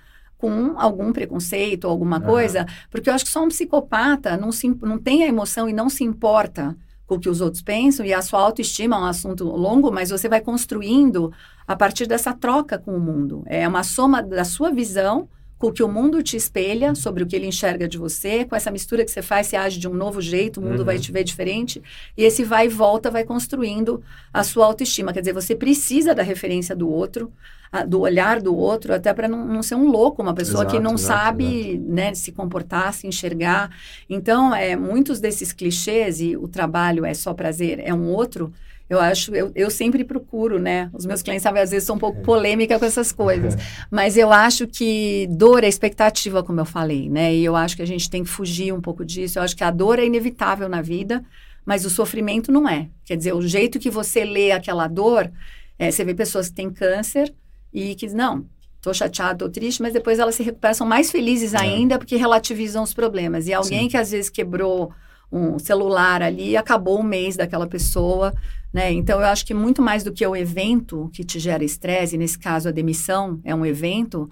com 0.42 0.74
algum 0.76 1.14
preconceito 1.14 1.86
ou 1.86 1.92
alguma 1.92 2.18
uhum. 2.18 2.26
coisa, 2.26 2.66
porque 2.89 3.08
eu 3.08 3.14
acho 3.14 3.26
que 3.26 3.32
só 3.32 3.44
um 3.44 3.48
psicopata 3.48 4.36
não, 4.36 4.52
se, 4.52 4.68
não 4.82 4.98
tem 4.98 5.24
a 5.24 5.28
emoção 5.28 5.70
e 5.70 5.74
não 5.74 5.88
se 5.88 6.04
importa 6.04 6.76
com 7.06 7.16
o 7.16 7.20
que 7.20 7.30
os 7.30 7.42
outros 7.42 7.62
pensam, 7.62 8.04
e 8.04 8.12
a 8.12 8.22
sua 8.24 8.39
autoestima 8.39 8.96
é 8.96 9.00
um 9.00 9.06
assunto 9.06 9.44
longo, 9.44 9.92
mas 9.92 10.10
você 10.10 10.28
vai 10.28 10.42
construindo 10.42 11.32
a 11.68 11.76
partir 11.76 12.08
dessa 12.08 12.34
troca 12.34 12.80
com 12.80 12.96
o 12.96 13.00
mundo. 13.00 13.44
É 13.46 13.68
uma 13.68 13.84
soma 13.84 14.24
da 14.24 14.44
sua 14.44 14.72
visão 14.72 15.30
com 15.62 15.68
o 15.68 15.72
que 15.72 15.84
o 15.84 15.88
mundo 15.88 16.24
te 16.24 16.36
espelha 16.36 16.95
sobre 16.95 17.22
o 17.22 17.28
que 17.28 17.36
ele 17.36 17.45
enxerga 17.45 17.88
de 17.88 17.95
você, 17.95 18.43
com 18.43 18.55
essa 18.55 18.72
mistura 18.72 19.05
que 19.05 19.12
você 19.12 19.22
faz, 19.22 19.45
você 19.45 19.55
age 19.55 19.80
de 19.80 19.88
um 19.88 19.93
novo 19.93 20.20
jeito, 20.20 20.59
o 20.59 20.64
mundo 20.64 20.80
uhum. 20.80 20.86
vai 20.86 20.97
te 20.97 21.12
ver 21.12 21.24
diferente, 21.24 21.80
e 22.18 22.24
esse 22.24 22.43
vai 22.43 22.66
e 22.66 22.70
volta 22.70 23.12
vai 23.12 23.24
construindo 23.24 24.03
a 24.34 24.43
sua 24.43 24.66
autoestima. 24.66 25.14
Quer 25.14 25.20
dizer, 25.20 25.34
você 25.34 25.55
precisa 25.55 26.16
da 26.16 26.24
referência 26.24 26.76
do 26.76 26.89
outro, 26.89 27.32
a, 27.72 27.86
do 27.86 27.99
olhar 27.99 28.41
do 28.41 28.55
outro, 28.55 28.91
até 28.91 29.14
para 29.14 29.28
não, 29.28 29.45
não, 29.45 29.62
ser 29.62 29.76
um 29.76 29.88
louco, 29.88 30.24
uma 30.24 30.34
pessoa 30.34 30.64
exato, 30.64 30.76
que 30.76 30.82
não 30.82 30.95
exato, 30.95 31.22
sabe 31.22 31.74
exato. 31.74 31.91
Né, 31.91 32.16
se 32.16 32.32
comportar, 32.32 32.91
se 32.91 33.05
enxergar. 33.05 33.70
Então, 34.09 34.55
é, 34.55 34.76
muitos 34.76 35.20
desses 35.20 35.53
clichês, 35.53 36.20
e 36.20 36.36
o 36.36 36.47
trabalho 36.47 37.05
é 37.05 37.14
só 37.14 37.36
prazer, 37.36 37.80
é 37.80 37.93
um 37.93 38.07
outro, 38.07 38.51
eu 38.92 39.00
acho, 39.00 39.34
eu, 39.34 39.54
eu 39.56 39.72
sempre 39.72 40.04
procuro, 40.04 40.60
né? 40.60 40.89
Os 40.92 41.06
meus 41.06 41.22
clientes, 41.22 41.44
sabe, 41.44 41.62
às 41.62 41.72
vezes 41.72 41.88
são 41.88 41.96
um 41.96 42.00
pouco 42.00 42.20
é. 42.20 42.22
polêmica 42.24 42.78
com 42.78 42.84
essas 42.84 43.14
coisas. 43.14 43.56
Mas 43.89 44.18
eu 44.18 44.34
acho 44.34 44.68
que 44.68 45.28
dor 45.32 45.64
é 45.64 45.70
expectativa, 45.70 46.44
como 46.44 46.60
eu 46.60 46.66
falei, 46.66 47.10
né? 47.10 47.34
E 47.34 47.46
eu 47.46 47.56
acho 47.56 47.78
que 47.78 47.82
a 47.82 47.88
gente 47.88 48.10
tem 48.10 48.22
que 48.22 48.30
fugir 48.30 48.74
um 48.74 48.82
pouco 48.82 49.06
disso. 49.06 49.39
Eu 49.39 49.44
acho 49.44 49.56
que 49.56 49.64
a 49.64 49.72
dor 49.72 49.98
é 49.98 50.06
inevitável 50.06 50.68
na 50.68 50.82
vida, 50.82 51.24
mas 51.66 51.86
o 51.86 51.89
sofrimento 51.89 52.52
não 52.52 52.68
é. 52.68 52.89
Quer 53.06 53.16
dizer, 53.16 53.34
o 53.34 53.42
jeito 53.42 53.80
que 53.80 53.89
você 53.89 54.26
lê 54.26 54.52
aquela 54.52 54.89
dor, 54.89 55.32
é, 55.80 55.89
você 55.89 56.04
vê 56.04 56.14
pessoas 56.14 56.50
que 56.50 56.56
têm 56.56 56.70
câncer 56.70 57.34
e 57.74 57.96
que, 57.96 58.10
não, 58.10 58.46
tô 58.82 58.94
chateado, 58.94 59.46
tô 59.46 59.50
triste, 59.50 59.82
mas 59.82 59.94
depois 59.94 60.20
elas 60.20 60.36
se 60.36 60.44
recuperam, 60.44 60.74
são 60.74 60.86
mais 60.86 61.10
felizes 61.10 61.54
é. 61.54 61.60
ainda 61.60 61.98
porque 61.98 62.18
relativizam 62.18 62.84
os 62.84 62.94
problemas. 62.94 63.48
E 63.48 63.54
alguém 63.54 63.84
Sim. 63.84 63.88
que 63.88 63.96
às 63.96 64.12
vezes 64.12 64.30
quebrou 64.30 64.92
um 65.32 65.57
celular 65.57 66.21
ali, 66.21 66.57
acabou 66.57 66.99
o 66.99 67.03
mês 67.03 67.38
daquela 67.38 67.67
pessoa, 67.67 68.34
né? 68.73 68.91
Então, 68.91 69.19
eu 69.19 69.25
acho 69.27 69.45
que 69.45 69.53
muito 69.53 69.82
mais 69.82 70.03
do 70.03 70.11
que 70.11 70.25
o 70.25 70.36
evento 70.36 71.09
que 71.13 71.23
te 71.23 71.39
gera 71.39 71.63
estresse, 71.63 72.17
nesse 72.17 72.38
caso 72.38 72.69
a 72.69 72.71
demissão 72.71 73.39
é 73.43 73.53
um 73.53 73.65
evento, 73.65 74.29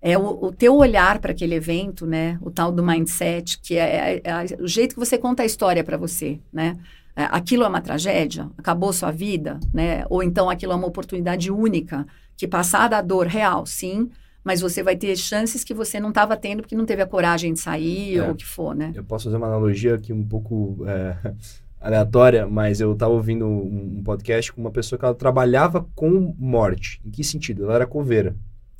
é 0.00 0.18
o, 0.18 0.46
o 0.46 0.52
teu 0.52 0.76
olhar 0.76 1.18
para 1.20 1.32
aquele 1.32 1.54
evento, 1.54 2.06
né? 2.06 2.38
O 2.42 2.50
tal 2.50 2.72
do 2.72 2.82
mindset, 2.82 3.58
que 3.60 3.76
é, 3.76 4.16
é, 4.16 4.22
é 4.24 4.62
o 4.62 4.66
jeito 4.66 4.94
que 4.94 5.00
você 5.00 5.16
conta 5.16 5.42
a 5.42 5.46
história 5.46 5.84
para 5.84 5.96
você, 5.96 6.40
né? 6.52 6.76
É, 7.14 7.24
aquilo 7.24 7.64
é 7.64 7.68
uma 7.68 7.80
tragédia, 7.80 8.50
acabou 8.56 8.92
sua 8.92 9.10
vida, 9.10 9.60
né? 9.72 10.04
Ou 10.08 10.22
então 10.22 10.50
aquilo 10.50 10.72
é 10.72 10.76
uma 10.76 10.86
oportunidade 10.86 11.50
única, 11.50 12.06
que 12.36 12.48
passar 12.48 12.88
da 12.88 13.00
dor 13.00 13.26
real, 13.26 13.64
sim, 13.66 14.10
mas 14.44 14.60
você 14.60 14.82
vai 14.82 14.96
ter 14.96 15.16
chances 15.16 15.62
que 15.62 15.72
você 15.72 16.00
não 16.00 16.08
estava 16.08 16.36
tendo 16.36 16.62
porque 16.62 16.76
não 16.76 16.84
teve 16.84 17.02
a 17.02 17.06
coragem 17.06 17.52
de 17.52 17.60
sair 17.60 18.18
é, 18.18 18.22
ou 18.22 18.32
o 18.32 18.34
que 18.34 18.44
for, 18.44 18.74
né? 18.74 18.92
Eu 18.94 19.04
posso 19.04 19.24
fazer 19.24 19.36
uma 19.36 19.46
analogia 19.46 19.94
aqui 19.94 20.12
um 20.12 20.24
pouco 20.24 20.84
é, 20.86 21.16
aleatória, 21.80 22.46
mas 22.46 22.80
eu 22.80 22.92
estava 22.92 23.12
ouvindo 23.12 23.46
um, 23.46 23.98
um, 23.98 24.02
podcast 24.02 24.52
com 24.52 24.60
uma 24.60 24.70
pessoa 24.70 24.98
que 24.98 25.04
ela 25.04 25.14
trabalhava 25.14 25.86
com 25.94 26.34
morte. 26.38 27.00
Em 27.04 27.10
que 27.10 27.22
sentido? 27.22 27.64
Ela 27.64 27.74
era 27.74 27.86
coveira. 27.86 28.34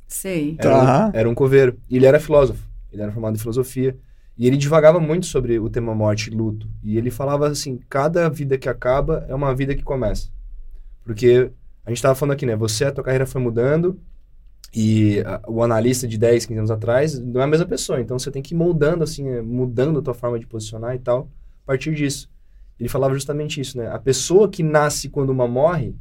Sei. 0.07 0.55
Era, 0.59 0.69
tá. 0.69 1.07
um, 1.07 1.17
era 1.17 1.29
um 1.29 1.35
coveiro. 1.35 1.77
E 1.89 1.95
ele 1.95 2.05
era 2.05 2.19
filósofo. 2.19 2.67
Ele 2.91 3.01
era 3.01 3.11
formado 3.11 3.35
em 3.35 3.39
filosofia. 3.39 3.97
E 4.37 4.47
ele 4.47 4.57
divagava 4.57 4.99
muito 4.99 5.25
sobre 5.25 5.59
o 5.59 5.69
tema 5.69 5.93
morte 5.93 6.29
e 6.29 6.35
luto. 6.35 6.67
E 6.83 6.97
ele 6.97 7.11
falava 7.11 7.47
assim: 7.47 7.79
cada 7.89 8.29
vida 8.29 8.57
que 8.57 8.67
acaba 8.67 9.25
é 9.29 9.35
uma 9.35 9.53
vida 9.55 9.75
que 9.75 9.83
começa. 9.83 10.29
Porque 11.03 11.51
a 11.85 11.89
gente 11.89 11.97
estava 11.97 12.15
falando 12.15 12.33
aqui, 12.33 12.45
né? 12.45 12.55
Você, 12.55 12.85
a 12.85 12.91
tua 12.91 13.03
carreira 13.03 13.25
foi 13.25 13.41
mudando, 13.41 13.99
e 14.75 15.23
o 15.47 15.61
analista 15.61 16.07
de 16.07 16.17
10, 16.17 16.47
15 16.47 16.57
anos 16.57 16.71
atrás 16.71 17.19
não 17.19 17.41
é 17.41 17.43
a 17.43 17.47
mesma 17.47 17.65
pessoa. 17.65 18.01
Então 18.01 18.17
você 18.17 18.31
tem 18.31 18.41
que 18.41 18.55
ir 18.55 18.57
moldando, 18.57 19.03
assim, 19.03 19.27
é, 19.27 19.41
mudando 19.41 19.99
a 19.99 20.01
tua 20.01 20.13
forma 20.13 20.39
de 20.39 20.47
posicionar 20.47 20.95
e 20.95 20.99
tal, 20.99 21.29
a 21.63 21.67
partir 21.67 21.93
disso. 21.93 22.29
Ele 22.79 22.89
falava 22.89 23.13
justamente 23.13 23.61
isso, 23.61 23.77
né? 23.77 23.87
A 23.87 23.99
pessoa 23.99 24.49
que 24.49 24.63
nasce 24.63 25.09
quando 25.09 25.29
uma 25.29 25.47
morre, 25.47 25.95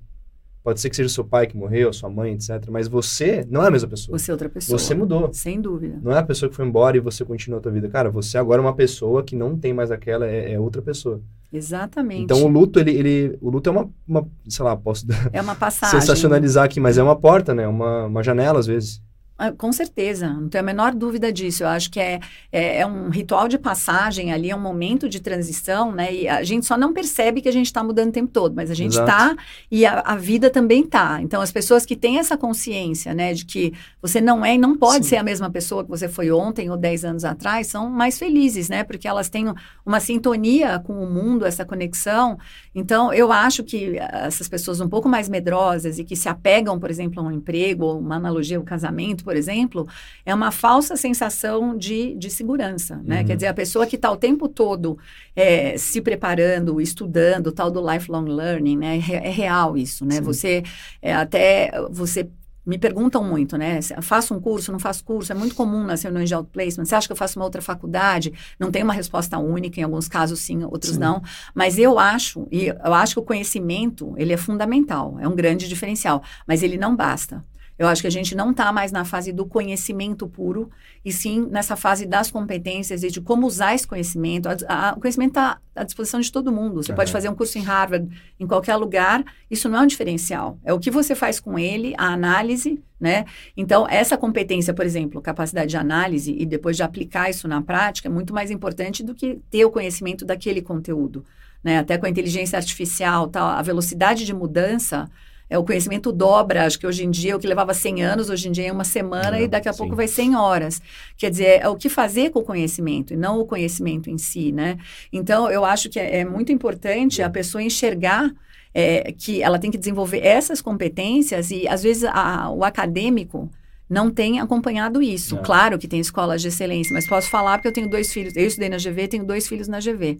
pode 0.64 0.80
ser 0.80 0.88
que 0.88 0.96
seja 0.96 1.08
seu 1.10 1.24
pai 1.24 1.46
que 1.46 1.56
morreu, 1.56 1.92
sua 1.92 2.08
mãe, 2.08 2.32
etc. 2.32 2.66
Mas 2.70 2.88
você 2.88 3.46
não 3.50 3.62
é 3.62 3.68
a 3.68 3.70
mesma 3.70 3.90
pessoa. 3.90 4.18
Você 4.18 4.30
é 4.30 4.34
outra 4.34 4.48
pessoa. 4.48 4.78
Você 4.78 4.94
mudou. 4.94 5.30
Sem 5.34 5.60
dúvida. 5.60 6.00
Não 6.02 6.12
é 6.12 6.18
a 6.18 6.22
pessoa 6.22 6.48
que 6.48 6.56
foi 6.56 6.64
embora 6.64 6.96
e 6.96 7.00
você 7.00 7.26
continua 7.26 7.58
a 7.58 7.62
tua 7.62 7.72
vida. 7.72 7.90
Cara, 7.90 8.10
você 8.10 8.38
agora 8.38 8.60
é 8.60 8.64
uma 8.64 8.74
pessoa 8.74 9.22
que 9.22 9.36
não 9.36 9.56
tem 9.56 9.74
mais 9.74 9.90
aquela, 9.90 10.26
é, 10.26 10.52
é 10.52 10.58
outra 10.58 10.80
pessoa. 10.80 11.20
Exatamente. 11.53 12.22
Então 12.22 12.42
o 12.42 12.48
luto, 12.48 12.80
ele, 12.80 12.92
ele 12.92 13.38
o 13.40 13.50
luto 13.50 13.68
é 13.68 13.72
uma, 13.72 13.90
uma 14.09 14.26
sei 14.48 14.64
lá, 14.64 14.74
posso 14.76 15.07
é 15.32 15.40
uma 15.40 15.55
passagem. 15.57 16.00
sensacionalizar 16.00 16.64
aqui, 16.64 16.80
mas 16.80 16.96
é 16.96 17.03
uma 17.03 17.14
porta, 17.16 17.55
né? 17.55 17.68
Uma, 17.68 18.07
uma 18.07 18.22
janela 18.22 18.59
às 18.59 18.66
vezes. 18.66 19.03
Ah, 19.43 19.51
com 19.51 19.72
certeza, 19.72 20.28
não 20.32 20.49
tenho 20.49 20.62
a 20.62 20.64
menor 20.64 20.95
dúvida 20.95 21.32
disso. 21.32 21.64
Eu 21.64 21.68
acho 21.68 21.90
que 21.90 21.99
é, 21.99 22.20
é, 22.53 22.78
é, 22.78 22.86
um 22.86 23.09
ritual 23.09 23.49
de 23.49 23.59
passagem 23.59 24.32
ali, 24.32 24.51
é 24.51 24.55
um 24.55 24.61
momento 24.61 25.09
de 25.09 25.18
transição, 25.18 25.90
né? 25.90 26.14
E 26.14 26.28
a 26.28 26.45
gente 26.45 26.64
só 26.64 26.78
não 26.78 26.93
percebe 26.93 27.40
que 27.40 27.49
a 27.49 27.53
gente 27.53 27.66
está 27.66 27.82
mudando 27.82 28.11
o 28.11 28.12
tempo 28.12 28.30
todo, 28.30 28.55
mas 28.55 28.70
a 28.70 28.74
gente 28.74 28.93
está 28.93 29.34
e 29.68 29.84
a, 29.84 29.99
a, 29.99 30.14
vida 30.14 30.49
também 30.49 30.82
está. 30.82 31.20
Então, 31.20 31.40
as 31.43 31.51
pessoas 31.51 31.84
que 31.84 31.97
têm 31.97 32.20
essa 32.20 32.36
consciência, 32.36 33.12
né, 33.14 33.34
de 33.34 33.45
que 33.45 33.72
você 34.01 34.20
não 34.20 34.45
é 34.45 34.55
e 34.55 34.59
não 34.59 34.78
pode 34.78 35.07
Sim. 35.07 35.11
ser 35.11 35.16
a 35.16 35.24
mesma 35.24 35.51
pessoa 35.51 35.82
que 35.82 35.90
você 35.90 36.09
foi 36.09 36.30
ontem 36.30 36.70
ou 36.70 36.76
10 36.76 37.05
anos 37.05 37.24
atrás, 37.24 37.66
são 37.66 37.90
mais 37.90 38.16
felizes, 38.20 38.68
né? 38.68 38.84
Porque 38.84 39.09
elas 39.09 39.28
têm 39.28 39.53
uma 39.84 39.99
sintonia 39.99 40.78
com 40.78 41.03
o 41.03 41.11
mundo, 41.11 41.45
essa 41.45 41.64
conexão. 41.64 42.38
Então, 42.72 43.12
eu 43.12 43.32
acho 43.32 43.64
que 43.64 43.99
essas 43.99 44.47
pessoas 44.47 44.80
um 44.80 44.88
pouco 44.88 45.09
mais 45.09 45.28
medrosas 45.28 45.99
e 45.99 46.05
que 46.05 46.14
se 46.14 46.28
apegam, 46.28 46.78
por 46.78 46.90
exemplo, 46.90 47.20
a 47.20 47.24
um 47.24 47.32
emprego, 47.32 47.86
ou 47.86 47.99
uma 47.99 48.14
analogia, 48.14 48.57
o 48.57 48.62
um 48.62 48.64
casamento, 48.64 49.24
por 49.32 49.32
exemplo, 49.37 49.87
é 50.24 50.35
uma 50.35 50.51
falsa 50.51 50.97
sensação 50.97 51.76
de, 51.76 52.14
de 52.14 52.30
segurança, 52.30 53.01
né? 53.05 53.20
Uhum. 53.20 53.26
Quer 53.26 53.37
dizer, 53.37 53.47
a 53.49 53.55
pessoa 53.55 53.87
que 53.87 53.97
está 53.97 54.11
o 54.11 54.16
tempo 54.16 54.49
todo 54.49 54.99
é, 55.35 55.76
se 55.76 56.01
preparando, 56.01 56.80
estudando, 56.80 57.53
tal 57.53 57.70
do 57.70 57.80
lifelong 57.80 58.26
learning, 58.26 58.76
né? 58.76 59.01
É, 59.11 59.28
é 59.28 59.30
real 59.30 59.76
isso, 59.76 60.05
né? 60.05 60.16
Sim. 60.16 60.22
Você 60.22 60.62
é, 61.01 61.14
até 61.14 61.70
você 61.91 62.28
me 62.64 62.78
perguntam 62.78 63.24
muito, 63.24 63.57
né? 63.57 63.80
Faço 64.01 64.35
um 64.35 64.41
curso, 64.41 64.70
não 64.70 64.78
faço 64.78 65.05
curso? 65.05 65.33
É 65.33 65.35
muito 65.35 65.55
comum 65.55 65.85
nas 65.85 66.03
reuniões 66.03 66.28
de 66.28 66.35
outplacement. 66.35 66.85
Você 66.85 66.95
acha 66.95 67.09
que 67.09 67.12
eu 67.12 67.16
faço 67.16 67.39
uma 67.39 67.45
outra 67.45 67.61
faculdade? 67.61 68.33
Não 68.59 68.70
tem 68.70 68.83
uma 68.83 68.93
resposta 68.93 69.37
única, 69.39 69.80
em 69.80 69.83
alguns 69.83 70.09
casos 70.09 70.41
sim, 70.41 70.62
outros 70.64 70.95
sim. 70.95 71.01
não. 71.01 71.22
Mas 71.55 71.76
eu 71.76 71.99
acho, 71.99 72.47
e 72.51 72.66
eu 72.66 72.95
acho 72.95 73.14
que 73.14 73.20
o 73.20 73.24
conhecimento, 73.24 74.14
ele 74.16 74.33
é 74.33 74.37
fundamental, 74.37 75.16
é 75.18 75.26
um 75.26 75.35
grande 75.35 75.68
diferencial, 75.68 76.22
mas 76.47 76.62
ele 76.62 76.78
não 76.78 76.95
basta. 76.95 77.45
Eu 77.83 77.89
acho 77.89 78.01
que 78.01 78.07
a 78.07 78.12
gente 78.12 78.37
não 78.37 78.53
está 78.53 78.72
mais 78.72 78.93
na 78.93 79.05
fase 79.05 79.33
do 79.33 79.45
conhecimento 79.45 80.28
puro, 80.28 80.70
e 81.05 81.11
sim 81.11 81.49
nessa 81.51 81.74
fase 81.74 82.07
das 82.07 82.30
competências 82.30 83.03
e 83.03 83.11
de 83.11 83.20
como 83.20 83.45
usar 83.45 83.74
esse 83.74 83.85
conhecimento. 83.85 84.49
A, 84.49 84.57
a, 84.68 84.93
o 84.93 85.01
conhecimento 85.01 85.30
está 85.30 85.59
à 85.74 85.83
disposição 85.83 86.20
de 86.20 86.30
todo 86.30 86.53
mundo. 86.53 86.80
Você 86.80 86.93
pode 86.93 87.11
fazer 87.11 87.28
um 87.28 87.35
curso 87.35 87.59
em 87.59 87.62
Harvard, 87.62 88.09
em 88.39 88.47
qualquer 88.47 88.76
lugar, 88.76 89.24
isso 89.51 89.68
não 89.68 89.80
é 89.80 89.83
um 89.83 89.87
diferencial. 89.87 90.61
É 90.64 90.72
o 90.72 90.78
que 90.78 90.93
você 90.93 91.16
faz 91.16 91.41
com 91.41 91.59
ele, 91.59 91.93
a 91.99 92.12
análise, 92.12 92.80
né? 93.01 93.24
Então, 93.57 93.85
essa 93.91 94.16
competência, 94.16 94.72
por 94.72 94.87
exemplo, 94.87 95.20
capacidade 95.20 95.70
de 95.70 95.76
análise 95.76 96.33
e 96.39 96.47
depois 96.47 96.76
de 96.76 96.85
aplicar 96.85 97.30
isso 97.30 97.49
na 97.49 97.61
prática, 97.61 98.07
é 98.07 98.12
muito 98.12 98.33
mais 98.33 98.53
importante 98.53 99.03
do 99.03 99.12
que 99.12 99.41
ter 99.51 99.64
o 99.64 99.70
conhecimento 99.72 100.24
daquele 100.24 100.62
conteúdo. 100.62 101.24
Né? 101.64 101.78
Até 101.78 101.99
com 101.99 102.07
a 102.07 102.09
inteligência 102.09 102.57
artificial, 102.57 103.26
tal, 103.26 103.49
a 103.49 103.61
velocidade 103.61 104.24
de 104.24 104.33
mudança 104.33 105.11
é, 105.53 105.59
o 105.59 105.64
conhecimento 105.64 106.11
dobra. 106.11 106.64
Acho 106.64 106.78
que 106.78 106.86
hoje 106.86 107.05
em 107.05 107.11
dia, 107.11 107.36
o 107.36 107.38
que 107.38 107.46
levava 107.46 107.74
100 107.74 108.03
anos, 108.03 108.30
hoje 108.30 108.48
em 108.48 108.53
dia 108.53 108.68
é 108.68 108.72
uma 108.72 108.84
semana 108.84 109.38
e 109.38 109.46
daqui 109.46 109.68
a 109.68 109.72
sim. 109.72 109.80
pouco 109.80 109.94
vai 109.94 110.09
100 110.09 110.34
horas. 110.34 110.80
Quer 111.16 111.30
dizer, 111.30 111.61
é 111.61 111.68
o 111.68 111.76
que 111.76 111.90
fazer 111.90 112.30
com 112.30 112.38
o 112.38 112.42
conhecimento 112.42 113.12
e 113.12 113.16
não 113.16 113.38
o 113.38 113.44
conhecimento 113.44 114.09
em 114.09 114.16
si, 114.16 114.50
né? 114.50 114.78
Então, 115.12 115.50
eu 115.50 115.62
acho 115.62 115.90
que 115.90 116.00
é, 116.00 116.20
é 116.20 116.24
muito 116.24 116.50
importante 116.50 117.20
a 117.20 117.28
pessoa 117.28 117.62
enxergar 117.62 118.32
é, 118.72 119.12
que 119.12 119.42
ela 119.42 119.59
tem 119.59 119.70
que 119.70 119.76
desenvolver 119.76 120.24
essas 120.24 120.62
competências 120.62 121.50
e, 121.50 121.68
às 121.68 121.82
vezes, 121.82 122.05
a, 122.05 122.48
o 122.50 122.64
acadêmico 122.64 123.50
não 123.90 124.11
tem 124.11 124.40
acompanhado 124.40 125.03
isso. 125.03 125.36
Não. 125.36 125.42
Claro 125.42 125.78
que 125.78 125.86
tem 125.86 126.00
escolas 126.00 126.40
de 126.40 126.48
excelência, 126.48 126.94
mas 126.94 127.07
posso 127.07 127.28
falar 127.28 127.59
porque 127.59 127.68
eu 127.68 127.72
tenho 127.72 127.90
dois 127.90 128.11
filhos. 128.11 128.34
Eu 128.34 128.46
estudei 128.46 128.70
na 128.70 128.78
GV, 128.78 129.07
tenho 129.07 129.24
dois 129.26 129.46
filhos 129.46 129.68
na 129.68 129.80
GV. 129.80 130.18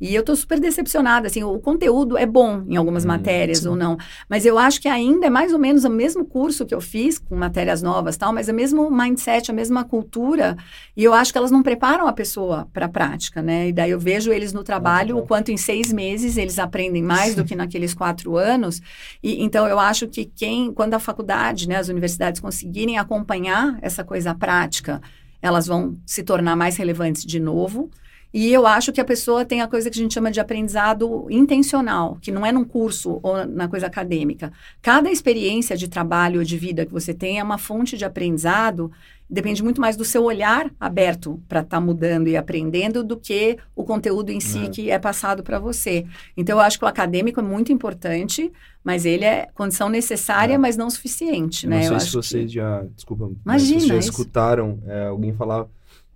E 0.00 0.14
eu 0.14 0.20
estou 0.20 0.36
super 0.36 0.60
decepcionada, 0.60 1.26
assim, 1.26 1.42
o 1.42 1.58
conteúdo 1.58 2.18
é 2.18 2.26
bom 2.26 2.62
em 2.68 2.76
algumas 2.76 3.04
hum, 3.04 3.08
matérias 3.08 3.58
sim. 3.60 3.68
ou 3.68 3.74
não, 3.74 3.96
mas 4.28 4.44
eu 4.44 4.58
acho 4.58 4.80
que 4.80 4.88
ainda 4.88 5.26
é 5.26 5.30
mais 5.30 5.54
ou 5.54 5.58
menos 5.58 5.84
o 5.84 5.90
mesmo 5.90 6.24
curso 6.24 6.66
que 6.66 6.74
eu 6.74 6.80
fiz, 6.82 7.18
com 7.18 7.34
matérias 7.34 7.82
novas 7.82 8.16
tal, 8.16 8.32
mas 8.32 8.48
é 8.48 8.52
o 8.52 8.54
mesmo 8.54 8.90
mindset, 8.90 9.50
a 9.50 9.54
mesma 9.54 9.84
cultura, 9.84 10.56
e 10.94 11.02
eu 11.02 11.14
acho 11.14 11.32
que 11.32 11.38
elas 11.38 11.50
não 11.50 11.62
preparam 11.62 12.06
a 12.06 12.12
pessoa 12.12 12.68
para 12.74 12.86
a 12.86 12.88
prática, 12.88 13.40
né? 13.40 13.68
E 13.68 13.72
daí 13.72 13.90
eu 13.90 13.98
vejo 13.98 14.30
eles 14.30 14.52
no 14.52 14.62
trabalho, 14.62 15.16
o 15.16 15.26
quanto 15.26 15.50
em 15.50 15.56
seis 15.56 15.90
meses 15.90 16.36
eles 16.36 16.58
aprendem 16.58 17.02
mais 17.02 17.34
do 17.34 17.44
que 17.44 17.56
naqueles 17.56 17.94
quatro 17.94 18.36
anos, 18.36 18.82
e 19.22 19.42
então 19.42 19.66
eu 19.66 19.78
acho 19.78 20.06
que 20.08 20.26
quem, 20.26 20.72
quando 20.72 20.92
a 20.92 20.98
faculdade, 20.98 21.66
né, 21.66 21.76
as 21.76 21.88
universidades 21.88 22.40
conseguirem 22.40 22.98
acompanhar 22.98 23.78
essa 23.80 24.04
coisa 24.04 24.34
prática, 24.34 25.00
elas 25.40 25.66
vão 25.66 25.96
se 26.04 26.22
tornar 26.22 26.54
mais 26.54 26.76
relevantes 26.76 27.24
de 27.24 27.40
novo, 27.40 27.90
e 28.32 28.52
eu 28.52 28.66
acho 28.66 28.92
que 28.92 29.00
a 29.00 29.04
pessoa 29.04 29.44
tem 29.44 29.62
a 29.62 29.68
coisa 29.68 29.90
que 29.90 29.98
a 29.98 30.02
gente 30.02 30.12
chama 30.12 30.30
de 30.30 30.40
aprendizado 30.40 31.26
intencional, 31.30 32.18
que 32.20 32.30
não 32.30 32.44
é 32.44 32.52
num 32.52 32.64
curso 32.64 33.18
ou 33.22 33.46
na 33.46 33.68
coisa 33.68 33.86
acadêmica. 33.86 34.52
Cada 34.82 35.10
experiência 35.10 35.76
de 35.76 35.88
trabalho 35.88 36.40
ou 36.40 36.44
de 36.44 36.58
vida 36.58 36.84
que 36.84 36.92
você 36.92 37.14
tem 37.14 37.38
é 37.38 37.42
uma 37.42 37.58
fonte 37.58 37.96
de 37.96 38.04
aprendizado, 38.04 38.90
depende 39.28 39.62
muito 39.62 39.80
mais 39.80 39.96
do 39.96 40.04
seu 40.04 40.22
olhar 40.24 40.70
aberto 40.78 41.40
para 41.48 41.60
estar 41.60 41.78
tá 41.78 41.80
mudando 41.80 42.28
e 42.28 42.36
aprendendo 42.36 43.02
do 43.02 43.16
que 43.16 43.58
o 43.74 43.84
conteúdo 43.84 44.30
em 44.30 44.40
si 44.40 44.66
é. 44.66 44.68
que 44.68 44.90
é 44.90 44.98
passado 44.98 45.42
para 45.42 45.58
você. 45.58 46.06
Então, 46.36 46.58
eu 46.58 46.60
acho 46.60 46.78
que 46.78 46.84
o 46.84 46.88
acadêmico 46.88 47.40
é 47.40 47.42
muito 47.42 47.72
importante, 47.72 48.52
mas 48.84 49.04
ele 49.04 49.24
é 49.24 49.48
condição 49.54 49.88
necessária, 49.88 50.54
é. 50.54 50.58
mas 50.58 50.76
não 50.76 50.88
suficiente, 50.90 51.64
eu 51.64 51.70
né? 51.70 51.76
Não 51.76 51.86
sei 51.86 51.96
eu 51.96 52.00
se 52.00 52.12
vocês 52.12 52.46
que... 52.46 52.54
já, 52.54 52.84
desculpa, 52.94 53.30
Imagina, 53.44 53.80
vocês 53.80 53.86
já 53.86 53.96
escutaram 53.96 54.78
é, 54.86 55.06
alguém 55.06 55.32
falar, 55.32 55.66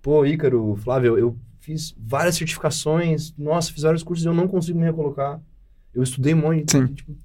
pô, 0.01 0.25
Ícaro, 0.25 0.77
Flávio, 0.77 1.17
eu 1.17 1.35
fiz 1.61 1.95
várias 1.97 2.35
certificações, 2.35 3.33
nossa, 3.37 3.71
fiz 3.71 3.83
vários 3.83 4.03
cursos 4.03 4.25
e 4.25 4.27
eu 4.27 4.33
não 4.33 4.47
consigo 4.47 4.77
me 4.77 4.85
recolocar. 4.85 5.41
Eu 5.93 6.03
estudei 6.03 6.33
um 6.33 6.37
monte. 6.37 6.71
Sim. 6.71 6.87
Tipo, 6.87 7.15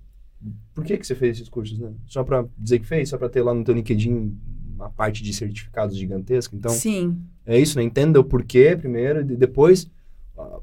por 0.75 0.85
que, 0.85 0.97
que 0.97 1.07
você 1.07 1.15
fez 1.15 1.37
esses 1.37 1.49
cursos, 1.49 1.79
né? 1.79 1.93
Só 2.07 2.23
para 2.23 2.47
dizer 2.57 2.79
que 2.79 2.87
fez? 2.87 3.09
Só 3.09 3.19
para 3.19 3.29
ter 3.29 3.43
lá 3.43 3.53
no 3.53 3.65
teu 3.65 3.75
LinkedIn 3.75 4.39
uma 4.75 4.91
parte 4.91 5.23
de 5.23 5.33
certificados 5.33 5.97
gigantesca? 5.97 6.55
Então, 6.55 6.71
Sim. 6.71 7.19
é 7.45 7.59
isso, 7.59 7.79
né? 7.79 7.85
Entenda 7.85 8.21
o 8.21 8.25
porquê 8.25 8.77
primeiro 8.77 9.21
e 9.21 9.37
depois 9.37 9.91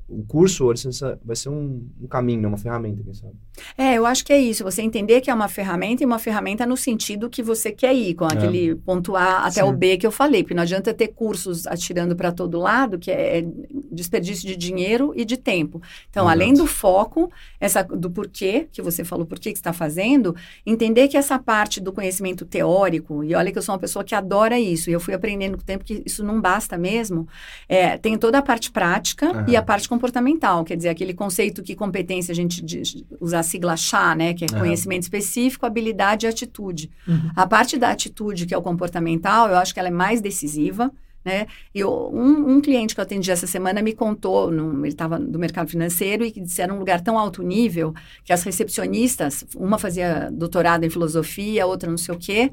o 0.07 0.24
curso, 0.24 0.69
a 0.69 0.74
licença, 0.74 1.19
vai 1.24 1.36
ser 1.36 1.49
um, 1.49 1.88
um 1.99 2.07
caminho, 2.07 2.41
né? 2.41 2.47
uma 2.47 2.57
ferramenta, 2.57 3.01
quem 3.03 3.13
sabe. 3.13 3.34
É, 3.78 3.95
eu 3.95 4.05
acho 4.05 4.24
que 4.26 4.32
é 4.32 4.39
isso. 4.39 4.63
Você 4.63 4.82
entender 4.82 5.21
que 5.21 5.30
é 5.30 5.34
uma 5.34 5.47
ferramenta 5.47 6.03
e 6.03 6.05
uma 6.05 6.19
ferramenta 6.19 6.65
no 6.65 6.78
sentido 6.78 7.30
que 7.30 7.41
você 7.41 7.71
quer 7.71 7.93
ir, 7.93 8.13
com 8.13 8.26
é. 8.26 8.34
aquele 8.34 8.76
ponto 8.76 9.15
A 9.15 9.39
até 9.39 9.61
Sim. 9.61 9.69
o 9.69 9.74
B 9.74 9.97
que 9.97 10.05
eu 10.05 10.11
falei. 10.11 10.43
Porque 10.43 10.53
não 10.53 10.63
adianta 10.63 10.93
ter 10.93 11.09
cursos 11.09 11.65
atirando 11.67 12.15
para 12.15 12.32
todo 12.32 12.59
lado, 12.59 12.99
que 12.99 13.11
é 13.11 13.45
desperdício 13.91 14.47
de 14.47 14.55
dinheiro 14.55 15.13
e 15.15 15.26
de 15.26 15.38
tempo. 15.38 15.82
Então, 16.09 16.24
Exato. 16.24 16.41
além 16.41 16.53
do 16.53 16.67
foco, 16.67 17.32
essa, 17.59 17.84
do 17.84 18.09
porquê, 18.09 18.67
que 18.71 18.82
você 18.82 19.03
falou, 19.03 19.26
por 19.26 19.39
que 19.39 19.49
está 19.49 19.74
fazendo, 19.74 20.36
entender 20.65 21.07
que 21.07 21.17
essa 21.17 21.38
parte 21.38 21.80
do 21.80 21.91
conhecimento 21.91 22.45
teórico, 22.45 23.24
e 23.24 23.36
olha 23.36 23.51
que 23.51 23.57
eu 23.57 23.61
sou 23.61 23.74
uma 23.74 23.80
pessoa 23.80 24.03
que 24.03 24.15
adora 24.15 24.59
isso, 24.59 24.89
e 24.89 24.93
eu 24.93 24.99
fui 24.99 25.13
aprendendo 25.13 25.57
com 25.57 25.63
o 25.63 25.65
tempo 25.65 25.84
que 25.84 26.01
isso 26.05 26.24
não 26.24 26.41
basta 26.41 26.78
mesmo, 26.78 27.28
é, 27.67 27.97
tem 27.97 28.17
toda 28.17 28.39
a 28.39 28.41
parte 28.41 28.71
prática 28.71 29.32
uhum. 29.32 29.45
e 29.47 29.55
a 29.55 29.61
parte 29.61 29.88
comportamental, 29.88 30.63
quer 30.63 30.76
dizer, 30.76 30.89
aquele 30.89 31.13
conceito 31.13 31.61
que 31.61 31.76
competência 31.76 32.32
a 32.32 32.36
gente 32.36 32.63
diz, 32.63 33.03
usa 33.19 33.39
a 33.39 33.43
sigla 33.64 34.16
né, 34.16 34.34
que 34.34 34.45
é 34.45 34.47
conhecimento 34.47 35.03
específico, 35.03 35.66
habilidade 35.66 36.26
e 36.26 36.30
atitude. 36.30 36.91
Uhum. 37.07 37.32
A 37.36 37.47
parte 37.47 37.78
da 37.78 37.89
atitude, 37.89 38.45
que 38.45 38.53
é 38.53 38.57
o 38.57 38.61
comportamental, 38.61 39.49
eu 39.49 39.57
acho 39.57 39.74
que 39.74 39.80
ela 39.80 39.88
é 39.89 39.91
mais 39.91 40.22
decisiva, 40.22 40.91
né? 41.24 41.47
E 41.74 41.80
eu, 41.80 42.11
um, 42.14 42.55
um, 42.55 42.61
cliente 42.61 42.93
que 42.93 42.99
eu 42.99 43.03
atendi 43.03 43.32
essa 43.32 43.47
semana 43.47 43.82
me 43.82 43.93
contou, 43.93 44.51
num, 44.51 44.80
ele 44.80 44.89
estava 44.89 45.18
do 45.18 45.39
mercado 45.39 45.70
financeiro 45.70 46.26
e 46.26 46.32
que 46.32 46.41
disse 46.41 46.61
era 46.61 46.74
um 46.74 46.78
lugar 46.78 46.99
tão 46.99 47.18
alto 47.18 47.41
nível 47.41 47.93
que 48.26 48.34
as 48.34 48.43
recepcionistas, 48.43 49.45
uma 49.55 49.80
fazia 49.80 50.30
doutorado 50.34 50.84
em 50.84 50.89
filosofia, 50.89 51.66
outra 51.66 51.89
não 51.89 51.97
sei 51.97 52.14
o 52.14 52.18
quê, 52.18 52.51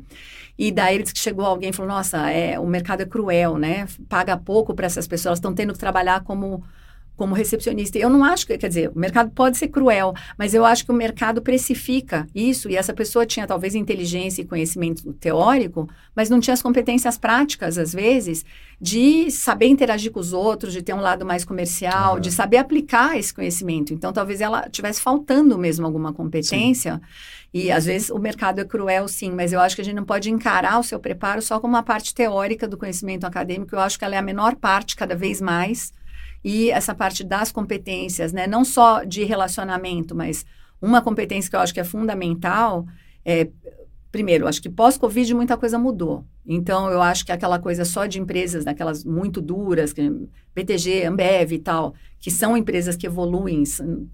e 0.56 0.70
daí 0.70 0.94
ele 0.94 1.02
disse 1.02 1.14
que 1.14 1.20
chegou 1.20 1.44
alguém 1.44 1.70
e 1.70 1.72
falou, 1.72 1.90
nossa, 1.90 2.30
é, 2.30 2.60
o 2.60 2.66
mercado 2.66 3.00
é 3.00 3.06
cruel, 3.06 3.58
né? 3.58 3.88
Paga 4.08 4.36
pouco 4.36 4.72
para 4.72 4.86
essas 4.86 5.08
pessoas, 5.08 5.38
estão 5.38 5.52
tendo 5.52 5.72
que 5.72 5.78
trabalhar 5.78 6.22
como 6.22 6.62
como 7.20 7.34
recepcionista. 7.34 7.98
Eu 7.98 8.08
não 8.08 8.24
acho 8.24 8.46
que, 8.46 8.56
quer 8.56 8.68
dizer, 8.68 8.90
o 8.94 8.98
mercado 8.98 9.30
pode 9.32 9.58
ser 9.58 9.68
cruel, 9.68 10.14
mas 10.38 10.54
eu 10.54 10.64
acho 10.64 10.86
que 10.86 10.90
o 10.90 10.94
mercado 10.94 11.42
precifica 11.42 12.26
isso 12.34 12.70
e 12.70 12.76
essa 12.76 12.94
pessoa 12.94 13.26
tinha 13.26 13.46
talvez 13.46 13.74
inteligência 13.74 14.40
e 14.40 14.46
conhecimento 14.46 15.12
teórico, 15.12 15.86
mas 16.16 16.30
não 16.30 16.40
tinha 16.40 16.54
as 16.54 16.62
competências 16.62 17.18
práticas, 17.18 17.76
às 17.76 17.92
vezes, 17.92 18.42
de 18.80 19.30
saber 19.30 19.66
interagir 19.66 20.10
com 20.10 20.18
os 20.18 20.32
outros, 20.32 20.72
de 20.72 20.80
ter 20.80 20.94
um 20.94 21.00
lado 21.02 21.26
mais 21.26 21.44
comercial, 21.44 22.14
uhum. 22.14 22.20
de 22.20 22.32
saber 22.32 22.56
aplicar 22.56 23.18
esse 23.18 23.34
conhecimento. 23.34 23.92
Então, 23.92 24.14
talvez 24.14 24.40
ela 24.40 24.66
tivesse 24.70 25.02
faltando 25.02 25.58
mesmo 25.58 25.84
alguma 25.84 26.14
competência. 26.14 26.94
Sim. 26.94 27.00
E 27.52 27.70
às 27.70 27.84
vezes 27.84 28.08
o 28.08 28.18
mercado 28.18 28.62
é 28.62 28.64
cruel, 28.64 29.06
sim, 29.08 29.30
mas 29.30 29.52
eu 29.52 29.60
acho 29.60 29.74
que 29.74 29.82
a 29.82 29.84
gente 29.84 29.96
não 29.96 30.06
pode 30.06 30.30
encarar 30.30 30.78
o 30.78 30.82
seu 30.82 30.98
preparo 30.98 31.42
só 31.42 31.60
como 31.60 31.74
uma 31.74 31.82
parte 31.82 32.14
teórica 32.14 32.66
do 32.66 32.78
conhecimento 32.78 33.26
acadêmico. 33.26 33.74
Eu 33.74 33.80
acho 33.80 33.98
que 33.98 34.06
ela 34.06 34.14
é 34.14 34.18
a 34.18 34.22
menor 34.22 34.56
parte, 34.56 34.96
cada 34.96 35.14
vez 35.14 35.38
mais 35.38 35.92
e 36.42 36.70
essa 36.70 36.94
parte 36.94 37.22
das 37.22 37.52
competências, 37.52 38.32
né? 38.32 38.46
Não 38.46 38.64
só 38.64 39.04
de 39.04 39.24
relacionamento, 39.24 40.14
mas 40.14 40.44
uma 40.80 41.02
competência 41.02 41.50
que 41.50 41.56
eu 41.56 41.60
acho 41.60 41.74
que 41.74 41.80
é 41.80 41.84
fundamental 41.84 42.86
é 43.24 43.48
primeiro, 44.10 44.48
acho 44.48 44.60
que 44.60 44.68
pós-Covid 44.68 45.34
muita 45.34 45.56
coisa 45.56 45.78
mudou. 45.78 46.24
Então, 46.44 46.90
eu 46.90 47.00
acho 47.00 47.24
que 47.24 47.30
aquela 47.30 47.58
coisa 47.58 47.84
só 47.84 48.06
de 48.06 48.20
empresas, 48.20 48.64
daquelas 48.64 49.04
muito 49.04 49.40
duras, 49.40 49.92
que, 49.92 50.02
BTG, 50.54 51.04
Ambev 51.04 51.52
e 51.52 51.58
tal, 51.58 51.94
que 52.18 52.30
são 52.30 52.56
empresas 52.56 52.96
que 52.96 53.06
evoluem, 53.06 53.62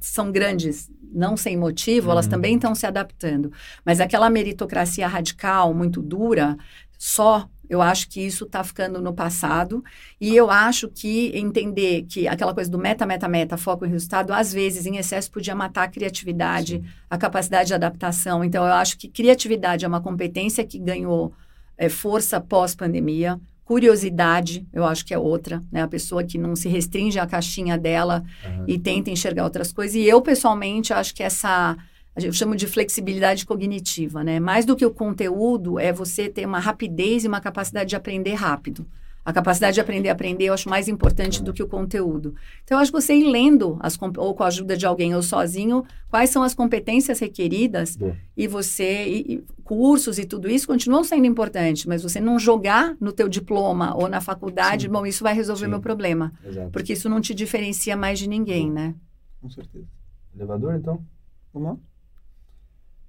são 0.01 0.31
grandes, 0.31 0.91
não 1.13 1.37
sem 1.37 1.57
motivo, 1.57 2.07
uhum. 2.07 2.13
elas 2.13 2.27
também 2.27 2.57
estão 2.57 2.75
se 2.75 2.87
adaptando. 2.87 3.51
Mas 3.85 4.01
aquela 4.01 4.29
meritocracia 4.29 5.09
radical, 5.09 5.73
muito 5.73 6.03
dura, 6.03 6.59
só 6.99 7.49
eu 7.69 7.83
acho 7.83 8.09
que 8.09 8.21
isso 8.21 8.45
está 8.45 8.63
ficando 8.63 9.01
no 9.01 9.13
passado 9.13 9.83
e 10.21 10.35
eu 10.35 10.51
acho 10.51 10.89
que 10.89 11.33
entender 11.35 12.05
que 12.09 12.29
aquela 12.29 12.55
coisa 12.55 12.71
do 12.71 12.79
meta, 12.79 13.05
meta, 13.07 13.29
meta, 13.29 13.57
foco 13.57 13.85
em 13.85 13.91
resultado, 13.91 14.33
às 14.33 14.53
vezes, 14.53 14.87
em 14.87 14.97
excesso, 14.97 15.31
podia 15.31 15.55
matar 15.55 15.85
a 15.85 15.89
criatividade, 15.89 16.77
Sim. 16.77 16.85
a 17.11 17.19
capacidade 17.19 17.69
de 17.69 17.75
adaptação. 17.75 18.45
Então, 18.45 18.65
eu 18.65 18.73
acho 18.73 18.97
que 18.99 19.09
criatividade 19.09 19.85
é 19.85 19.89
uma 19.89 20.01
competência 20.01 20.65
que 20.65 20.79
ganhou 20.79 21.33
é, 21.77 21.89
força 21.89 22.41
pós-pandemia. 22.41 23.41
Curiosidade, 23.65 24.65
eu 24.73 24.85
acho 24.85 25.05
que 25.05 25.13
é 25.13 25.19
outra, 25.19 25.61
né? 25.73 25.83
A 25.83 25.89
pessoa 25.89 26.23
que 26.23 26.39
não 26.39 26.55
se 26.55 26.69
restringe 26.69 27.19
à 27.19 27.27
caixinha 27.27 27.77
dela 27.77 28.25
uhum. 28.45 28.65
e 28.69 28.79
tenta 28.79 29.11
enxergar 29.11 29.43
outras 29.43 29.73
coisas. 29.73 29.97
E 29.97 30.05
eu, 30.05 30.23
pessoalmente, 30.23 30.93
acho 30.93 31.13
que 31.13 31.23
essa 31.23 31.77
eu 32.25 32.33
chamo 32.33 32.57
de 32.57 32.67
flexibilidade 32.67 33.45
cognitiva, 33.45 34.25
né? 34.25 34.41
Mais 34.41 34.65
do 34.65 34.75
que 34.75 34.87
o 34.87 34.91
conteúdo, 34.91 35.79
é 35.79 35.93
você 35.93 36.29
ter 36.29 36.47
uma 36.47 36.59
rapidez 36.59 37.25
e 37.25 37.29
uma 37.29 37.41
capacidade 37.41 37.91
de 37.91 37.97
aprender 37.97 38.35
rápido. 38.35 38.87
A 39.27 39.33
capacidade 39.33 39.75
de 39.75 39.81
aprender 39.81 40.09
a 40.09 40.13
aprender 40.13 40.45
eu 40.45 40.55
acho 40.55 40.69
mais 40.69 40.87
importante 40.87 41.43
do 41.43 41.53
que 41.53 41.61
o 41.61 41.67
conteúdo. 41.67 42.37
Então, 42.63 42.79
eu 42.79 42.81
acho 42.81 42.93
que 42.93 43.01
você 43.01 43.13
ir 43.13 43.29
lendo, 43.29 43.77
as, 43.81 43.99
ou 44.19 44.35
com 44.37 44.45
a 44.45 44.47
ajuda 44.47 44.77
de 44.77 44.87
alguém 44.87 45.17
ou 45.17 45.23
sozinho, 45.23 45.85
quais 46.09 46.31
são 46.31 46.45
as 46.45 46.55
competências 46.55 47.19
requeridas 47.19 47.97
Boa. 47.97 48.17
e 48.37 48.47
você, 48.47 49.05
e, 49.05 49.35
e, 49.35 49.45
cursos 49.65 50.21
e 50.21 50.25
tudo 50.25 50.49
isso 50.49 50.69
continuam 50.69 51.03
sendo 51.03 51.27
importantes, 51.27 51.87
mas 51.87 52.05
você 52.05 52.21
não 52.21 52.39
jogar 52.39 52.97
no 53.01 53.11
teu 53.11 53.29
diploma 53.29 53.97
ou 53.97 54.09
na 54.09 54.21
faculdade, 54.21 54.87
Sim. 54.87 54.93
bom, 54.93 55.05
isso 55.05 55.25
vai 55.25 55.35
resolver 55.35 55.65
Sim. 55.65 55.71
meu 55.71 55.81
problema. 55.81 56.33
Exato. 56.45 56.71
Porque 56.71 56.93
isso 56.93 57.09
não 57.09 57.21
te 57.21 57.35
diferencia 57.35 57.97
mais 57.97 58.21
de 58.21 58.29
ninguém, 58.29 58.67
Boa. 58.67 58.75
né? 58.75 58.95
Com 59.43 59.51
certeza. 59.51 59.89
Elevador, 60.37 60.77
então? 60.77 61.05
Vamos 61.53 61.71
lá. 61.71 61.79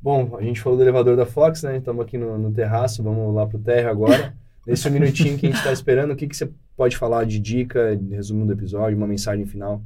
Bom, 0.08 0.38
a 0.38 0.42
gente 0.42 0.62
falou 0.62 0.78
do 0.78 0.84
elevador 0.86 1.18
da 1.18 1.26
Fox, 1.26 1.64
né? 1.64 1.80
Estamos 1.80 2.06
aqui 2.06 2.18
no, 2.18 2.38
no, 2.38 2.50
terraço, 2.50 3.04
vamos 3.04 3.36
lá 3.36 3.46
para 3.46 3.58
o 3.58 3.60
térreo 3.60 3.90
agora. 3.90 4.34
Nesse 4.66 4.88
minutinho 4.90 5.38
que 5.38 5.46
a 5.46 5.50
gente 5.50 5.58
está 5.58 5.74
esperando, 5.74 6.12
o 6.12 6.16
que, 6.16 6.26
que 6.28 6.38
você 6.38 6.50
pode 6.78 6.96
falar 6.96 7.26
de 7.26 7.38
dica, 7.38 7.94
de 7.94 8.16
resumo 8.16 8.46
do 8.46 8.54
episódio, 8.54 8.98
uma 8.98 9.06
mensagem 9.06 9.46
final? 9.46 9.82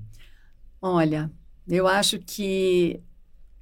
Olha, 0.80 1.32
eu 1.68 1.88
acho 1.88 2.20
que 2.20 3.02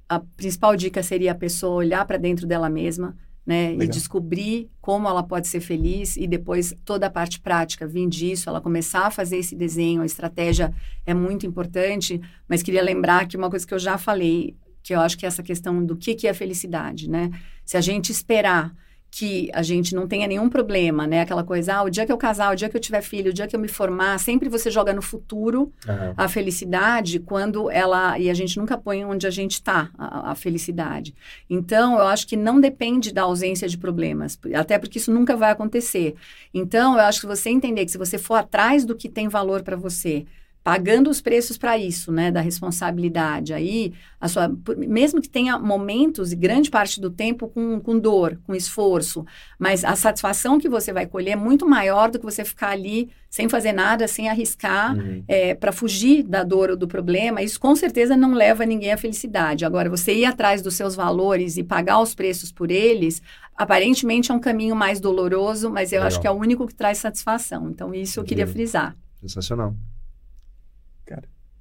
a 0.06 0.20
principal 0.20 0.76
dica 0.76 1.02
seria 1.02 1.32
a 1.32 1.34
pessoa 1.34 1.76
olhar 1.76 2.04
para 2.04 2.18
dentro 2.18 2.46
dela 2.46 2.68
mesma, 2.68 3.16
né? 3.46 3.70
Legal. 3.70 3.84
E 3.84 3.88
descobrir 3.88 4.70
como 4.82 5.08
ela 5.08 5.22
pode 5.22 5.48
ser 5.48 5.60
feliz 5.60 6.18
e 6.18 6.26
depois 6.26 6.74
toda 6.84 7.06
a 7.06 7.10
parte 7.10 7.40
prática 7.40 7.86
vir 7.86 8.06
disso, 8.06 8.50
ela 8.50 8.60
começar 8.60 9.06
a 9.06 9.10
fazer 9.10 9.38
esse 9.38 9.56
desenho, 9.56 10.02
a 10.02 10.04
estratégia 10.04 10.74
é 11.06 11.14
muito 11.14 11.46
importante, 11.46 12.20
mas 12.46 12.62
queria 12.62 12.82
lembrar 12.82 13.26
que 13.26 13.34
uma 13.34 13.48
coisa 13.48 13.66
que 13.66 13.72
eu 13.72 13.78
já 13.78 13.96
falei, 13.96 14.54
que 14.82 14.94
eu 14.94 15.00
acho 15.00 15.16
que 15.16 15.24
é 15.24 15.28
essa 15.28 15.42
questão 15.42 15.84
do 15.84 15.96
que, 15.96 16.14
que 16.14 16.26
é 16.26 16.34
felicidade, 16.34 17.08
né? 17.08 17.30
Se 17.64 17.76
a 17.76 17.80
gente 17.80 18.10
esperar 18.10 18.74
que 19.10 19.50
a 19.52 19.62
gente 19.62 19.94
não 19.94 20.06
tenha 20.06 20.26
nenhum 20.28 20.48
problema, 20.48 21.06
né? 21.06 21.22
Aquela 21.22 21.42
coisa, 21.42 21.74
ah, 21.74 21.82
o 21.82 21.90
dia 21.90 22.06
que 22.06 22.12
eu 22.12 22.16
casar, 22.16 22.52
o 22.52 22.56
dia 22.56 22.68
que 22.68 22.76
eu 22.76 22.80
tiver 22.80 23.02
filho, 23.02 23.30
o 23.30 23.34
dia 23.34 23.46
que 23.46 23.56
eu 23.56 23.60
me 23.60 23.66
formar, 23.66 24.18
sempre 24.20 24.48
você 24.48 24.70
joga 24.70 24.92
no 24.92 25.02
futuro 25.02 25.72
uhum. 25.86 26.14
a 26.16 26.28
felicidade 26.28 27.18
quando 27.18 27.68
ela. 27.70 28.18
E 28.18 28.30
a 28.30 28.34
gente 28.34 28.56
nunca 28.56 28.78
põe 28.78 29.04
onde 29.04 29.26
a 29.26 29.30
gente 29.30 29.54
está, 29.54 29.90
a, 29.98 30.30
a, 30.30 30.34
felicidade. 30.36 31.12
Então, 31.48 31.98
eu 31.98 32.06
acho 32.06 32.26
que 32.26 32.36
não 32.36 32.60
depende 32.60 33.12
da 33.12 33.22
ausência 33.22 33.68
de 33.68 33.76
problemas, 33.76 34.38
até 34.54 34.78
porque 34.78 34.98
isso 34.98 35.12
nunca 35.12 35.36
vai 35.36 35.50
acontecer. 35.50 36.14
Então, 36.54 36.94
eu 36.94 37.00
acho 37.00 37.20
que 37.20 37.26
você 37.26 37.50
entender 37.50 37.84
que 37.84 37.90
se 37.90 37.98
você 37.98 38.16
for 38.16 38.34
atrás 38.34 38.84
do 38.84 38.94
que 38.94 39.08
tem 39.08 39.28
valor 39.28 39.62
para 39.62 39.76
você, 39.76 40.24
pagando 40.62 41.08
os 41.08 41.20
preços 41.20 41.56
para 41.56 41.78
isso, 41.78 42.12
né, 42.12 42.30
da 42.30 42.40
responsabilidade. 42.40 43.54
Aí, 43.54 43.94
a 44.20 44.28
sua, 44.28 44.54
mesmo 44.76 45.20
que 45.20 45.28
tenha 45.28 45.58
momentos 45.58 46.32
e 46.32 46.36
grande 46.36 46.70
parte 46.70 47.00
do 47.00 47.10
tempo 47.10 47.48
com, 47.48 47.80
com 47.80 47.98
dor, 47.98 48.38
com 48.46 48.54
esforço, 48.54 49.24
mas 49.58 49.84
a 49.84 49.96
satisfação 49.96 50.58
que 50.58 50.68
você 50.68 50.92
vai 50.92 51.06
colher 51.06 51.32
é 51.32 51.36
muito 51.36 51.66
maior 51.66 52.10
do 52.10 52.18
que 52.18 52.24
você 52.24 52.44
ficar 52.44 52.70
ali 52.70 53.10
sem 53.30 53.48
fazer 53.48 53.72
nada, 53.72 54.06
sem 54.06 54.28
arriscar, 54.28 54.96
uhum. 54.96 55.24
é, 55.26 55.54
para 55.54 55.72
fugir 55.72 56.24
da 56.24 56.42
dor 56.42 56.70
ou 56.70 56.76
do 56.76 56.86
problema. 56.86 57.42
Isso 57.42 57.58
com 57.58 57.74
certeza 57.74 58.16
não 58.16 58.34
leva 58.34 58.66
ninguém 58.66 58.92
à 58.92 58.98
felicidade. 58.98 59.64
Agora, 59.64 59.88
você 59.88 60.12
ir 60.12 60.24
atrás 60.24 60.60
dos 60.60 60.74
seus 60.74 60.94
valores 60.94 61.56
e 61.56 61.62
pagar 61.62 62.00
os 62.00 62.14
preços 62.14 62.52
por 62.52 62.70
eles, 62.70 63.22
aparentemente 63.56 64.30
é 64.30 64.34
um 64.34 64.40
caminho 64.40 64.74
mais 64.74 65.00
doloroso, 65.00 65.70
mas 65.70 65.92
eu 65.92 65.98
Legal. 65.98 66.08
acho 66.08 66.20
que 66.20 66.26
é 66.26 66.30
o 66.30 66.34
único 66.34 66.66
que 66.66 66.74
traz 66.74 66.98
satisfação. 66.98 67.70
Então, 67.70 67.94
isso 67.94 68.20
eu 68.20 68.24
queria 68.24 68.46
frisar. 68.46 68.96
Sensacional 69.20 69.74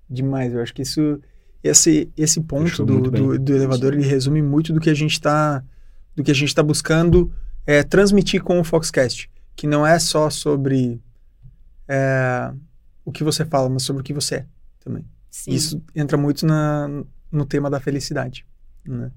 demais. 0.09 0.53
Eu 0.53 0.61
acho 0.61 0.73
que 0.73 0.81
isso, 0.81 1.19
esse, 1.63 2.09
esse 2.17 2.41
ponto 2.41 2.85
do, 2.85 3.01
do, 3.01 3.39
do, 3.39 3.55
elevador, 3.55 3.93
ele 3.93 4.07
resume 4.07 4.41
muito 4.41 4.73
do 4.73 4.79
que 4.79 4.89
a 4.89 4.93
gente 4.93 5.13
está 5.13 5.63
do 6.15 6.23
que 6.23 6.31
a 6.31 6.35
gente 6.35 6.49
está 6.49 6.61
buscando 6.61 7.31
é, 7.65 7.83
transmitir 7.83 8.43
com 8.43 8.59
o 8.59 8.63
Foxcast, 8.63 9.29
que 9.55 9.65
não 9.67 9.85
é 9.85 9.97
só 9.99 10.29
sobre 10.29 10.99
é, 11.87 12.51
o 13.05 13.11
que 13.11 13.23
você 13.23 13.45
fala, 13.45 13.69
mas 13.69 13.83
sobre 13.83 14.01
o 14.01 14.03
que 14.03 14.13
você 14.13 14.35
é 14.35 14.45
também. 14.83 15.05
Sim. 15.29 15.51
Isso 15.51 15.81
entra 15.95 16.17
muito 16.17 16.45
na, 16.45 16.89
no 17.31 17.45
tema 17.45 17.69
da 17.69 17.79
felicidade. 17.79 18.45
Né? 18.85 19.11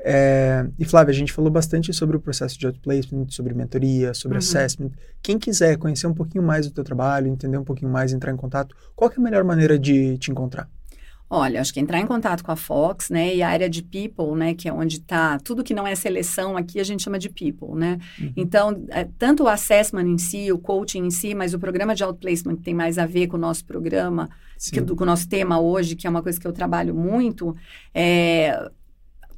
É, 0.00 0.64
e 0.78 0.84
Flávia, 0.84 1.12
a 1.12 1.14
gente 1.14 1.32
falou 1.32 1.50
bastante 1.50 1.92
sobre 1.92 2.16
o 2.16 2.20
processo 2.20 2.58
de 2.58 2.66
outplacement, 2.66 3.26
sobre 3.30 3.54
mentoria, 3.54 4.14
sobre 4.14 4.36
uhum. 4.36 4.38
assessment. 4.38 4.90
Quem 5.22 5.38
quiser 5.38 5.76
conhecer 5.76 6.06
um 6.06 6.14
pouquinho 6.14 6.44
mais 6.44 6.66
do 6.66 6.72
teu 6.72 6.84
trabalho, 6.84 7.26
entender 7.26 7.58
um 7.58 7.64
pouquinho 7.64 7.90
mais, 7.90 8.12
entrar 8.12 8.32
em 8.32 8.36
contato, 8.36 8.76
qual 8.94 9.10
é 9.10 9.14
a 9.16 9.20
melhor 9.20 9.44
maneira 9.44 9.78
de 9.78 10.16
te 10.18 10.30
encontrar? 10.30 10.68
Olha, 11.30 11.60
acho 11.60 11.74
que 11.74 11.80
entrar 11.80 12.00
em 12.00 12.06
contato 12.06 12.42
com 12.42 12.50
a 12.50 12.56
Fox, 12.56 13.10
né, 13.10 13.34
e 13.34 13.42
a 13.42 13.50
área 13.50 13.68
de 13.68 13.82
people, 13.82 14.34
né, 14.34 14.54
que 14.54 14.66
é 14.66 14.72
onde 14.72 14.96
está 14.96 15.38
tudo 15.38 15.62
que 15.62 15.74
não 15.74 15.86
é 15.86 15.94
seleção 15.94 16.56
aqui 16.56 16.80
a 16.80 16.84
gente 16.84 17.02
chama 17.02 17.18
de 17.18 17.28
people, 17.28 17.74
né. 17.74 17.98
Uhum. 18.18 18.32
Então, 18.34 18.84
é, 18.88 19.06
tanto 19.18 19.42
o 19.42 19.48
assessment 19.48 20.06
em 20.06 20.16
si, 20.16 20.50
o 20.50 20.58
coaching 20.58 21.04
em 21.04 21.10
si, 21.10 21.34
mas 21.34 21.52
o 21.52 21.58
programa 21.58 21.94
de 21.94 22.02
outplacement 22.02 22.56
que 22.56 22.62
tem 22.62 22.72
mais 22.72 22.96
a 22.96 23.04
ver 23.04 23.26
com 23.26 23.36
o 23.36 23.40
nosso 23.40 23.62
programa, 23.66 24.30
que, 24.72 24.80
do, 24.80 24.96
com 24.96 25.02
o 25.04 25.06
nosso 25.06 25.28
tema 25.28 25.60
hoje, 25.60 25.96
que 25.96 26.06
é 26.06 26.10
uma 26.10 26.22
coisa 26.22 26.40
que 26.40 26.46
eu 26.46 26.52
trabalho 26.52 26.94
muito, 26.94 27.54
é, 27.94 28.70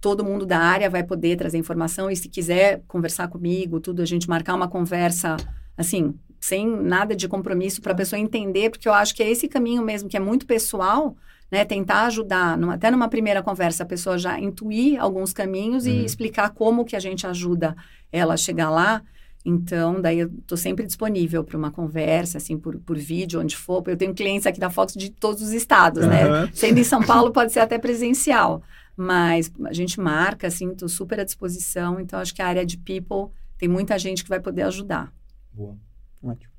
todo 0.00 0.24
mundo 0.24 0.46
da 0.46 0.58
área 0.58 0.88
vai 0.88 1.02
poder 1.02 1.36
trazer 1.36 1.58
informação 1.58 2.10
e 2.10 2.16
se 2.16 2.28
quiser 2.28 2.82
conversar 2.88 3.28
comigo, 3.28 3.80
tudo, 3.80 4.00
a 4.00 4.06
gente 4.06 4.28
marcar 4.28 4.54
uma 4.54 4.68
conversa, 4.68 5.36
assim, 5.76 6.14
sem 6.40 6.66
nada 6.66 7.14
de 7.14 7.28
compromisso 7.28 7.82
para 7.82 7.92
a 7.92 7.96
pessoa 7.96 8.18
entender, 8.18 8.70
porque 8.70 8.88
eu 8.88 8.94
acho 8.94 9.14
que 9.14 9.22
é 9.22 9.30
esse 9.30 9.46
caminho 9.46 9.82
mesmo, 9.82 10.08
que 10.08 10.16
é 10.16 10.20
muito 10.20 10.46
pessoal, 10.46 11.14
né? 11.50 11.64
Tentar 11.64 12.06
ajudar, 12.06 12.56
numa, 12.56 12.74
até 12.74 12.90
numa 12.90 13.08
primeira 13.08 13.42
conversa, 13.42 13.82
a 13.82 13.86
pessoa 13.86 14.16
já 14.16 14.40
intuir 14.40 14.98
alguns 14.98 15.32
caminhos 15.32 15.84
uhum. 15.84 15.92
e 15.92 16.04
explicar 16.04 16.50
como 16.50 16.84
que 16.84 16.96
a 16.96 17.00
gente 17.00 17.26
ajuda 17.26 17.76
ela 18.10 18.34
a 18.34 18.38
chegar 18.38 18.70
lá. 18.70 19.02
Então, 19.44 20.00
daí 20.00 20.20
eu 20.20 20.30
estou 20.38 20.56
sempre 20.56 20.86
disponível 20.86 21.42
para 21.42 21.56
uma 21.56 21.70
conversa, 21.70 22.38
assim, 22.38 22.58
por, 22.58 22.78
por 22.78 22.96
vídeo, 22.96 23.40
onde 23.40 23.56
for. 23.56 23.82
Eu 23.86 23.96
tenho 23.96 24.14
clientes 24.14 24.46
aqui 24.46 24.60
da 24.60 24.70
Fox 24.70 24.94
de 24.94 25.10
todos 25.10 25.42
os 25.42 25.52
estados, 25.52 26.04
uhum. 26.04 26.10
né? 26.10 26.50
Sendo 26.54 26.78
em 26.78 26.84
São 26.84 27.02
Paulo, 27.02 27.32
pode 27.32 27.52
ser 27.52 27.60
até 27.60 27.78
presencial. 27.78 28.62
Mas 29.00 29.50
a 29.64 29.72
gente 29.72 29.98
marca, 29.98 30.46
assim, 30.46 30.72
estou 30.72 30.88
super 30.88 31.18
à 31.18 31.24
disposição. 31.24 31.98
Então, 31.98 32.18
acho 32.18 32.34
que 32.34 32.42
a 32.42 32.46
área 32.46 32.66
de 32.66 32.76
people 32.76 33.34
tem 33.56 33.66
muita 33.66 33.98
gente 33.98 34.22
que 34.22 34.28
vai 34.28 34.38
poder 34.38 34.62
ajudar. 34.62 35.10
Boa. 35.54 35.74
Ótimo. 36.22 36.52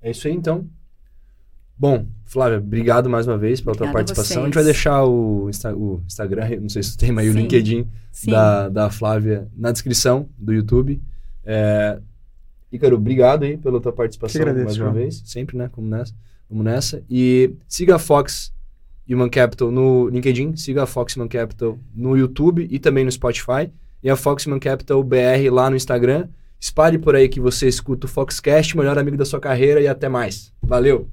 É 0.00 0.12
isso 0.12 0.28
aí, 0.28 0.32
então. 0.32 0.64
Bom, 1.76 2.06
Flávia, 2.24 2.58
obrigado 2.58 3.10
mais 3.10 3.26
uma 3.26 3.36
vez 3.36 3.60
pela 3.60 3.72
Obrigada 3.72 3.92
tua 3.92 3.98
participação. 3.98 4.42
A, 4.42 4.44
a, 4.44 4.46
gente 4.46 4.54
vai 4.54 4.62
deixar 4.62 5.04
o, 5.04 5.48
Insta 5.50 5.74
o 5.74 6.00
Instagram, 6.06 6.60
não 6.60 6.68
sei 6.68 6.84
se 6.84 6.96
tem, 6.96 7.10
mas 7.10 7.26
Sim. 7.26 7.32
o 7.32 7.34
LinkedIn 7.34 7.88
da, 8.26 8.68
da 8.68 8.90
Flávia 8.90 9.48
na 9.56 9.72
descrição 9.72 10.28
do 10.38 10.52
YouTube. 10.52 11.02
É, 11.44 11.98
Ícaro, 12.70 12.94
obrigado 12.94 13.42
aí 13.42 13.56
pela 13.56 13.80
tua 13.80 13.92
participação 13.92 14.40
agradeço, 14.40 14.66
mais 14.66 14.78
uma 14.78 14.92
vez. 14.92 15.20
Sempre, 15.24 15.56
né? 15.56 15.68
Como 15.72 15.88
nessa. 15.88 16.14
Vamos 16.48 16.64
nessa. 16.64 17.02
E 17.10 17.56
siga 17.66 17.96
a 17.96 17.98
Fox 17.98 18.52
Human 19.10 19.28
Capital 19.28 19.70
no 19.70 20.08
LinkedIn, 20.08 20.56
siga 20.56 20.84
a 20.84 20.86
Fox 20.86 21.16
Capital 21.28 21.78
no 21.94 22.16
YouTube 22.16 22.66
e 22.70 22.78
também 22.78 23.04
no 23.04 23.10
Spotify. 23.10 23.70
E 24.02 24.08
a 24.08 24.16
Fox 24.16 24.46
Capital 24.60 25.02
BR 25.02 25.50
lá 25.50 25.68
no 25.68 25.76
Instagram. 25.76 26.28
Espalhe 26.58 26.98
por 26.98 27.14
aí 27.14 27.28
que 27.28 27.40
você 27.40 27.66
escuta 27.68 28.06
o 28.06 28.08
Foxcast, 28.08 28.76
melhor 28.76 28.98
amigo 28.98 29.16
da 29.16 29.24
sua 29.24 29.40
carreira 29.40 29.80
e 29.80 29.88
até 29.88 30.08
mais. 30.08 30.52
Valeu! 30.62 31.08